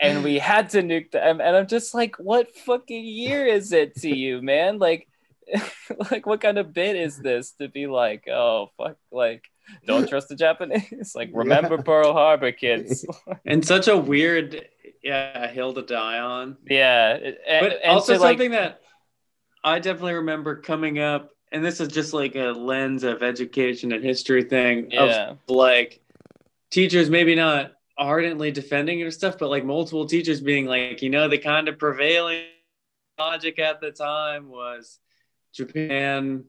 And 0.00 0.22
we 0.22 0.38
had 0.38 0.70
to 0.70 0.82
nuke 0.82 1.10
them, 1.10 1.40
and 1.40 1.56
I'm 1.56 1.66
just 1.66 1.92
like, 1.92 2.20
what 2.20 2.54
fucking 2.54 3.04
year 3.04 3.44
is 3.46 3.72
it 3.72 3.96
to 4.02 4.08
you, 4.16 4.40
man? 4.40 4.78
Like, 4.78 5.08
like 6.12 6.24
what 6.24 6.40
kind 6.40 6.56
of 6.56 6.72
bit 6.72 6.94
is 6.94 7.16
this 7.18 7.50
to 7.60 7.68
be 7.68 7.88
like, 7.88 8.28
oh 8.28 8.70
fuck, 8.76 8.96
like, 9.10 9.42
don't 9.86 10.08
trust 10.08 10.28
the 10.28 10.36
Japanese? 10.36 11.12
Like, 11.16 11.30
remember 11.32 11.78
Pearl 11.82 12.12
Harbor, 12.12 12.52
kids? 12.52 13.04
And 13.44 13.64
such 13.66 13.88
a 13.88 13.96
weird, 13.96 14.68
yeah, 15.02 15.50
hill 15.50 15.72
to 15.74 15.82
die 15.82 16.20
on. 16.20 16.58
Yeah, 16.70 17.14
and, 17.14 17.36
But 17.60 17.72
and 17.82 17.90
also 17.90 18.14
to, 18.14 18.20
like, 18.20 18.34
something 18.34 18.52
that 18.52 18.80
I 19.64 19.80
definitely 19.80 20.14
remember 20.14 20.60
coming 20.60 21.00
up, 21.00 21.30
and 21.50 21.64
this 21.64 21.80
is 21.80 21.88
just 21.88 22.12
like 22.14 22.36
a 22.36 22.52
lens 22.52 23.02
of 23.02 23.22
education 23.24 23.90
and 23.92 24.04
history 24.04 24.44
thing 24.44 24.92
yeah, 24.92 25.30
of 25.30 25.38
like 25.48 26.00
teachers 26.70 27.10
maybe 27.10 27.34
not 27.34 27.72
ardently 27.96 28.50
defending 28.50 29.00
it 29.00 29.04
or 29.04 29.10
stuff, 29.10 29.38
but 29.38 29.50
like 29.50 29.64
multiple 29.64 30.06
teachers 30.06 30.40
being 30.40 30.66
like, 30.66 31.02
you 31.02 31.10
know, 31.10 31.28
the 31.28 31.38
kind 31.38 31.68
of 31.68 31.78
prevailing 31.78 32.44
logic 33.18 33.58
at 33.58 33.80
the 33.80 33.90
time 33.90 34.48
was 34.48 34.98
Japan 35.52 36.44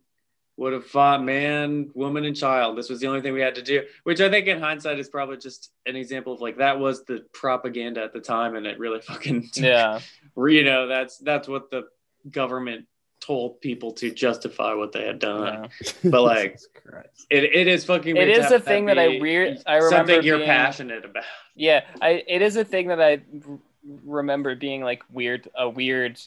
would 0.58 0.74
have 0.74 0.86
fought 0.86 1.24
man, 1.24 1.90
woman, 1.94 2.26
and 2.26 2.36
child. 2.36 2.78
This 2.78 2.90
was 2.90 3.00
the 3.00 3.08
only 3.08 3.22
thing 3.22 3.34
we 3.34 3.42
had 3.42 3.56
to 3.56 3.62
do, 3.62 3.84
which 4.04 4.20
I 4.20 4.30
think 4.30 4.48
in 4.48 4.60
hindsight 4.60 5.00
is 5.00 5.08
probably 5.08 5.38
just 5.38 5.72
an 5.86 5.96
example 5.96 6.34
of 6.34 6.42
like 6.42 6.58
that 6.58 6.80
was 6.80 7.06
the 7.06 7.26
propaganda 7.34 8.04
at 8.04 8.14
the 8.14 8.20
time, 8.20 8.56
and 8.56 8.68
it 8.68 8.78
really 8.78 9.00
fucking, 9.00 9.50
yeah, 9.56 10.00
you 10.38 10.64
know, 10.66 10.88
that's 10.88 11.18
that's 11.18 11.48
what 11.48 11.72
the 11.72 11.84
government 12.30 12.88
told 13.30 13.62
people 13.62 13.92
to 13.92 14.10
justify 14.10 14.74
what 14.74 14.92
they 14.92 15.06
had 15.06 15.20
done. 15.20 15.70
Yeah. 15.84 15.92
But, 16.10 16.24
like, 16.24 16.60
It, 17.30 17.44
it 17.44 17.68
is 17.68 17.86
fucking. 17.86 18.18
It 18.18 18.26
to 18.26 18.56
a 18.56 18.60
thing 18.60 18.86
that 18.88 18.96
that 18.96 19.02
I 19.04 19.20
weird- 19.20 19.60
I 19.68 19.76
remember 19.76 19.96
something 19.98 20.24
you're 20.24 20.38
being- 20.38 20.48
passionate 20.50 21.06
about. 21.06 21.24
Yeah, 21.56 21.86
I 22.02 22.24
it 22.28 22.42
is 22.42 22.56
a 22.56 22.66
thing 22.66 22.88
that 22.88 23.00
I 23.00 23.22
r- 23.48 23.60
remember 24.04 24.56
being 24.56 24.82
like 24.82 25.04
weird 25.12 25.48
a 25.56 25.70
weird 25.70 26.20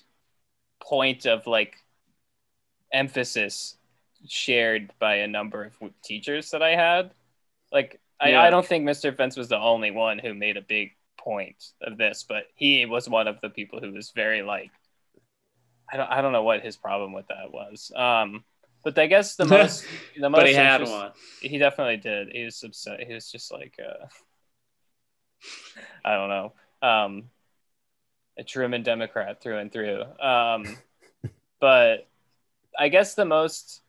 point 0.80 1.26
of 1.26 1.46
like 1.48 1.74
emphasis 2.92 3.76
shared 4.28 4.92
by 5.00 5.16
a 5.16 5.26
number 5.26 5.64
of 5.64 5.72
w- 5.80 5.92
teachers 6.04 6.50
that 6.50 6.62
I 6.62 6.76
had. 6.76 7.10
Like 7.72 8.00
I, 8.20 8.30
Yeah. 8.30 8.42
I 8.42 8.50
don't 8.50 8.64
think 8.66 8.84
Mr. 8.88 9.16
Fence 9.16 9.36
was 9.36 9.48
the 9.48 9.58
only 9.58 9.90
one 9.90 10.18
who 10.20 10.34
made 10.34 10.56
a 10.56 10.62
big 10.62 10.92
point 11.18 11.56
of 11.80 11.98
this, 11.98 12.24
but 12.28 12.44
he 12.54 12.86
was 12.86 13.08
one 13.08 13.26
of 13.26 13.40
the 13.40 13.50
people 13.50 13.80
who 13.80 13.92
was 13.92 14.10
very 14.14 14.42
like 14.42 14.70
I 15.92 15.96
don't 15.96 16.10
I 16.10 16.22
don't 16.22 16.32
know 16.32 16.42
what 16.42 16.62
his 16.62 16.76
problem 16.76 17.12
with 17.12 17.26
that 17.28 17.52
was. 17.52 17.92
Um 17.94 18.44
but 18.84 18.98
I 18.98 19.06
guess 19.06 19.36
the 19.36 19.44
most 19.46 19.84
the 20.18 20.28
most 20.28 20.40
but 20.40 20.48
he 20.48 20.54
had 20.54 20.82
one. 20.82 21.12
he 21.40 21.58
definitely 21.58 21.96
did. 21.96 22.28
He 22.32 22.44
was 22.44 22.62
upset. 22.62 23.00
He 23.00 23.14
was 23.14 23.30
just 23.30 23.52
like, 23.52 23.78
uh, 23.78 24.06
I 26.04 26.14
don't 26.14 26.28
know, 26.28 26.52
um, 26.82 27.24
a 28.38 28.44
Truman 28.44 28.82
Democrat 28.82 29.42
through 29.42 29.58
and 29.58 29.72
through. 29.72 30.02
Um, 30.20 30.76
but 31.60 32.08
I 32.78 32.88
guess 32.88 33.14
the 33.14 33.24
most 33.24 33.82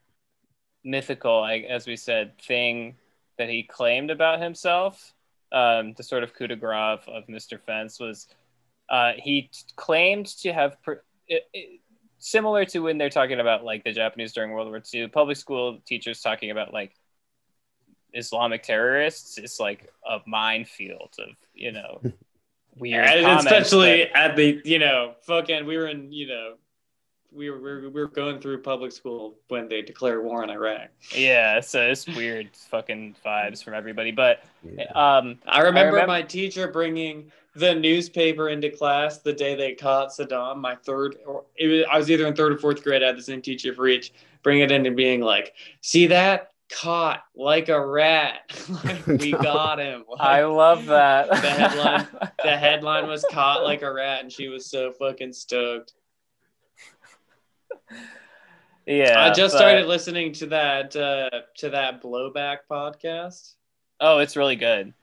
mythical, 0.83 1.41
I, 1.41 1.59
as 1.59 1.87
we 1.87 1.95
said, 1.95 2.37
thing 2.39 2.95
that 3.37 3.49
he 3.49 3.63
claimed 3.63 4.11
about 4.11 4.41
himself, 4.41 5.13
um, 5.51 5.93
the 5.93 6.03
sort 6.03 6.23
of 6.23 6.33
coup 6.33 6.47
de 6.47 6.55
grace 6.55 6.99
of 7.07 7.25
Mr. 7.27 7.59
Fence 7.59 7.99
was 7.99 8.27
uh, 8.89 9.13
he 9.17 9.49
claimed 9.75 10.27
to 10.27 10.53
have. 10.53 10.81
Pr- 10.83 11.03
it, 11.27 11.43
it, 11.53 11.79
Similar 12.27 12.63
to 12.67 12.79
when 12.79 12.97
they're 12.97 13.09
talking 13.09 13.41
about 13.41 13.65
like 13.65 13.83
the 13.83 13.91
Japanese 13.91 14.31
during 14.31 14.51
World 14.51 14.69
War 14.69 14.81
II, 14.93 15.09
public 15.09 15.35
school 15.35 15.79
teachers 15.85 16.21
talking 16.21 16.51
about 16.51 16.71
like 16.71 16.95
Islamic 18.13 18.63
terrorists, 18.63 19.37
it's 19.37 19.59
like 19.59 19.91
a 20.07 20.19
minefield 20.25 21.13
of 21.19 21.35
you 21.53 21.73
know 21.73 22.01
weird. 22.77 23.05
And 23.05 23.25
comments, 23.25 23.45
especially 23.45 24.05
but- 24.13 24.15
at 24.21 24.35
the 24.37 24.61
you 24.63 24.79
know 24.79 25.15
fucking 25.23 25.65
we 25.65 25.75
were 25.77 25.87
in 25.87 26.13
you 26.13 26.27
know 26.27 26.53
we 27.33 27.49
were, 27.49 27.57
we 27.57 27.63
were 27.63 27.89
we 27.89 28.01
were 28.01 28.07
going 28.07 28.39
through 28.39 28.61
public 28.61 28.93
school 28.93 29.35
when 29.49 29.67
they 29.67 29.81
declared 29.81 30.23
war 30.23 30.43
on 30.43 30.49
Iraq. 30.49 30.89
yeah, 31.13 31.59
so 31.59 31.81
it's 31.81 32.07
weird 32.07 32.49
fucking 32.71 33.15
vibes 33.25 33.61
from 33.61 33.73
everybody. 33.73 34.11
But 34.11 34.43
Yeah. 34.63 34.83
um, 34.95 35.39
I 35.45 35.59
remember, 35.61 35.99
remem- 35.99 36.07
my 36.07 36.21
teacher 36.21 36.69
bringing 36.69 37.31
the 37.55 37.75
newspaper 37.75 38.49
into 38.49 38.69
class 38.69 39.19
the 39.19 39.33
day 39.33 39.55
they 39.55 39.73
caught 39.73 40.09
Saddam. 40.09 40.57
My 40.57 40.75
third, 40.75 41.17
or 41.25 41.45
it 41.55 41.67
was, 41.67 41.83
I 41.91 41.97
was 41.97 42.09
either 42.09 42.25
in 42.27 42.35
third 42.35 42.53
or 42.53 42.57
fourth 42.57 42.83
grade. 42.83 43.03
I 43.03 43.07
had 43.07 43.17
the 43.17 43.21
same 43.23 43.41
teacher 43.41 43.73
for 43.73 43.87
each. 43.87 44.13
Bring 44.41 44.59
it 44.59 44.71
into 44.71 44.91
being 44.91 45.21
like, 45.21 45.53
"See 45.81 46.07
that? 46.07 46.49
Caught 46.71 47.23
like 47.35 47.69
a 47.69 47.85
rat. 47.85 48.39
like, 48.83 49.05
we 49.07 49.31
got 49.31 49.79
him." 49.79 50.03
Like, 50.09 50.19
I 50.27 50.45
love 50.45 50.85
that. 50.87 51.29
The 51.29 51.35
headline- 51.37 52.07
the 52.43 52.57
headline 52.57 53.07
was 53.07 53.25
"Caught 53.31 53.63
like 53.63 53.83
a 53.83 53.93
rat," 53.93 54.21
and 54.21 54.31
she 54.31 54.47
was 54.47 54.65
so 54.65 54.91
fucking 54.91 55.33
stoked. 55.33 55.93
yeah, 58.85 59.23
I 59.23 59.29
just 59.31 59.53
but- 59.53 59.59
started 59.59 59.85
listening 59.87 60.33
to 60.33 60.47
that 60.47 60.95
uh, 60.95 61.29
to 61.57 61.69
that 61.69 62.01
blowback 62.01 62.59
podcast. 62.69 63.53
Oh, 63.99 64.17
it's 64.19 64.35
really 64.35 64.55
good. 64.57 64.93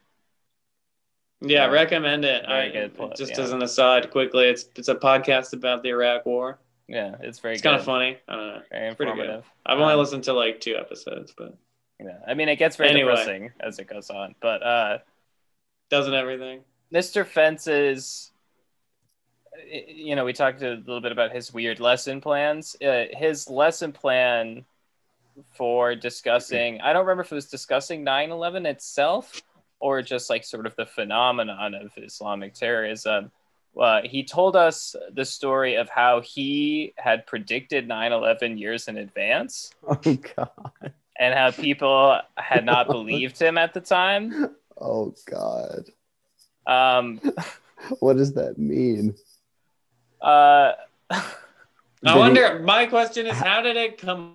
Yeah, 1.42 1.66
recommend 1.66 2.24
it. 2.24 2.44
I, 2.46 2.88
plug, 2.94 3.16
Just 3.16 3.32
yeah. 3.32 3.40
as 3.44 3.52
an 3.52 3.62
aside, 3.62 4.10
quickly, 4.10 4.44
it's 4.48 4.66
it's 4.76 4.88
a 4.88 4.94
podcast 4.94 5.52
about 5.54 5.82
the 5.82 5.88
Iraq 5.90 6.26
War. 6.26 6.58
Yeah, 6.86 7.16
it's 7.20 7.38
very 7.38 7.54
It's 7.54 7.62
kind 7.62 7.76
of 7.76 7.84
funny. 7.84 8.18
I 8.28 8.36
don't 8.36 8.46
know. 8.48 8.62
Very 8.70 8.94
pretty 8.94 9.12
good. 9.12 9.20
informative. 9.20 9.44
I've 9.64 9.78
only 9.78 9.94
Um, 9.94 10.00
listened 10.00 10.24
to 10.24 10.32
like 10.32 10.60
two 10.60 10.76
episodes, 10.76 11.32
but 11.36 11.56
Yeah, 11.98 12.18
I 12.26 12.34
mean, 12.34 12.48
it 12.48 12.56
gets 12.56 12.76
very 12.76 12.90
Anyway. 12.90 13.10
depressing 13.12 13.52
as 13.60 13.78
it 13.78 13.86
goes 13.86 14.10
on. 14.10 14.34
But 14.40 14.62
uh, 14.62 14.98
doesn't 15.88 16.12
everything? 16.14 16.62
Mr. 16.92 17.24
Fence's, 17.24 18.32
you 19.66 20.16
know, 20.16 20.24
we 20.24 20.32
talked 20.32 20.62
a 20.62 20.70
little 20.74 21.00
bit 21.00 21.12
about 21.12 21.32
his 21.32 21.52
weird 21.54 21.78
lesson 21.80 22.20
plans. 22.20 22.76
Uh, 22.84 23.04
his 23.12 23.48
lesson 23.48 23.92
plan 23.92 24.64
for 25.52 25.94
discussing, 25.94 26.80
I 26.80 26.92
don't 26.92 27.06
remember 27.06 27.22
if 27.22 27.30
it 27.32 27.34
was 27.36 27.46
discussing 27.46 28.02
9 28.04 28.30
11 28.30 28.66
itself 28.66 29.42
or 29.80 30.02
just 30.02 30.30
like 30.30 30.44
sort 30.44 30.66
of 30.66 30.76
the 30.76 30.86
phenomenon 30.86 31.74
of 31.74 31.90
Islamic 31.96 32.54
terrorism. 32.54 33.30
Uh, 33.80 34.00
he 34.04 34.22
told 34.24 34.56
us 34.56 34.94
the 35.12 35.24
story 35.24 35.76
of 35.76 35.88
how 35.88 36.20
he 36.20 36.92
had 36.96 37.26
predicted 37.26 37.86
9 37.88 38.12
11 38.12 38.58
years 38.58 38.88
in 38.88 38.98
advance 38.98 39.72
Oh 39.88 39.94
god. 40.36 40.92
and 41.18 41.34
how 41.34 41.50
people 41.52 42.18
had 42.36 42.64
not 42.64 42.86
believed 42.96 43.38
him 43.40 43.56
at 43.58 43.72
the 43.74 43.80
time. 43.80 44.54
Oh 44.80 45.14
god. 45.26 45.84
Um, 46.66 47.20
What 48.00 48.18
does 48.18 48.34
that 48.34 48.58
mean? 48.58 49.14
uh, 50.20 50.72
I 51.10 51.22
Did 52.02 52.12
he- 52.12 52.18
wonder. 52.18 52.58
My 52.58 52.84
question 52.86 53.26
is, 53.26 53.36
how 53.36 53.62
did 53.62 53.76
it 53.76 53.96
come 53.98 54.34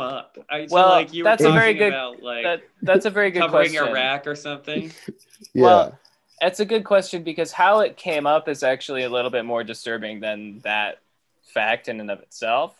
up? 0.00 0.36
I, 0.50 0.66
so, 0.66 0.74
Well, 0.74 0.88
like 0.88 1.12
you 1.12 1.24
were 1.24 1.30
that's 1.30 1.44
a 1.44 1.52
very 1.52 1.74
good- 1.74 1.88
about 1.92 2.22
like 2.22 2.44
that, 2.44 2.62
that's 2.82 3.04
a 3.06 3.10
very 3.10 3.30
good 3.30 3.40
question. 3.50 3.74
covering 3.74 3.92
question. 3.92 3.96
Iraq 3.96 4.26
or 4.26 4.34
something. 4.34 4.92
Yeah. 5.54 5.62
Well, 5.64 5.98
That's 6.40 6.60
a 6.60 6.64
good 6.64 6.84
question 6.84 7.22
because 7.22 7.52
how 7.52 7.80
it 7.80 7.96
came 7.96 8.26
up 8.26 8.48
is 8.48 8.62
actually 8.62 9.04
a 9.04 9.08
little 9.08 9.30
bit 9.30 9.44
more 9.44 9.62
disturbing 9.64 10.20
than 10.20 10.58
that 10.60 10.98
fact 11.54 11.88
in 11.88 12.00
and 12.00 12.10
of 12.10 12.20
itself. 12.20 12.74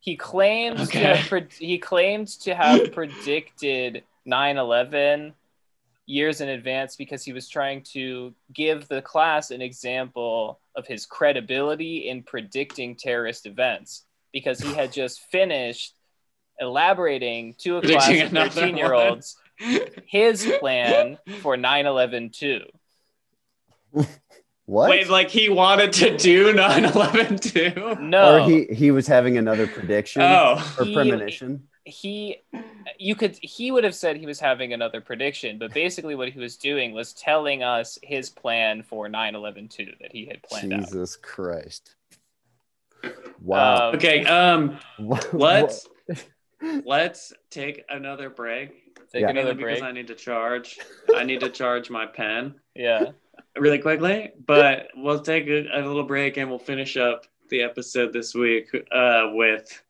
He 0.00 0.16
claims 0.16 0.88
to 0.90 0.98
have 0.98 1.26
pre- 1.28 1.46
he 1.58 1.78
claimed 1.78 2.28
to 2.40 2.54
have 2.54 2.92
predicted 2.98 4.04
9/11 4.26 5.32
years 6.06 6.40
in 6.40 6.48
advance 6.48 6.96
because 6.96 7.24
he 7.24 7.32
was 7.32 7.48
trying 7.48 7.82
to 7.92 8.34
give 8.52 8.88
the 8.88 9.00
class 9.02 9.50
an 9.50 9.62
example 9.62 10.58
of 10.76 10.86
his 10.86 11.06
credibility 11.06 12.08
in 12.08 12.22
predicting 12.22 12.96
terrorist 12.96 13.46
events 13.46 14.04
because 14.32 14.60
he 14.60 14.72
had 14.74 14.92
just 14.92 15.20
finished 15.30 15.94
elaborating 16.62 17.54
to 17.58 17.76
a 17.76 17.82
class 17.82 18.06
Predicting 18.06 18.22
of 18.26 18.30
another 18.32 18.50
13 18.50 18.76
year 18.76 18.94
olds 18.94 19.36
his 20.06 20.50
plan 20.60 21.18
for 21.40 21.56
9-11 21.56 22.32
too 22.32 22.60
what? 24.64 24.88
Wait, 24.90 25.08
like 25.10 25.28
he 25.28 25.48
wanted 25.48 25.92
to 25.94 26.16
do 26.16 26.52
9/11 26.54 27.40
too? 27.52 27.96
no 28.00 28.36
Or 28.44 28.48
he 28.48 28.64
he 28.72 28.90
was 28.90 29.06
having 29.06 29.36
another 29.36 29.66
prediction 29.66 30.22
Oh, 30.22 30.74
or 30.78 30.84
He- 30.84 30.94
premonition. 30.94 31.68
he 31.84 32.38
you 32.98 33.14
could 33.16 33.36
he 33.42 33.70
would 33.72 33.82
have 33.84 33.94
said 33.94 34.16
he 34.16 34.24
was 34.26 34.38
having 34.40 34.72
another 34.72 35.00
prediction 35.00 35.58
but 35.58 35.74
basically 35.74 36.14
what 36.14 36.28
he 36.30 36.38
was 36.38 36.56
doing 36.56 36.92
was 36.94 37.12
telling 37.12 37.62
us 37.64 37.98
his 38.02 38.30
plan 38.30 38.82
for 38.84 39.08
9-11 39.08 39.68
too 39.68 39.92
that 40.00 40.12
he 40.12 40.26
had 40.26 40.42
planned 40.44 40.72
out 40.72 40.80
Jesus 40.84 41.16
Christ. 41.16 41.96
Wow. 43.40 43.88
Um, 43.90 43.94
okay. 43.96 44.24
Um, 44.24 44.78
What- 44.98 45.34
let's 45.34 45.88
let's 46.84 47.32
take 47.50 47.84
another 47.88 48.30
break. 48.30 48.94
take 49.12 49.22
Yeah. 49.22 49.30
another 49.30 49.54
Mainly 49.54 49.64
because 49.64 49.80
break 49.80 49.82
I 49.88 49.92
need 49.92 50.06
to 50.08 50.14
charge. 50.14 50.78
I 51.16 51.24
need 51.24 51.40
to 51.40 51.50
charge 51.50 51.90
my 51.90 52.06
pen 52.06 52.54
yeah 52.74 53.10
really 53.58 53.78
quickly. 53.78 54.32
But 54.46 54.88
we'll 54.96 55.20
take 55.20 55.46
a, 55.48 55.66
a 55.74 55.80
little 55.86 56.04
break 56.04 56.36
and 56.36 56.48
we'll 56.48 56.58
finish 56.58 56.96
up 56.96 57.26
the 57.50 57.62
episode 57.62 58.12
this 58.12 58.34
week 58.34 58.68
uh, 58.90 59.30
with 59.32 59.82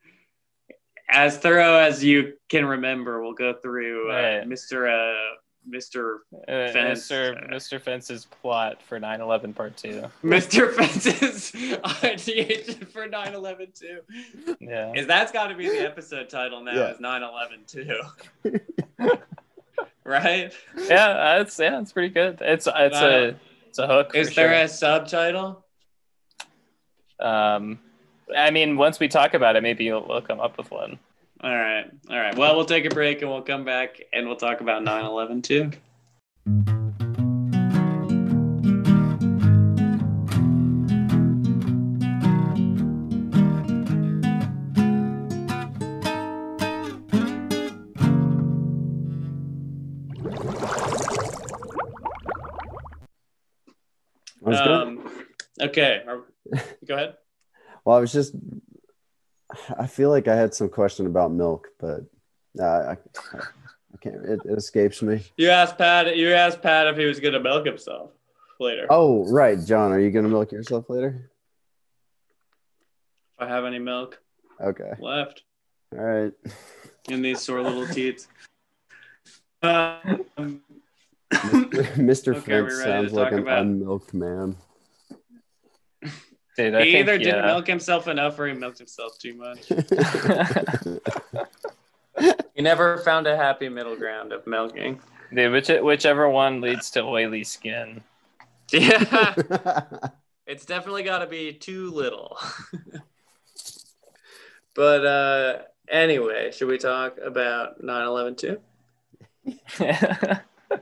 as 1.08 1.38
thorough 1.38 1.76
as 1.76 2.02
you 2.02 2.34
can 2.48 2.64
remember. 2.64 3.22
We'll 3.22 3.34
go 3.34 3.52
through 3.54 4.10
uh, 4.10 4.14
Right. 4.14 4.48
Mr. 4.48 4.88
Uh, 4.88 5.36
Mr. 5.68 6.16
uh, 6.34 6.72
Fence. 6.72 7.08
mr 7.08 7.50
mr 7.50 7.80
fence's 7.80 8.24
plot 8.40 8.82
for 8.82 8.98
9-11 8.98 9.54
part 9.54 9.76
2 9.76 10.02
Mr. 10.24 10.72
Fence's 10.76 11.52
ideation 12.04 12.84
for 12.86 13.06
9/11 13.08 13.78
too. 13.78 14.00
yeah 14.60 14.92
Is 14.94 15.06
that's 15.06 15.30
got 15.30 15.48
to 15.48 15.54
be 15.54 15.68
the 15.68 15.84
episode 15.84 16.28
title 16.28 16.62
now? 16.64 16.74
Yeah. 16.74 16.90
Is 16.92 16.98
9/11 16.98 17.66
too? 17.66 19.08
right? 20.04 20.52
yeah 20.76 21.36
that's 21.38 21.58
yeah 21.58 21.80
it's 21.80 21.92
pretty 21.92 22.12
good 22.12 22.38
it's 22.40 22.66
it's 22.66 22.96
a 22.96 23.36
it's 23.68 23.78
a 23.78 23.86
hook 23.86 24.14
Is 24.14 24.34
there 24.34 24.48
sure. 24.48 24.62
a 24.64 24.68
subtitle? 24.68 25.64
um 27.20 27.78
i 28.36 28.50
mean 28.50 28.76
once 28.76 28.98
we 28.98 29.06
talk 29.06 29.34
about 29.34 29.54
it 29.54 29.62
maybe 29.62 29.84
you'll, 29.84 30.04
we'll 30.08 30.20
come 30.20 30.40
up 30.40 30.58
with 30.58 30.70
one 30.72 30.98
All 31.42 31.50
right. 31.56 31.90
All 32.08 32.16
right. 32.18 32.36
Well, 32.36 32.54
we'll 32.56 32.64
take 32.64 32.84
a 32.84 32.90
break 32.90 33.20
and 33.22 33.30
we'll 33.30 33.42
come 33.42 33.64
back 33.64 34.00
and 34.12 34.26
we'll 34.26 34.36
talk 34.36 34.60
about 34.60 34.84
9 34.84 35.04
11 35.04 35.42
too. 35.42 35.70
I 54.44 54.48
was 54.48 54.58
gonna- 54.58 54.82
Um, 54.84 55.26
okay. 55.60 56.02
Go 56.84 56.94
ahead. 56.94 57.16
well, 57.84 57.96
I 57.96 58.00
was 58.00 58.12
just 58.12 58.34
I 59.78 59.86
feel 59.86 60.10
like 60.10 60.28
I 60.28 60.34
had 60.36 60.54
some 60.54 60.68
question 60.68 61.06
about 61.06 61.32
milk, 61.32 61.68
but 61.78 62.00
uh, 62.58 62.62
I, 62.64 62.92
I 62.92 63.96
can't. 64.00 64.24
It, 64.24 64.40
it 64.44 64.58
escapes 64.58 65.02
me. 65.02 65.22
You 65.36 65.50
asked 65.50 65.76
Pat. 65.78 66.16
You 66.16 66.32
asked 66.32 66.62
Pat 66.62 66.86
if 66.86 66.96
he 66.96 67.04
was 67.04 67.20
gonna 67.20 67.40
milk 67.40 67.66
himself 67.66 68.10
later. 68.60 68.86
Oh, 68.90 69.24
right, 69.30 69.58
John. 69.64 69.92
Are 69.92 70.00
you 70.00 70.10
gonna 70.10 70.28
milk 70.28 70.52
yourself 70.52 70.88
later? 70.88 71.30
If 73.38 73.42
I 73.42 73.48
have 73.48 73.64
any 73.64 73.78
milk 73.78 74.20
Okay. 74.60 74.92
left 75.00 75.42
All 75.92 76.04
right. 76.04 76.32
in 77.08 77.22
these 77.22 77.40
sore 77.40 77.60
little 77.62 77.86
teats. 77.94 78.28
Um, 79.64 80.60
Mr. 81.30 82.34
Okay, 82.36 82.62
we 82.62 82.68
Fence 82.70 82.82
sounds 82.82 83.12
like 83.12 83.30
an 83.32 83.38
about- 83.40 83.60
unmilked 83.60 84.12
man. 84.12 84.56
Dude, 86.56 86.74
I 86.74 86.84
he 86.84 86.92
think, 86.92 87.08
either 87.08 87.18
didn't 87.18 87.44
yeah. 87.44 87.46
milk 87.46 87.66
himself 87.66 88.08
enough 88.08 88.38
or 88.38 88.46
he 88.46 88.52
milked 88.52 88.78
himself 88.78 89.18
too 89.18 89.34
much. 89.34 89.72
He 92.54 92.62
never 92.62 92.98
found 92.98 93.26
a 93.26 93.36
happy 93.36 93.68
middle 93.68 93.96
ground 93.96 94.32
of 94.32 94.46
milking. 94.46 95.00
Dude, 95.34 95.52
which, 95.52 95.68
whichever 95.68 96.28
one 96.28 96.60
leads 96.60 96.90
to 96.92 97.00
oily 97.00 97.44
skin. 97.44 98.02
Yeah, 98.70 99.34
it's 100.46 100.64
definitely 100.64 101.02
got 101.02 101.18
to 101.18 101.26
be 101.26 101.52
too 101.52 101.90
little. 101.90 102.38
but 104.74 105.04
uh, 105.04 105.58
anyway, 105.88 106.52
should 106.52 106.68
we 106.68 106.78
talk 106.78 107.18
about 107.22 107.82
9/11 107.82 108.36
too? 108.36 108.60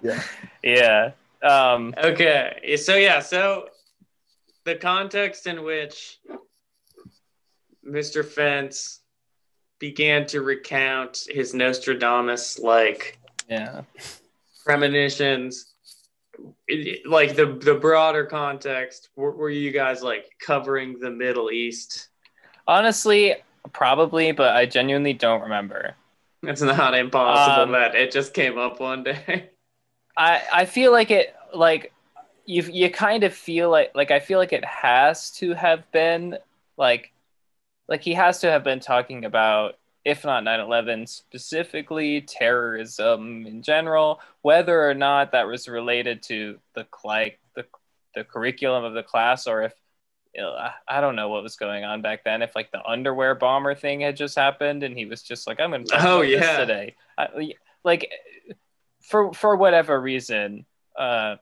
yeah. 0.02 0.22
yeah. 0.62 1.10
Um, 1.42 1.94
Okay, 1.96 2.76
so 2.76 2.96
yeah, 2.96 3.20
so 3.20 3.69
the 4.64 4.74
context 4.76 5.46
in 5.46 5.62
which 5.64 6.18
Mr. 7.86 8.24
Fence 8.24 9.00
began 9.78 10.26
to 10.26 10.42
recount 10.42 11.20
his 11.28 11.54
Nostradamus 11.54 12.58
like 12.58 13.18
yeah. 13.48 13.82
premonitions, 14.64 15.72
it- 16.68 17.06
like 17.06 17.34
the 17.36 17.46
the 17.62 17.74
broader 17.74 18.24
context, 18.26 19.08
were, 19.16 19.32
were 19.32 19.50
you 19.50 19.70
guys 19.72 20.02
like 20.02 20.26
covering 20.44 20.98
the 21.00 21.10
Middle 21.10 21.50
East? 21.50 22.08
Honestly, 22.66 23.34
probably, 23.72 24.32
but 24.32 24.54
I 24.54 24.66
genuinely 24.66 25.12
don't 25.14 25.40
remember. 25.42 25.94
It's 26.42 26.62
not 26.62 26.94
impossible 26.94 27.64
Um, 27.64 27.72
that 27.72 27.94
it 27.94 28.12
just 28.12 28.32
came 28.34 28.58
up 28.58 28.80
one 28.80 29.02
day. 29.02 29.50
I 30.16 30.42
I 30.52 30.64
feel 30.66 30.92
like 30.92 31.10
it 31.10 31.34
like 31.54 31.92
you 32.50 32.62
you 32.64 32.90
kind 32.90 33.24
of 33.24 33.34
feel 33.34 33.70
like 33.70 33.92
like 33.94 34.10
I 34.10 34.20
feel 34.20 34.38
like 34.38 34.52
it 34.52 34.64
has 34.64 35.30
to 35.32 35.54
have 35.54 35.90
been 35.92 36.38
like 36.76 37.12
like 37.88 38.02
he 38.02 38.14
has 38.14 38.40
to 38.40 38.50
have 38.50 38.64
been 38.64 38.80
talking 38.80 39.24
about 39.24 39.76
if 40.04 40.24
not 40.24 40.44
9/11 40.44 41.06
specifically 41.08 42.22
terrorism 42.22 43.46
in 43.46 43.62
general 43.62 44.20
whether 44.42 44.88
or 44.88 44.94
not 44.94 45.32
that 45.32 45.46
was 45.46 45.68
related 45.68 46.22
to 46.24 46.58
the 46.74 46.86
like 47.04 47.40
the 47.56 47.66
the 48.14 48.24
curriculum 48.24 48.84
of 48.84 48.94
the 48.94 49.02
class 49.02 49.46
or 49.46 49.62
if 49.64 49.74
I 50.88 51.00
don't 51.00 51.16
know 51.16 51.28
what 51.28 51.42
was 51.42 51.56
going 51.56 51.84
on 51.84 52.02
back 52.02 52.24
then. 52.24 52.42
If 52.42 52.54
like 52.54 52.70
the 52.70 52.84
underwear 52.86 53.34
bomber 53.34 53.74
thing 53.74 54.00
had 54.00 54.16
just 54.16 54.36
happened, 54.36 54.82
and 54.82 54.96
he 54.96 55.04
was 55.06 55.22
just 55.22 55.46
like, 55.46 55.58
"I'm 55.60 55.70
going 55.70 55.84
to 55.84 55.90
talk 55.90 56.04
Oh, 56.04 56.14
about 56.14 56.32
this 56.32 56.40
yeah. 56.40 56.56
today," 56.56 56.94
I, 57.18 57.28
like 57.84 58.10
for 59.08 59.32
for 59.32 59.56
whatever 59.56 60.00
reason, 60.00 60.66
uh, 60.96 61.36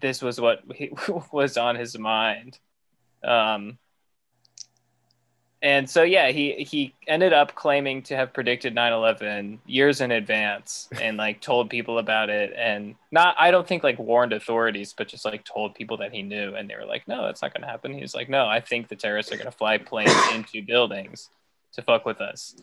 this 0.00 0.22
was 0.22 0.40
what 0.40 0.62
he, 0.74 0.90
was 1.32 1.56
on 1.56 1.76
his 1.76 1.98
mind. 1.98 2.58
Um, 3.22 3.78
and 5.64 5.88
so 5.88 6.02
yeah, 6.02 6.28
he 6.28 6.52
he 6.62 6.94
ended 7.08 7.32
up 7.32 7.54
claiming 7.54 8.02
to 8.02 8.16
have 8.16 8.34
predicted 8.34 8.74
9/11 8.74 9.60
years 9.64 10.02
in 10.02 10.10
advance 10.10 10.90
and 11.00 11.16
like 11.16 11.40
told 11.40 11.70
people 11.70 11.98
about 11.98 12.28
it 12.28 12.52
and 12.54 12.94
not 13.10 13.34
I 13.38 13.50
don't 13.50 13.66
think 13.66 13.82
like 13.82 13.98
warned 13.98 14.34
authorities 14.34 14.92
but 14.92 15.08
just 15.08 15.24
like 15.24 15.42
told 15.42 15.74
people 15.74 15.96
that 15.98 16.12
he 16.12 16.20
knew 16.20 16.54
and 16.54 16.68
they 16.68 16.76
were 16.76 16.84
like, 16.84 17.08
"No, 17.08 17.24
that's 17.24 17.40
not 17.40 17.54
going 17.54 17.62
to 17.62 17.68
happen." 17.68 17.94
He 17.94 18.02
was 18.02 18.14
like, 18.14 18.28
"No, 18.28 18.46
I 18.46 18.60
think 18.60 18.88
the 18.88 18.96
terrorists 18.96 19.32
are 19.32 19.36
going 19.36 19.50
to 19.50 19.56
fly 19.56 19.78
planes 19.78 20.12
into 20.34 20.62
buildings 20.62 21.30
to 21.72 21.82
fuck 21.82 22.04
with 22.04 22.20
us." 22.20 22.56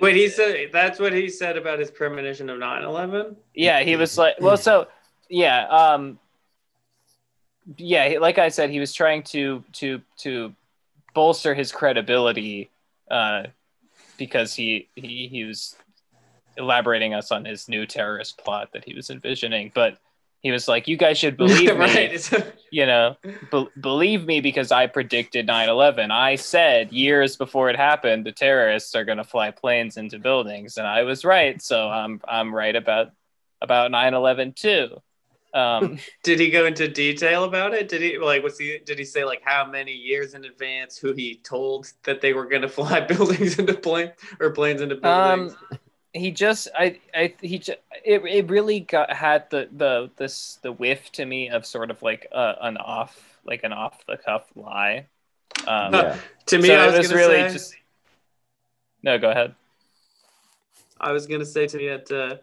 Wait, 0.00 0.16
he 0.16 0.28
said 0.28 0.70
that's 0.72 0.98
what 0.98 1.12
he 1.12 1.28
said 1.28 1.56
about 1.56 1.78
his 1.78 1.92
premonition 1.92 2.50
of 2.50 2.58
9/11. 2.58 3.36
yeah 3.54 3.80
he 3.82 3.94
was 3.94 4.18
like 4.18 4.34
well 4.40 4.56
so 4.56 4.88
yeah 5.30 5.68
um 5.68 6.18
yeah 7.76 8.16
like 8.20 8.38
i 8.38 8.48
said 8.48 8.70
he 8.70 8.80
was 8.80 8.92
trying 8.92 9.22
to 9.22 9.62
to 9.72 10.00
to 10.16 10.54
bolster 11.14 11.54
his 11.54 11.70
credibility 11.70 12.70
uh 13.10 13.44
because 14.18 14.54
he 14.54 14.88
he 14.94 15.28
he 15.28 15.44
was 15.44 15.76
elaborating 16.58 17.14
us 17.14 17.30
on 17.30 17.44
his 17.44 17.68
new 17.68 17.86
terrorist 17.86 18.36
plot 18.38 18.70
that 18.72 18.84
he 18.84 18.92
was 18.92 19.08
envisioning. 19.08 19.70
But 19.74 19.96
he 20.40 20.50
was 20.50 20.68
like 20.68 20.86
you 20.88 20.96
guys 20.96 21.16
should 21.16 21.36
believe 21.44 21.78
me. 21.78 22.18
You 22.70 22.84
know 22.84 23.16
be- 23.50 23.68
believe 23.80 24.26
me 24.26 24.42
because 24.42 24.70
i 24.72 24.86
predicted 24.86 25.48
9-11 25.48 26.10
i 26.10 26.34
said 26.34 26.92
years 26.92 27.34
before 27.34 27.70
it 27.70 27.76
happened 27.76 28.26
the 28.26 28.32
terrorists 28.32 28.94
are 28.94 29.06
going 29.06 29.16
to 29.16 29.24
fly 29.24 29.50
planes 29.50 29.96
into 29.96 30.18
buildings. 30.18 30.76
And 30.76 30.86
i 30.86 31.02
was 31.02 31.24
right. 31.24 31.62
So 31.62 31.88
i'm 31.88 32.20
i'm 32.28 32.54
right 32.54 32.76
about 32.76 33.12
about 33.62 33.90
9-11 33.90 34.54
too 34.54 35.00
um 35.54 35.98
Did 36.22 36.40
he 36.40 36.50
go 36.50 36.66
into 36.66 36.88
detail 36.88 37.44
about 37.44 37.74
it? 37.74 37.88
Did 37.88 38.02
he 38.02 38.18
like 38.18 38.42
was 38.42 38.58
he 38.58 38.78
did 38.84 38.98
he 38.98 39.04
say 39.04 39.24
like 39.24 39.42
how 39.44 39.64
many 39.64 39.92
years 39.92 40.34
in 40.34 40.44
advance 40.44 40.98
who 40.98 41.12
he 41.12 41.36
told 41.36 41.92
that 42.04 42.20
they 42.20 42.32
were 42.32 42.46
going 42.46 42.62
to 42.68 42.68
fly 42.68 43.00
buildings 43.00 43.58
into 43.58 43.74
plane 43.74 44.12
or 44.40 44.50
planes 44.50 44.80
into 44.80 44.96
buildings? 44.96 45.54
Um, 45.54 45.78
he 46.12 46.30
just 46.30 46.68
I 46.76 46.98
I 47.14 47.34
he 47.40 47.58
just, 47.58 47.78
it, 48.04 48.22
it 48.24 48.48
really 48.48 48.80
got 48.80 49.12
had 49.12 49.48
the 49.50 49.68
the 49.72 50.10
this 50.16 50.58
the 50.62 50.72
whiff 50.72 51.12
to 51.12 51.24
me 51.24 51.48
of 51.50 51.64
sort 51.66 51.90
of 51.90 52.02
like 52.02 52.26
uh, 52.32 52.54
an 52.60 52.76
off 52.76 53.38
like 53.44 53.62
an 53.64 53.72
off 53.72 54.04
the 54.06 54.16
cuff 54.16 54.44
lie 54.56 55.06
um 55.66 55.92
Yeah. 55.92 56.16
to 56.46 56.58
me, 56.58 56.68
so 56.68 56.74
I 56.74 56.86
it 56.86 56.86
was, 56.86 56.98
was 56.98 57.12
really 57.14 57.42
say, 57.42 57.52
just 57.52 57.74
no 59.02 59.18
go 59.18 59.30
ahead 59.30 59.54
I 61.00 61.12
was 61.12 61.26
gonna 61.26 61.44
say 61.44 61.66
to 61.66 61.76
me 61.76 61.88
that 61.88 62.10
uh, 62.10 62.36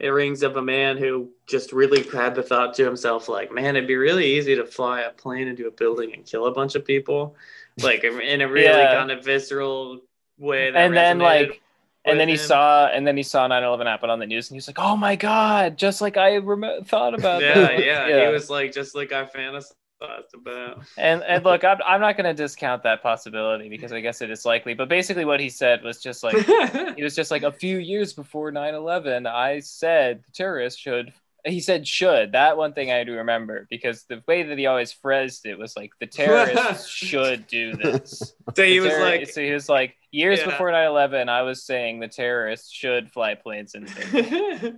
it 0.00 0.08
rings 0.08 0.42
of 0.42 0.56
a 0.56 0.62
man 0.62 0.96
who 0.96 1.30
just 1.46 1.72
really 1.72 2.02
had 2.04 2.34
the 2.34 2.42
thought 2.42 2.74
to 2.74 2.84
himself, 2.84 3.28
like, 3.28 3.52
man, 3.52 3.76
it'd 3.76 3.86
be 3.86 3.96
really 3.96 4.24
easy 4.26 4.56
to 4.56 4.64
fly 4.64 5.02
a 5.02 5.10
plane 5.10 5.46
into 5.46 5.66
a 5.66 5.70
building 5.70 6.14
and 6.14 6.24
kill 6.24 6.46
a 6.46 6.52
bunch 6.52 6.74
of 6.74 6.84
people, 6.84 7.36
like 7.82 8.02
in 8.04 8.40
a 8.40 8.48
really 8.48 8.64
Yeah. 8.64 8.94
kind 8.94 9.10
of 9.10 9.24
visceral 9.24 10.00
way. 10.38 10.70
That 10.70 10.78
and 10.78 10.96
then 10.96 11.18
like 11.18 11.60
and 12.06 12.18
then 12.18 12.28
he 12.28 12.36
saw 12.36 12.86
and 12.86 13.06
then 13.06 13.16
he 13.16 13.22
saw 13.22 13.46
9-11 13.46 13.84
happen 13.86 14.08
on 14.08 14.18
the 14.18 14.26
news 14.26 14.48
and 14.48 14.54
he 14.54 14.58
was 14.58 14.66
like 14.66 14.78
oh 14.78 14.96
my 14.96 15.16
god 15.16 15.76
just 15.76 16.00
like 16.00 16.16
i 16.16 16.38
rem- 16.38 16.82
thought 16.84 17.12
about 17.12 17.42
yeah, 17.42 17.54
that 17.54 17.84
yeah, 17.84 18.06
He 18.26 18.32
was 18.32 18.48
like 18.48 18.72
just 18.72 18.94
like 18.94 19.12
I 19.12 19.26
fantasized 19.26 19.74
about. 20.02 20.82
and 20.96 21.22
and 21.22 21.44
look 21.50 21.64
i'm, 21.64 21.78
I'm 21.86 22.00
not 22.00 22.16
going 22.16 22.24
to 22.24 22.34
discount 22.42 22.82
that 22.84 23.02
possibility 23.02 23.68
because 23.68 23.92
i 23.92 24.00
guess 24.00 24.22
it 24.22 24.30
is 24.30 24.44
likely 24.44 24.74
but 24.74 24.88
basically 24.88 25.24
what 25.24 25.40
he 25.40 25.48
said 25.50 25.82
was 25.82 26.00
just 26.02 26.22
like 26.22 26.36
he 26.96 27.02
was 27.02 27.14
just 27.14 27.30
like 27.30 27.42
a 27.42 27.52
few 27.52 27.78
years 27.78 28.12
before 28.12 28.50
9-11 28.52 29.26
i 29.26 29.60
said 29.60 30.22
the 30.24 30.32
terrorists 30.32 30.78
should 30.80 31.12
he 31.46 31.60
said 31.60 31.86
should 31.86 32.32
that 32.32 32.56
one 32.56 32.72
thing 32.72 32.90
i 32.92 33.02
do 33.04 33.14
remember 33.16 33.66
because 33.70 34.04
the 34.04 34.22
way 34.28 34.42
that 34.42 34.58
he 34.58 34.66
always 34.66 34.92
phrased 34.92 35.46
it 35.46 35.58
was 35.58 35.76
like 35.76 35.90
the 36.00 36.06
terrorists 36.20 36.88
should 36.88 37.46
do 37.46 37.74
this 37.76 38.34
so 38.54 38.62
he 38.62 38.74
The 38.78 38.80
was 38.80 38.88
terror- 38.90 39.04
like, 39.04 39.28
so 39.28 39.40
he 39.42 39.52
was 39.52 39.68
like 39.68 39.96
years 40.12 40.40
Yeah. 40.40 40.46
before 40.46 40.70
9-11 40.70 41.28
i 41.28 41.42
was 41.42 41.62
saying 41.64 42.00
the 42.00 42.08
terrorists 42.08 42.70
should 42.70 43.10
fly 43.10 43.34
planes 43.34 43.74
into 43.74 44.76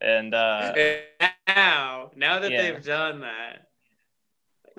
and 0.00 0.34
uh 0.34 0.72
now, 1.46 2.10
now 2.14 2.38
that 2.38 2.50
Yeah. 2.50 2.62
they've 2.62 2.84
done 2.84 3.20
that, 3.20 3.67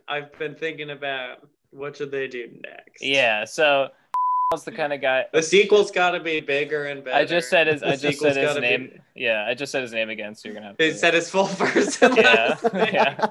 I've 0.10 0.38
been 0.40 0.56
thinking 0.56 0.90
about 0.90 1.48
what 1.72 1.96
should 1.98 2.12
they 2.12 2.28
do 2.28 2.50
next. 2.64 3.02
yeah 3.02 3.46
so 3.46 3.90
was 4.52 4.64
the 4.64 4.72
kind 4.72 4.92
of 4.92 5.00
guy 5.02 5.26
the 5.32 5.44
sequel's 5.44 5.92
got 5.92 6.12
to 6.12 6.20
be 6.20 6.40
bigger 6.40 6.86
and 6.86 7.04
better. 7.04 7.16
i 7.18 7.24
just 7.24 7.50
said 7.52 7.68
his 7.68 7.82
The 7.82 7.90
i 7.90 7.96
just 7.96 8.20
said 8.20 8.36
his 8.36 8.46
gotta 8.48 8.62
be- 8.62 8.68
name 8.68 9.02
yeah 9.16 9.46
i 9.48 9.54
just 9.54 9.72
said 9.72 9.84
his 9.84 9.94
name 9.94 10.10
again 10.10 10.34
so 10.34 10.48
you're 10.50 10.56
gonna 10.56 10.68
have 10.68 10.78
They 10.78 10.90
to 10.90 10.98
said 10.98 11.14
his 11.14 11.30
full 11.30 11.46
first 11.62 12.02
and 12.02 12.18
Yeah, 12.18 12.58
last 12.62 12.74
name. 12.74 12.90
yeah. 12.94 13.28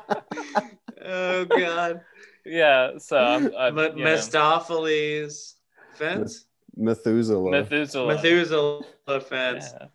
oh 1.05 1.44
god. 1.46 2.00
yeah 2.44 2.98
so 2.98 3.18
I'm, 3.18 3.52
I'm, 3.59 3.74
Me- 3.74 3.90
you 3.96 4.05
Mephistopheles 4.05 5.56
fence. 5.94 6.44
Methuselah. 6.76 7.50
Methuselah. 7.50 8.14
Methuselah 8.14 8.84
fence. 9.28 9.70
Yeah. 9.80 9.86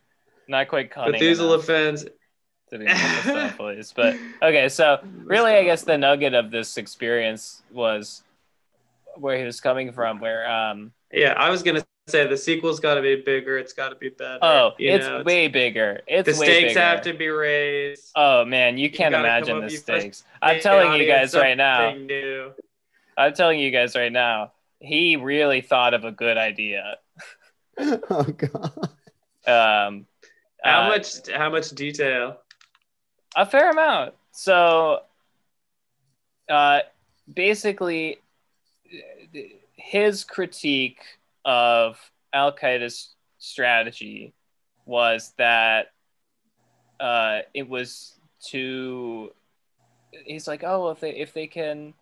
Not 0.49 0.68
quite 0.68 0.91
cunning. 0.91 1.14
Methuselah 1.14 1.53
enough 1.53 1.65
fence. 1.65 2.03
To 2.74 2.80
be 2.80 2.86
Mephistopheles. 2.86 3.94
But 3.95 4.18
okay, 4.41 4.70
so 4.70 5.00
really, 5.24 5.54
I 5.54 5.64
guess 5.64 5.84
the 5.84 5.98
nugget 5.98 6.34
of 6.34 6.52
this 6.52 6.78
experience 6.78 7.62
was 7.72 8.24
where 9.16 9.38
he 9.38 9.45
was 9.45 9.60
coming 9.60 9.91
from. 9.91 10.20
Where 10.20 10.50
um, 10.50 10.91
Yeah, 11.12 11.34
I 11.38 11.50
was 11.50 11.64
gonna 11.64 11.84
say 12.08 12.28
the 12.28 12.38
sequel's 12.38 12.80
got 12.80 12.95
to 12.95 13.02
be 13.02 13.16
bigger. 13.16 13.58
It's 13.58 13.74
got 13.74 13.90
to 13.90 13.95
be 13.95 14.10
better. 14.10 14.40
oh, 14.41 14.72
you 14.78 14.91
it's 14.91 15.06
know, 15.06 15.24
way 15.24 15.48
bigger. 15.48 16.02
It's 16.08 16.34
the 16.34 16.40
way 16.40 16.48
stakes 16.48 16.70
bigger. 16.70 16.80
have 16.80 17.02
to 17.04 17.14
be 17.14 17.30
raised. 17.30 18.12
Oh 18.16 18.45
man, 18.45 18.78
you 18.78 18.90
can't 18.90 19.16
imagine 19.16 19.62
the 19.62 19.70
stakes. 19.70 20.24
I'm 20.41 20.60
telling 20.60 21.00
you 21.00 21.08
guys 21.08 21.34
right 21.36 21.58
now. 21.58 21.94
new. 21.94 22.52
I'm 23.18 23.34
telling 23.34 23.60
you 23.60 23.72
guys 23.72 23.95
right 23.95 24.12
now. 24.12 24.52
he 24.80 25.16
really 25.16 25.62
thought 25.62 25.94
of 25.94 26.04
a 26.04 26.12
good 26.12 26.38
idea. 26.38 26.98
oh 27.80 28.24
god. 28.24 28.90
Um, 29.45 30.06
How 30.64 30.84
uh, 30.84 30.88
much? 30.90 31.30
How 31.34 31.50
much 31.50 31.70
detail? 31.72 32.38
A 33.35 33.45
fair 33.45 33.72
amount. 33.72 34.14
So, 34.31 35.01
uh, 36.49 36.80
basically, 37.31 38.19
his 39.76 40.23
critique 40.23 41.01
of 41.45 41.97
Al 42.31 42.55
Qaeda's 42.55 43.15
strategy 43.39 44.34
was 44.85 45.34
that 45.38 45.88
uh, 46.99 47.39
it 47.53 47.68
was 47.68 48.15
too. 48.39 49.31
He's 50.26 50.47
like, 50.47 50.64
oh, 50.64 50.89
if 50.91 50.99
they 50.99 51.11
if 51.11 51.34
they 51.34 51.47
can 51.47 51.93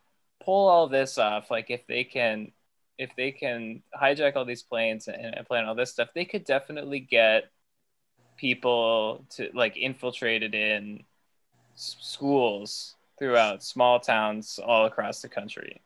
pull 0.44 0.68
all 0.68 0.88
this 0.88 1.18
off, 1.18 1.50
like 1.50 1.70
if 1.70 1.86
they 1.88 2.04
can 2.04 2.52
if 2.98 3.16
they 3.16 3.32
can 3.32 3.82
hijack 4.00 4.36
all 4.36 4.46
these 4.46 4.64
planes 4.64 5.08
and, 5.08 5.34
and 5.36 5.48
plan 5.48 5.66
all 5.66 5.76
this 5.76 5.92
stuff, 5.92 6.10
they 6.14 6.26
could 6.26 6.46
definitely 6.46 7.00
get 7.00 7.52
people 8.38 9.26
to 9.30 9.50
like 9.54 9.78
infiltrated 9.78 10.54
in 10.54 11.04
schools 11.82 12.96
throughout 13.18 13.64
small 13.64 14.00
towns 14.00 14.60
all 14.64 14.86
across 14.86 15.22
the 15.22 15.28
country. 15.30 15.82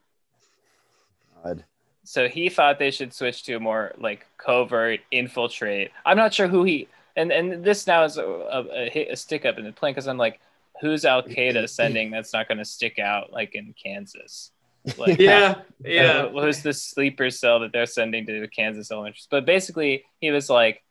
God. 1.44 1.64
So 2.04 2.28
he 2.28 2.50
thought 2.50 2.78
they 2.80 2.92
should 2.92 3.14
switch 3.14 3.44
to 3.44 3.56
a 3.56 3.60
more 3.60 3.94
like 3.98 4.26
covert 4.38 5.00
infiltrate. 5.12 5.92
I'm 6.06 6.18
not 6.18 6.34
sure 6.34 6.48
who 6.48 6.64
he 6.64 6.88
and 7.16 7.32
and 7.32 7.64
this 7.64 7.88
now 7.88 8.04
is 8.04 8.18
a, 8.18 8.24
a, 8.26 8.64
a, 8.72 9.08
a 9.12 9.16
stick 9.16 9.46
up 9.46 9.58
in 9.58 9.64
the 9.66 9.72
plan 9.72 9.94
because 9.94 10.08
I'm 10.08 10.18
like, 10.18 10.40
who's 10.82 11.06
Al 11.06 11.24
Qaeda 11.24 11.68
sending 11.80 12.12
that's 12.12 12.34
not 12.34 12.48
going 12.48 12.58
to 12.60 12.66
stick 12.66 13.00
out 13.00 13.32
like 13.32 13.56
in 13.56 13.74
Kansas? 13.82 14.52
Like, 15.00 15.18
Yeah, 15.18 15.62
yeah. 15.84 16.04
uh, 16.04 16.30
who's 16.30 16.62
the 16.62 16.72
sleeper 16.72 17.32
cell 17.32 17.60
that 17.62 17.72
they're 17.72 17.88
sending 17.88 18.24
to 18.28 18.40
the 18.40 18.48
Kansas 18.48 18.92
elementary? 18.92 19.22
But 19.32 19.44
basically, 19.44 20.06
he 20.22 20.30
was 20.30 20.48
like, 20.48 20.84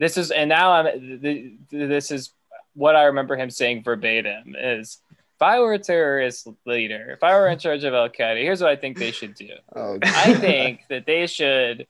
"This 0.00 0.16
is," 0.16 0.32
and 0.32 0.48
now 0.48 0.72
I'm. 0.72 0.86
th- 0.86 1.22
th- 1.22 1.52
This 1.70 2.10
is 2.10 2.32
what 2.74 2.96
I 2.96 3.04
remember 3.04 3.36
him 3.36 3.50
saying 3.50 3.82
verbatim: 3.82 4.54
"Is 4.58 4.98
if 5.36 5.42
I 5.42 5.60
were 5.60 5.74
a 5.74 5.78
terrorist 5.78 6.48
leader, 6.66 7.10
if 7.12 7.22
I 7.22 7.34
were 7.34 7.48
in 7.48 7.58
charge 7.58 7.84
of 7.84 7.94
Al 7.94 8.08
Qaeda, 8.08 8.42
here's 8.42 8.60
what 8.60 8.70
I 8.70 8.76
think 8.76 8.98
they 8.98 9.10
should 9.12 9.34
do. 9.34 9.50
Oh, 9.74 9.98
I 10.02 10.34
think 10.34 10.82
that 10.88 11.06
they 11.06 11.26
should 11.26 11.86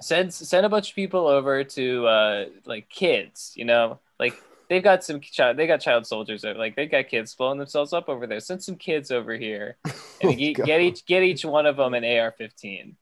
send 0.00 0.32
send 0.32 0.66
a 0.66 0.68
bunch 0.68 0.90
of 0.90 0.94
people 0.94 1.26
over 1.26 1.64
to 1.64 2.06
uh, 2.06 2.44
like 2.64 2.88
kids, 2.88 3.52
you 3.56 3.64
know, 3.64 4.00
like." 4.18 4.34
They've 4.68 4.82
got 4.82 5.04
some 5.04 5.20
child. 5.20 5.56
They 5.56 5.68
got 5.68 5.80
child 5.80 6.08
soldiers. 6.08 6.44
Over, 6.44 6.58
like 6.58 6.74
they 6.74 6.86
got 6.86 7.06
kids 7.06 7.32
blowing 7.36 7.58
themselves 7.58 7.92
up 7.92 8.08
over 8.08 8.26
there. 8.26 8.40
Send 8.40 8.64
some 8.64 8.74
kids 8.74 9.12
over 9.12 9.34
here, 9.36 9.76
and 9.84 9.94
Oh, 10.24 10.32
get, 10.32 10.56
get 10.56 10.80
each 10.80 11.06
get 11.06 11.22
each 11.22 11.44
one 11.44 11.66
of 11.66 11.76
them 11.76 11.94
an 11.94 12.02
AR-15 12.04 12.96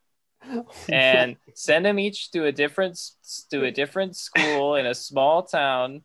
and 0.91 1.37
send 1.55 1.85
them 1.85 1.99
each 1.99 2.31
to 2.33 2.45
a 2.47 2.53
different 2.53 2.99
to 3.51 3.65
a 3.65 3.71
different 3.71 4.17
school 4.17 4.75
in 4.77 4.87
a 4.87 4.95
small 4.95 5.43
town 5.43 6.03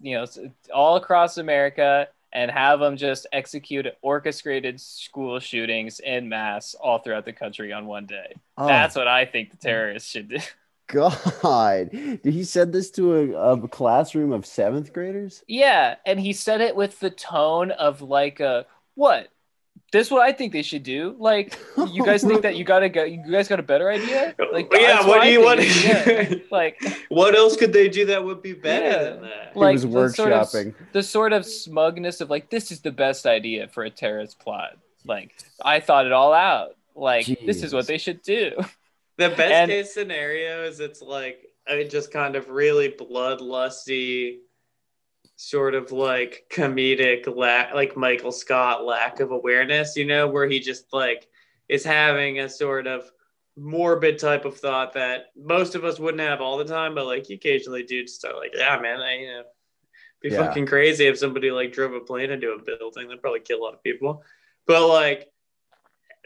you 0.00 0.16
know 0.16 0.26
all 0.74 0.96
across 0.96 1.38
america 1.38 2.08
and 2.32 2.50
have 2.50 2.78
them 2.80 2.96
just 2.96 3.26
execute 3.32 3.86
orchestrated 4.02 4.80
school 4.80 5.38
shootings 5.40 6.00
in 6.00 6.28
mass 6.28 6.74
all 6.74 6.98
throughout 6.98 7.24
the 7.24 7.32
country 7.32 7.72
on 7.72 7.86
one 7.86 8.06
day 8.06 8.34
Oh, 8.56 8.66
that's 8.66 8.96
what 8.96 9.08
i 9.08 9.24
think 9.24 9.50
the 9.50 9.56
terrorists 9.56 10.10
should 10.10 10.28
do 10.28 10.38
God. 10.88 11.90
Did 11.92 12.24
he 12.24 12.42
said 12.42 12.72
this 12.72 12.90
to 12.92 13.14
a, 13.36 13.52
a 13.52 13.68
classroom 13.68 14.32
of 14.32 14.44
seventh 14.44 14.92
graders? 14.92 15.44
yeah 15.46 15.94
and 16.04 16.18
he 16.18 16.32
said 16.32 16.60
it 16.60 16.74
with 16.74 16.98
the 16.98 17.10
tone 17.10 17.70
of 17.70 18.02
like 18.02 18.40
a 18.40 18.66
what 18.96 19.28
this 19.92 20.06
is 20.06 20.10
what 20.10 20.22
i 20.22 20.30
think 20.32 20.52
they 20.52 20.62
should 20.62 20.82
do 20.82 21.14
like 21.18 21.58
you 21.92 22.04
guys 22.04 22.22
think 22.22 22.42
that 22.42 22.56
you 22.56 22.64
gotta 22.64 22.88
go 22.88 23.02
you 23.04 23.22
guys 23.30 23.48
got 23.48 23.58
a 23.58 23.62
better 23.62 23.90
idea 23.90 24.34
like 24.52 24.68
yeah. 24.72 24.94
that's 24.94 25.06
What 25.06 25.22
do 25.22 25.30
you 25.30 25.42
want? 25.42 25.60
think, 25.60 25.84
yeah. 26.32 26.34
like 26.50 26.80
what 27.08 27.34
else 27.34 27.56
could 27.56 27.72
they 27.72 27.88
do 27.88 28.06
that 28.06 28.22
would 28.24 28.42
be 28.42 28.52
better 28.52 28.86
Yeah. 28.86 29.02
than 29.10 29.22
that? 29.22 29.56
like 29.56 29.78
he 29.80 29.86
was 29.86 30.12
the 30.12 30.16
sort 30.16 30.32
of- 30.32 30.46
workshopping. 30.46 30.74
the 30.92 31.02
sort 31.02 31.32
of 31.32 31.44
smugness 31.46 32.20
of 32.20 32.30
like 32.30 32.50
this 32.50 32.70
is 32.70 32.80
the 32.80 32.92
best 32.92 33.26
idea 33.26 33.68
for 33.68 33.82
a 33.84 33.90
terrorist 33.90 34.38
plot 34.38 34.76
like 35.04 35.34
i 35.64 35.80
thought 35.80 36.06
it 36.06 36.12
all 36.12 36.32
out 36.32 36.76
like 36.94 37.26
this 37.46 37.62
is 37.62 37.72
what 37.72 37.86
they 37.86 37.98
should 37.98 38.22
do 38.22 38.52
The 39.18 39.28
best 39.28 39.52
And- 39.52 39.70
case 39.70 39.92
scenario 39.92 40.64
is 40.64 40.80
it's 40.80 41.02
like 41.02 41.46
a 41.68 41.84
just 41.86 42.10
kind 42.10 42.36
of 42.36 42.48
really 42.48 42.88
bloodlusty, 42.90 44.38
sort 45.40 45.74
of 45.74 45.90
like 45.90 46.44
comedic 46.52 47.34
lack, 47.34 47.72
like 47.72 47.96
Michael 47.96 48.30
Scott 48.30 48.84
lack 48.84 49.20
of 49.20 49.30
awareness. 49.30 49.96
You 49.96 50.04
know, 50.04 50.28
where 50.28 50.46
he 50.46 50.60
just 50.60 50.92
like 50.92 51.26
is 51.66 51.82
having 51.82 52.40
a 52.40 52.48
sort 52.48 52.86
of 52.86 53.10
morbid 53.56 54.18
type 54.18 54.44
of 54.44 54.58
thought 54.58 54.92
that 54.92 55.26
most 55.34 55.74
of 55.74 55.82
us 55.82 55.98
wouldn't 55.98 56.20
have 56.20 56.42
all 56.42 56.58
the 56.58 56.64
time, 56.64 56.94
but 56.94 57.06
like 57.06 57.30
you 57.30 57.36
occasionally 57.36 57.82
do. 57.82 58.02
Just 58.02 58.16
start 58.16 58.36
like, 58.36 58.52
yeah, 58.54 58.78
man, 58.80 59.00
I 59.00 59.18
you 59.18 59.26
know, 59.28 59.42
be 60.20 60.28
Yeah. 60.28 60.46
fucking 60.46 60.66
crazy 60.66 61.06
if 61.06 61.18
somebody 61.18 61.50
like 61.50 61.72
drove 61.72 61.94
a 61.94 62.00
plane 62.00 62.30
into 62.30 62.52
a 62.52 62.62
building. 62.62 63.08
That'd 63.08 63.22
probably 63.22 63.40
kill 63.40 63.60
a 63.60 63.64
lot 63.64 63.74
of 63.74 63.82
people. 63.82 64.22
But 64.66 64.86
like 64.88 65.30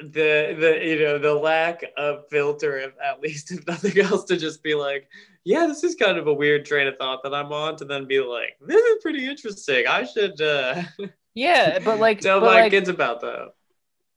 the 0.00 0.56
the 0.58 0.80
you 0.84 0.98
know 0.98 1.18
the 1.18 1.32
lack 1.32 1.84
of 1.96 2.28
filter 2.30 2.78
if, 2.78 2.94
at 3.00 3.20
least 3.20 3.52
if 3.52 3.64
nothing 3.68 3.96
else 4.00 4.24
to 4.24 4.36
just 4.36 4.60
be 4.60 4.74
like 4.74 5.08
yeah 5.44 5.66
this 5.66 5.84
is 5.84 5.94
kind 5.94 6.18
of 6.18 6.26
a 6.26 6.32
weird 6.34 6.64
train 6.64 6.86
of 6.86 6.96
thought 6.96 7.22
that 7.22 7.34
i'm 7.34 7.52
on 7.52 7.76
to 7.76 7.84
then 7.84 8.06
be 8.06 8.20
like 8.20 8.56
this 8.66 8.82
is 8.82 9.02
pretty 9.02 9.28
interesting. 9.28 9.86
I 9.86 10.04
should 10.04 10.40
uh 10.40 10.82
yeah 11.34 11.78
but 11.78 11.98
like 11.98 12.20
tell 12.20 12.40
but 12.40 12.46
my 12.46 12.62
like, 12.62 12.70
kids 12.70 12.88
about 12.88 13.20
that. 13.20 13.52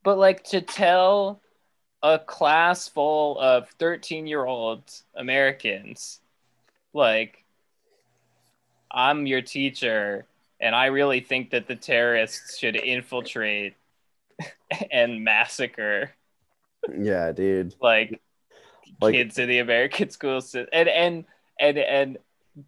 But 0.04 0.18
like 0.18 0.44
to 0.46 0.62
tell 0.62 1.42
a 2.02 2.20
class 2.20 2.88
full 2.88 3.40
of 3.40 3.70
13 3.80 4.28
year 4.28 4.46
old 4.46 4.84
americans 5.16 6.20
like 6.94 7.44
i'm 8.92 9.26
your 9.26 9.42
teacher 9.42 10.28
and 10.60 10.76
i 10.76 10.86
really 10.86 11.20
think 11.20 11.50
that 11.50 11.68
the 11.68 11.76
terrorists 11.76 12.58
should 12.58 12.76
infiltrate 12.76 13.74
and 14.92 15.24
massacre. 15.24 16.12
Yeah, 16.98 17.32
dude. 17.32 17.76
like, 17.82 18.22
Like- 19.02 19.14
kids 19.14 19.38
in 19.38 19.50
the 19.50 19.60
American 19.60 20.10
school 20.18 20.42
system, 20.42 20.68
and 20.74 20.90
and 20.90 21.26
and 21.60 21.78
and 21.78 22.18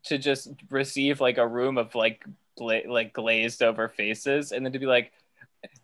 to 0.04 0.18
just 0.18 0.50
receive 0.70 1.20
like 1.20 1.38
a 1.38 1.48
room 1.48 1.78
of 1.78 1.96
like 1.96 2.24
gla- 2.58 2.88
like 2.88 3.14
glazed 3.14 3.64
over 3.64 3.90
faces, 3.90 4.52
and 4.52 4.66
then 4.66 4.74
to 4.74 4.80
be 4.80 4.86
like, 4.86 5.12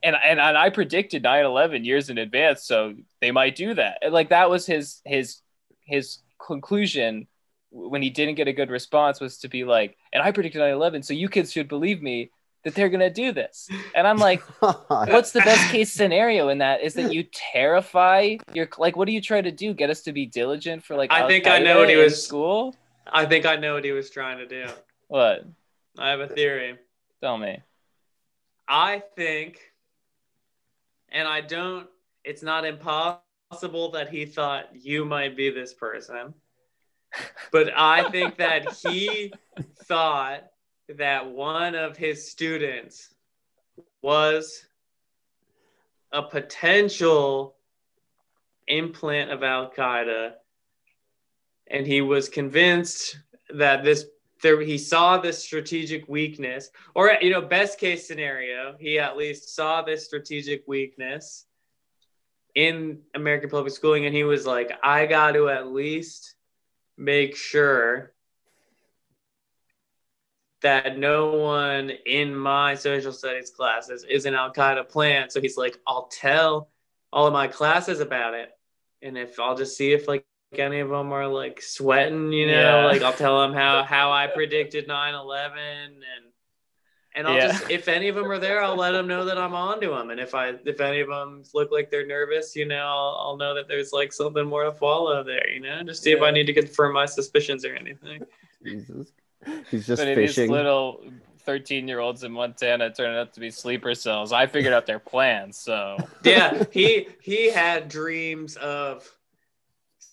and 0.04 0.16
and, 0.24 0.40
and 0.40 0.58
I 0.58 0.70
predicted 0.70 1.24
9/11 1.24 1.86
years 1.86 2.10
in 2.10 2.18
advance, 2.18 2.64
so 2.64 2.94
they 3.22 3.32
might 3.32 3.56
do 3.56 3.74
that. 3.74 4.00
Like 4.10 4.30
that 4.30 4.50
was 4.50 4.66
his 4.66 5.02
his 5.06 5.42
his 5.86 6.20
conclusion 6.46 7.28
when 7.72 8.02
he 8.02 8.10
didn't 8.10 8.36
get 8.36 8.48
a 8.48 8.54
good 8.54 8.70
response 8.70 9.20
was 9.20 9.38
to 9.40 9.50
be 9.50 9.64
like, 9.66 9.98
and 10.14 10.24
I 10.24 10.32
predicted 10.32 10.62
9/11, 10.62 11.04
so 11.04 11.14
you 11.14 11.30
kids 11.30 11.52
should 11.52 11.68
believe 11.68 12.02
me 12.02 12.30
that 12.66 12.76
they're 12.76 12.90
gonna 12.90 13.10
do 13.10 13.32
this. 13.32 13.70
And 13.96 14.06
I'm 14.06 14.18
like 14.18 14.42
what's 14.90 15.32
the 15.32 15.40
best 15.40 15.72
case 15.72 15.94
scenario 15.94 16.50
in 16.50 16.58
that 16.58 16.82
is 16.82 16.96
that 16.96 17.14
you 17.14 17.24
terrify 17.32 18.38
your 18.54 18.68
like 18.78 18.98
what 18.98 19.06
do 19.06 19.14
you 19.14 19.22
try 19.22 19.42
to 19.42 19.52
do? 19.52 19.74
Get 19.74 19.90
us 19.90 20.02
to 20.02 20.12
be 20.12 20.26
diligent 20.26 20.84
for 20.84 20.98
like 20.98 21.14
I 21.14 21.28
think 21.28 21.48
I 21.48 21.60
know 21.60 21.80
what 21.80 21.90
he 21.90 21.96
in 21.96 22.02
was- 22.02 22.22
school? 22.22 22.76
I 23.08 23.26
think 23.26 23.46
i 23.46 23.56
know 23.56 23.76
what 23.76 23.86
he 23.86 23.92
was 23.92 24.10
trying 24.10 24.40
to 24.40 24.48
do. 24.48 24.66
What? 25.08 25.46
I 25.96 26.10
have 26.10 26.20
a 26.20 26.28
theory. 26.28 26.76
Tell 27.22 27.38
me. 27.38 27.62
I 28.68 29.04
think 29.16 29.60
and 31.16 31.28
i 31.28 31.42
don't 31.42 31.88
it's 32.24 32.44
not 32.44 32.66
impossible 32.66 33.92
that 33.92 34.10
he 34.10 34.26
thought 34.26 34.66
you 34.74 35.06
might 35.06 35.36
be 35.36 35.50
this 35.50 35.74
person 35.74 36.34
but 37.52 37.70
i 37.76 38.10
think 38.10 38.38
that 38.38 38.74
he 38.74 39.34
thought 39.86 40.44
that 40.90 41.28
one 41.28 41.76
of 41.76 41.98
his 41.98 42.30
students 42.30 43.14
was 44.02 44.66
a 46.12 46.22
potential 46.22 47.56
implant 48.68 49.32
of 49.32 49.44
Al 49.44 49.72
Qaeda, 49.72 50.34
and 51.68 51.86
he 51.86 52.02
was 52.02 52.30
convinced 52.30 53.18
that 53.50 53.84
this 53.84 54.06
there 54.42 54.62
he 54.62 54.78
saw 54.78 55.18
this 55.18 55.44
strategic 55.44 56.08
weakness, 56.08 56.70
or 56.94 57.18
you 57.22 57.32
know, 57.32 57.42
best 57.42 57.80
case 57.80 58.08
scenario, 58.08 58.76
he 58.80 59.00
at 59.00 59.18
least 59.18 59.56
saw 59.56 59.82
this 59.82 60.06
strategic 60.06 60.68
weakness 60.68 61.46
in 62.54 63.00
American 63.16 63.50
public 63.50 63.74
schooling, 63.74 64.06
and 64.06 64.16
he 64.16 64.24
was 64.24 64.46
like, 64.46 64.72
I 64.84 65.06
got 65.06 65.32
to 65.32 65.50
at 65.50 65.72
least 65.72 66.36
make 66.98 67.36
sure 67.36 68.14
that 70.66 70.98
no 70.98 71.36
one 71.36 71.92
in 72.08 72.36
my 72.36 72.74
social 72.74 73.12
studies 73.14 73.52
classes 73.52 74.04
is 74.10 74.26
an 74.26 74.34
Al 74.34 74.52
Qaeda 74.52 74.90
plant. 74.90 75.32
So 75.32 75.40
he's 75.40 75.58
like, 75.58 75.78
I'll 75.86 76.08
tell 76.08 76.70
all 77.14 77.28
of 77.28 77.34
my 77.34 77.48
classes 77.48 78.00
about 78.00 78.34
it. 78.34 78.50
And 79.04 79.16
if 79.16 79.40
I'll 79.40 79.56
just 79.56 79.78
see 79.78 79.94
if 79.94 80.08
like 80.08 80.26
any 80.58 80.80
of 80.80 80.90
them 80.90 81.12
are 81.14 81.28
like 81.28 81.62
sweating, 81.62 82.32
you 82.32 82.48
know, 82.48 82.80
Yeah. 82.80 82.86
like 82.86 83.04
I'll 83.04 83.14
tell 83.14 83.40
them 83.44 83.54
how, 83.54 83.84
how 83.84 84.12
I 84.12 84.26
predicted 84.26 84.88
9 84.88 85.14
11 85.14 85.60
and, 85.60 85.96
and 87.14 87.28
I'll 87.28 87.36
Yeah. 87.36 87.48
just 87.50 87.70
if 87.70 87.88
any 87.88 88.08
of 88.08 88.16
them 88.16 88.32
are 88.32 88.40
there, 88.40 88.64
I'll 88.64 88.76
let 88.76 88.94
them 88.94 89.06
know 89.06 89.24
that 89.26 89.38
I'm 89.38 89.54
onto 89.54 89.92
them. 89.94 90.10
And 90.10 90.20
if 90.20 90.34
I 90.34 90.56
if 90.66 90.82
any 90.82 91.00
of 91.02 91.10
them 91.10 91.44
look 91.54 91.72
like 91.72 91.92
they're 91.92 92.08
nervous, 92.08 92.56
you 92.56 92.66
know, 92.66 92.88
I'll, 92.88 93.18
I'll 93.22 93.38
know 93.38 93.54
that 93.54 93.68
there's 93.68 93.94
like 93.94 94.12
something 94.12 94.48
more 94.48 94.64
to 94.64 94.72
follow 94.72 95.24
there. 95.24 95.48
You 95.48 95.60
know, 95.60 95.84
just 95.84 96.02
see 96.02 96.12
if 96.12 96.24
I 96.24 96.32
need 96.32 96.48
to 96.48 96.54
confirm 96.54 96.94
my 96.94 97.06
suspicions 97.06 97.64
or 97.66 97.76
anything. 97.76 98.24
Jesus. 98.64 99.12
He's 99.72 99.86
just 99.88 100.02
but 100.02 100.16
these 100.16 100.36
fishing. 100.36 100.52
little 100.52 101.04
13 101.46 101.88
year 101.88 102.00
olds 102.00 102.24
in 102.24 102.32
Montana 102.32 102.92
turning 102.94 103.18
out 103.18 103.34
to 103.34 103.40
be 103.40 103.52
sleeper 103.52 103.94
cells. 103.94 104.32
I 104.32 104.48
figured 104.48 104.74
out 104.74 104.86
their 104.86 105.00
plans, 105.00 105.58
so 105.58 105.98
Yeah, 106.24 106.64
he 106.72 107.08
he 107.22 107.52
had 107.52 107.88
dreams 107.88 108.56
of 108.58 109.08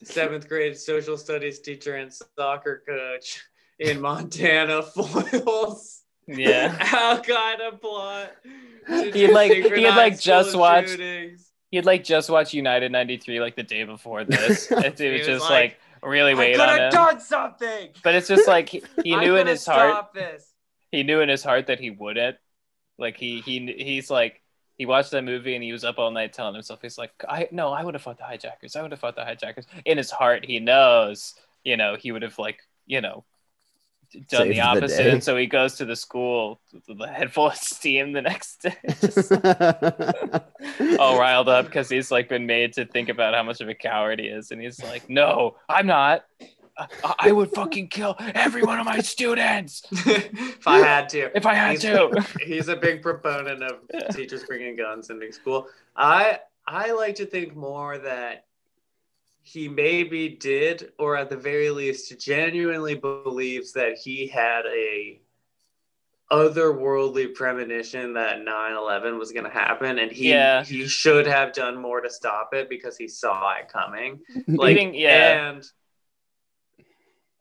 seventh 0.05 0.49
grade 0.49 0.77
social 0.77 1.17
studies 1.17 1.61
teacher 1.61 1.97
and 1.97 2.13
soccer 2.37 2.83
coach 2.87 3.43
in 3.79 4.01
Montana 4.01 4.83
foils. 4.95 6.03
yeah. 6.27 6.77
Al 6.81 7.19
Qaeda 7.23 7.81
plot. 7.81 8.33
to 8.87 9.11
He'd 9.13 9.29
like- 9.31 9.53
he'd 9.53 9.89
like 9.89 10.19
just 10.21 10.51
school 10.51 10.61
watched- 10.63 10.91
shootings. 10.91 11.49
He'd 11.71 11.87
like 11.87 12.05
just 12.05 12.29
watch 12.29 12.53
United 12.53 12.93
93 12.93 13.41
like 13.41 13.57
the 13.57 13.63
day 13.63 13.85
before 13.85 14.25
this. 14.25 14.71
It 14.71 14.99
He 14.99 15.09
was 15.09 15.21
was 15.21 15.27
just 15.27 15.45
like, 15.45 15.51
like, 15.51 15.79
really 16.03 16.33
I 16.33 16.35
weighed 16.35 16.57
could 16.57 16.69
on 16.69 16.69
have 16.69 16.79
him. 16.79 16.91
done 16.91 17.21
something. 17.21 17.89
But 18.03 18.15
it's 18.15 18.29
just 18.29 18.47
like 18.49 18.69
he, 18.69 18.83
he 19.05 19.17
knew 19.17 19.37
in 19.37 19.47
his 19.47 19.65
heart 19.67 20.13
This. 20.15 20.53
he 20.91 21.03
knew 21.03 21.21
in 21.21 21.29
his 21.29 21.43
heart 21.43 21.67
that 21.69 21.81
he 21.81 21.91
wouldn't. 21.91 22.37
Like 22.99 23.17
he 23.17 23.41
he 23.41 23.73
he's 23.79 24.11
like 24.11 24.41
he 24.77 24.87
watched 24.87 25.11
that 25.13 25.23
movie 25.25 25.55
and 25.55 25.63
he 25.65 25.73
was 25.73 25.85
up 25.85 25.99
all 25.99 26.11
night 26.11 26.33
telling 26.33 26.55
himself 26.55 26.81
he's 26.83 26.99
like 26.99 27.13
I 27.29 27.49
no 27.51 27.73
I 27.73 27.83
would 27.85 27.95
have 27.95 28.03
fought 28.03 28.19
the 28.19 28.25
hijackers 28.25 28.77
I 28.77 28.83
would 28.83 28.91
have 28.91 29.01
fought 29.01 29.17
the 29.17 29.25
hijackers. 29.25 29.67
In 29.85 29.97
his 29.99 30.11
heart 30.11 30.45
he 30.45 30.59
knows 30.61 31.35
you 31.65 31.77
know 31.77 31.97
he 31.97 32.13
would 32.13 32.23
have 32.23 32.39
like 32.39 32.61
you 32.87 33.01
know 33.01 33.25
done 34.13 34.25
Saved 34.29 34.51
the 34.51 34.55
the 34.55 34.61
opposite 34.61 34.97
day. 35.05 35.11
and 35.11 35.23
so 35.25 35.37
he 35.37 35.47
goes 35.47 35.77
to 35.77 35.85
the 35.85 35.97
school 35.97 36.61
with 36.89 37.01
a 37.01 37.07
head 37.09 37.33
full 37.33 37.49
of 37.49 37.55
steam 37.57 38.13
the 38.13 38.23
next 38.23 38.63
day 38.63 38.75
just 39.01 39.33
all 40.99 41.19
riled 41.19 41.49
up 41.49 41.67
because 41.67 41.89
he's 41.89 42.11
like 42.11 42.29
been 42.29 42.47
made 42.47 42.73
to 42.75 42.85
think 42.85 43.09
about 43.09 43.35
how 43.35 43.43
much 43.43 43.61
of 43.61 43.69
a 43.69 43.75
coward 43.75 44.19
he 44.21 44.27
is 44.27 44.51
and 44.51 44.61
he's 44.61 44.83
like 44.83 45.09
no 45.09 45.57
I'm 45.69 45.87
not 45.87 46.25
I, 46.79 47.15
I 47.19 47.33
would 47.33 47.51
fucking 47.51 47.89
kill 47.89 48.17
every 48.19 48.63
one 48.63 48.79
of 48.79 48.87
my 48.87 49.01
students 49.01 49.83
if 49.93 50.67
I 50.67 50.79
had 50.79 51.09
to. 51.11 51.31
if 51.37 51.45
I 51.45 51.53
had 51.53 51.79
He's- 51.79 51.83
to. 51.83 52.27
He's 52.47 52.69
a 52.69 52.77
big 52.77 53.03
proponent 53.03 53.63
of 53.63 53.81
Yeah. 53.93 54.09
teachers 54.09 54.43
bringing 54.45 54.77
guns 54.77 55.11
into 55.11 55.31
school. 55.33 55.69
I 55.95 56.39
I 56.67 56.93
like 56.93 57.17
to 57.17 57.27
think 57.27 57.55
more 57.55 57.99
that 57.99 58.47
he 59.43 59.69
maybe 59.69 60.29
did, 60.31 60.93
or 60.99 61.17
at 61.17 61.29
the 61.29 61.37
very 61.37 61.71
least, 61.71 62.19
genuinely 62.21 62.95
believes 62.95 63.73
that 63.73 63.99
he 63.99 64.27
had 64.29 64.65
a 64.67 65.21
otherworldly 66.31 67.35
premonition 67.35 68.15
that 68.15 68.39
9-11 68.41 69.19
was 69.19 69.33
going 69.33 69.45
to 69.45 69.51
happen 69.51 69.99
and 69.99 70.11
he 70.11 70.31
Yeah. 70.31 70.65
he 70.65 70.87
should 70.89 71.27
have 71.27 71.53
done 71.53 71.77
more 71.77 72.01
to 72.01 72.09
stop 72.09 72.55
it 72.55 72.71
because 72.71 72.97
he 72.97 73.07
saw 73.07 73.55
it 73.57 73.69
coming 73.69 74.21
like 74.49 74.79
yeah. 74.95 75.51
and 75.51 75.65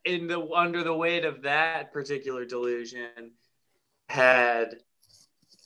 in 0.04 0.28
the 0.28 0.46
under 0.54 0.84
the 0.84 0.94
weight 0.94 1.24
of 1.24 1.44
that 1.44 1.94
particular 1.94 2.44
delusion 2.44 3.32
had 4.10 4.76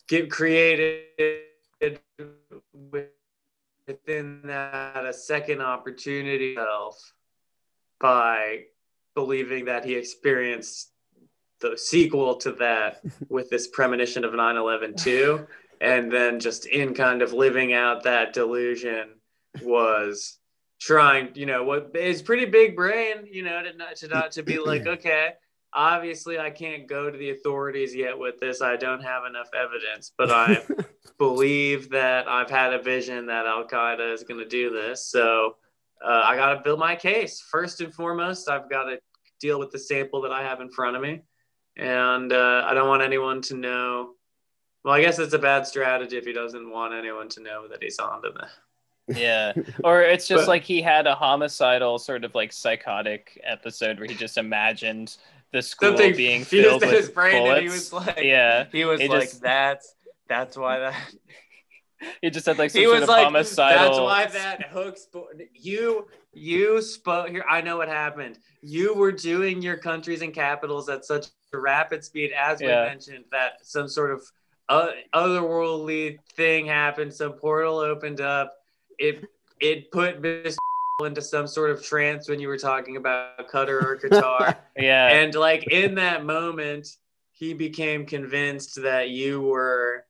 get 0.08 0.30
created 0.30 1.06
within 3.88 4.42
that 4.44 5.06
a 5.06 5.14
second 5.14 5.62
opportunity 5.62 6.56
self 6.56 7.14
by 8.00 8.62
believing 9.14 9.66
that 9.66 9.86
he 9.86 9.96
experienced 9.96 10.92
the 11.62 11.78
sequel 11.78 12.36
to 12.36 12.52
that 12.54 13.02
with 13.30 13.50
this 13.50 13.68
premonition 13.68 14.24
of 14.24 14.34
9-11 14.34 15.02
too 15.02 15.48
and 15.82 16.12
then 16.12 16.40
just 16.40 16.66
in 16.66 16.94
kind 16.94 17.22
of 17.22 17.34
living 17.34 17.74
out 17.74 18.04
that 18.04 18.34
delusion 18.34 19.10
was 19.62 20.40
trying 20.80 21.30
you 21.36 21.46
know 21.46 21.64
what 21.64 21.92
is 21.96 22.22
pretty 22.22 22.46
big 22.46 22.76
brain 22.76 23.28
you 23.30 23.44
know 23.44 23.64
to 23.64 23.74
not 23.78 23.96
to 23.96 24.08
not 24.08 24.32
to 24.32 24.44
be 24.44 24.60
like 24.60 24.86
okay 24.88 25.30
obviously 25.76 26.40
i 26.40 26.50
can't 26.50 26.88
go 26.88 27.12
to 27.12 27.18
the 27.18 27.30
authorities 27.32 27.94
yet 27.94 28.18
with 28.18 28.40
this. 28.40 28.62
I 28.62 28.76
don't 28.78 29.02
have 29.04 29.26
enough 29.26 29.50
evidence 29.54 30.12
but 30.18 30.32
i 30.32 30.64
believe 31.18 31.90
that 31.92 32.28
i've 32.28 32.50
had 32.50 32.74
a 32.74 32.82
vision 32.82 33.26
that 33.28 33.46
al-qaeda 33.46 34.14
is 34.14 34.24
going 34.24 34.40
to 34.40 34.48
do 34.48 34.70
this. 34.72 35.06
So 35.06 35.58
uh, 36.04 36.22
i 36.26 36.36
got 36.36 36.54
to 36.56 36.62
build 36.62 36.80
my 36.80 36.96
case. 36.96 37.42
First 37.42 37.82
and 37.82 37.94
foremost 37.94 38.50
i've 38.50 38.70
got 38.70 38.86
to 38.86 39.00
deal 39.40 39.60
with 39.60 39.72
the 39.72 39.80
sample 39.80 40.22
that 40.22 40.32
i 40.32 40.42
have 40.42 40.62
in 40.62 40.70
front 40.70 40.96
of 40.96 41.02
me. 41.02 41.22
And 41.78 42.32
uh, 42.32 42.64
i 42.66 42.74
don't 42.74 42.88
want 42.88 43.04
anyone 43.04 43.42
to 43.44 43.56
know 43.56 44.12
well 44.84 44.94
i 44.94 45.02
guess 45.02 45.20
it's 45.20 45.34
a 45.34 45.40
bad 45.40 45.68
strategy 45.68 46.18
if 46.18 46.26
he 46.26 46.32
doesn't 46.34 46.70
want 46.70 46.94
anyone 46.94 47.28
to 47.30 47.42
know 47.42 47.68
that 47.68 47.84
he's 47.84 48.00
on 48.00 48.22
to 48.24 48.30
that 48.40 48.50
Yeah. 49.08 49.54
Or 49.84 50.02
it's 50.02 50.28
just 50.28 50.44
But- 50.44 50.48
like 50.48 50.64
he 50.64 50.82
had 50.82 51.06
a 51.06 51.14
homicidal 51.14 52.00
sort 52.00 52.24
of 52.24 52.34
like 52.34 52.52
psychotic 52.52 53.40
episode 53.44 54.00
where 54.00 54.08
he 54.08 54.16
just 54.16 54.38
imagined 54.38 55.18
the 55.52 55.62
school 55.62 55.90
something 55.90 56.16
being 56.16 56.44
fused 56.44 56.68
filled 56.68 56.82
with 56.82 56.92
his 56.92 57.10
brain 57.10 57.44
bullets. 57.44 57.60
and 57.60 57.64
he 57.64 57.70
was 57.70 57.94
like 57.94 58.24
yeah. 58.24 58.66
he 58.72 58.86
was 58.86 59.00
like 59.00 59.22
just- 59.30 59.42
that's 59.42 59.96
that's 60.28 60.58
why 60.58 60.80
that 60.80 60.96
He 62.22 62.30
just 62.30 62.46
said 62.46 62.58
like 62.58 62.72
he 62.72 62.88
was 62.88 63.08
like 63.08 63.24
homicidal 63.24 63.84
that's 63.84 64.00
why 64.00 64.26
that 64.26 64.64
hook 64.68 64.98
spo- 64.98 65.28
you 65.54 66.08
you 66.34 66.82
spoke 66.82 67.30
here 67.30 67.46
i 67.50 67.62
know 67.62 67.78
what 67.78 67.88
happened 67.88 68.38
you 68.62 68.94
were 68.94 69.14
doing 69.14 69.62
your 69.62 69.78
countries 69.78 70.22
and 70.22 70.34
capitals 70.34 70.90
at 70.90 71.06
such 71.06 71.28
a 71.54 71.58
rapid 71.58 72.04
speed 72.04 72.32
as 72.38 72.60
we 72.60 72.68
mentioned 72.68 73.24
that 73.32 73.54
some 73.66 73.88
sort 73.88 74.12
of 74.12 74.22
uh, 74.68 74.90
otherworldly 75.14 76.18
thing 76.36 76.66
happened 76.66 77.14
some 77.14 77.34
portal 77.34 77.78
opened 77.78 78.20
up 78.20 78.54
it 79.00 79.24
it 79.60 79.90
put 79.92 80.22
Miss 80.22 80.58
into 81.04 81.22
some 81.22 81.46
sort 81.46 81.72
of 81.72 81.84
trance 81.84 82.30
when 82.30 82.40
you 82.40 82.48
were 82.48 82.58
talking 82.58 82.96
about 82.96 83.50
Qatar 83.50 83.84
or 83.84 84.00
Qatar 84.02 84.56
Yeah. 84.78 85.10
and 85.10 85.36
like 85.36 85.68
in 85.68 85.96
that 85.96 86.24
moment 86.24 86.88
he 87.32 87.54
became 87.54 88.06
convinced 88.06 88.82
that 88.82 89.10
you 89.10 89.42
were 89.42 90.06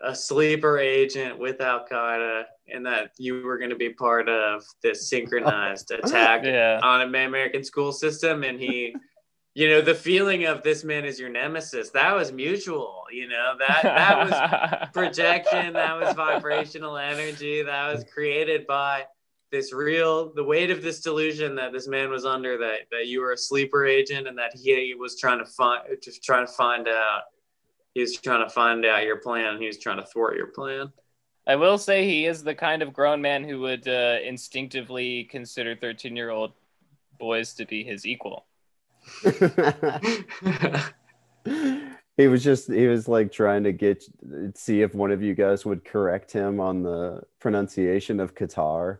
a 0.00 0.14
sleeper 0.14 0.78
agent 0.78 1.38
with 1.40 1.60
Al 1.60 1.84
Qaeda 1.90 2.44
and 2.72 2.86
that 2.86 3.10
you 3.18 3.42
were 3.42 3.58
going 3.58 3.70
to 3.70 3.76
be 3.76 3.90
part 3.90 4.28
of 4.28 4.64
this 4.80 5.08
synchronized 5.08 5.90
attack 6.04 6.44
yeah. 6.44 6.78
on 6.82 7.00
an 7.00 7.08
American 7.08 7.64
school 7.64 7.90
system. 7.92 8.44
And 8.44 8.60
he, 8.60 8.94
you 9.54 9.68
know, 9.68 9.80
the 9.80 9.94
feeling 9.94 10.44
of 10.44 10.62
this 10.62 10.84
man 10.84 11.04
is 11.04 11.18
your 11.18 11.30
nemesis 11.30 11.90
that 11.90 12.14
was 12.14 12.32
mutual. 12.32 13.04
You 13.12 13.28
know 13.28 13.54
that 13.58 13.82
that 13.82 14.18
was 14.18 14.88
projection 14.92 15.72
that 15.74 16.00
was 16.00 16.14
vibrational 16.14 16.96
energy 16.96 17.62
that 17.62 17.92
was 17.92 18.04
created 18.12 18.66
by 18.66 19.04
this 19.52 19.72
real 19.72 20.32
the 20.34 20.42
weight 20.42 20.70
of 20.70 20.82
this 20.82 21.00
delusion 21.00 21.54
that 21.54 21.72
this 21.72 21.86
man 21.86 22.10
was 22.10 22.24
under 22.24 22.58
that 22.58 22.80
that 22.90 23.06
you 23.06 23.20
were 23.20 23.32
a 23.32 23.36
sleeper 23.36 23.86
agent 23.86 24.26
and 24.26 24.36
that 24.36 24.52
he 24.54 24.94
was 24.98 25.18
trying 25.18 25.38
to 25.38 25.44
find 25.44 25.82
just 26.02 26.24
trying 26.24 26.46
to 26.46 26.52
find 26.52 26.88
out 26.88 27.22
he 27.94 28.00
was 28.00 28.16
trying 28.16 28.42
to 28.42 28.52
find 28.52 28.84
out 28.84 29.04
your 29.04 29.18
plan 29.18 29.60
he 29.60 29.66
was 29.66 29.78
trying 29.78 29.98
to 29.98 30.06
thwart 30.06 30.36
your 30.36 30.48
plan 30.48 30.90
I 31.46 31.56
will 31.56 31.78
say 31.78 32.06
he 32.06 32.26
is 32.26 32.44
the 32.44 32.54
kind 32.54 32.82
of 32.82 32.92
grown 32.92 33.20
man 33.20 33.42
who 33.42 33.60
would 33.60 33.88
uh, 33.88 34.18
instinctively 34.24 35.24
consider 35.24 35.74
13 35.74 36.14
year 36.14 36.30
old 36.30 36.52
boys 37.18 37.52
to 37.54 37.66
be 37.66 37.82
his 37.82 38.06
equal. 38.06 38.46
he 42.16 42.28
was 42.28 42.44
just 42.44 42.70
he 42.70 42.86
was 42.86 43.08
like 43.08 43.32
trying 43.32 43.64
to 43.64 43.72
get 43.72 44.04
see 44.54 44.82
if 44.82 44.94
one 44.94 45.10
of 45.10 45.20
you 45.20 45.34
guys 45.34 45.66
would 45.66 45.84
correct 45.84 46.30
him 46.30 46.60
on 46.60 46.84
the 46.84 47.20
pronunciation 47.40 48.20
of 48.20 48.36
Qatar, 48.36 48.98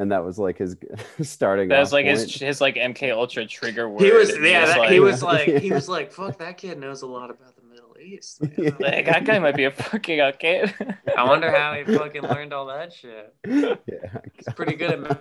and 0.00 0.10
that 0.12 0.24
was 0.24 0.38
like 0.38 0.56
his 0.58 0.76
starting. 1.20 1.68
That 1.68 1.78
was 1.78 1.92
like 1.92 2.06
point. 2.06 2.18
his 2.18 2.34
his 2.34 2.60
like 2.60 2.76
MK 2.76 3.12
Ultra 3.14 3.46
trigger 3.46 3.88
word. 3.88 4.02
he 4.02 4.10
was 4.10 4.30
and 4.30 4.44
yeah 4.44 4.64
that, 4.66 4.90
he 4.90 4.98
was 4.98 5.22
like 5.32 5.46
Yeah. 5.46 5.58
he 5.58 5.70
was 5.70 5.88
like 5.88 6.10
fuck 6.10 6.38
that 6.38 6.56
kid 6.56 6.78
knows 6.78 7.02
a 7.02 7.06
lot 7.06 7.30
about 7.30 7.54
the 7.54 7.62
middle 7.62 7.94
east 8.02 8.42
man. 8.42 8.52
Yeah. 8.56 8.70
like 8.80 9.04
that 9.06 9.24
guy 9.26 9.38
might 9.38 9.56
be 9.56 9.64
a 9.64 9.70
fucking 9.70 10.20
uh, 10.20 10.32
okay. 10.34 10.72
i 11.16 11.22
wonder 11.22 11.50
how 11.50 11.74
he 11.74 11.84
fucking 11.84 12.22
learned 12.22 12.54
all 12.54 12.66
that 12.66 12.92
shit 12.92 13.34
yeah. 13.46 13.74
He's 14.32 14.54
pretty 14.54 14.74
good 14.74 15.04
at 15.04 15.20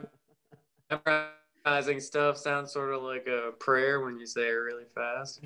memorizing 1.66 2.00
stuff. 2.00 2.38
Sounds 2.38 2.72
sort 2.72 2.94
of 2.94 3.04
like 3.04 3.28
a 3.28 3.52
prayer 3.60 4.00
when 4.02 4.18
you 4.18 4.26
say 4.26 4.48
it 4.48 4.52
really 4.52 4.86
fast. 4.96 5.42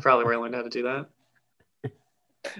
Probably 0.00 0.24
where 0.24 0.34
I 0.34 0.36
learned 0.38 0.54
how 0.56 0.62
to 0.62 0.68
do 0.68 0.82
that. 0.82 1.06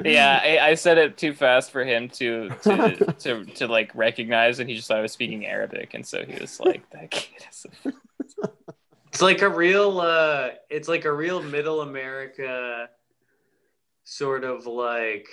Yeah, 0.05 0.41
I, 0.45 0.71
I 0.71 0.75
said 0.75 0.99
it 0.99 1.17
too 1.17 1.33
fast 1.33 1.71
for 1.71 1.85
him 1.85 2.09
to 2.11 2.51
to, 2.63 3.15
to 3.19 3.45
to 3.45 3.67
like 3.69 3.95
recognize, 3.95 4.59
and 4.59 4.69
he 4.69 4.77
just 4.77 4.89
thought 4.89 4.99
I 4.99 5.03
was 5.03 5.13
speaking 5.13 5.47
Arabic, 5.47 5.95
and 5.95 6.07
so 6.07 6.25
he 6.25 6.41
was 6.41 6.61
like, 6.61 6.89
"That 6.91 7.11
kid 7.11 7.45
is." 7.51 7.67
A... 7.85 7.93
It's 9.09 9.21
like 9.21 9.43
a 9.43 9.49
real. 9.49 10.01
uh 10.01 10.51
It's 10.71 10.89
like 10.89 11.05
a 11.05 11.13
real 11.13 11.43
Middle 11.43 11.83
America 11.83 12.89
sort 14.05 14.45
of 14.45 14.67
like. 14.67 15.29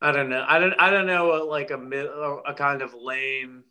I 0.00 0.10
don't 0.10 0.30
know. 0.30 0.44
I 0.46 0.58
don't. 0.58 0.74
I 0.78 0.90
don't 0.90 1.06
know 1.06 1.28
what 1.28 1.46
like 1.46 1.70
a 1.70 1.78
mid, 1.78 2.06
a 2.06 2.54
kind 2.54 2.82
of 2.82 2.94
lame, 2.94 3.64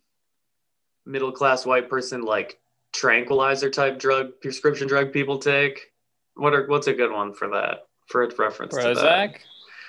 middle 1.04 1.32
class 1.32 1.66
white 1.66 1.90
person 1.90 2.22
like 2.22 2.58
tranquilizer 2.92 3.70
type 3.70 3.98
drug 3.98 4.40
prescription 4.40 4.86
drug 4.86 5.12
people 5.12 5.38
take. 5.38 5.90
What 6.34 6.54
are 6.54 6.66
what's 6.66 6.86
a 6.86 6.94
good 6.94 7.12
one 7.12 7.34
for 7.34 7.48
that? 7.48 7.80
For 8.08 8.22
its 8.22 8.38
reference. 8.38 8.74
to 8.74 8.80
that. 8.94 8.94
Prozac. 8.94 9.36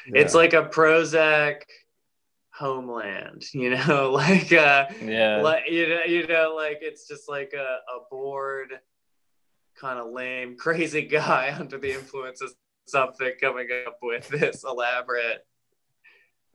It's 0.08 0.34
like 0.34 0.54
a 0.54 0.64
Prozac 0.64 1.62
homeland, 2.54 3.44
you 3.54 3.72
know, 3.76 4.12
like 4.14 4.52
uh 4.54 4.86
Yeah. 5.02 5.42
like 5.42 5.64
you 5.70 5.90
know, 5.90 6.04
you 6.06 6.28
know, 6.28 6.54
like 6.56 6.80
it's 6.82 7.08
just 7.08 7.28
like 7.30 7.54
a, 7.54 7.58
a 7.90 8.00
bored, 8.12 8.70
kind 9.80 10.00
of 10.00 10.12
lame, 10.12 10.56
crazy 10.60 11.04
guy 11.04 11.56
under 11.58 11.78
the 11.78 11.94
influence 11.94 12.42
of 12.42 12.54
something 12.86 13.32
coming 13.40 13.70
up 13.88 13.98
with 14.02 14.28
this 14.28 14.64
elaborate 14.64 15.46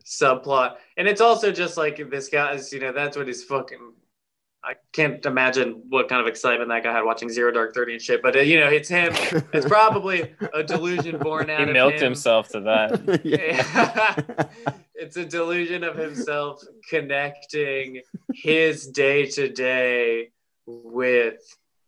subplot. 0.04 0.76
And 0.96 1.08
it's 1.08 1.20
also 1.20 1.52
just 1.52 1.76
like 1.76 2.10
this 2.10 2.28
guy's, 2.28 2.72
you 2.72 2.80
know, 2.80 2.92
that's 2.92 3.16
what 3.16 3.26
he's 3.26 3.44
fucking. 3.44 3.92
I 4.68 4.74
can't 4.92 5.24
imagine 5.24 5.82
what 5.88 6.10
kind 6.10 6.20
of 6.20 6.26
excitement 6.26 6.68
that 6.68 6.82
guy 6.84 6.92
had 6.92 7.02
watching 7.02 7.30
Zero 7.30 7.50
Dark 7.50 7.74
Thirty 7.74 7.94
and 7.94 8.02
shit. 8.02 8.20
But 8.20 8.36
uh, 8.36 8.40
you 8.40 8.60
know, 8.60 8.68
it's 8.68 8.90
him. 8.90 9.14
It's 9.54 9.66
probably 9.68 10.34
a 10.52 10.62
delusion 10.62 11.16
born 11.16 11.48
out 11.48 11.60
he 11.60 11.64
of 11.64 11.72
milked 11.72 11.96
him. 11.96 12.04
himself 12.04 12.50
to 12.50 12.60
that. 12.60 14.50
it's 14.94 15.16
a 15.16 15.24
delusion 15.24 15.84
of 15.84 15.96
himself 15.96 16.62
connecting 16.90 18.02
his 18.34 18.88
day 18.88 19.24
to 19.30 19.48
day 19.48 20.32
with 20.66 21.40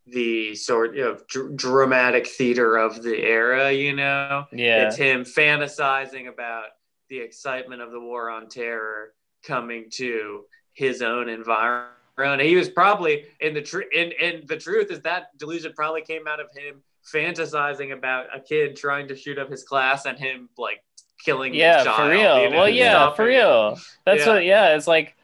the 0.07 0.55
sort 0.55 0.97
of 0.97 1.27
dr- 1.27 1.55
dramatic 1.57 2.27
theater 2.27 2.77
of 2.79 3.03
the 3.03 3.19
era, 3.23 3.71
you 3.71 3.95
know? 3.95 4.47
Yeah. 4.53 4.87
It's 4.87 4.97
him 4.97 5.25
fantasizing 5.25 6.29
about 6.29 6.69
the 7.11 7.19
excitement 7.19 7.83
of 7.83 7.93
the 7.93 8.01
war 8.01 8.31
on 8.31 8.49
terror 8.49 9.13
coming 9.45 9.87
to 9.91 10.45
his 10.73 11.03
own 11.03 11.29
environment. 11.29 11.95
He 12.41 12.57
was 12.57 12.69
probably 12.69 13.25
in 13.41 13.55
the 13.55 13.63
truth, 13.63 13.87
and, 13.97 14.13
and 14.13 14.49
the 14.49 14.57
truth 14.57 14.91
is 14.91 15.01
that 15.03 15.37
delusion 15.39 15.73
probably 15.75 16.03
came 16.03 16.27
out 16.27 16.41
of 16.41 16.47
him 16.55 16.83
fantasizing 17.13 17.93
about 17.93 18.27
a 18.35 18.41
kid 18.41 18.77
trying 18.77 19.09
to 19.09 19.17
shoot 19.17 19.39
up 19.39 19.51
his 19.51 19.63
class 19.63 20.07
and 20.07 20.19
him 20.19 20.49
like 20.59 20.83
killing 21.25 21.55
yeah, 21.55 21.85
child, 21.85 21.97
for 21.97 22.09
real. 22.11 22.43
you 22.43 22.51
know, 22.51 22.57
well, 22.57 22.69
yeah, 22.69 23.13
for 23.13 23.25
real. 23.25 23.79
That's 24.05 24.27
Yeah. 24.27 24.35
what. 24.35 24.45
Yeah, 24.45 24.77
it's 24.77 24.87
like 24.87 25.17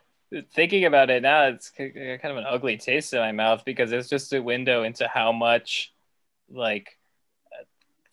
thinking 0.54 0.84
about 0.84 1.10
it 1.10 1.22
now. 1.22 1.48
It's 1.48 1.70
kind 1.70 2.20
of 2.24 2.36
an 2.36 2.44
ugly 2.48 2.76
taste 2.76 3.12
in 3.12 3.20
my 3.20 3.32
mouth 3.32 3.64
because 3.64 3.92
it's 3.92 4.08
just 4.08 4.32
a 4.32 4.42
window 4.42 4.82
into 4.82 5.06
how 5.06 5.32
much, 5.32 5.92
like, 6.50 6.98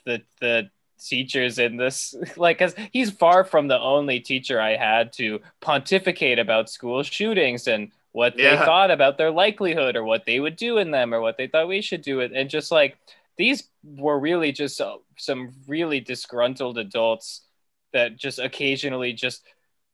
the 0.05 0.21
the 0.41 0.69
teachers 0.99 1.59
in 1.59 1.75
this 1.77 2.15
like 2.37 2.57
because 2.57 2.75
he's 2.91 3.11
far 3.11 3.43
from 3.43 3.67
the 3.67 3.77
only 3.79 4.19
teacher 4.19 4.59
i 4.61 4.75
had 4.75 5.11
to 5.11 5.39
pontificate 5.59 6.39
about 6.39 6.69
school 6.69 7.03
shootings 7.03 7.67
and 7.67 7.91
what 8.13 8.37
they 8.37 8.43
Yeah. 8.43 8.63
thought 8.65 8.89
about 8.91 9.17
their 9.17 9.31
likelihood 9.31 9.95
or 9.97 10.03
what 10.05 10.25
they 10.25 10.39
would 10.39 10.55
do 10.55 10.77
in 10.77 10.91
them 10.91 11.13
or 11.13 11.19
what 11.21 11.37
they 11.37 11.47
thought 11.47 11.67
we 11.67 11.81
should 11.81 12.01
do 12.01 12.21
it 12.21 12.31
and 12.33 12.49
just 12.49 12.71
like 12.71 12.97
these 13.37 13.67
were 13.83 14.17
really 14.19 14.51
just 14.51 14.79
uh, 14.79 14.97
some 15.17 15.51
really 15.67 15.99
disgruntled 15.99 16.77
adults 16.77 17.41
that 17.91 18.15
just 18.15 18.39
occasionally 18.39 19.13
just 19.13 19.43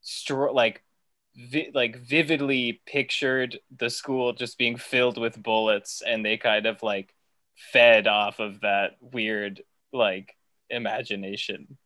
stro- 0.03 0.53
like 0.53 0.83
vi- 1.35 1.71
like 1.73 1.97
vividly 1.97 2.81
pictured 2.85 3.59
the 3.77 3.89
school 3.89 4.33
just 4.33 4.57
being 4.57 4.75
filled 4.77 5.17
with 5.17 5.41
bullets 5.41 6.01
and 6.05 6.25
they 6.25 6.37
kind 6.37 6.65
of 6.65 6.83
like 6.83 7.13
fed 7.71 8.07
off 8.07 8.39
of 8.39 8.61
that 8.61 8.91
weird 9.01 9.61
like 9.93 10.35
imagination 10.69 11.77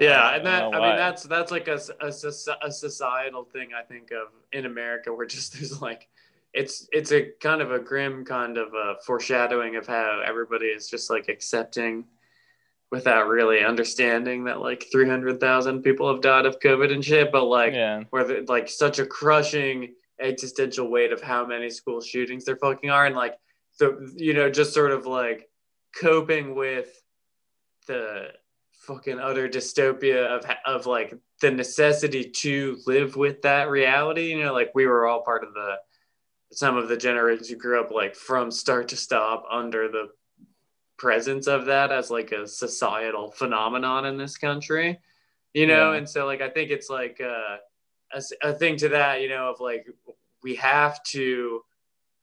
Yeah, 0.00 0.34
and 0.34 0.46
that 0.46 0.70
know 0.70 0.78
I 0.78 0.88
mean 0.88 0.96
that's 0.96 1.22
that's 1.24 1.50
like 1.50 1.68
a, 1.68 1.80
a, 2.00 2.08
a 2.08 2.72
societal 2.72 3.44
thing 3.44 3.70
I 3.78 3.82
think 3.82 4.10
of 4.10 4.28
in 4.52 4.66
America 4.66 5.12
where 5.12 5.26
just 5.26 5.52
there's 5.54 5.80
like 5.80 6.08
it's 6.54 6.88
it's 6.92 7.12
a 7.12 7.30
kind 7.40 7.60
of 7.60 7.72
a 7.72 7.78
grim 7.78 8.24
kind 8.24 8.56
of 8.56 8.72
a 8.74 8.96
foreshadowing 9.04 9.76
of 9.76 9.86
how 9.86 10.22
everybody 10.26 10.66
is 10.66 10.88
just 10.88 11.10
like 11.10 11.28
accepting 11.28 12.04
without 12.90 13.28
really 13.28 13.62
understanding 13.62 14.44
that 14.44 14.60
like 14.60 14.86
300,000 14.90 15.82
people 15.82 16.10
have 16.10 16.22
died 16.22 16.46
of 16.46 16.58
covid 16.58 16.90
and 16.90 17.04
shit 17.04 17.30
but 17.30 17.44
like 17.44 17.74
yeah. 17.74 18.02
where 18.10 18.24
the, 18.24 18.46
like 18.48 18.66
such 18.66 18.98
a 18.98 19.04
crushing 19.04 19.94
existential 20.20 20.90
weight 20.90 21.12
of 21.12 21.20
how 21.20 21.44
many 21.44 21.68
school 21.68 22.00
shootings 22.00 22.46
there 22.46 22.56
fucking 22.56 22.88
are 22.88 23.04
and 23.04 23.14
like 23.14 23.38
the 23.78 24.10
you 24.16 24.32
know 24.32 24.50
just 24.50 24.72
sort 24.72 24.90
of 24.90 25.06
like 25.06 25.50
coping 26.00 26.54
with 26.54 27.02
the 27.86 28.28
fucking 28.88 29.20
utter 29.20 29.46
dystopia 29.50 30.26
of 30.26 30.46
of 30.64 30.86
like 30.86 31.12
the 31.42 31.50
necessity 31.50 32.24
to 32.24 32.78
live 32.86 33.16
with 33.16 33.42
that 33.42 33.68
reality 33.68 34.30
you 34.30 34.42
know 34.42 34.54
like 34.54 34.70
we 34.74 34.86
were 34.86 35.06
all 35.06 35.22
part 35.22 35.44
of 35.44 35.52
the 35.52 35.74
some 36.52 36.78
of 36.78 36.88
the 36.88 36.96
generations 36.96 37.50
who 37.50 37.56
grew 37.56 37.78
up 37.78 37.90
like 37.90 38.16
from 38.16 38.50
start 38.50 38.88
to 38.88 38.96
stop 38.96 39.44
under 39.50 39.88
the 39.88 40.08
presence 40.96 41.46
of 41.46 41.66
that 41.66 41.92
as 41.92 42.10
like 42.10 42.32
a 42.32 42.48
societal 42.48 43.30
phenomenon 43.30 44.06
in 44.06 44.16
this 44.16 44.38
country 44.38 44.98
you 45.52 45.66
know? 45.66 45.92
Yeah. 45.92 45.98
and 45.98 46.08
so 46.08 46.24
like 46.24 46.40
i 46.40 46.48
think 46.48 46.70
it's 46.70 46.88
like 46.88 47.20
uh, 47.20 47.58
a, 48.14 48.22
a 48.42 48.54
thing 48.54 48.78
to 48.78 48.88
that 48.88 49.20
you 49.20 49.28
know 49.28 49.50
of 49.50 49.60
like 49.60 49.86
we 50.42 50.54
have 50.54 51.02
to 51.02 51.60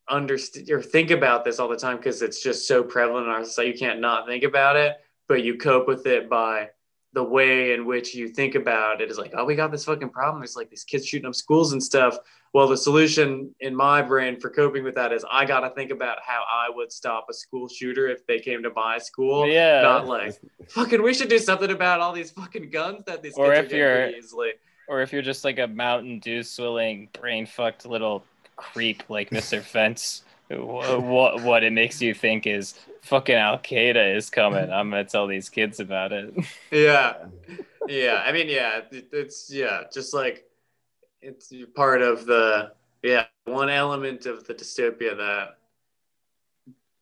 understand 0.09 0.67
or 0.71 0.81
think 0.81 1.11
about 1.11 1.45
this 1.45 1.59
all 1.59 1.67
the 1.67 1.77
time 1.77 1.97
because 1.97 2.23
it's 2.23 2.41
just 2.41 2.67
so 2.67 2.83
prevalent 2.83 3.25
in 3.25 3.33
our 3.33 3.43
society. 3.43 3.71
You 3.71 3.77
can't 3.77 3.99
not 3.99 4.27
think 4.27 4.43
about 4.43 4.75
it 4.75 4.97
but 5.27 5.43
you 5.43 5.57
cope 5.57 5.87
with 5.87 6.05
it 6.05 6.29
by 6.29 6.69
the 7.13 7.23
way 7.23 7.73
in 7.73 7.85
which 7.85 8.13
you 8.13 8.27
think 8.27 8.55
about 8.55 8.99
it 9.01 9.09
is 9.09 9.17
like 9.17 9.31
oh 9.37 9.45
we 9.45 9.55
got 9.55 9.71
this 9.71 9.85
fucking 9.85 10.09
problem. 10.09 10.41
There's 10.41 10.55
like 10.57 10.69
these 10.69 10.83
kids 10.83 11.05
shooting 11.07 11.27
up 11.27 11.35
schools 11.35 11.71
and 11.71 11.81
stuff. 11.81 12.17
Well 12.53 12.67
the 12.67 12.75
solution 12.77 13.53
in 13.61 13.73
my 13.75 14.01
brain 14.01 14.39
for 14.39 14.49
coping 14.49 14.83
with 14.83 14.95
that 14.95 15.11
is 15.13 15.25
i 15.31 15.45
got 15.45 15.61
to 15.61 15.69
think 15.71 15.91
about 15.91 16.17
how 16.25 16.43
i 16.51 16.69
would 16.73 16.91
stop 16.91 17.27
a 17.29 17.33
school 17.33 17.67
shooter 17.67 18.07
if 18.09 18.25
they 18.27 18.39
came 18.39 18.61
to 18.63 18.69
my 18.75 18.97
school. 18.97 19.47
Yeah. 19.47 19.81
Not 19.81 20.07
like 20.07 20.39
fucking 20.69 21.01
we 21.01 21.13
should 21.13 21.29
do 21.29 21.39
something 21.39 21.71
about 21.71 22.01
all 22.01 22.11
these 22.13 22.31
fucking 22.31 22.69
guns 22.69 23.03
that 23.07 23.21
these 23.23 23.33
Or 23.37 23.47
kids 23.53 23.57
are 23.59 23.63
if 23.63 23.69
getting 23.69 23.79
you're- 23.79 24.17
easily. 24.17 24.51
or 24.89 25.01
if 25.01 25.11
you're 25.13 25.21
just 25.21 25.43
like 25.45 25.57
a 25.59 25.67
mountain 25.67 26.19
dew 26.19 26.43
swilling 26.43 27.07
brain 27.19 27.45
fucked 27.45 27.85
little 27.85 28.23
creep 28.57 29.03
like 29.09 29.29
mr 29.29 29.61
fence 29.61 30.23
what 30.49 31.41
what 31.41 31.63
it 31.63 31.73
makes 31.73 32.01
you 32.01 32.13
think 32.13 32.45
is 32.45 32.75
fucking 33.01 33.35
al 33.35 33.57
qaeda 33.57 34.15
is 34.15 34.29
coming. 34.29 34.71
I'm 34.71 34.89
gonna 34.89 35.03
tell 35.05 35.27
these 35.27 35.49
kids 35.49 35.79
about 35.79 36.11
it. 36.11 36.33
Yeah. 36.71 37.25
Yeah 37.87 38.23
i 38.25 38.31
mean 38.31 38.49
yeah 38.49 38.81
it- 38.91 39.09
it's 39.11 39.51
yeah 39.53 39.83
just 39.93 40.13
like 40.13 40.49
it's 41.21 41.53
part 41.75 42.01
of 42.01 42.25
the 42.25 42.71
yeah 43.03 43.25
one 43.45 43.69
element 43.69 44.25
of 44.25 44.45
the 44.47 44.55
dystopia 44.55 45.15
that 45.15 45.57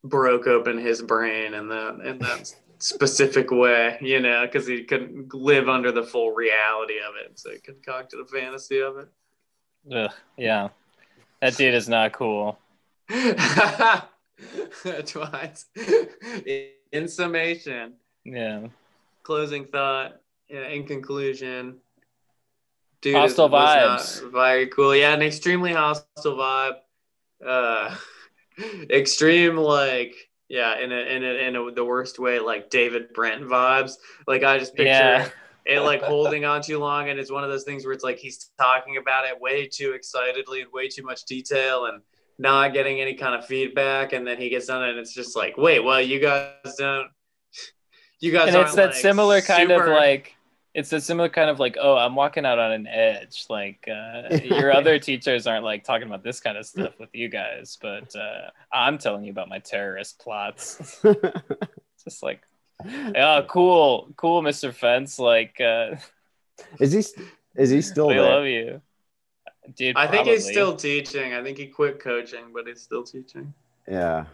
broke 0.04 0.48
open 0.48 0.78
his 0.78 1.02
brain 1.02 1.54
in 1.54 1.70
that 1.70 2.02
in 2.04 2.20
that 2.20 2.54
specific 2.80 3.50
way 3.52 3.98
you 4.02 4.20
know 4.20 4.46
because 4.46 4.68
he 4.68 4.84
couldn't 4.84 5.34
live 5.34 5.70
under 5.70 5.92
the 5.92 6.04
full 6.04 6.32
reality 6.32 6.96
of 7.00 7.16
it. 7.24 7.40
So 7.40 7.52
he 7.52 7.60
concocted 7.60 8.20
a 8.20 8.26
fantasy 8.26 8.82
of 8.82 8.98
it. 8.98 9.08
Ugh, 9.90 10.12
yeah. 10.38 10.68
That 11.42 11.56
dude 11.56 11.74
is 11.74 11.88
not 11.88 12.12
cool 12.12 12.58
twice. 15.06 15.66
In 16.92 17.08
summation. 17.08 17.94
Yeah. 18.26 18.68
Closing 19.24 19.66
thought 19.66 20.22
yeah, 20.50 20.68
in 20.68 20.86
conclusion. 20.86 21.78
Dude 23.02 23.16
Hostile 23.16 23.50
vibes. 23.50 24.32
very 24.32 24.68
cool. 24.68 24.96
Yeah 24.96 25.14
an 25.14 25.22
extremely 25.22 25.74
hostile 25.74 26.36
vibe. 26.38 26.76
Uh 27.46 27.96
extreme 28.90 29.58
like 29.58 30.14
yeah 30.48 30.80
in 30.80 30.92
a, 30.92 30.96
in 30.96 31.24
a, 31.24 31.48
in 31.48 31.56
a, 31.56 31.72
the 31.72 31.84
worst 31.84 32.20
way 32.20 32.40
like 32.40 32.70
david 32.70 33.12
brent 33.14 33.44
vibes. 33.44 33.94
Like 34.28 34.44
i 34.44 34.60
just 34.60 34.76
picture 34.76 34.90
Yeah. 34.92 35.28
it 35.66 35.80
like 35.80 36.02
holding 36.04 36.46
on 36.46 36.62
too 36.62 36.78
long 36.78 37.10
and 37.10 37.20
it's 37.20 37.32
one 37.32 37.44
of 37.44 37.50
those 37.50 37.64
things 37.64 37.84
where 37.84 37.94
it's 37.94 38.04
like 38.04 38.20
he's 38.20 38.52
talking 38.60 38.98
about 38.98 39.26
it 39.26 39.40
way 39.42 39.68
too 39.68 39.94
excitedly 39.94 40.62
and 40.62 40.72
way 40.72 40.88
too 40.88 41.04
much 41.04 41.26
detail 41.26 41.86
and 41.88 42.02
not 42.44 42.74
getting 42.74 43.00
any 43.00 43.14
kind 43.14 43.34
of 43.34 43.46
feedback 43.46 44.12
and 44.12 44.28
then 44.28 44.38
he 44.38 44.50
gets 44.50 44.68
done 44.68 44.84
and 44.84 45.00
it's 45.00 45.14
just 45.14 45.36
like 45.36 45.58
wait 45.58 45.80
well 45.80 46.02
you 46.02 46.20
guys 46.20 46.76
don't 46.78 47.08
you 48.20 48.32
guys 48.34 48.50
and 48.50 48.58
it's 48.58 48.76
that 48.76 48.88
like, 48.88 48.96
similar 48.96 49.42
kind 49.42 49.72
of 49.72 49.88
like 49.88 50.36
it's 50.74 50.92
a 50.92 51.00
similar 51.00 51.30
kind 51.30 51.50
of 51.50 51.58
like 51.58 51.78
oh 51.82 51.96
i'm 51.96 52.16
walking 52.16 52.46
out 52.46 52.60
on 52.60 52.74
an 52.74 52.86
edge 52.86 53.46
like 53.50 53.88
uh, 53.88 54.36
your 54.44 54.74
other 54.74 55.00
teachers 55.00 55.48
aren't 55.48 55.64
like 55.64 55.86
talking 55.86 56.06
about 56.06 56.22
this 56.22 56.42
kind 56.42 56.58
of 56.58 56.66
stuff 56.66 57.00
with 57.00 57.10
you 57.14 57.30
guys 57.30 57.78
but 57.82 58.14
uh, 58.16 58.50
i'm 58.74 58.98
telling 58.98 59.24
you 59.24 59.32
about 59.32 59.48
my 59.48 59.60
terrorist 59.60 60.20
plots 60.20 61.02
just 62.04 62.22
like 62.22 62.42
oh 63.16 63.46
cool 63.48 64.10
cool 64.18 64.42
mr 64.42 64.74
fence 64.74 65.18
like 65.18 65.62
uh, 65.62 65.96
is 66.78 66.92
he 66.92 67.24
is 67.56 67.70
he 67.70 67.82
still 67.82 68.08
we 68.10 68.16
there? 68.16 68.22
love 68.24 68.46
you 68.46 68.82
dude 69.76 69.96
i 69.96 70.06
think 70.08 70.28
he's 70.28 70.46
still 70.46 70.76
teaching 70.76 71.34
i 71.34 71.42
think 71.42 71.58
he 71.58 71.68
quit 71.68 72.00
coaching 72.00 72.46
but 72.54 72.68
he's 72.68 72.82
still 72.82 73.04
teaching 73.04 73.54
Yeah. 73.88 74.26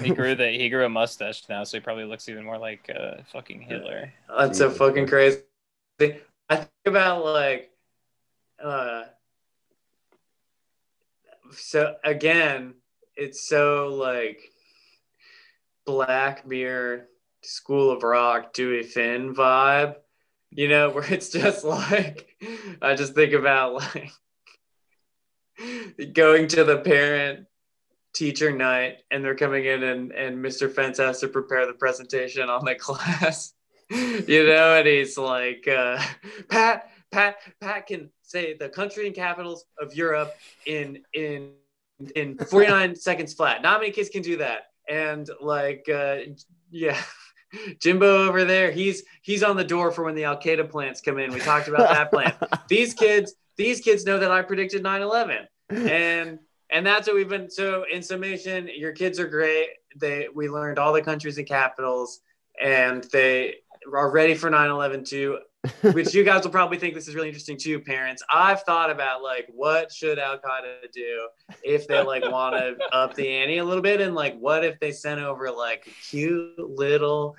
he 0.00 0.10
grew 0.14 0.34
the 0.42 0.48
he 0.48 0.68
grew 0.68 0.84
a 0.84 0.88
mustache 0.88 1.42
now 1.48 1.64
so 1.64 1.76
he 1.76 1.80
probably 1.80 2.04
looks 2.04 2.28
even 2.28 2.44
more 2.44 2.58
like 2.58 2.90
uh, 2.94 3.22
fucking 3.32 3.60
hitler 3.60 4.12
That's 4.38 4.58
so 4.58 4.70
fucking 4.70 5.06
crazy. 5.06 5.42
I 6.00 6.56
think 6.56 6.70
about 6.86 7.24
like, 7.24 7.70
uh, 8.62 9.04
so 11.52 11.94
again, 12.04 12.74
it's 13.16 13.46
so 13.46 13.88
like 13.88 14.40
Black 15.84 16.46
Mirror 16.46 17.08
School 17.42 17.90
of 17.90 18.02
Rock, 18.02 18.52
Dewey 18.52 18.82
Finn 18.82 19.34
vibe. 19.34 19.96
You 20.50 20.68
know, 20.68 20.90
where 20.94 21.10
it's 21.12 21.30
just 21.30 21.64
like 21.64 22.26
I 22.80 22.94
just 22.94 23.14
think 23.14 23.32
about 23.32 23.74
like 23.74 24.10
going 26.12 26.48
to 26.48 26.64
the 26.64 26.78
parent 26.78 27.46
teacher 28.14 28.52
night 28.52 28.98
and 29.10 29.24
they're 29.24 29.34
coming 29.34 29.64
in 29.64 29.82
and, 29.82 30.12
and 30.12 30.44
Mr. 30.44 30.70
Fence 30.70 30.98
has 30.98 31.20
to 31.20 31.28
prepare 31.28 31.66
the 31.66 31.72
presentation 31.72 32.48
on 32.48 32.64
the 32.64 32.74
class. 32.78 33.54
you 33.90 34.46
know, 34.46 34.76
and 34.76 34.86
he's 34.86 35.18
like, 35.18 35.66
uh, 35.68 36.02
Pat, 36.48 36.90
Pat, 37.10 37.36
Pat 37.60 37.86
can 37.86 38.10
say 38.22 38.54
the 38.54 38.68
country 38.68 39.06
and 39.06 39.14
capitals 39.14 39.64
of 39.78 39.94
Europe 39.94 40.34
in 40.66 41.02
in 41.12 41.52
in 42.16 42.38
49 42.38 42.94
seconds 42.96 43.34
flat. 43.34 43.62
Not 43.62 43.80
many 43.80 43.92
kids 43.92 44.08
can 44.08 44.22
do 44.22 44.38
that. 44.38 44.68
And 44.88 45.28
like, 45.40 45.88
uh, 45.92 46.18
yeah. 46.70 47.00
Jimbo 47.80 48.26
over 48.26 48.44
there, 48.44 48.70
he's 48.70 49.02
he's 49.20 49.42
on 49.42 49.56
the 49.56 49.64
door 49.64 49.90
for 49.92 50.04
when 50.04 50.14
the 50.14 50.24
Al 50.24 50.38
Qaeda 50.38 50.70
plants 50.70 51.02
come 51.02 51.18
in. 51.18 51.32
We 51.32 51.40
talked 51.40 51.68
about 51.68 51.90
that 51.90 52.10
plant. 52.10 52.34
These 52.68 52.94
kids, 52.94 53.34
these 53.58 53.80
kids 53.80 54.06
know 54.06 54.18
that 54.18 54.30
I 54.30 54.40
predicted 54.40 54.82
9/11, 54.82 55.44
and 55.76 56.38
and 56.70 56.86
that's 56.86 57.06
what 57.06 57.16
we've 57.16 57.28
been. 57.28 57.50
So 57.50 57.84
in 57.92 58.02
summation, 58.02 58.68
your 58.74 58.92
kids 58.92 59.20
are 59.20 59.26
great. 59.26 59.68
They 59.96 60.28
we 60.34 60.48
learned 60.48 60.78
all 60.78 60.92
the 60.92 61.02
countries 61.02 61.38
and 61.38 61.46
capitals, 61.46 62.20
and 62.60 63.04
they 63.12 63.56
are 63.92 64.10
ready 64.10 64.34
for 64.34 64.50
9/11 64.50 65.06
too. 65.08 65.38
Which 65.92 66.12
you 66.12 66.24
guys 66.24 66.42
will 66.42 66.50
probably 66.50 66.76
think 66.76 66.94
this 66.94 67.06
is 67.06 67.14
really 67.14 67.28
interesting 67.28 67.56
too, 67.56 67.78
parents. 67.78 68.20
I've 68.28 68.62
thought 68.62 68.90
about 68.90 69.22
like 69.22 69.46
what 69.54 69.92
should 69.92 70.18
Al 70.18 70.38
Qaeda 70.38 70.90
do 70.92 71.28
if 71.62 71.86
they 71.86 72.02
like 72.02 72.28
want 72.28 72.56
to 72.56 72.76
up 72.92 73.14
the 73.14 73.28
ante 73.28 73.58
a 73.58 73.64
little 73.64 73.82
bit, 73.82 74.00
and 74.00 74.14
like 74.14 74.36
what 74.38 74.64
if 74.64 74.80
they 74.80 74.90
sent 74.90 75.20
over 75.20 75.52
like 75.52 75.88
cute 76.08 76.58
little 76.58 77.36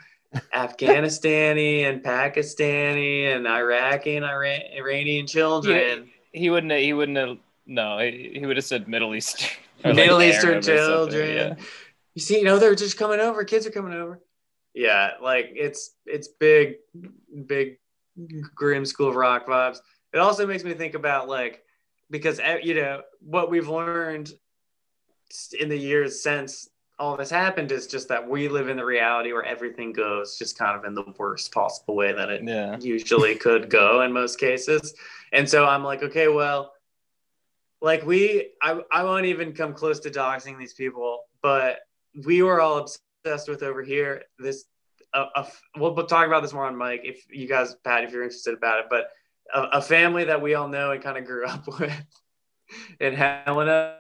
Afghanistani 0.56 1.84
and 1.84 2.02
Pakistani 2.02 3.36
and 3.36 3.48
Iraqi 3.48 4.16
and 4.16 4.26
Iran- 4.26 4.72
Iranian 4.74 5.28
children. 5.28 6.10
He 6.32 6.50
wouldn't. 6.50 6.72
Have, 6.72 6.82
he 6.82 6.94
wouldn't 6.94 7.18
have. 7.18 7.38
No, 7.66 7.98
he, 8.00 8.32
he 8.40 8.46
would 8.46 8.58
have 8.58 8.66
said 8.66 8.88
Middle 8.88 9.16
Eastern. 9.16 9.50
like, 9.84 9.96
Middle 9.96 10.20
Arab 10.22 10.36
Eastern 10.36 10.62
children. 10.62 11.30
yeah. 11.36 11.56
You 12.16 12.22
see, 12.22 12.38
you 12.40 12.44
know, 12.44 12.60
they're 12.60 12.76
just 12.76 12.98
coming 12.98 13.20
over. 13.20 13.44
Kids 13.44 13.66
are 13.66 13.72
coming 13.72 13.94
over. 13.94 14.20
Yeah, 14.76 15.12
like 15.22 15.52
it's 15.56 15.92
it's 16.06 16.28
big, 16.28 16.76
big, 17.46 17.78
grim 18.56 18.86
School 18.86 19.10
of 19.10 19.16
Rock 19.16 19.48
vibes. 19.48 19.78
It 20.14 20.18
also 20.20 20.46
makes 20.48 20.64
me 20.64 20.74
think 20.74 20.94
about 20.96 21.28
like 21.28 21.64
because 22.10 22.40
eh, 22.40 22.58
you 22.64 22.76
know 22.76 23.02
what 23.22 23.50
we've 23.50 23.68
learned 23.68 24.32
in 25.60 25.70
the 25.70 25.78
years 25.78 26.22
since 26.22 26.70
all 27.00 27.18
this 27.18 27.30
happened 27.32 27.72
is 27.72 27.88
just 27.88 28.08
that 28.10 28.28
we 28.28 28.48
live 28.48 28.70
in 28.70 28.78
the 28.78 28.86
reality 28.86 29.34
where 29.34 29.44
everything 29.44 29.92
goes 29.92 30.38
just 30.38 30.58
kind 30.58 30.78
of 30.78 30.86
in 30.86 30.94
the 30.94 31.04
worst 31.18 31.52
possible 31.52 31.96
way 31.96 32.14
that 32.14 32.30
it 32.30 32.44
Yeah. 32.44 32.78
usually 32.80 33.36
could 33.36 33.68
go 33.70 34.02
in 34.04 34.12
most 34.14 34.40
cases. 34.40 34.94
And 35.32 35.50
so 35.50 35.66
I'm 35.66 35.84
like, 35.84 36.04
okay, 36.04 36.28
well, 36.28 36.74
like 37.84 38.06
we, 38.06 38.52
I, 38.62 38.80
I 38.92 39.04
won't 39.04 39.26
even 39.26 39.54
come 39.54 39.74
close 39.74 40.00
to 40.00 40.10
doxing 40.10 40.58
these 40.58 40.74
people, 40.74 41.20
but 41.42 41.80
we 42.26 42.42
were 42.42 42.62
all 42.62 42.78
obsessed 42.78 43.50
with 43.50 43.62
over 43.62 43.84
here. 43.84 44.24
This, 44.40 44.64
uh, 45.14 45.26
a, 45.36 45.48
we'll, 45.78 45.94
we'll 45.94 46.08
talk 46.08 46.26
about 46.26 46.42
this 46.42 46.54
more 46.54 46.66
on 46.66 46.78
Mike 46.78 47.02
if 47.04 47.26
you 47.30 47.46
guys, 47.46 47.76
Pat, 47.84 48.06
if 48.06 48.14
you're 48.14 48.24
interested 48.24 48.54
about 48.54 48.80
it, 48.80 48.86
but 48.90 49.10
a, 49.54 49.64
a 49.74 49.82
family 49.82 50.24
that 50.24 50.42
we 50.42 50.56
all 50.56 50.70
know 50.70 50.92
and 50.92 51.04
kind 51.04 51.18
of 51.18 51.26
grew 51.26 51.46
up 51.48 51.68
with 51.68 51.94
in 53.02 53.14
Helena 53.14 53.98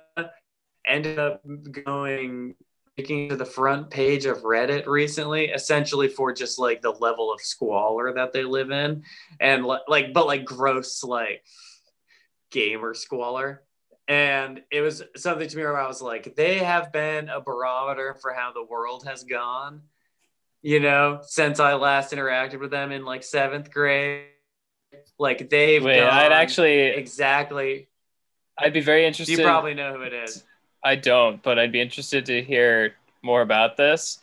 ended 0.87 1.19
up 1.19 1.41
going 1.71 2.55
making 2.97 3.29
to 3.29 3.35
the 3.35 3.45
front 3.45 3.89
page 3.89 4.25
of 4.25 4.43
Reddit 4.43 4.85
recently, 4.85 5.45
essentially 5.47 6.07
for 6.07 6.31
just 6.31 6.59
like 6.59 6.81
the 6.81 6.91
level 6.91 7.33
of 7.33 7.41
squalor 7.41 8.13
that 8.13 8.31
they 8.31 8.43
live 8.43 8.71
in, 8.71 9.03
and 9.39 9.65
like, 9.65 10.13
but 10.13 10.27
like 10.27 10.45
gross, 10.45 11.03
like 11.03 11.43
gamer 12.51 12.93
squalor. 12.93 13.63
And 14.07 14.61
it 14.69 14.81
was 14.81 15.01
something 15.15 15.47
to 15.47 15.57
me 15.57 15.63
where 15.63 15.79
I 15.79 15.87
was 15.87 16.01
like, 16.01 16.35
they 16.35 16.59
have 16.59 16.91
been 16.91 17.29
a 17.29 17.39
barometer 17.39 18.15
for 18.21 18.33
how 18.33 18.51
the 18.51 18.63
world 18.63 19.05
has 19.05 19.23
gone, 19.23 19.81
you 20.61 20.79
know, 20.81 21.21
since 21.23 21.59
I 21.59 21.75
last 21.75 22.11
interacted 22.11 22.59
with 22.59 22.71
them 22.71 22.91
in 22.91 23.05
like 23.05 23.23
seventh 23.23 23.71
grade. 23.71 24.25
Like 25.17 25.49
they've 25.49 25.83
Wait, 25.83 26.03
I'd 26.03 26.31
actually, 26.31 26.81
exactly. 26.81 27.87
I'd 28.57 28.73
be 28.73 28.81
very 28.81 29.05
interested. 29.05 29.37
You 29.37 29.43
probably 29.43 29.73
know 29.73 29.93
who 29.93 30.01
it 30.01 30.13
is. 30.13 30.43
I 30.83 30.95
don't, 30.95 31.41
but 31.41 31.57
I'd 31.57 31.71
be 31.71 31.81
interested 31.81 32.25
to 32.25 32.43
hear 32.43 32.95
more 33.21 33.41
about 33.41 33.77
this. 33.77 34.19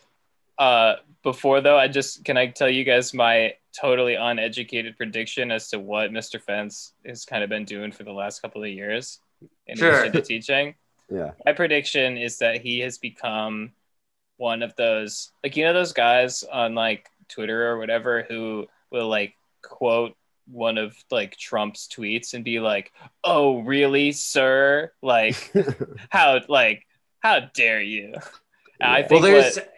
Uh, 0.58 0.96
before 1.22 1.60
though, 1.62 1.78
I 1.78 1.88
just 1.88 2.24
can 2.24 2.36
I 2.36 2.48
tell 2.48 2.68
you 2.68 2.84
guys 2.84 3.14
my 3.14 3.54
totally 3.72 4.14
uneducated 4.14 4.96
prediction 4.96 5.50
as 5.50 5.70
to 5.70 5.78
what 5.78 6.10
Mr. 6.10 6.40
Fence 6.40 6.92
has 7.06 7.24
kind 7.24 7.42
of 7.42 7.48
been 7.48 7.64
doing 7.64 7.92
for 7.92 8.04
the 8.04 8.12
last 8.12 8.42
couple 8.42 8.62
of 8.62 8.68
years 8.68 9.20
in 9.66 9.76
Sure. 9.76 9.90
addition 10.04 10.12
to 10.12 10.22
teaching. 10.22 10.74
Yeah. 11.12 11.32
My 11.44 11.52
prediction 11.54 12.16
is 12.16 12.38
that 12.38 12.60
he 12.62 12.78
has 12.80 12.98
become 12.98 13.72
one 14.36 14.62
of 14.62 14.76
those 14.76 15.32
like 15.42 15.56
you 15.56 15.64
know 15.64 15.72
those 15.72 15.92
guys 15.92 16.44
on 16.44 16.76
like 16.76 17.08
Twitter 17.28 17.66
or 17.68 17.78
whatever 17.78 18.24
who 18.28 18.68
will 18.92 19.08
like 19.08 19.34
quote 19.60 20.16
one 20.46 20.78
of 20.78 20.96
like 21.10 21.36
Trump's 21.36 21.88
tweets 21.88 22.32
and 22.34 22.44
be 22.44 22.60
like, 22.60 22.92
"Oh, 23.24 23.58
really, 23.62 24.12
sir? 24.12 24.92
Like 25.02 25.52
how 26.10 26.40
like 26.48 26.86
how 27.18 27.40
dare 27.54 27.80
you?" 27.82 28.14
And 28.80 28.90
I 28.92 28.98
Yeah. 29.00 29.08
think 29.08 29.22
Well, 29.22 29.32
there's 29.32 29.56
what- 29.56 29.72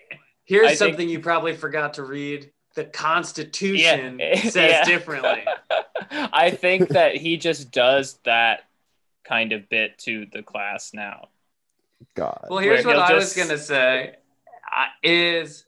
here's 0.45 0.65
I 0.67 0.69
think- 0.69 0.79
something 0.79 1.09
you 1.09 1.21
probably 1.21 1.57
forgot 1.57 1.95
to 1.95 2.03
read. 2.05 2.53
The 2.75 2.85
Constitution 2.85 4.19
Yeah. 4.19 4.35
says 4.43 4.55
Yeah. 4.55 4.85
differently. 4.85 5.45
I 6.11 6.51
think 6.51 6.91
that 6.91 7.17
he 7.17 7.39
just 7.39 7.71
does 7.71 8.19
that 8.25 8.65
kind 9.25 9.53
of 9.53 9.69
bit 9.69 9.99
to 9.99 10.27
the 10.33 10.43
class 10.43 10.93
now. 10.93 11.29
God. 12.15 12.47
Well, 12.51 12.59
here's 12.59 12.85
Where 12.85 12.97
what 12.97 13.09
he'll 13.09 13.17
I 13.17 13.19
was 13.19 13.35
gonna 13.35 13.59
say 13.59 14.17
is 15.03 15.65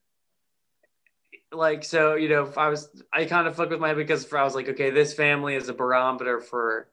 like 1.52 1.84
so 1.84 2.14
you 2.14 2.28
know 2.28 2.52
I 2.56 2.68
was 2.68 2.88
I 3.12 3.24
kind 3.24 3.46
of 3.46 3.56
fucked 3.56 3.70
with 3.70 3.80
my 3.80 3.88
head 3.88 3.96
because 3.96 4.30
I 4.32 4.42
was 4.42 4.54
like 4.54 4.68
okay 4.68 4.90
this 4.90 5.14
family 5.14 5.54
is 5.54 5.68
a 5.68 5.74
barometer 5.74 6.40
for 6.40 6.88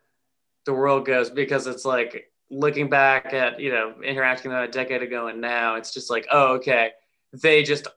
the 0.66 0.74
world 0.74 1.06
goes 1.06 1.30
because 1.30 1.68
it's 1.68 1.86
like 1.86 2.32
looking 2.50 2.90
back 2.90 3.34
at 3.34 3.60
you 3.60 3.72
know 3.72 3.96
interacting 4.04 4.52
with 4.52 4.60
them 4.60 4.70
a 4.70 4.72
decade 4.72 5.02
ago 5.02 5.28
and 5.28 5.42
now 5.42 5.76
it's 5.76 5.94
just 5.94 6.10
like 6.10 6.28
oh 6.32 6.54
okay 6.56 6.92
they 7.34 7.64
just 7.64 7.88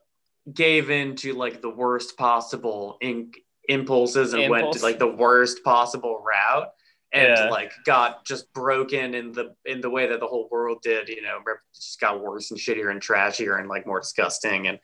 gave 0.51 0.89
in 0.89 1.15
to 1.17 1.33
like 1.33 1.61
the 1.61 1.69
worst 1.69 2.17
possible 2.17 2.97
in- 3.01 3.31
impulses 3.67 4.33
and 4.33 4.49
went 4.49 4.71
to 4.73 4.81
like 4.81 4.99
the 4.99 5.07
worst 5.07 5.63
possible 5.63 6.23
route 6.25 6.71
and 7.15 7.29
Yeah. 7.37 7.49
like 7.49 7.71
got 7.85 8.25
just 8.25 8.51
broken 8.53 9.13
in 9.15 9.31
the 9.31 9.55
in 9.65 9.79
the 9.81 9.89
way 9.89 10.05
that 10.07 10.19
the 10.19 10.27
whole 10.27 10.47
world 10.51 10.79
did 10.83 11.07
you 11.09 11.21
know 11.21 11.37
it 11.37 11.57
just 11.73 11.99
got 11.99 12.21
worse 12.21 12.51
and 12.51 12.59
shittier 12.59 12.91
and 12.91 13.01
trashier 13.01 13.59
and 13.59 13.69
like 13.69 13.87
more 13.87 13.99
disgusting 14.01 14.67
and 14.67 14.77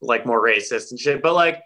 like 0.00 0.26
more 0.26 0.42
racist 0.44 0.90
and 0.90 1.00
shit 1.00 1.22
but 1.22 1.34
like 1.34 1.62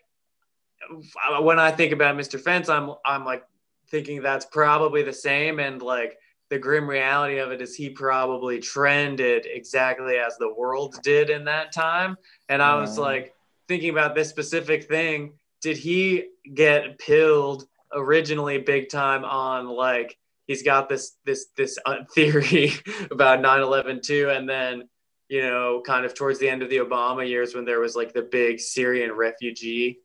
when 1.40 1.58
i 1.58 1.70
think 1.70 1.92
about 1.92 2.16
mr 2.16 2.40
fence 2.40 2.68
i'm 2.68 2.90
i'm 3.06 3.24
like 3.24 3.44
thinking 3.90 4.22
that's 4.22 4.46
probably 4.46 5.02
the 5.02 5.12
same 5.12 5.58
and 5.58 5.82
like 5.82 6.16
the 6.50 6.58
grim 6.58 6.88
reality 6.88 7.38
of 7.38 7.50
it 7.52 7.60
is 7.62 7.74
he 7.74 7.88
probably 7.90 8.58
trended 8.60 9.46
exactly 9.46 10.16
as 10.18 10.36
the 10.38 10.52
world 10.54 10.94
did 11.02 11.30
in 11.30 11.44
that 11.44 11.72
time 11.72 12.16
and 12.48 12.62
i 12.62 12.74
was 12.80 12.96
Mm. 12.98 13.02
like 13.02 13.34
thinking 13.68 13.90
about 13.90 14.14
this 14.14 14.28
specific 14.28 14.84
thing 14.84 15.32
did 15.62 15.76
he 15.78 16.28
get 16.52 16.98
pilled 16.98 17.66
originally 17.94 18.58
big 18.58 18.88
time 18.88 19.24
on 19.24 19.68
like 19.68 20.16
he's 20.46 20.62
got 20.62 20.88
this 20.88 21.16
this 21.24 21.46
this 21.56 21.78
uh, 21.86 21.98
theory 22.14 22.72
about 23.10 23.40
9-11 23.40 24.02
too 24.02 24.30
and 24.30 24.48
then 24.48 24.88
you 25.28 25.42
know 25.42 25.82
kind 25.86 26.04
of 26.04 26.14
towards 26.14 26.38
the 26.38 26.48
end 26.48 26.62
of 26.62 26.70
the 26.70 26.78
obama 26.78 27.26
years 27.26 27.54
when 27.54 27.64
there 27.64 27.80
was 27.80 27.96
like 27.96 28.12
the 28.12 28.22
big 28.22 28.60
syrian 28.60 29.12
refugee 29.12 29.98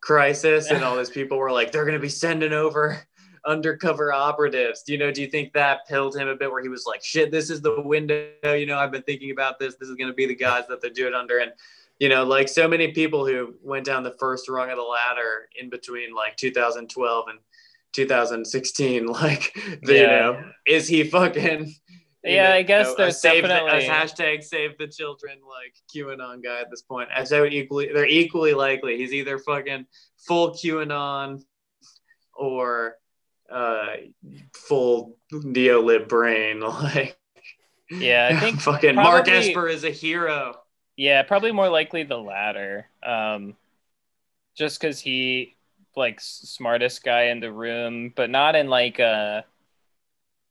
crisis 0.00 0.70
and 0.70 0.82
all 0.82 0.96
these 0.98 1.10
people 1.10 1.38
were 1.38 1.52
like 1.52 1.72
they're 1.72 1.84
going 1.84 1.94
to 1.94 2.00
be 2.00 2.08
sending 2.08 2.52
over 2.52 3.00
undercover 3.46 4.12
operatives. 4.12 4.82
Do 4.82 4.92
you 4.92 4.98
know 4.98 5.10
do 5.10 5.22
you 5.22 5.26
think 5.26 5.54
that 5.54 5.86
pilled 5.88 6.14
him 6.14 6.28
a 6.28 6.36
bit 6.36 6.50
where 6.50 6.62
he 6.62 6.68
was 6.68 6.84
like 6.86 7.02
shit 7.02 7.30
this 7.30 7.48
is 7.48 7.62
the 7.62 7.80
window 7.80 8.28
you 8.44 8.66
know 8.66 8.76
i've 8.76 8.92
been 8.92 9.02
thinking 9.02 9.30
about 9.30 9.58
this. 9.58 9.76
This 9.76 9.88
is 9.88 9.96
going 9.96 10.08
to 10.08 10.14
be 10.14 10.26
the 10.26 10.34
guys 10.34 10.64
that 10.68 10.82
they 10.82 10.90
do 10.90 11.06
it 11.06 11.14
under 11.14 11.38
and 11.38 11.52
you 12.00 12.08
know 12.08 12.24
like 12.24 12.48
so 12.48 12.66
many 12.66 12.88
people 12.92 13.24
who 13.26 13.54
went 13.62 13.84
down 13.86 14.02
the 14.02 14.16
first 14.18 14.48
rung 14.48 14.70
of 14.70 14.76
the 14.76 14.82
ladder 14.82 15.48
in 15.60 15.70
between 15.70 16.12
like 16.14 16.36
2012 16.36 17.28
and 17.28 17.38
2016 17.92 19.06
like 19.22 19.52
the, 19.82 19.94
you 19.94 20.06
know 20.06 20.42
is 20.66 20.88
he 20.88 21.04
fucking 21.04 21.72
Yeah, 22.22 22.48
know, 22.50 22.54
I 22.56 22.62
guess 22.62 22.94
there's 22.96 23.20
save 23.20 23.42
the- 23.42 23.48
definitely- 23.48 23.86
a 23.86 23.90
hashtag 23.90 24.42
save 24.42 24.76
the 24.78 24.88
children 24.88 25.38
like 25.48 25.74
QAnon 25.94 26.42
guy 26.42 26.60
at 26.60 26.70
this 26.70 26.82
point. 26.82 27.08
I 27.16 27.24
say 27.24 27.48
equally 27.48 27.90
they're 27.94 28.06
equally 28.06 28.52
likely. 28.52 28.96
He's 28.98 29.12
either 29.14 29.38
fucking 29.38 29.86
full 30.26 30.50
QAnon 30.52 31.42
or 32.34 32.96
uh 33.50 33.86
full 34.54 35.16
neo-lib 35.32 36.08
brain. 36.08 36.60
Like 36.84 37.18
Yeah, 37.90 38.28
I 38.32 38.38
think 38.38 38.60
fucking 38.68 38.94
Mark 38.96 39.24
probably- 39.24 39.48
Esper 39.50 39.68
is 39.68 39.84
a 39.84 39.90
hero. 39.90 40.56
Yeah, 41.00 41.22
probably 41.22 41.50
more 41.52 41.70
likely 41.70 42.02
the 42.02 42.18
latter. 42.18 42.86
Um, 43.02 43.56
just 44.56 44.80
because 44.80 45.00
he 45.00 45.56
like 45.96 46.20
smartest 46.20 47.02
guy 47.04 47.24
in 47.24 47.40
the 47.40 47.52
room, 47.52 48.12
but 48.14 48.30
not 48.30 48.54
in 48.56 48.68
like 48.68 48.98
a. 48.98 49.44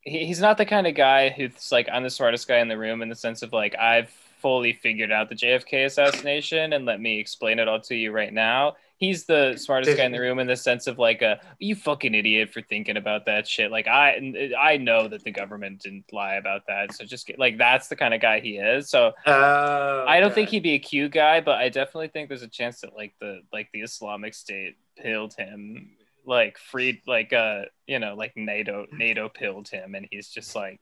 he- 0.02 0.26
He's 0.26 0.42
not 0.42 0.58
the 0.58 0.66
kind 0.66 0.88
of 0.88 0.96
guy 0.96 1.30
who's 1.30 1.72
like 1.72 1.90
I'm 1.92 2.04
the 2.04 2.10
smartest 2.10 2.48
guy 2.48 2.60
in 2.60 2.68
the 2.68 2.78
room 2.78 3.02
in 3.02 3.10
the 3.10 3.16
sense 3.16 3.42
of 3.42 3.54
like 3.54 3.76
I've 3.78 4.10
fully 4.42 4.74
figured 4.74 5.12
out 5.12 5.30
the 5.30 5.36
JFK 5.36 5.84
assassination 5.86 6.74
and 6.74 6.86
let 6.86 7.00
me 7.02 7.20
explain 7.20 7.60
it 7.60 7.68
all 7.68 7.82
to 7.82 7.96
you 7.96 8.12
right 8.12 8.32
now. 8.34 8.76
He's 9.00 9.24
the 9.26 9.56
smartest 9.56 9.96
guy 9.96 10.04
in 10.04 10.12
the 10.12 10.20
room 10.20 10.40
in 10.40 10.48
the 10.48 10.58
sense 10.58 10.86
of 10.86 11.00
like 11.00 11.22
a 11.22 11.40
you 11.58 11.74
fucking 11.74 12.14
idiot 12.14 12.52
for 12.52 12.62
thinking 12.62 12.98
about 12.98 13.26
that 13.28 13.48
shit. 13.48 13.72
Like 13.72 13.88
I 13.88 14.54
I 14.60 14.76
know 14.78 15.08
that 15.08 15.24
the 15.24 15.32
government 15.32 15.82
didn't 15.82 16.12
lie 16.12 16.36
about 16.36 16.68
that, 16.68 16.94
so 16.94 17.06
just 17.06 17.26
get, 17.26 17.40
like 17.40 17.58
that's 17.58 17.88
the 17.88 17.96
kind 17.96 18.14
of 18.14 18.20
guy 18.22 18.42
he 18.42 18.58
is. 18.58 18.90
So 18.90 19.14
Oh, 19.26 20.06
I 20.06 20.20
don't 20.20 20.34
think 20.34 20.50
he'd 20.50 20.64
be 20.64 20.74
a 20.74 20.80
Q 20.80 21.08
guy, 21.08 21.40
but 21.40 21.56
I 21.58 21.70
definitely 21.70 22.10
think 22.10 22.28
there's 22.28 22.44
a 22.44 22.48
chance 22.50 22.82
that 22.82 22.94
like 22.96 23.14
the 23.22 23.42
like 23.54 23.70
the 23.72 23.82
Islamic 23.82 24.34
State 24.34 24.76
pilled 24.98 25.34
him, 25.34 25.92
like 26.26 26.58
freed 26.58 27.02
like 27.08 27.32
uh 27.32 27.64
you 27.88 28.00
know 28.00 28.16
like 28.16 28.34
NATO 28.36 28.86
NATO 28.92 29.30
pilled 29.30 29.70
him, 29.70 29.96
and 29.96 30.08
he's 30.12 30.28
just 30.30 30.56
like, 30.56 30.82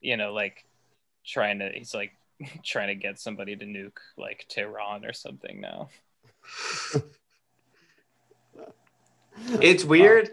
you 0.00 0.16
know 0.16 0.32
like 0.32 0.64
trying 1.24 1.60
to 1.60 1.70
he's 1.72 1.94
like 1.94 2.12
trying 2.64 2.88
to 2.88 2.94
get 2.96 3.20
somebody 3.20 3.54
to 3.56 3.64
nuke 3.64 3.98
like 4.16 4.46
Tehran 4.48 5.04
or 5.04 5.12
something 5.12 5.60
now. 5.60 5.88
It's 9.60 9.84
weird. 9.94 10.30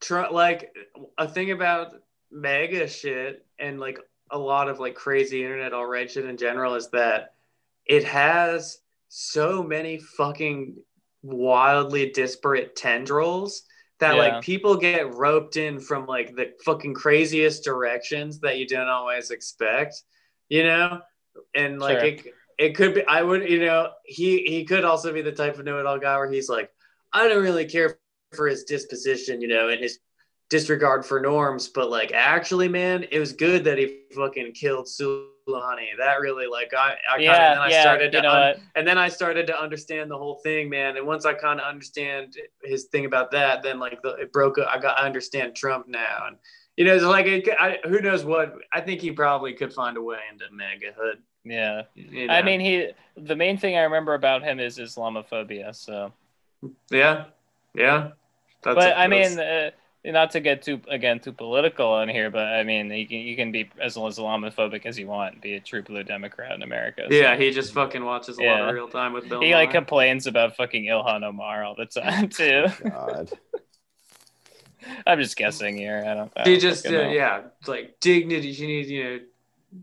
Tr- 0.00 0.30
like 0.30 0.74
a 1.18 1.26
thing 1.28 1.50
about 1.52 1.94
MAGA 2.30 2.86
shit 2.88 3.46
and 3.58 3.80
like 3.80 3.98
a 4.30 4.38
lot 4.38 4.68
of 4.68 4.78
like 4.80 4.94
crazy 4.94 5.42
internet 5.42 5.72
all 5.72 5.86
right 5.86 6.10
shit 6.10 6.24
in 6.26 6.36
general 6.36 6.74
is 6.74 6.90
that 6.90 7.34
it 7.86 8.04
has 8.04 8.78
so 9.08 9.62
many 9.62 9.98
fucking 9.98 10.76
wildly 11.22 12.10
disparate 12.10 12.76
tendrils 12.76 13.62
that 14.00 14.16
Yeah. 14.16 14.20
like 14.20 14.42
people 14.42 14.76
get 14.76 15.14
roped 15.14 15.56
in 15.56 15.80
from 15.80 16.04
like 16.06 16.34
the 16.36 16.52
fucking 16.64 16.92
craziest 16.94 17.64
directions 17.64 18.40
that 18.40 18.58
you 18.58 18.66
don't 18.66 18.88
always 18.88 19.30
expect, 19.30 20.02
you 20.48 20.64
know? 20.64 21.00
And 21.54 21.78
like 21.80 22.00
Sure. 22.00 22.06
it 22.08 22.24
it 22.58 22.74
could 22.74 22.94
be 22.94 23.06
I 23.06 23.22
would, 23.22 23.48
you 23.48 23.60
know, 23.60 23.90
he 24.04 24.42
he 24.46 24.64
could 24.64 24.84
also 24.84 25.12
be 25.12 25.22
the 25.22 25.32
type 25.32 25.58
of 25.58 25.64
know-it-all 25.64 25.98
guy 25.98 26.16
where 26.18 26.30
he's 26.30 26.48
like, 26.48 26.70
I 27.12 27.28
don't 27.28 27.42
really 27.42 27.64
care 27.66 27.98
for 28.36 28.46
his 28.46 28.64
disposition, 28.64 29.40
you 29.40 29.48
know, 29.48 29.68
and 29.68 29.80
his 29.80 29.98
disregard 30.48 31.04
for 31.04 31.20
norms, 31.20 31.68
but 31.68 31.90
like 31.90 32.12
actually, 32.14 32.68
man, 32.68 33.04
it 33.10 33.18
was 33.18 33.32
good 33.32 33.64
that 33.64 33.78
he 33.78 34.02
fucking 34.14 34.52
killed 34.52 34.86
Soleimani. 34.86 35.96
That 35.98 36.20
really 36.20 36.46
like 36.46 36.72
I, 36.76 36.94
I 37.10 37.18
kinda, 37.18 37.24
yeah, 37.24 37.52
and 37.52 37.58
then 37.58 37.58
I 37.58 37.80
started 37.80 38.12
to 38.12 38.30
un- 38.30 38.54
and 38.76 38.86
then 38.86 38.98
I 38.98 39.08
started 39.08 39.46
to 39.48 39.60
understand 39.60 40.10
the 40.10 40.18
whole 40.18 40.36
thing, 40.36 40.68
man. 40.70 40.96
And 40.96 41.06
once 41.06 41.24
I 41.24 41.34
kind 41.34 41.60
of 41.60 41.66
understand 41.66 42.36
his 42.62 42.84
thing 42.84 43.06
about 43.06 43.30
that, 43.32 43.62
then 43.62 43.80
like 43.80 44.00
the, 44.02 44.10
it 44.16 44.32
broke. 44.32 44.58
I 44.58 44.78
got 44.78 44.98
I 44.98 45.06
understand 45.06 45.56
Trump 45.56 45.88
now, 45.88 46.26
and 46.28 46.36
you 46.76 46.84
know, 46.84 46.94
it's 46.94 47.04
like 47.04 47.26
it, 47.26 47.48
I, 47.58 47.78
who 47.84 48.00
knows 48.00 48.24
what. 48.24 48.54
I 48.72 48.80
think 48.80 49.00
he 49.00 49.10
probably 49.10 49.54
could 49.54 49.72
find 49.72 49.96
a 49.96 50.02
way 50.02 50.18
into 50.30 50.44
MAGA 50.52 50.92
hood. 50.96 51.18
Yeah. 51.44 51.82
you 51.94 52.26
know? 52.26 52.34
I 52.34 52.42
mean, 52.42 52.60
he. 52.60 52.90
The 53.16 53.36
main 53.36 53.56
thing 53.56 53.76
I 53.76 53.82
remember 53.82 54.14
about 54.14 54.42
him 54.42 54.60
is 54.60 54.78
Islamophobia. 54.78 55.74
So, 55.74 56.12
yeah, 56.90 57.26
yeah. 57.74 58.10
That's 58.66 58.74
but 58.74 58.96
I 58.96 59.06
mean, 59.06 59.38
uh, 59.38 59.70
not 60.04 60.32
to 60.32 60.40
get 60.40 60.62
too 60.62 60.80
again 60.88 61.20
too 61.20 61.32
political 61.32 61.86
on 61.86 62.08
here, 62.08 62.30
but 62.30 62.46
I 62.46 62.64
mean, 62.64 62.90
you 62.90 63.06
can 63.06 63.18
you 63.18 63.36
can 63.36 63.52
be 63.52 63.70
as 63.80 63.96
Islamophobic 63.96 64.86
as 64.86 64.98
you 64.98 65.06
want, 65.06 65.40
be 65.40 65.54
a 65.54 65.60
true 65.60 65.82
blue 65.82 66.02
Democrat 66.02 66.52
in 66.52 66.62
America. 66.62 67.06
so- 67.08 67.14
yeah, 67.14 67.36
he 67.36 67.50
just 67.52 67.72
fucking 67.72 68.04
watches 68.04 68.38
a 68.38 68.42
lot 68.42 68.68
of 68.68 68.74
real 68.74 68.88
time 68.88 69.12
with 69.12 69.28
Bill. 69.28 69.40
He 69.40 69.54
like 69.54 69.70
complains 69.70 70.26
about 70.26 70.56
fucking 70.56 70.84
Ilhan 70.84 71.22
Omar 71.22 71.64
all 71.64 71.76
the 71.76 71.86
time 71.86 72.28
too. 72.40 72.66
God. 72.82 73.30
I'm 75.06 75.20
just 75.20 75.36
guessing 75.36 75.76
here. 75.76 76.04
I 76.06 76.14
don't. 76.14 76.32
I 76.36 76.44
She 76.44 76.52
don't 76.52 76.60
just 76.60 76.86
uh, 76.86 76.90
know. 76.90 77.10
yeah, 77.10 77.42
like 77.66 77.98
dignity. 78.00 78.52
She 78.52 78.66
needs 78.66 78.90
you 78.90 79.04
know 79.04 79.20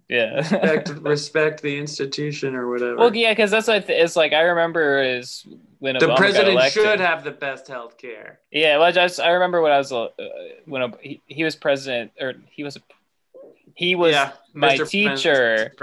yeah. 0.07 0.35
respect, 0.35 0.89
respect 1.01 1.61
the 1.61 1.77
institution 1.77 2.55
or 2.55 2.69
whatever. 2.69 2.95
well, 2.97 3.15
yeah, 3.15 3.31
because 3.31 3.51
that's 3.51 3.68
what 3.68 3.89
it's 3.89 4.15
like. 4.15 4.34
I 4.34 4.41
remember 4.41 5.01
is 5.01 5.45
when 5.84 5.95
the 5.99 6.05
Obama 6.05 6.15
president 6.15 6.72
should 6.72 7.01
have 7.01 7.26
the 7.26 7.31
best 7.31 7.68
health 7.68 7.97
care. 7.97 8.39
Yeah, 8.51 8.77
well, 8.77 8.88
I 8.88 8.91
just 8.91 9.19
I 9.19 9.31
remember 9.31 9.61
when 9.61 9.73
I 9.73 9.77
was 9.77 9.91
uh, 9.91 10.07
when 10.64 10.93
he, 11.01 11.22
he 11.26 11.43
was 11.43 11.57
president 11.57 12.14
or 12.22 12.35
he 12.49 12.64
was 12.64 12.77
he 13.76 13.93
was 13.93 14.14
yeah, 14.14 14.31
my 14.53 14.77
Mr. 14.77 14.89
teacher. 14.89 15.73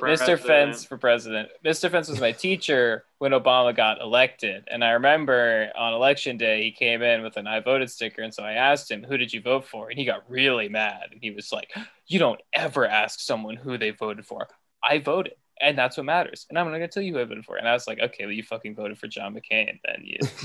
Mr. 0.00 0.38
Fence 0.38 0.84
for 0.84 0.96
president. 0.96 1.48
Mr. 1.64 1.90
Fence 1.90 2.08
was 2.08 2.20
my 2.20 2.32
teacher 2.32 3.04
when 3.18 3.32
Obama 3.32 3.74
got 3.76 4.00
elected. 4.00 4.64
And 4.68 4.82
I 4.84 4.92
remember 4.92 5.70
on 5.76 5.92
election 5.92 6.36
day, 6.36 6.62
he 6.62 6.72
came 6.72 7.02
in 7.02 7.22
with 7.22 7.36
an 7.36 7.46
I 7.46 7.60
voted 7.60 7.88
sticker. 7.88 8.22
And 8.22 8.34
so 8.34 8.42
I 8.42 8.52
asked 8.52 8.90
him, 8.90 9.04
Who 9.04 9.16
did 9.16 9.32
you 9.32 9.40
vote 9.40 9.64
for? 9.64 9.90
And 9.90 9.98
he 9.98 10.04
got 10.04 10.28
really 10.28 10.68
mad. 10.68 11.08
And 11.12 11.20
he 11.20 11.30
was 11.30 11.52
like, 11.52 11.70
You 12.06 12.18
don't 12.18 12.40
ever 12.52 12.86
ask 12.86 13.20
someone 13.20 13.56
who 13.56 13.76
they 13.78 13.90
voted 13.90 14.24
for. 14.26 14.48
I 14.82 14.98
voted. 14.98 15.34
And 15.62 15.78
that's 15.78 15.96
what 15.96 16.04
matters. 16.04 16.46
And 16.50 16.58
I'm 16.58 16.66
not 16.66 16.72
going 16.72 16.82
to 16.82 16.88
tell 16.88 17.02
you 17.02 17.14
who 17.14 17.20
I 17.20 17.24
voted 17.24 17.44
for. 17.44 17.56
And 17.56 17.68
I 17.68 17.72
was 17.72 17.86
like, 17.86 18.00
Okay, 18.00 18.24
well, 18.24 18.32
you 18.32 18.42
fucking 18.42 18.74
voted 18.74 18.98
for 18.98 19.06
John 19.06 19.34
McCain, 19.34 19.78
then 19.84 20.02
you 20.02 20.18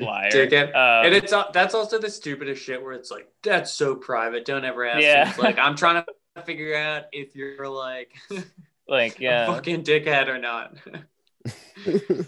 liar. 0.00 0.30
Dickhead. 0.30 0.68
Um, 0.74 1.06
and 1.06 1.14
it's 1.14 1.32
uh, 1.32 1.50
that's 1.52 1.74
also 1.74 1.98
the 1.98 2.10
stupidest 2.10 2.62
shit 2.62 2.82
where 2.82 2.92
it's 2.92 3.10
like 3.10 3.28
that's 3.42 3.72
so 3.72 3.94
private. 3.94 4.44
Don't 4.44 4.64
ever 4.64 4.84
ask. 4.86 5.02
Yeah. 5.02 5.32
Like 5.38 5.58
I'm 5.58 5.74
trying 5.74 6.04
to 6.36 6.42
figure 6.42 6.76
out 6.76 7.04
if 7.12 7.34
you're 7.34 7.68
like 7.68 8.12
like, 8.88 9.18
a 9.18 9.22
yeah. 9.22 9.46
fucking 9.46 9.82
dickhead 9.84 10.28
or 10.28 10.38
not. 10.38 10.76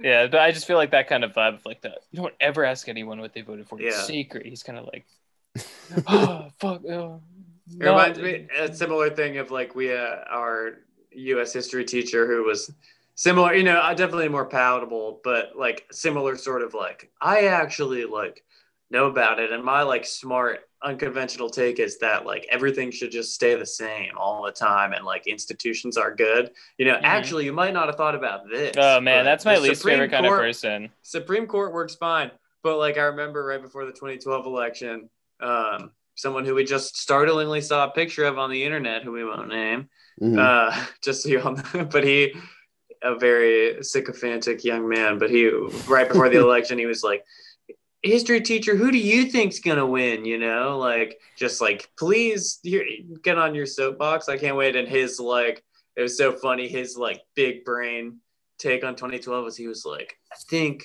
Yeah, 0.00 0.28
but 0.28 0.40
I 0.40 0.52
just 0.52 0.66
feel 0.66 0.76
like 0.76 0.92
that 0.92 1.08
kind 1.08 1.24
of 1.24 1.32
vibe 1.32 1.54
of 1.54 1.66
like 1.66 1.82
that. 1.82 1.98
You 2.12 2.22
don't 2.22 2.34
ever 2.40 2.64
ask 2.64 2.88
anyone 2.88 3.20
what 3.20 3.34
they 3.34 3.40
voted 3.40 3.66
for. 3.68 3.80
It's 3.80 3.96
Yeah. 3.96 4.02
secret. 4.04 4.46
He's 4.46 4.62
kind 4.62 4.78
of 4.78 4.86
like, 4.86 5.06
oh, 6.06 6.50
fuck. 6.60 6.82
Oh, 6.88 7.20
It 7.68 7.84
reminds 7.84 8.18
me 8.20 8.46
a 8.56 8.72
similar 8.72 9.10
thing 9.10 9.38
of 9.38 9.50
like 9.50 9.74
we 9.74 9.92
uh, 9.92 10.16
our 10.30 10.74
U.S. 11.18 11.52
history 11.52 11.84
teacher 11.84 12.26
who 12.26 12.44
was 12.44 12.70
similar, 13.14 13.54
you 13.54 13.62
know, 13.64 13.78
uh, 13.78 13.94
definitely 13.94 14.28
more 14.28 14.46
palatable, 14.46 15.20
but 15.24 15.52
like 15.56 15.86
similar 15.90 16.36
sort 16.36 16.62
of 16.62 16.74
like 16.74 17.10
I 17.20 17.46
actually 17.46 18.04
like 18.04 18.44
know 18.90 19.06
about 19.06 19.38
it, 19.38 19.52
and 19.52 19.62
my 19.62 19.82
like 19.82 20.06
smart 20.06 20.60
unconventional 20.82 21.50
take 21.50 21.78
is 21.80 21.98
that 21.98 22.24
like 22.24 22.46
everything 22.50 22.90
should 22.90 23.10
just 23.10 23.34
stay 23.34 23.54
the 23.56 23.66
same 23.66 24.12
all 24.16 24.42
the 24.42 24.52
time, 24.52 24.92
and 24.92 25.04
like 25.04 25.26
institutions 25.26 25.96
are 25.96 26.14
good. 26.14 26.52
You 26.78 26.86
know, 26.86 26.94
Mhm. 26.94 27.02
actually, 27.02 27.44
you 27.44 27.52
might 27.52 27.74
not 27.74 27.86
have 27.86 27.96
thought 27.96 28.14
about 28.14 28.48
this. 28.48 28.74
Oh 28.78 29.00
man, 29.00 29.24
that's 29.24 29.44
my 29.44 29.58
least 29.58 29.80
Supreme 29.80 29.94
favorite 29.94 30.10
kind 30.10 30.26
of 30.26 30.32
person. 30.32 30.90
Supreme 31.02 31.46
Court 31.46 31.72
works 31.72 31.96
fine, 31.96 32.30
but 32.62 32.78
like 32.78 32.96
I 32.96 33.02
remember 33.02 33.44
right 33.44 33.60
before 33.60 33.84
the 33.84 33.92
2012 33.92 34.46
election, 34.46 35.10
um, 35.40 35.90
someone 36.14 36.44
who 36.44 36.54
we 36.54 36.64
just 36.64 36.96
startlingly 36.96 37.60
saw 37.60 37.86
a 37.86 37.90
picture 37.90 38.24
of 38.24 38.38
on 38.38 38.50
the 38.50 38.64
internet, 38.64 39.02
who 39.02 39.12
we 39.12 39.24
won't 39.24 39.48
name, 39.48 39.88
Mhm. 40.20 40.38
uh, 40.38 40.86
just 41.02 41.22
so 41.22 41.28
you 41.28 41.40
all 41.40 41.52
know, 41.52 41.84
but 41.90 42.04
he, 42.04 42.34
a 43.02 43.14
very 43.16 43.82
sycophantic 43.82 44.64
young 44.64 44.88
man, 44.88 45.18
but 45.18 45.30
he 45.30 45.48
right 45.86 46.08
before 46.08 46.28
the 46.28 46.40
election, 46.46 46.78
he 46.78 46.86
was 46.86 47.04
like, 47.04 47.24
"History 48.02 48.40
teacher, 48.40 48.74
who 48.76 48.90
do 48.90 48.98
you 48.98 49.26
think's 49.26 49.60
gonna 49.60 49.86
win?" 49.86 50.24
You 50.24 50.38
know, 50.38 50.78
like 50.78 51.20
just 51.36 51.60
like 51.60 51.88
please 51.96 52.58
get 53.22 53.38
on 53.38 53.54
your 53.54 53.66
soapbox. 53.66 54.28
I 54.28 54.36
can't 54.36 54.56
wait. 54.56 54.74
And 54.74 54.88
his 54.88 55.20
like, 55.20 55.62
it 55.96 56.02
was 56.02 56.16
so 56.16 56.32
funny. 56.32 56.66
His 56.68 56.96
like 56.96 57.22
big 57.36 57.64
brain 57.64 58.18
take 58.58 58.82
on 58.84 58.96
2012 58.96 59.44
was 59.44 59.56
he 59.56 59.68
was 59.68 59.84
like, 59.84 60.18
I 60.32 60.36
think 60.50 60.84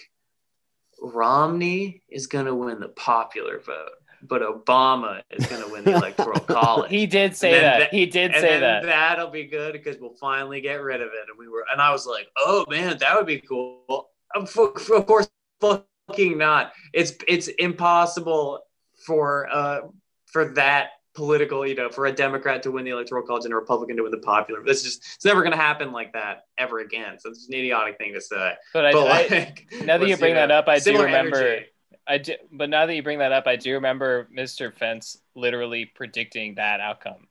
Romney 1.02 2.04
is 2.10 2.28
gonna 2.28 2.54
win 2.54 2.80
the 2.80 2.90
popular 2.90 3.60
vote, 3.60 3.90
but 4.28 4.42
Obama 4.42 5.22
is 5.32 5.46
gonna 5.48 5.68
win 5.68 5.84
the 5.84 5.92
electoral 5.96 6.40
college. 6.40 6.90
He 6.90 7.06
did 7.06 7.36
say 7.36 7.52
that. 7.60 7.80
that- 7.80 7.94
He 7.94 8.06
did 8.06 8.32
and 8.32 8.42
say 8.42 8.60
then 8.60 8.62
that. 8.62 8.84
that'll 8.86 9.30
be 9.30 9.46
good 9.46 9.74
because 9.74 9.98
we'll 10.00 10.16
finally 10.20 10.62
get 10.62 10.76
rid 10.82 11.02
of 11.02 11.08
it. 11.08 11.28
And 11.30 11.38
we 11.38 11.48
were, 11.50 11.66
and 11.72 11.82
I 11.82 11.92
was 11.92 12.06
like, 12.08 12.28
oh 12.38 12.66
man, 12.70 12.98
that 13.00 13.16
would 13.16 13.28
be 13.28 13.40
cool. 13.42 14.10
Of, 14.36 14.56
of 14.58 15.06
course, 15.06 15.28
fucking 15.62 16.38
not. 16.38 16.74
It's 16.94 17.14
it's 17.28 17.48
impossible 17.48 18.62
for 19.06 19.48
uh 19.52 19.82
for 20.28 20.46
that 20.54 20.90
political, 21.16 21.68
you 21.68 21.76
know, 21.76 21.90
for 21.90 22.08
a 22.08 22.12
Democrat 22.12 22.64
to 22.64 22.72
win 22.72 22.86
the 22.86 22.92
electoral 22.92 23.22
college 23.26 23.46
and 23.46 23.54
a 23.54 23.56
Republican 23.56 23.96
to 23.98 24.04
win 24.04 24.12
the 24.12 24.18
popular. 24.18 24.64
This 24.64 24.82
just 24.84 25.04
it's 25.16 25.26
never 25.26 25.44
gonna 25.44 25.56
happen 25.56 25.92
like 25.92 26.14
that 26.14 26.46
ever 26.58 26.80
again. 26.80 27.20
So 27.20 27.30
it's 27.30 27.48
an 27.48 27.54
idiotic 27.54 27.98
thing 28.00 28.14
to 28.14 28.22
say. 28.22 28.54
But 28.74 28.86
I, 28.86 28.92
but 28.94 29.08
I- 29.08 29.28
like, 29.38 29.68
now 29.84 29.98
that 29.98 30.02
you 30.06 30.10
let's, 30.14 30.20
bring 30.22 30.34
that 30.36 30.50
up, 30.52 30.68
I 30.68 30.80
do 30.80 31.02
remember. 31.04 31.38
energy. 31.38 31.66
I 32.08 32.18
do, 32.18 32.34
but 32.52 32.70
now 32.70 32.86
that 32.86 32.96
you 32.96 33.04
bring 33.04 33.20
that 33.20 33.32
up, 33.32 33.48
I 33.48 33.56
do 33.56 33.74
remember 33.74 34.28
Mr. 34.36 34.74
Fence 34.74 35.18
literally 35.36 35.86
predicting 35.86 36.56
that 36.56 36.80
outcome 36.82 37.28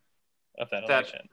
of 0.58 0.70
that 0.70 0.86
That- 0.86 0.90
election. 1.04 1.28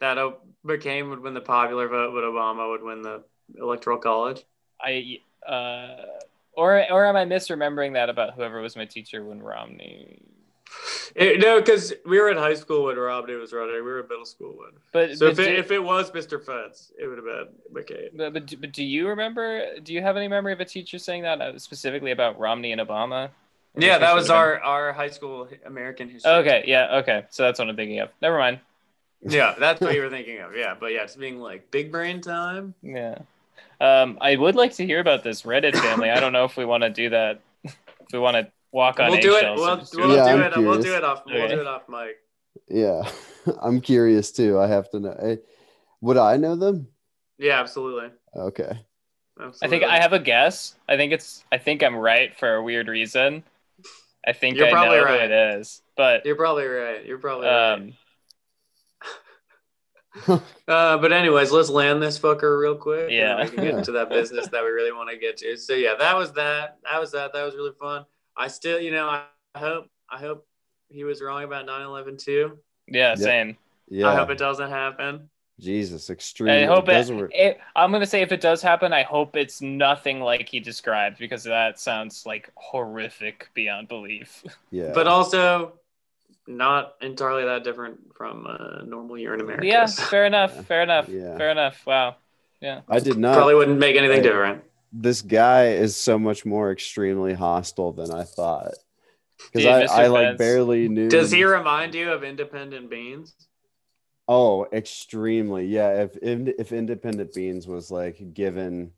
that 0.00 0.16
McCain 0.64 1.10
would 1.10 1.20
win 1.20 1.34
the 1.34 1.40
popular 1.40 1.88
vote, 1.88 2.12
but 2.14 2.24
Obama 2.24 2.70
would 2.70 2.82
win 2.82 3.02
the 3.02 3.24
electoral 3.56 3.98
college. 3.98 4.42
I 4.80 5.20
uh, 5.46 6.04
or 6.52 6.90
or 6.90 7.04
am 7.06 7.16
I 7.16 7.24
misremembering 7.24 7.94
that 7.94 8.08
about 8.08 8.34
whoever 8.34 8.60
was 8.60 8.76
my 8.76 8.84
teacher 8.84 9.24
when 9.24 9.42
Romney? 9.42 10.22
It- 11.14 11.40
no, 11.40 11.60
because 11.60 11.92
we 12.06 12.20
were 12.20 12.30
in 12.30 12.36
high 12.36 12.54
school 12.54 12.84
when 12.84 12.96
Romney 12.96 13.34
was 13.34 13.52
running. 13.52 13.74
We 13.74 13.80
were 13.82 14.00
in 14.00 14.08
middle 14.08 14.24
school 14.24 14.54
when. 14.56 14.70
But 14.92 15.16
So 15.18 15.26
but, 15.26 15.32
if 15.32 15.38
it, 15.38 15.50
do, 15.50 15.56
if 15.56 15.70
it 15.70 15.82
was 15.82 16.10
Mr. 16.10 16.42
Fence, 16.42 16.92
it 16.98 17.06
would 17.06 17.18
have 17.18 17.24
been 17.26 17.48
McCain. 17.72 18.16
but, 18.16 18.32
but, 18.32 18.46
do- 18.46 18.56
but 18.56 18.72
do 18.72 18.84
you 18.84 19.08
remember? 19.08 19.78
Do 19.80 19.92
you 19.92 20.02
have 20.02 20.16
any 20.16 20.28
memory 20.28 20.52
of 20.52 20.60
a 20.60 20.64
teacher 20.64 20.98
saying 20.98 21.22
that 21.22 21.40
uh, 21.40 21.58
specifically 21.58 22.10
about 22.12 22.38
Romney 22.38 22.72
and 22.72 22.80
Obama? 22.80 23.30
Yeah, 23.76 23.98
that 23.98 24.14
was 24.14 24.28
our, 24.30 24.58
our 24.60 24.92
high 24.92 25.10
school 25.10 25.48
American 25.64 26.08
history. 26.08 26.32
Okay, 26.32 26.64
yeah, 26.66 26.96
okay. 26.98 27.24
So 27.30 27.44
that's 27.44 27.58
what 27.58 27.68
I'm 27.68 27.76
thinking 27.76 28.00
of. 28.00 28.10
Never 28.22 28.38
mind. 28.38 28.60
Yeah, 29.20 29.56
that's 29.58 29.80
what 29.80 29.94
you 29.96 30.02
were 30.02 30.10
thinking 30.10 30.38
of. 30.38 30.54
Yeah, 30.54 30.76
but 30.78 30.92
yeah, 30.92 31.02
it's 31.02 31.16
being 31.16 31.40
like 31.40 31.72
big 31.72 31.90
brain 31.90 32.20
time. 32.20 32.72
Yeah. 32.82 33.18
Um, 33.80 34.16
I 34.20 34.36
would 34.36 34.54
like 34.54 34.74
to 34.74 34.86
hear 34.86 35.00
about 35.00 35.24
this 35.24 35.42
Reddit 35.42 35.74
family. 35.74 36.08
I 36.08 36.20
don't 36.20 36.32
know 36.32 36.44
if 36.44 36.56
we 36.56 36.64
want 36.64 36.84
to 36.84 36.90
do 36.90 37.10
that. 37.10 37.40
If 37.64 38.12
we 38.12 38.20
want 38.20 38.36
to 38.36 38.50
walk 38.72 39.00
on 39.00 39.10
We'll 39.10 39.20
do 39.20 39.36
it. 39.36 39.44
We'll, 39.54 39.76
do 39.76 39.98
we'll 39.98 40.10
it. 40.12 40.16
Yeah, 40.16 40.24
do 40.36 40.42
I'm 40.42 40.52
it. 40.52 40.66
We'll 40.66 40.82
do 40.82 40.94
it 40.94 41.04
off. 41.04 41.22
We'll 41.26 41.48
do 41.48 41.60
it 41.60 41.66
off 41.66 41.82
mic. 41.88 42.16
Yeah, 42.68 43.08
I'm 43.62 43.80
curious 43.80 44.30
too. 44.32 44.58
I 44.58 44.66
have 44.66 44.90
to 44.90 45.00
know. 45.00 45.12
eh, 45.12 45.36
Would 46.00 46.16
I 46.16 46.36
know 46.36 46.56
them? 46.56 46.88
Yeah, 47.38 47.60
absolutely. 47.60 48.10
Okay. 48.36 48.78
absolutely. 49.40 49.58
I 49.62 49.68
think 49.68 49.84
I 49.84 50.00
have 50.00 50.12
a 50.12 50.18
guess. 50.18 50.74
I 50.88 50.96
think 50.96 51.12
it's. 51.12 51.44
I 51.52 51.58
think 51.58 51.82
I'm 51.82 51.94
right 51.96 52.36
for 52.36 52.54
a 52.56 52.62
weird 52.62 52.88
reason. 52.88 53.44
I 54.26 54.32
think 54.32 54.56
You're 54.58 54.66
I 54.66 54.70
probably 54.72 54.96
know 54.98 55.04
right. 55.04 55.20
who 55.20 55.34
it 55.34 55.58
is, 55.60 55.80
but 55.96 56.26
You're 56.26 56.36
probably 56.36 56.66
right. 56.66 57.06
You're 57.06 57.18
probably 57.18 57.46
right. 57.46 57.72
um, 57.72 57.92
Uh, 60.66 60.98
but 60.98 61.12
anyways, 61.12 61.50
let's 61.52 61.70
land 61.70 62.02
this 62.02 62.18
fucker 62.18 62.60
real 62.60 62.74
quick. 62.74 63.08
Yeah. 63.10 63.38
and 63.38 63.48
we 63.50 63.54
can 63.56 63.64
get 63.64 63.72
Yeah. 63.72 63.78
into 63.78 63.92
that 63.92 64.10
business 64.10 64.48
that 64.48 64.62
we 64.62 64.68
really 64.70 64.92
want 64.92 65.08
to 65.10 65.16
get 65.16 65.36
to. 65.38 65.56
So 65.56 65.72
yeah, 65.74 65.94
that 65.98 66.16
was 66.16 66.32
that. 66.32 66.78
That 66.90 66.98
was 67.00 67.12
that. 67.12 67.32
That 67.32 67.44
was 67.44 67.54
really 67.54 67.72
fun. 67.80 68.04
I 68.38 68.48
still, 68.48 68.80
you 68.80 68.92
know, 68.92 69.08
I 69.08 69.24
hope, 69.56 69.86
I 70.08 70.18
hope 70.18 70.46
he 70.88 71.04
was 71.04 71.20
wrong 71.20 71.42
about 71.44 71.66
9/11 71.66 72.16
too. 72.18 72.58
yeah, 72.86 73.10
Yeah. 73.10 73.14
same. 73.16 73.56
Yeah. 73.88 74.08
I 74.08 74.14
hope 74.14 74.30
it 74.30 74.38
doesn't 74.38 74.70
happen. 74.70 75.28
Jesus, 75.60 76.08
extreme. 76.08 76.50
I 76.50 76.66
hope 76.66 76.84
it, 76.88 76.92
those 76.92 77.10
were- 77.10 77.30
it. 77.34 77.58
I'm 77.74 77.90
gonna 77.90 78.06
say 78.06 78.22
if 78.22 78.30
it 78.30 78.40
does 78.40 78.62
happen, 78.62 78.92
I 78.92 79.02
hope 79.02 79.34
it's 79.34 79.60
nothing 79.60 80.20
like 80.20 80.48
he 80.48 80.60
described 80.60 81.18
because 81.18 81.42
that 81.44 81.80
sounds 81.80 82.24
like 82.24 82.48
horrific 82.54 83.48
beyond 83.54 83.88
belief. 83.88 84.44
yeah. 84.70 84.92
But 84.94 85.08
also, 85.08 85.72
not 86.46 86.94
entirely 87.02 87.44
that 87.44 87.64
different 87.64 87.98
from 88.16 88.46
a 88.46 88.82
normal 88.86 89.18
year 89.18 89.34
in 89.34 89.40
America. 89.40 89.66
yeah, 89.66 89.86
fair 89.86 90.24
enough. 90.26 90.54
Yeah. 90.54 90.62
Fair 90.62 90.82
enough. 90.82 91.08
Yeah. 91.08 91.36
Fair 91.36 91.50
enough. 91.50 91.84
Wow. 91.86 92.16
Yeah. 92.60 92.80
I 92.88 93.00
did 93.00 93.18
not. 93.18 93.34
probably 93.34 93.54
wouldn't 93.56 93.78
make 93.78 93.96
anything 93.96 94.18
Right. 94.18 94.22
different. 94.22 94.64
This 94.92 95.22
guy 95.22 95.68
is 95.68 95.96
so 95.96 96.18
much 96.18 96.46
more 96.46 96.72
extremely 96.72 97.34
hostile 97.34 97.92
than 97.92 98.10
I 98.10 98.24
thought. 98.24 98.74
Because 99.52 99.66
I, 99.66 99.82
Mr. 99.84 99.88
I 99.90 100.06
like 100.08 100.26
Fence. 100.28 100.38
barely 100.38 100.88
knew. 100.88 101.08
Does 101.08 101.30
he 101.30 101.44
remind 101.44 101.94
you 101.94 102.10
of 102.10 102.24
Independent 102.24 102.90
Beans? 102.90 103.34
Oh, 104.26 104.66
extremely. 104.72 105.66
Yeah. 105.66 106.02
If 106.02 106.16
if 106.20 106.54
if 106.58 106.72
Independent 106.72 107.32
Beans 107.32 107.66
was 107.66 107.90
like 107.90 108.34
given, 108.34 108.92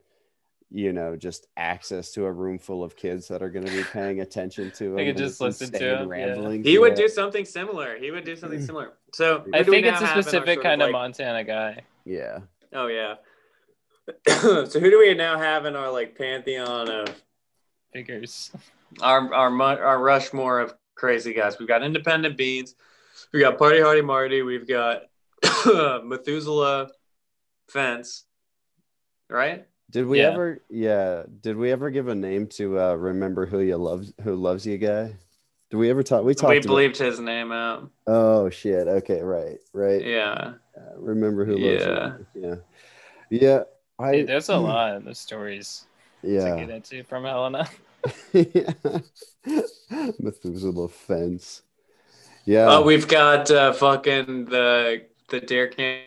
you 0.70 0.92
know, 0.92 1.14
just 1.16 1.46
access 1.56 2.12
to 2.12 2.24
a 2.24 2.32
room 2.32 2.58
full 2.58 2.82
of 2.82 2.96
kids 2.96 3.28
that 3.28 3.42
are 3.42 3.50
going 3.50 3.66
to 3.66 3.72
be 3.72 3.84
paying 3.84 4.20
attention 4.20 4.70
to 4.72 4.86
him, 4.86 4.96
They 4.96 5.06
could 5.06 5.16
just 5.16 5.40
listen 5.40 5.70
to 5.72 5.76
insane 5.76 6.12
him, 6.12 6.62
yeah. 6.64 6.70
He 6.70 6.78
would 6.78 6.92
yeah. 6.92 7.04
do 7.04 7.08
something 7.08 7.44
similar. 7.44 7.98
He 7.98 8.10
would 8.10 8.24
do 8.24 8.34
something 8.34 8.60
mm. 8.60 8.66
similar. 8.66 8.94
So 9.12 9.44
I 9.52 9.58
who 9.58 9.64
do 9.64 9.70
we 9.70 9.76
think 9.76 9.86
it's 9.86 10.00
a 10.00 10.06
have 10.06 10.12
in 10.12 10.16
our 10.16 10.22
specific 10.22 10.54
sort 10.54 10.64
kind 10.64 10.82
of 10.82 10.86
like- 10.86 10.92
Montana 10.92 11.44
guy. 11.44 11.82
Yeah. 12.04 12.40
Oh 12.72 12.86
yeah. 12.86 13.16
so 14.28 14.80
who 14.80 14.90
do 14.90 14.98
we 14.98 15.14
now 15.14 15.38
have 15.38 15.66
in 15.66 15.76
our 15.76 15.90
like 15.90 16.16
pantheon 16.16 16.88
of 16.90 17.08
Figures. 17.92 18.50
our 19.00 19.32
our 19.34 19.50
mu- 19.50 19.62
our 19.64 20.00
Rushmore 20.00 20.60
of 20.60 20.74
crazy 20.94 21.32
guys? 21.32 21.58
We've 21.58 21.68
got 21.68 21.82
Independent 21.82 22.36
Beans, 22.36 22.74
we 23.32 23.40
got 23.40 23.58
Party 23.58 23.80
Hardy 23.80 24.02
Marty, 24.02 24.42
we've 24.42 24.68
got 24.68 25.02
Methuselah 26.04 26.90
Fence, 27.68 28.24
right? 29.28 29.66
Did 29.90 30.06
we 30.06 30.18
Yeah. 30.20 30.30
ever? 30.30 30.62
Yeah. 30.70 31.24
Did 31.40 31.56
we 31.56 31.72
ever 31.72 31.90
give 31.90 32.08
a 32.08 32.14
name 32.14 32.46
to 32.48 32.78
uh, 32.78 32.94
remember 32.94 33.44
who 33.46 33.60
you 33.60 33.76
loves 33.76 34.12
who 34.22 34.36
loves 34.36 34.64
you 34.66 34.78
guy? 34.78 35.14
Did 35.70 35.76
we 35.76 35.90
ever 35.90 36.02
talk? 36.02 36.24
We 36.24 36.34
talked. 36.34 36.50
we 36.50 36.56
about- 36.58 36.68
bleeped 36.68 36.96
his 36.96 37.18
name 37.20 37.50
out. 37.52 37.90
oh 38.06 38.50
shit. 38.50 38.86
Okay. 38.86 39.20
Right. 39.22 39.58
Right. 39.72 40.04
Yeah. 40.04 40.52
Uh, 40.76 40.96
remember 40.96 41.44
who 41.44 41.56
loves 41.56 41.84
Yeah. 41.84 42.12
you? 42.34 42.42
Yeah. 42.42 42.54
Yeah. 43.30 43.62
I. 44.00 44.12
Dude, 44.12 44.28
there's 44.28 44.48
a 44.48 44.56
lot 44.56 45.06
of 45.06 45.16
stories 45.16 45.86
to 46.22 46.30
yeah. 46.30 46.56
get 46.56 46.70
into 46.70 47.04
from 47.04 47.24
Helena. 47.24 47.68
Methuselah 50.18 50.88
fence. 50.88 51.62
Yeah. 52.44 52.66
Oh, 52.68 52.82
we've 52.82 53.06
got 53.08 53.50
uh, 53.50 53.72
fucking 53.72 54.46
the 54.46 55.06
the 55.28 55.40
dare 55.40 55.68
camp. 55.68 56.04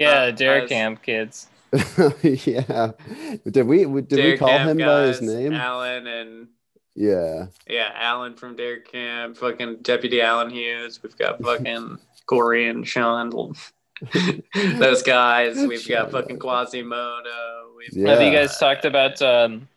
Yeah, 0.00 0.30
Dare 0.32 0.60
guys. 0.62 0.68
Camp 0.68 1.02
kids. 1.02 1.48
yeah. 2.22 2.92
Did 3.50 3.66
we 3.66 3.84
did 4.02 4.24
we 4.24 4.34
call 4.34 4.48
Camp 4.48 4.70
him 4.70 4.78
by 4.84 5.06
his 5.06 5.20
name? 5.20 5.52
Alan 5.52 6.06
and 6.06 6.48
Yeah. 6.94 7.46
yeah, 7.68 7.90
Alan 7.94 8.34
from 8.34 8.56
Dare 8.56 8.80
Camp, 8.80 9.36
fucking 9.36 9.78
Deputy 9.82 10.20
Alan 10.20 10.50
Hughes. 10.50 11.02
We've 11.02 11.16
got 11.16 11.42
fucking 11.42 11.98
Corey 12.26 12.68
and 12.68 12.86
Sean. 12.86 13.30
Those 14.78 15.02
guys. 15.02 15.56
We've 15.56 15.86
got 15.88 16.10
fucking 16.10 16.38
Quasimodo. 16.38 17.74
We've 17.76 17.88
Yeah. 17.92 18.10
Have 18.14 18.22
you 18.22 18.30
guys 18.32 18.58
talked 18.58 18.84
about 18.84 19.20
um 19.22 19.68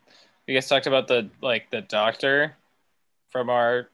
you 0.46 0.54
guys 0.54 0.68
talked 0.68 0.86
about 0.86 1.08
the 1.08 1.28
like 1.40 1.70
the 1.70 1.80
doctor 1.82 2.56
from 3.30 3.48
our 3.50 3.88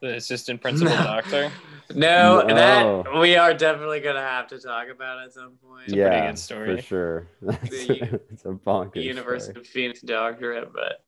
the 0.00 0.16
assistant 0.16 0.60
principal 0.60 0.94
No. 0.94 1.02
doctor? 1.04 1.52
No, 1.94 2.42
No. 2.46 3.02
that 3.04 3.18
we 3.20 3.36
are 3.36 3.52
definitely 3.54 4.00
gonna 4.00 4.20
have 4.20 4.46
to 4.48 4.58
talk 4.58 4.88
about 4.88 5.22
at 5.24 5.32
some 5.32 5.52
point. 5.66 5.90
a 5.92 5.96
yeah. 5.96 6.08
pretty 6.08 6.26
good 6.28 6.38
story. 6.38 6.76
For 6.76 6.82
sure. 6.82 7.26
The 7.40 8.20
it's 8.30 8.44
a 8.44 8.48
bonkers. 8.48 8.92
The 8.94 9.02
University 9.02 9.52
story. 9.52 9.60
of 9.62 9.66
Phoenix 9.66 10.00
doctorate, 10.00 10.72
but 10.72 11.02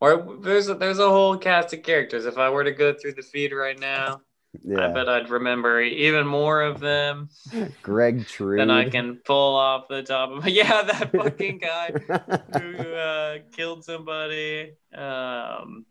or 0.00 0.36
there's 0.42 0.68
a, 0.68 0.74
there's 0.74 0.98
a 0.98 1.08
whole 1.08 1.36
cast 1.38 1.72
of 1.72 1.82
characters. 1.82 2.26
If 2.26 2.36
I 2.36 2.50
were 2.50 2.64
to 2.64 2.72
go 2.72 2.92
through 2.92 3.14
the 3.14 3.22
feed 3.22 3.52
right 3.52 3.78
now, 3.78 4.20
I 4.64 4.80
Yeah. 4.82 4.88
bet 4.88 5.08
I'd 5.08 5.30
remember 5.30 5.80
even 5.80 6.26
more 6.26 6.62
of 6.62 6.80
them 6.80 7.28
Greg 7.82 8.26
True. 8.26 8.56
than 8.58 8.70
I 8.70 8.88
can 8.88 9.16
pull 9.24 9.54
off 9.56 9.88
the 9.88 10.02
top 10.02 10.30
of 10.30 10.42
my. 10.42 10.48
Yeah, 10.50 10.82
that 10.82 11.12
fucking 11.12 11.58
guy 11.58 11.92
who 11.92 12.78
uh, 12.94 13.38
killed 13.52 13.84
somebody. 13.84 14.72
Um, 14.94 15.84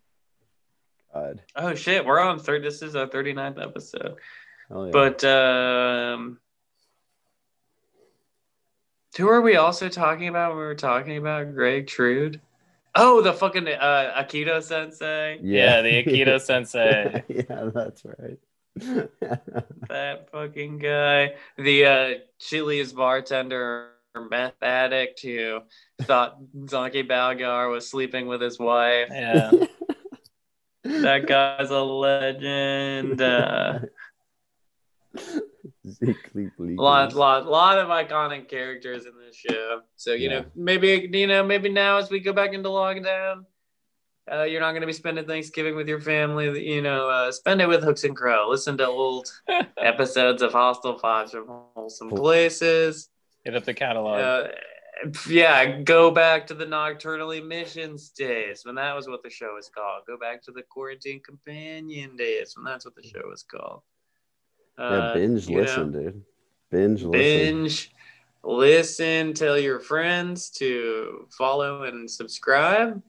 God. 1.14 1.42
oh 1.56 1.74
shit, 1.74 2.04
we're 2.04 2.20
on 2.20 2.38
third. 2.38 2.62
This 2.62 2.82
is 2.82 2.94
our 2.96 3.06
39th 3.06 3.62
episode. 3.62 4.16
Yeah. 4.70 4.88
But 4.92 5.24
um, 5.24 6.38
who 9.16 9.28
are 9.28 9.40
we 9.40 9.56
also 9.56 9.88
talking 9.88 10.28
about? 10.28 10.50
when 10.50 10.58
We 10.58 10.64
were 10.64 10.74
talking 10.74 11.16
about 11.16 11.54
Greg 11.54 11.86
Trude. 11.86 12.40
Oh, 12.98 13.20
the 13.22 13.32
fucking 13.32 13.68
uh, 13.68 14.14
Aikido 14.22 14.62
sensei. 14.62 15.38
Yeah, 15.42 15.82
the 15.82 16.02
Aikido 16.02 16.40
sensei. 16.40 17.22
yeah, 17.28 17.70
that's 17.74 18.02
right. 18.04 18.38
That 19.88 20.28
fucking 20.32 20.78
guy. 20.78 21.34
The 21.56 21.84
uh, 21.86 22.14
Chili's 22.38 22.92
bartender 22.92 23.90
meth 24.30 24.54
addict 24.62 25.20
who 25.22 25.60
thought 26.02 26.38
Zonky 26.64 27.06
Balgar 27.06 27.70
was 27.70 27.88
sleeping 27.90 28.26
with 28.26 28.40
his 28.40 28.58
wife. 28.58 29.08
Yeah. 29.10 29.50
That 30.84 31.26
guy's 31.26 31.70
a 31.70 31.80
legend. 31.80 33.20
Uh, 33.20 33.80
Zeke 35.88 36.30
Leap 36.34 36.52
Leap. 36.58 36.78
lot, 36.78 37.14
lot, 37.14 37.46
lot 37.46 37.78
of 37.78 37.88
iconic 37.88 38.48
characters 38.48 39.06
in 39.06 39.12
this 39.18 39.36
show. 39.36 39.80
So 39.96 40.12
you 40.12 40.28
Yeah. 40.30 40.40
know, 40.40 40.44
maybe 40.54 41.08
you 41.12 41.26
know, 41.26 41.42
maybe 41.44 41.68
now 41.68 41.96
as 41.98 42.10
we 42.10 42.20
go 42.20 42.32
back 42.32 42.52
into 42.52 42.68
lockdown, 42.68 43.44
uh, 44.32 44.42
you're 44.42 44.60
not 44.60 44.72
going 44.72 44.80
to 44.82 44.86
be 44.86 44.92
spending 44.92 45.26
Thanksgiving 45.26 45.76
with 45.76 45.88
your 45.88 46.00
family. 46.00 46.66
You 46.72 46.82
know, 46.82 47.08
uh, 47.08 47.32
spend 47.32 47.60
it 47.60 47.68
with 47.68 47.82
Hooks 47.82 48.04
and 48.04 48.16
Crow. 48.16 48.48
Listen 48.48 48.76
to 48.78 48.86
old 48.86 49.28
episodes 49.78 50.42
of 50.42 50.52
Hostile 50.52 50.98
Vibes 50.98 51.30
from 51.30 51.46
Wholesome 51.74 52.10
Places. 52.10 53.08
Hit 53.44 53.54
up 53.54 53.64
the 53.64 53.74
catalog. 53.74 54.18
Uh, 54.20 54.48
yeah, 55.28 55.80
go 55.82 56.10
back 56.10 56.46
to 56.46 56.54
the 56.54 56.64
Nocturnal 56.66 57.30
Emissions 57.32 58.08
days 58.08 58.62
when 58.64 58.74
that 58.76 58.96
was 58.96 59.06
what 59.08 59.22
the 59.22 59.30
show 59.30 59.54
was 59.54 59.68
called. 59.68 60.02
Go 60.06 60.16
back 60.18 60.42
to 60.44 60.52
the 60.52 60.62
Quarantine 60.62 61.20
Companion 61.22 62.16
days 62.16 62.54
when 62.56 62.64
that's 62.64 62.84
what 62.84 62.94
the 62.96 63.02
show 63.02 63.20
was 63.28 63.42
called. 63.42 63.82
Yeah, 64.78 64.84
Uh, 64.84 65.14
binge 65.14 65.48
you 65.48 65.56
know, 65.56 65.62
listen, 65.62 65.92
dude. 65.92 66.22
Binge 66.70 67.02
listen. 67.02 67.10
binge, 67.12 67.92
listen, 68.42 69.34
tell 69.34 69.58
your 69.58 69.80
friends 69.80 70.50
to 70.50 71.28
follow 71.36 71.84
and 71.84 72.10
subscribe, 72.10 73.00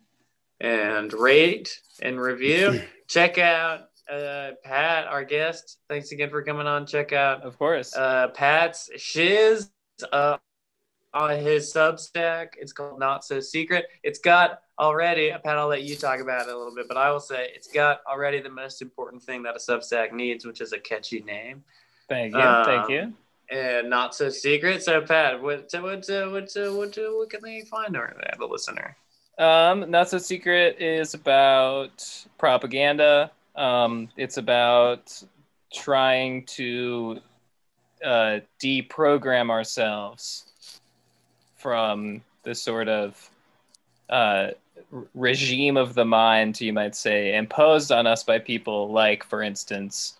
and 0.60 1.12
rate 1.14 1.80
and 2.02 2.20
review. 2.20 2.82
Check 3.08 3.38
out 3.38 3.90
uh, 4.12 4.52
Pat, 4.64 5.08
our 5.08 5.24
guest. 5.24 5.80
Thanks 5.90 6.12
again 6.12 6.30
for 6.30 6.42
coming 6.42 6.68
on. 6.68 6.86
Check 6.86 7.14
out 7.14 7.44
of 7.44 7.58
course. 7.58 7.96
uh, 7.96 8.30
Pat's 8.30 8.90
Shiz 8.98 9.70
uh, 10.12 10.38
on 11.14 11.40
his 11.40 11.74
Substack. 11.74 12.50
It's 12.60 12.74
called 12.74 13.00
Not 13.00 13.24
So 13.24 13.40
Secret. 13.40 13.86
It's 14.04 14.20
got 14.20 14.62
already. 14.80 15.32
Pat, 15.32 15.58
I'll 15.58 15.68
let 15.68 15.84
you 15.84 15.96
talk 15.96 16.20
about 16.20 16.48
it 16.48 16.54
a 16.54 16.58
little 16.58 16.76
bit, 16.76 16.88
but 16.88 16.98
I 16.98 17.12
will 17.12 17.20
say 17.20 17.50
it's 17.56 17.68
got 17.68 18.02
already 18.10 18.42
the 18.42 18.50
most 18.50 18.82
important 18.82 19.24
thing 19.24 19.44
that 19.44 19.56
a 19.56 19.60
Substack 19.60 20.12
needs, 20.12 20.46
which 20.46 20.62
is 20.62 20.74
a 20.74 20.80
catchy 20.80 21.22
name 21.22 21.64
Thank 22.10 22.34
you. 22.34 22.40
Um, 22.40 22.66
Thank 22.66 22.90
you. 22.90 23.14
and 23.50 23.90
not 23.90 24.16
so 24.16 24.30
secret. 24.30 24.84
So, 24.84 25.02
Pat, 25.02 25.42
what 25.42 25.70
what 25.74 26.10
uh, 26.10 26.28
what 26.30 26.56
uh, 26.56 26.72
what, 26.74 26.98
uh, 26.98 27.12
what 27.12 27.30
can 27.30 27.42
they 27.44 27.62
find 27.62 27.96
over 27.96 28.16
there, 28.18 28.34
the 28.38 28.46
listener? 28.46 28.96
Um, 29.38 29.90
Not 29.92 30.10
So 30.10 30.18
Secret 30.18 30.82
is 30.82 31.14
about 31.14 32.26
propaganda. 32.38 33.32
Um, 33.56 34.10
it's 34.18 34.38
about 34.38 35.24
trying 35.72 36.46
to 36.46 37.20
uh, 38.04 38.40
deprogram 38.62 39.50
ourselves 39.50 40.80
from 41.56 42.22
the 42.44 42.56
sort 42.56 42.88
of 42.88 43.30
uh, 44.10 44.50
regime 45.14 45.78
of 45.78 45.94
the 45.94 46.06
mind, 46.06 46.60
you 46.62 46.74
might 46.74 46.96
say, 46.96 47.36
imposed 47.36 47.92
on 47.92 48.08
us 48.08 48.24
by 48.24 48.40
people 48.40 48.92
like, 48.92 49.24
for 49.24 49.42
instance, 49.42 50.18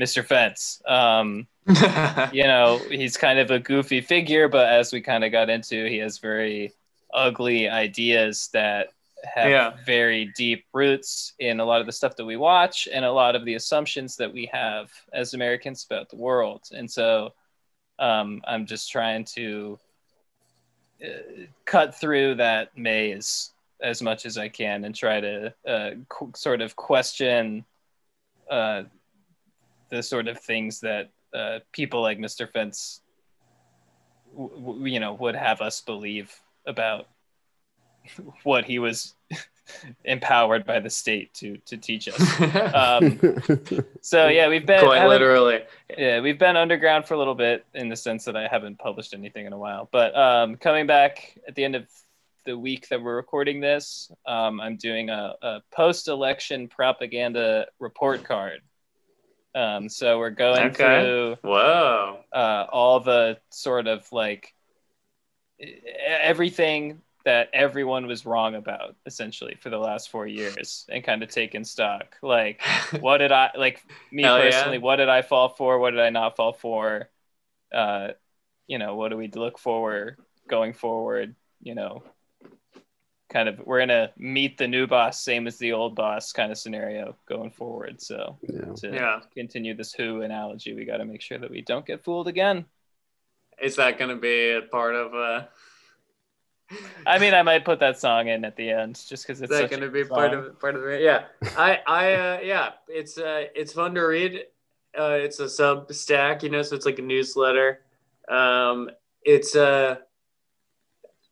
Mr. 0.00 0.24
Fence. 0.24 0.82
Um, 0.86 1.46
you 2.32 2.44
know, 2.44 2.80
he's 2.90 3.16
kind 3.16 3.38
of 3.38 3.50
a 3.50 3.58
goofy 3.58 4.00
figure, 4.00 4.48
but 4.48 4.68
as 4.68 4.92
we 4.92 5.00
kind 5.00 5.24
of 5.24 5.32
got 5.32 5.50
into, 5.50 5.86
he 5.86 5.98
has 5.98 6.18
very 6.18 6.72
ugly 7.12 7.68
ideas 7.68 8.48
that 8.52 8.88
have 9.24 9.50
Yeah. 9.50 9.76
very 9.84 10.26
deep 10.36 10.64
roots 10.72 11.32
in 11.38 11.58
a 11.60 11.64
lot 11.64 11.80
of 11.80 11.86
the 11.86 11.92
stuff 11.92 12.14
that 12.16 12.24
we 12.24 12.36
watch 12.36 12.86
and 12.92 13.04
a 13.04 13.10
lot 13.12 13.34
of 13.34 13.44
the 13.44 13.54
assumptions 13.54 14.16
that 14.16 14.32
we 14.32 14.46
have 14.52 14.92
as 15.12 15.34
Americans 15.34 15.84
about 15.84 16.08
the 16.08 16.16
world. 16.16 16.68
And 16.72 16.88
so 16.90 17.32
um, 17.98 18.40
I'm 18.46 18.64
just 18.66 18.92
trying 18.92 19.24
to 19.36 19.78
uh, 21.04 21.46
cut 21.64 21.94
through 21.94 22.36
that 22.36 22.76
maze 22.78 23.50
as 23.80 24.02
much 24.02 24.26
as 24.26 24.38
I 24.38 24.48
can 24.48 24.84
and 24.84 24.94
try 24.94 25.20
to 25.20 25.54
uh, 25.66 25.90
qu- 26.08 26.32
sort 26.34 26.60
of 26.60 26.76
question 26.76 27.64
uh, 28.50 28.84
the 29.88 30.02
sort 30.02 30.28
of 30.28 30.38
things 30.40 30.80
that 30.80 31.10
uh, 31.34 31.58
people 31.72 32.02
like 32.02 32.18
Mr. 32.18 32.50
Fence, 32.50 33.00
w- 34.32 34.54
w- 34.60 34.86
you 34.92 35.00
know, 35.00 35.14
would 35.14 35.36
have 35.36 35.60
us 35.60 35.80
believe 35.80 36.32
about 36.66 37.06
what 38.42 38.64
he 38.64 38.78
was 38.78 39.14
empowered 40.04 40.64
by 40.64 40.80
the 40.80 40.90
state 40.90 41.32
to 41.34 41.56
to 41.66 41.76
teach 41.76 42.08
us. 42.08 42.18
Um, 42.74 43.18
so 44.00 44.28
yeah, 44.28 44.48
we've 44.48 44.64
been 44.66 44.84
Quite 44.84 45.06
literally. 45.06 45.60
yeah, 45.96 46.20
we've 46.20 46.38
been 46.38 46.56
underground 46.56 47.06
for 47.06 47.14
a 47.14 47.18
little 47.18 47.34
bit 47.34 47.64
in 47.74 47.88
the 47.88 47.96
sense 47.96 48.24
that 48.24 48.36
I 48.36 48.46
haven't 48.48 48.78
published 48.78 49.14
anything 49.14 49.46
in 49.46 49.52
a 49.52 49.58
while. 49.58 49.88
But 49.90 50.16
um, 50.16 50.56
coming 50.56 50.86
back 50.86 51.38
at 51.46 51.54
the 51.54 51.64
end 51.64 51.74
of 51.76 51.86
the 52.46 52.56
week 52.58 52.88
that 52.88 53.02
we're 53.02 53.16
recording 53.16 53.60
this, 53.60 54.10
um, 54.26 54.60
I'm 54.60 54.76
doing 54.76 55.10
a, 55.10 55.34
a 55.42 55.60
post-election 55.70 56.68
propaganda 56.68 57.66
report 57.78 58.24
card. 58.24 58.60
Um, 59.54 59.88
so 59.88 60.18
we're 60.18 60.30
going 60.30 60.68
Okay. 60.68 60.76
through 61.02 61.36
Whoa. 61.42 62.20
uh, 62.32 62.66
all 62.72 63.00
the 63.00 63.38
sort 63.50 63.86
of 63.86 64.10
like 64.12 64.54
everything 65.60 67.02
that 67.24 67.50
everyone 67.52 68.06
was 68.06 68.24
wrong 68.24 68.54
about 68.54 68.96
essentially 69.04 69.56
for 69.60 69.70
the 69.70 69.78
last 69.78 70.10
four 70.10 70.26
years 70.26 70.86
and 70.88 71.04
kind 71.04 71.22
of 71.22 71.28
taking 71.28 71.64
stock 71.64 72.16
like 72.22 72.62
what 73.00 73.18
did 73.18 73.32
i 73.32 73.50
like 73.56 73.82
me 74.12 74.22
Hell 74.22 74.38
yeah. 74.38 74.44
personally 74.50 74.78
what 74.78 74.96
did 74.96 75.08
i 75.08 75.22
fall 75.22 75.48
for 75.48 75.78
what 75.78 75.90
did 75.90 76.00
i 76.00 76.10
not 76.10 76.36
fall 76.36 76.52
for 76.52 77.08
uh 77.72 78.08
you 78.66 78.78
know 78.78 78.96
what 78.96 79.10
do 79.10 79.16
we 79.16 79.28
look 79.28 79.58
for 79.58 80.16
going 80.48 80.72
forward 80.72 81.34
you 81.60 81.74
know 81.74 82.02
kind 83.30 83.48
of 83.48 83.58
we're 83.66 83.80
in 83.80 83.90
a 83.90 84.10
meet 84.16 84.56
the 84.56 84.66
new 84.66 84.86
boss 84.86 85.22
same 85.22 85.46
as 85.46 85.58
the 85.58 85.72
old 85.72 85.94
boss 85.94 86.32
kind 86.32 86.50
of 86.50 86.56
scenario 86.56 87.14
going 87.28 87.50
forward 87.50 88.00
so 88.00 88.38
yeah. 88.42 88.72
to 88.74 88.88
Yeah. 88.94 89.20
continue 89.34 89.74
this 89.74 89.92
who 89.92 90.22
analogy 90.22 90.72
we 90.72 90.86
got 90.86 90.96
to 90.98 91.04
make 91.04 91.20
sure 91.20 91.38
that 91.38 91.50
we 91.50 91.60
don't 91.60 91.84
get 91.84 92.02
fooled 92.02 92.28
again 92.28 92.64
Is 93.62 93.76
that 93.76 93.98
going 93.98 94.10
to 94.10 94.16
be 94.16 94.52
a 94.52 94.62
part 94.62 94.94
of? 94.94 95.14
Uh, 95.14 95.46
I 97.06 97.18
mean, 97.18 97.34
I 97.34 97.42
might 97.42 97.64
put 97.64 97.80
that 97.80 97.98
song 97.98 98.28
in 98.28 98.44
at 98.44 98.56
the 98.56 98.70
end 98.70 98.94
just 99.08 99.26
because 99.26 99.40
it's. 99.40 99.50
is 99.52 99.60
that 99.60 99.70
going 99.70 99.82
to 99.82 99.88
be 99.88 100.02
good 100.02 100.10
part 100.10 100.34
of 100.34 100.58
part 100.60 100.74
of 100.76 100.82
the? 100.82 101.00
Yeah. 101.00 101.24
I 101.56 101.80
I 101.86 102.14
uh, 102.14 102.40
yeah. 102.42 102.70
It's 102.88 103.18
uh 103.18 103.44
it's 103.54 103.72
fun 103.72 103.94
to 103.94 104.02
read. 104.02 104.44
Uh, 104.98 105.18
it's 105.20 105.38
a 105.40 105.44
Substack, 105.44 106.42
you 106.42 106.48
know, 106.48 106.62
so 106.62 106.74
it's 106.74 106.86
like 106.86 106.98
a 106.98 107.02
newsletter. 107.02 107.80
Um, 108.28 108.90
it's 109.22 109.56
uh. 109.56 109.96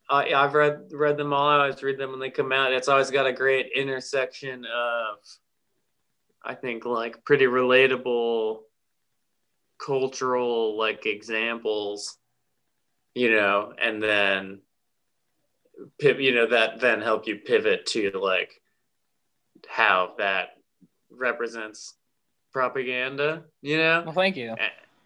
I, 0.09 0.33
I've 0.35 0.55
read 0.55 0.93
read 0.93 1.17
them 1.17 1.33
all. 1.33 1.49
I 1.49 1.57
always 1.57 1.83
read 1.83 1.99
them 1.99 2.13
when 2.13 2.21
they 2.21 2.31
come 2.31 2.53
out. 2.53 2.73
It's 2.73 2.87
always 2.87 3.11
got 3.11 3.27
a 3.27 3.33
great 3.33 3.73
intersection 3.75 4.65
of, 4.65 5.19
I 6.45 6.55
think, 6.55 6.85
like 6.85 7.25
pretty 7.25 7.47
relatable 7.47 8.61
cultural 9.79 10.77
like 10.77 11.07
examples, 11.07 12.19
you 13.15 13.31
know, 13.31 13.73
and 13.81 14.03
then, 14.03 14.61
you 16.01 16.35
know, 16.35 16.47
that 16.47 16.81
then 16.81 17.01
help 17.01 17.27
you 17.27 17.37
pivot 17.37 17.87
to 17.87 18.11
like 18.13 18.61
how 19.69 20.15
that 20.19 20.49
represents 21.11 21.95
propaganda, 22.53 23.45
you 23.63 23.77
know 23.77 24.03
Well, 24.05 24.15
thank 24.15 24.37
you. 24.37 24.55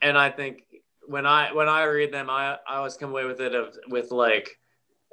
and 0.02 0.16
I 0.16 0.30
think 0.30 0.62
when 1.06 1.26
I 1.26 1.52
when 1.52 1.68
I 1.68 1.84
read 1.84 2.12
them, 2.12 2.30
I 2.30 2.56
I 2.68 2.76
always 2.76 2.96
come 2.96 3.10
away 3.10 3.24
with 3.24 3.40
it 3.40 3.54
of 3.54 3.76
with 3.88 4.12
like 4.12 4.58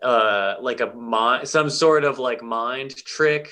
uh 0.04 0.56
like 0.62 0.80
a 0.82 0.94
mind 0.94 1.48
some 1.48 1.70
sort 1.70 2.04
of 2.04 2.20
like 2.20 2.44
mind 2.44 2.96
trick 2.96 3.50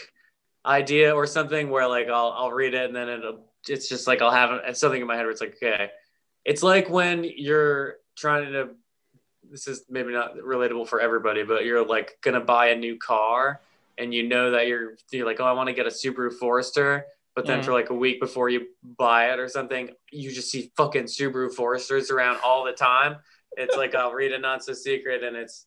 idea 0.66 1.14
or 1.16 1.26
something 1.26 1.70
where 1.70 1.88
like 1.88 2.08
I'll 2.08 2.34
I'll 2.38 2.52
read 2.52 2.76
it 2.76 2.86
and 2.86 2.96
then 2.96 3.10
it'll 3.10 3.46
it's 3.68 3.88
just 3.90 4.08
like 4.08 4.22
I'll 4.22 4.32
have 4.32 4.78
something 4.78 5.02
in 5.02 5.08
my 5.08 5.16
head 5.16 5.24
where 5.24 5.32
it's 5.32 5.42
like 5.42 5.56
okay, 5.62 5.90
it's 6.44 6.64
like 6.64 6.90
when 6.90 7.24
you're 7.24 7.96
trying 8.16 8.52
to 8.54 8.70
this 9.50 9.68
is 9.68 9.86
maybe 9.90 10.12
not 10.12 10.36
relatable 10.38 10.88
for 10.88 11.00
everybody, 11.00 11.44
but 11.44 11.66
you're 11.66 11.86
like 11.86 12.18
gonna 12.22 12.42
buy 12.42 12.68
a 12.70 12.76
new 12.76 12.98
car 12.98 13.62
and 13.98 14.14
you 14.14 14.28
know 14.28 14.52
that 14.52 14.68
you're 14.68 14.96
you're 15.12 15.26
like 15.26 15.40
oh 15.40 15.46
I 15.46 15.52
want 15.54 15.68
to 15.68 15.74
get 15.74 15.86
a 15.86 15.90
Subaru 15.90 16.34
Forester 16.34 17.06
but 17.36 17.46
then 17.46 17.60
Mhm. 17.60 17.66
for 17.66 17.74
like 17.74 17.90
a 17.90 17.94
week 17.94 18.22
before 18.22 18.48
you 18.48 18.68
buy 18.98 19.34
it 19.34 19.40
or 19.40 19.50
something, 19.50 19.90
you 20.10 20.32
just 20.32 20.50
see 20.50 20.72
fucking 20.78 21.04
Subaru 21.04 21.54
Foresters 21.54 22.10
around 22.10 22.40
all 22.46 22.64
the 22.64 22.72
time. 22.72 23.18
It's 23.58 23.76
like 23.76 23.94
I'll 23.94 24.14
read 24.14 24.32
a 24.32 24.40
not 24.40 24.64
so 24.64 24.72
secret, 24.72 25.22
and 25.22 25.36
it's 25.36 25.66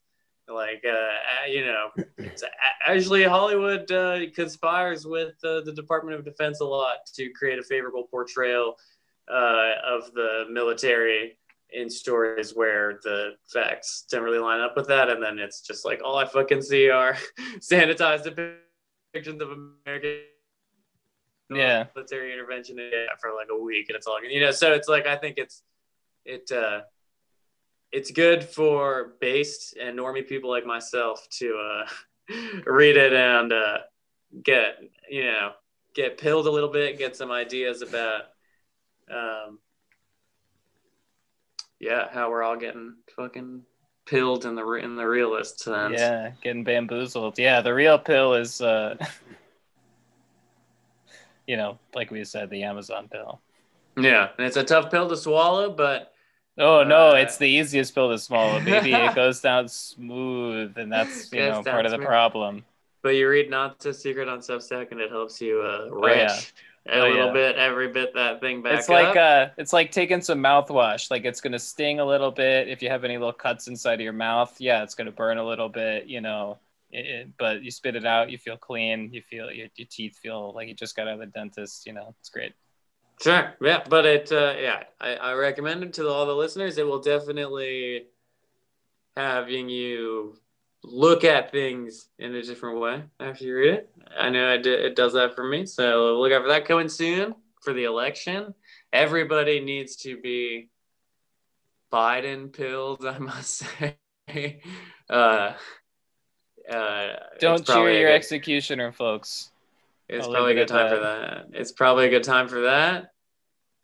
like 0.53 0.85
uh, 0.89 1.47
you 1.49 1.65
know, 1.65 1.89
it's, 2.19 2.43
actually 2.87 3.25
Hollywood 3.25 3.91
uh, 3.93 4.21
conspires 4.35 5.07
with 5.07 5.35
uh, 5.45 5.61
the 5.61 5.73
Department 5.75 6.19
of 6.19 6.25
Defense 6.25 6.61
a 6.61 6.65
lot 6.65 6.99
to 7.15 7.31
create 7.31 7.59
a 7.59 7.63
favorable 7.63 8.05
portrayal 8.11 8.77
uh, 9.31 9.73
of 9.85 10.13
the 10.15 10.47
military 10.51 11.39
in 11.71 11.91
stories 11.91 12.55
where 12.55 12.99
the 13.05 13.33
facts 13.53 14.07
don't 14.11 14.23
really 14.23 14.39
line 14.39 14.61
up 14.61 14.75
with 14.77 14.89
that, 14.89 15.11
and 15.11 15.23
then 15.23 15.39
it's 15.39 15.61
just 15.61 15.85
like 15.85 16.01
all 16.03 16.17
I 16.17 16.25
fucking 16.27 16.63
see 16.63 16.89
are 16.89 17.17
sanitized 17.59 18.25
depictions 19.15 19.41
of 19.41 19.51
American 19.87 20.23
Yeah. 21.51 21.87
military 21.95 22.33
intervention 22.33 22.79
for 23.21 23.35
like 23.35 23.49
a 23.51 23.57
week 23.59 23.89
and 23.89 23.97
it's 23.97 24.07
all 24.07 24.23
you 24.23 24.41
know 24.41 24.51
so 24.51 24.73
it's 24.75 24.87
like 24.87 25.07
i 25.07 25.17
think 25.17 25.39
it's 25.39 25.63
it 26.27 26.51
uh 26.53 26.83
it's 27.93 28.11
good 28.11 28.45
for 28.45 29.15
based 29.21 29.77
and 29.77 29.99
normie 29.99 30.27
people 30.27 30.51
like 30.51 30.67
myself 30.67 31.27
to 31.31 31.57
uh 31.59 31.87
read 32.67 32.97
it 32.97 33.13
and 33.13 33.53
uh 33.53 33.79
get 34.43 34.79
you 35.09 35.25
know 35.25 35.53
get 35.95 36.19
pilled 36.19 36.47
a 36.47 36.51
little 36.51 36.69
bit 36.71 36.99
get 36.99 37.17
some 37.17 37.31
ideas 37.31 37.81
about 37.83 38.23
um 39.11 39.59
yeah 41.81 42.09
how 42.13 42.31
we're 42.31 42.43
all 42.43 42.57
getting 42.57 42.95
fucking 43.17 43.63
pilled 44.05 44.45
in 44.45 44.55
the 44.55 44.65
in 44.75 44.97
the 44.97 45.07
realist 45.07 45.61
sense 45.61 45.99
Yeah, 45.99 46.33
getting 46.43 46.65
bamboozled. 46.65 47.39
Yeah, 47.39 47.61
the 47.61 47.75
real 47.75 47.99
pill 47.99 48.35
is, 48.35 48.61
uh, 48.63 48.97
you 51.47 51.57
know, 51.57 51.79
like 51.95 52.11
we 52.11 52.25
said, 52.25 52.51
the 52.51 52.63
Amazon 52.63 53.09
pill. 53.09 53.41
yeah 53.99 54.29
and 54.39 54.47
it's 54.47 54.57
a 54.57 54.65
tough 54.65 54.91
pill 54.91 55.09
to 55.09 55.17
swallow 55.17 55.71
but 55.71 56.13
Oh 56.59 56.83
no, 56.85 57.15
Uh, 57.15 57.15
it's 57.17 57.37
the 57.39 57.47
easiest 57.49 57.95
pill 57.95 58.11
to 58.11 58.19
swallow, 58.19 58.61
baby. 58.65 59.03
it 59.03 59.15
goes 59.15 59.41
down 59.41 59.69
smooth, 59.69 60.77
and 60.77 60.93
that's 60.93 61.33
you 61.33 61.47
know 61.47 61.65
part 61.65 61.87
of 61.87 61.93
the 61.93 61.99
smooth. 61.99 62.07
problem. 62.07 62.65
But 63.03 63.11
you 63.11 63.29
read 63.29 63.51
Not 63.51 63.83
So 63.83 63.93
Secret 63.93 64.29
on 64.29 64.41
Substack, 64.41 64.91
and 64.93 65.01
it 65.01 65.11
helps 65.11 65.41
you 65.41 65.61
uh, 65.63 65.89
Oh, 65.91 66.07
yeah. 66.07 66.47
a 66.87 67.01
Oh, 67.01 67.09
little 67.09 67.27
yeah. 67.27 67.33
bit, 67.33 67.57
every 67.57 67.89
bit 67.89 68.15
that 68.15 68.41
thing 68.41 68.63
back 68.63 68.73
it's 68.79 68.89
like 68.89 69.17
up. 69.17 69.17
uh, 69.17 69.49
it's 69.59 69.73
like 69.73 69.93
taking 69.93 70.21
some 70.21 70.41
mouthwash. 70.43 71.11
Like 71.11 71.25
it's 71.25 71.41
gonna 71.41 71.59
sting 71.59 72.01
a 72.01 72.05
little 72.05 72.31
bit 72.31 72.69
if 72.69 72.83
you 72.83 72.89
have 72.91 73.05
any 73.05 73.19
little 73.19 73.33
cuts 73.33 73.69
inside 73.69 73.95
of 73.95 74.01
your 74.01 74.13
mouth. 74.13 74.55
Yeah, 74.61 74.83
it's 74.83 74.95
gonna 74.95 75.13
burn 75.13 75.39
a 75.39 75.45
little 75.47 75.69
bit, 75.69 76.07
you 76.07 76.21
know. 76.21 76.59
It, 76.91 77.07
it- 77.07 77.29
but 77.39 77.63
you 77.63 77.71
spit 77.71 77.97
it 77.97 78.07
out, 78.07 78.31
you 78.31 78.39
feel 78.39 78.57
clean. 78.57 79.13
You 79.13 79.23
feel 79.23 79.51
your, 79.53 79.69
your 79.77 79.87
teeth 79.91 80.19
feel 80.19 80.53
like 80.55 80.69
you 80.69 80.75
just 80.75 80.97
got 80.97 81.09
out 81.09 81.15
of 81.15 81.21
the 81.21 81.27
dentist. 81.27 81.87
You 81.87 81.93
know, 81.95 82.15
it's 82.21 82.31
great. 82.31 82.55
Sure, 83.23 83.55
yeah, 83.61 83.83
but 83.89 84.07
it, 84.07 84.31
uh, 84.31 84.55
yeah, 84.59 84.85
I, 85.01 85.15
I 85.15 85.33
recommend 85.35 85.83
it 85.83 85.95
to 85.95 86.09
all 86.09 86.27
the 86.27 86.35
listeners. 86.35 86.79
It 86.79 86.87
will 86.87 87.01
definitely 87.01 88.07
having 89.17 89.69
you 89.69 90.37
look 90.85 91.25
at 91.25 91.51
things 91.51 92.09
in 92.21 92.35
a 92.35 92.43
different 92.43 92.79
way 92.79 93.03
after 93.19 93.45
you 93.45 93.57
read 93.57 93.75
it. 93.75 93.91
I 94.17 94.31
know 94.31 94.55
it, 94.55 94.65
it 94.67 94.95
does 94.95 95.15
that 95.15 95.35
for 95.35 95.43
me. 95.43 95.67
So 95.67 96.19
look 96.21 96.33
out 96.33 96.43
for 96.43 96.49
that 96.49 96.67
coming 96.67 96.89
soon 96.89 97.35
for 97.63 97.73
the 97.73 97.85
election. 97.85 98.55
Everybody 98.93 99.61
needs 99.61 99.97
to 99.97 100.17
be 100.21 100.69
Biden 101.93 102.53
pills, 102.53 103.05
I 103.05 103.19
must 103.19 103.65
say. 103.79 104.61
Uh, 105.11 105.55
uh, 106.71 107.09
Don't 107.41 107.67
cheer 107.67 107.91
your 107.91 108.09
good- 108.11 108.15
executioner, 108.15 108.93
folks. 108.93 109.51
It's 110.09 110.27
I'll 110.27 110.33
probably 110.33 110.53
a 110.53 110.55
good 110.55 110.69
time 110.69 110.89
for 110.89 111.01
that. 111.01 111.47
It's 111.53 111.73
probably 111.73 112.07
a 112.07 112.11
good 112.11 112.25
time 112.25 112.49
for 112.49 112.63
that. 112.63 113.11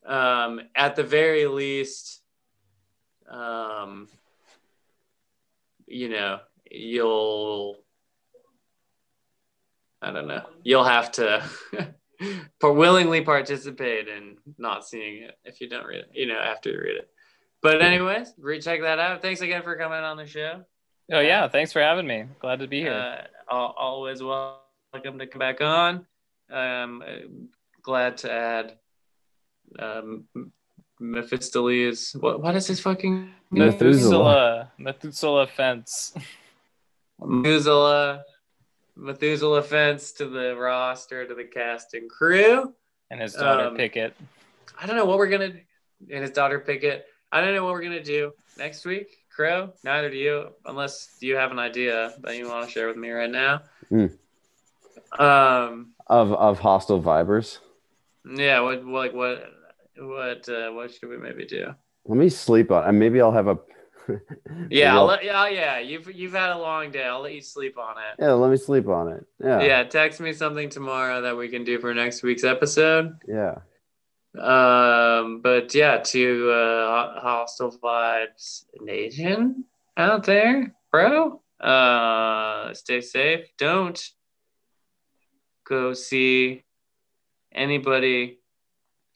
Um, 0.07 0.61
at 0.75 0.97
the 0.97 1.03
very 1.03 1.47
least, 1.47 2.23
um, 3.31 4.09
you 5.87 6.09
know, 6.09 6.41
you'll, 6.71 7.77
I 10.01 10.13
don't 10.13 10.29
know, 10.29 10.45
you'll 10.63 10.85
have 10.85 11.13
to 11.13 11.45
for 12.61 12.73
willingly 12.73 13.23
participate 13.23 14.09
in 14.09 14.37
not 14.59 14.87
seeing 14.87 15.25
it 15.25 15.39
if 15.45 15.61
you 15.61 15.69
don't 15.69 15.87
read 15.87 16.01
it, 16.01 16.11
you 16.13 16.27
know, 16.27 16.39
after 16.39 16.71
you 16.71 16.79
read 16.79 16.97
it. 16.97 17.11
But 17.63 17.81
anyways, 17.81 18.33
recheck 18.39 18.83
that 18.83 18.99
out. 18.99 19.23
Thanks 19.23 19.41
again 19.41 19.63
for 19.63 19.77
coming 19.77 19.99
on 19.99 20.17
the 20.19 20.27
show. 20.27 20.65
Oh 21.13 21.21
yeah, 21.21 21.49
thanks 21.49 21.73
for 21.73 21.81
having 21.81 22.07
me. 22.07 22.25
Glad 22.41 22.61
to 22.61 22.67
be 22.67 22.81
here. 22.81 23.27
Uh, 23.51 23.55
always 23.55 24.23
welcome 24.23 25.19
to 25.19 25.27
come 25.27 25.39
back 25.39 25.61
on. 25.61 26.07
Um, 26.55 27.02
uh, 27.06 27.26
glad 27.82 28.18
to 28.18 28.31
add 28.32 28.78
um, 29.78 30.24
Mephistopheles. 31.01 32.12
What 32.18 32.40
what 32.40 32.55
is 32.55 32.66
his 32.68 32.81
fucking 32.81 33.14
name? 33.51 33.66
Methuselah. 33.66 34.70
Methuselah, 34.78 35.47
Methuselah 35.47 35.47
fence. 35.48 36.14
Methuselah. 37.20 38.22
Methuselah 38.97 39.62
fence 39.62 40.12
to 40.12 40.26
the 40.26 40.55
roster 40.56 41.26
to 41.26 41.35
the 41.35 41.44
cast 41.44 41.94
and 41.94 42.09
crew. 42.09 42.72
and 43.10 43.20
his 43.20 43.35
daughter 43.35 43.66
Um, 43.66 43.76
Pickett. 43.76 44.14
I 44.81 44.86
don't 44.86 44.97
know 44.97 45.05
what 45.05 45.18
we're 45.18 45.28
gonna 45.28 45.52
and 46.10 46.22
his 46.22 46.31
daughter 46.31 46.60
Pickett. 46.60 47.06
I 47.32 47.40
don't 47.40 47.55
know 47.55 47.64
what 47.64 47.72
we're 47.72 47.82
gonna 47.82 48.02
do 48.02 48.32
next 48.56 48.85
week. 48.85 49.18
Crow, 49.35 49.72
neither 49.82 50.10
do 50.10 50.16
you, 50.16 50.48
unless 50.64 51.16
you 51.20 51.35
have 51.35 51.51
an 51.51 51.59
idea 51.59 52.14
that 52.20 52.36
you 52.36 52.48
want 52.48 52.66
to 52.66 52.70
share 52.70 52.86
with 52.86 52.97
me 52.97 53.10
right 53.10 53.31
now. 53.31 53.62
Hmm. 53.89 54.06
Um, 55.18 55.94
Of 56.06 56.32
of 56.32 56.59
hostile 56.59 57.01
vibers. 57.02 57.59
yeah. 58.36 58.60
What, 58.60 58.85
like, 58.85 59.12
what, 59.14 59.44
what, 59.98 60.48
uh, 60.48 60.70
what 60.70 60.93
should 60.93 61.09
we 61.09 61.16
maybe 61.16 61.47
do? 61.47 61.74
Let 62.06 62.18
me 62.18 62.28
sleep 62.28 62.70
on. 62.70 62.85
And 62.89 62.98
maybe 62.98 63.20
I'll 63.20 63.32
have 63.32 63.48
a. 63.48 63.59
Yeah, 64.70 64.97
I'll 64.97 65.06
let, 65.06 65.24
yeah, 65.24 65.48
yeah. 65.48 65.78
You've 65.78 66.12
you've 66.14 66.35
had 66.35 66.51
a 66.51 66.59
long 66.59 66.90
day. 66.90 67.05
I'll 67.05 67.22
let 67.22 67.32
you 67.35 67.40
sleep 67.40 67.78
on 67.78 67.97
it. 67.97 68.22
yeah. 68.22 68.32
Let 68.32 68.51
me 68.51 68.59
sleep 68.59 68.86
on 68.86 69.09
it. 69.09 69.24
Yeah. 69.43 69.62
Yeah, 69.62 69.82
text 69.85 70.20
me 70.20 70.35
something 70.35 70.68
tomorrow 70.68 71.22
that 71.22 71.36
we 71.39 71.48
can 71.48 71.64
do 71.64 71.78
for 71.78 71.94
next 71.94 72.22
week's 72.22 72.44
episode. 72.44 73.16
Yeah. 73.26 73.60
Um, 74.39 75.40
but 75.43 75.74
yeah, 75.74 75.98
to 75.98 76.51
uh, 76.51 77.20
hostile 77.20 77.72
vibes 77.82 78.64
nation 78.82 79.64
out 79.97 80.24
there, 80.24 80.74
bro. 80.90 81.40
Uh, 81.60 82.74
stay 82.74 83.01
safe. 83.01 83.47
Don't 83.56 84.02
go 85.65 85.93
see 85.95 86.65
anybody 87.53 88.39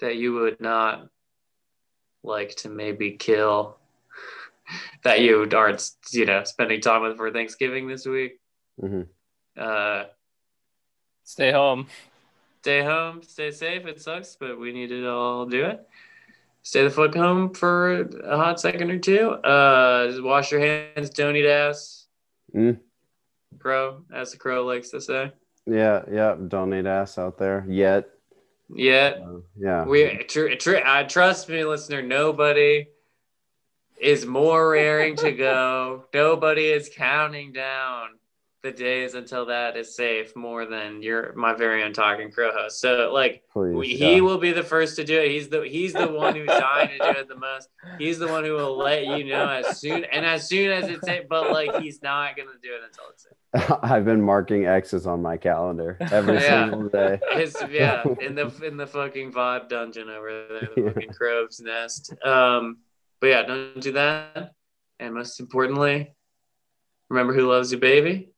that 0.01 0.17
you 0.17 0.35
would 0.35 0.61
not 0.61 1.09
like 2.23 2.55
to 2.57 2.69
maybe 2.69 3.13
kill. 3.13 3.77
that 5.05 5.21
you 5.21 5.49
aren't, 5.55 5.91
you 6.13 6.27
know, 6.27 6.45
spending 6.45 6.81
time 6.81 7.03
with 7.03 7.17
for 7.17 7.31
Thanksgiving 7.31 7.89
this 7.89 8.07
week. 8.07 8.41
hmm 8.81 9.03
Uh, 9.57 10.05
Stay 11.25 11.53
home. 11.53 11.87
stay 12.61 12.83
home, 12.83 13.23
stay 13.23 13.51
safe. 13.51 13.85
It 13.87 14.01
sucks, 14.01 14.37
but 14.41 14.59
we 14.59 14.73
need 14.73 14.89
to 14.89 15.07
all 15.11 15.45
do 15.47 15.65
it. 15.67 15.87
Stay 16.63 16.85
the 16.85 16.91
fuck 16.91 17.15
home 17.15 17.53
for 17.55 18.01
a 18.01 18.37
hot 18.37 18.61
second 18.61 18.91
or 18.91 18.99
two. 18.99 19.31
Uh, 19.31 20.09
just 20.09 20.23
wash 20.23 20.51
your 20.53 20.61
hands. 20.61 21.11
Don't 21.11 21.37
eat 21.37 21.47
ass. 21.47 22.07
Mm. 22.55 22.79
Crow, 23.59 24.05
as 24.13 24.33
the 24.33 24.39
crow 24.39 24.65
likes 24.65 24.91
to 24.91 25.01
say. 25.01 25.33
Yeah. 25.69 26.03
Yeah. 26.11 26.37
Don't 26.49 26.71
need 26.71 26.87
ass 26.87 27.19
out 27.19 27.39
there 27.39 27.65
yet. 27.69 28.09
Yet 28.71 29.23
Uh, 29.23 29.41
yeah. 29.59 29.85
we 29.85 30.19
tr- 30.25 30.55
tr- 30.55 30.77
uh, 30.77 31.05
trust 31.05 31.49
me, 31.49 31.65
listener. 31.65 32.03
Nobody 32.03 32.89
is 33.99 34.27
more 34.27 34.71
raring 34.71 35.17
to 35.17 35.33
go. 35.33 36.05
Nobody 36.13 36.67
is 36.67 36.91
counting 36.95 37.53
down 37.53 38.18
the 38.65 38.73
days 38.73 39.15
until 39.15 39.47
that 39.47 39.77
is 39.77 39.95
safe 39.95 40.35
more 40.35 40.67
than 40.67 41.01
your 41.01 41.33
my 41.35 41.55
very 41.55 41.85
own 41.85 41.93
talking 41.93 42.29
crow 42.31 42.51
host. 42.53 42.81
So 42.81 43.11
like 43.13 43.45
Please. 43.53 43.73
We, 43.75 43.87
yeah. 43.95 44.09
he 44.15 44.21
will 44.21 44.39
be 44.39 44.51
the 44.51 44.65
first 44.65 44.97
to 44.97 45.05
do 45.05 45.17
it. 45.17 45.31
He's 45.31 45.49
the 45.49 45.63
he's 45.63 45.93
the 45.93 46.09
one 46.09 46.35
who's 46.35 46.47
dying 46.49 46.89
to 46.89 46.99
do 46.99 47.19
it 47.21 47.29
the 47.29 47.37
most. 47.37 47.69
He's 47.99 48.19
the 48.19 48.27
one 48.27 48.45
who 48.45 48.55
will 48.55 48.77
let 48.77 49.07
you 49.07 49.25
know 49.25 49.49
as 49.49 49.79
soon 49.81 50.03
and 50.05 50.27
as 50.27 50.49
soon 50.49 50.73
as 50.73 50.89
it's 50.89 51.07
it. 51.07 51.29
But 51.29 51.53
like 51.53 51.81
he's 51.81 52.03
not 52.03 52.37
gonna 52.37 52.51
do 52.61 52.71
it 52.75 52.81
until 52.85 53.05
it's 53.13 53.27
it. 53.27 53.79
I've 53.83 54.05
been 54.05 54.21
marking 54.21 54.67
X's 54.67 55.07
on 55.07 55.23
my 55.23 55.37
calendar 55.37 55.97
every 56.11 56.35
Yeah. 56.35 56.65
single 56.71 56.89
day. 56.89 57.21
His 57.35 57.57
yeah 57.71 58.03
in 58.21 58.35
the 58.35 58.49
in 58.65 58.77
the 58.77 58.89
fucking 58.89 59.33
vibe 59.33 59.69
dungeon 59.69 60.09
over 60.11 60.47
there, 60.49 60.69
the 60.75 60.83
Yeah. 60.83 60.89
fucking 60.93 61.11
crow's 61.13 61.61
nest. 61.61 62.13
Um, 62.25 62.79
but 63.21 63.29
yeah, 63.29 63.43
don't 63.45 63.81
do 63.81 63.93
that. 63.93 64.53
And 64.99 65.15
most 65.15 65.39
importantly, 65.39 66.13
remember 67.09 67.33
who 67.35 67.47
loves 67.49 67.71
you, 67.71 67.79
baby. 67.79 68.31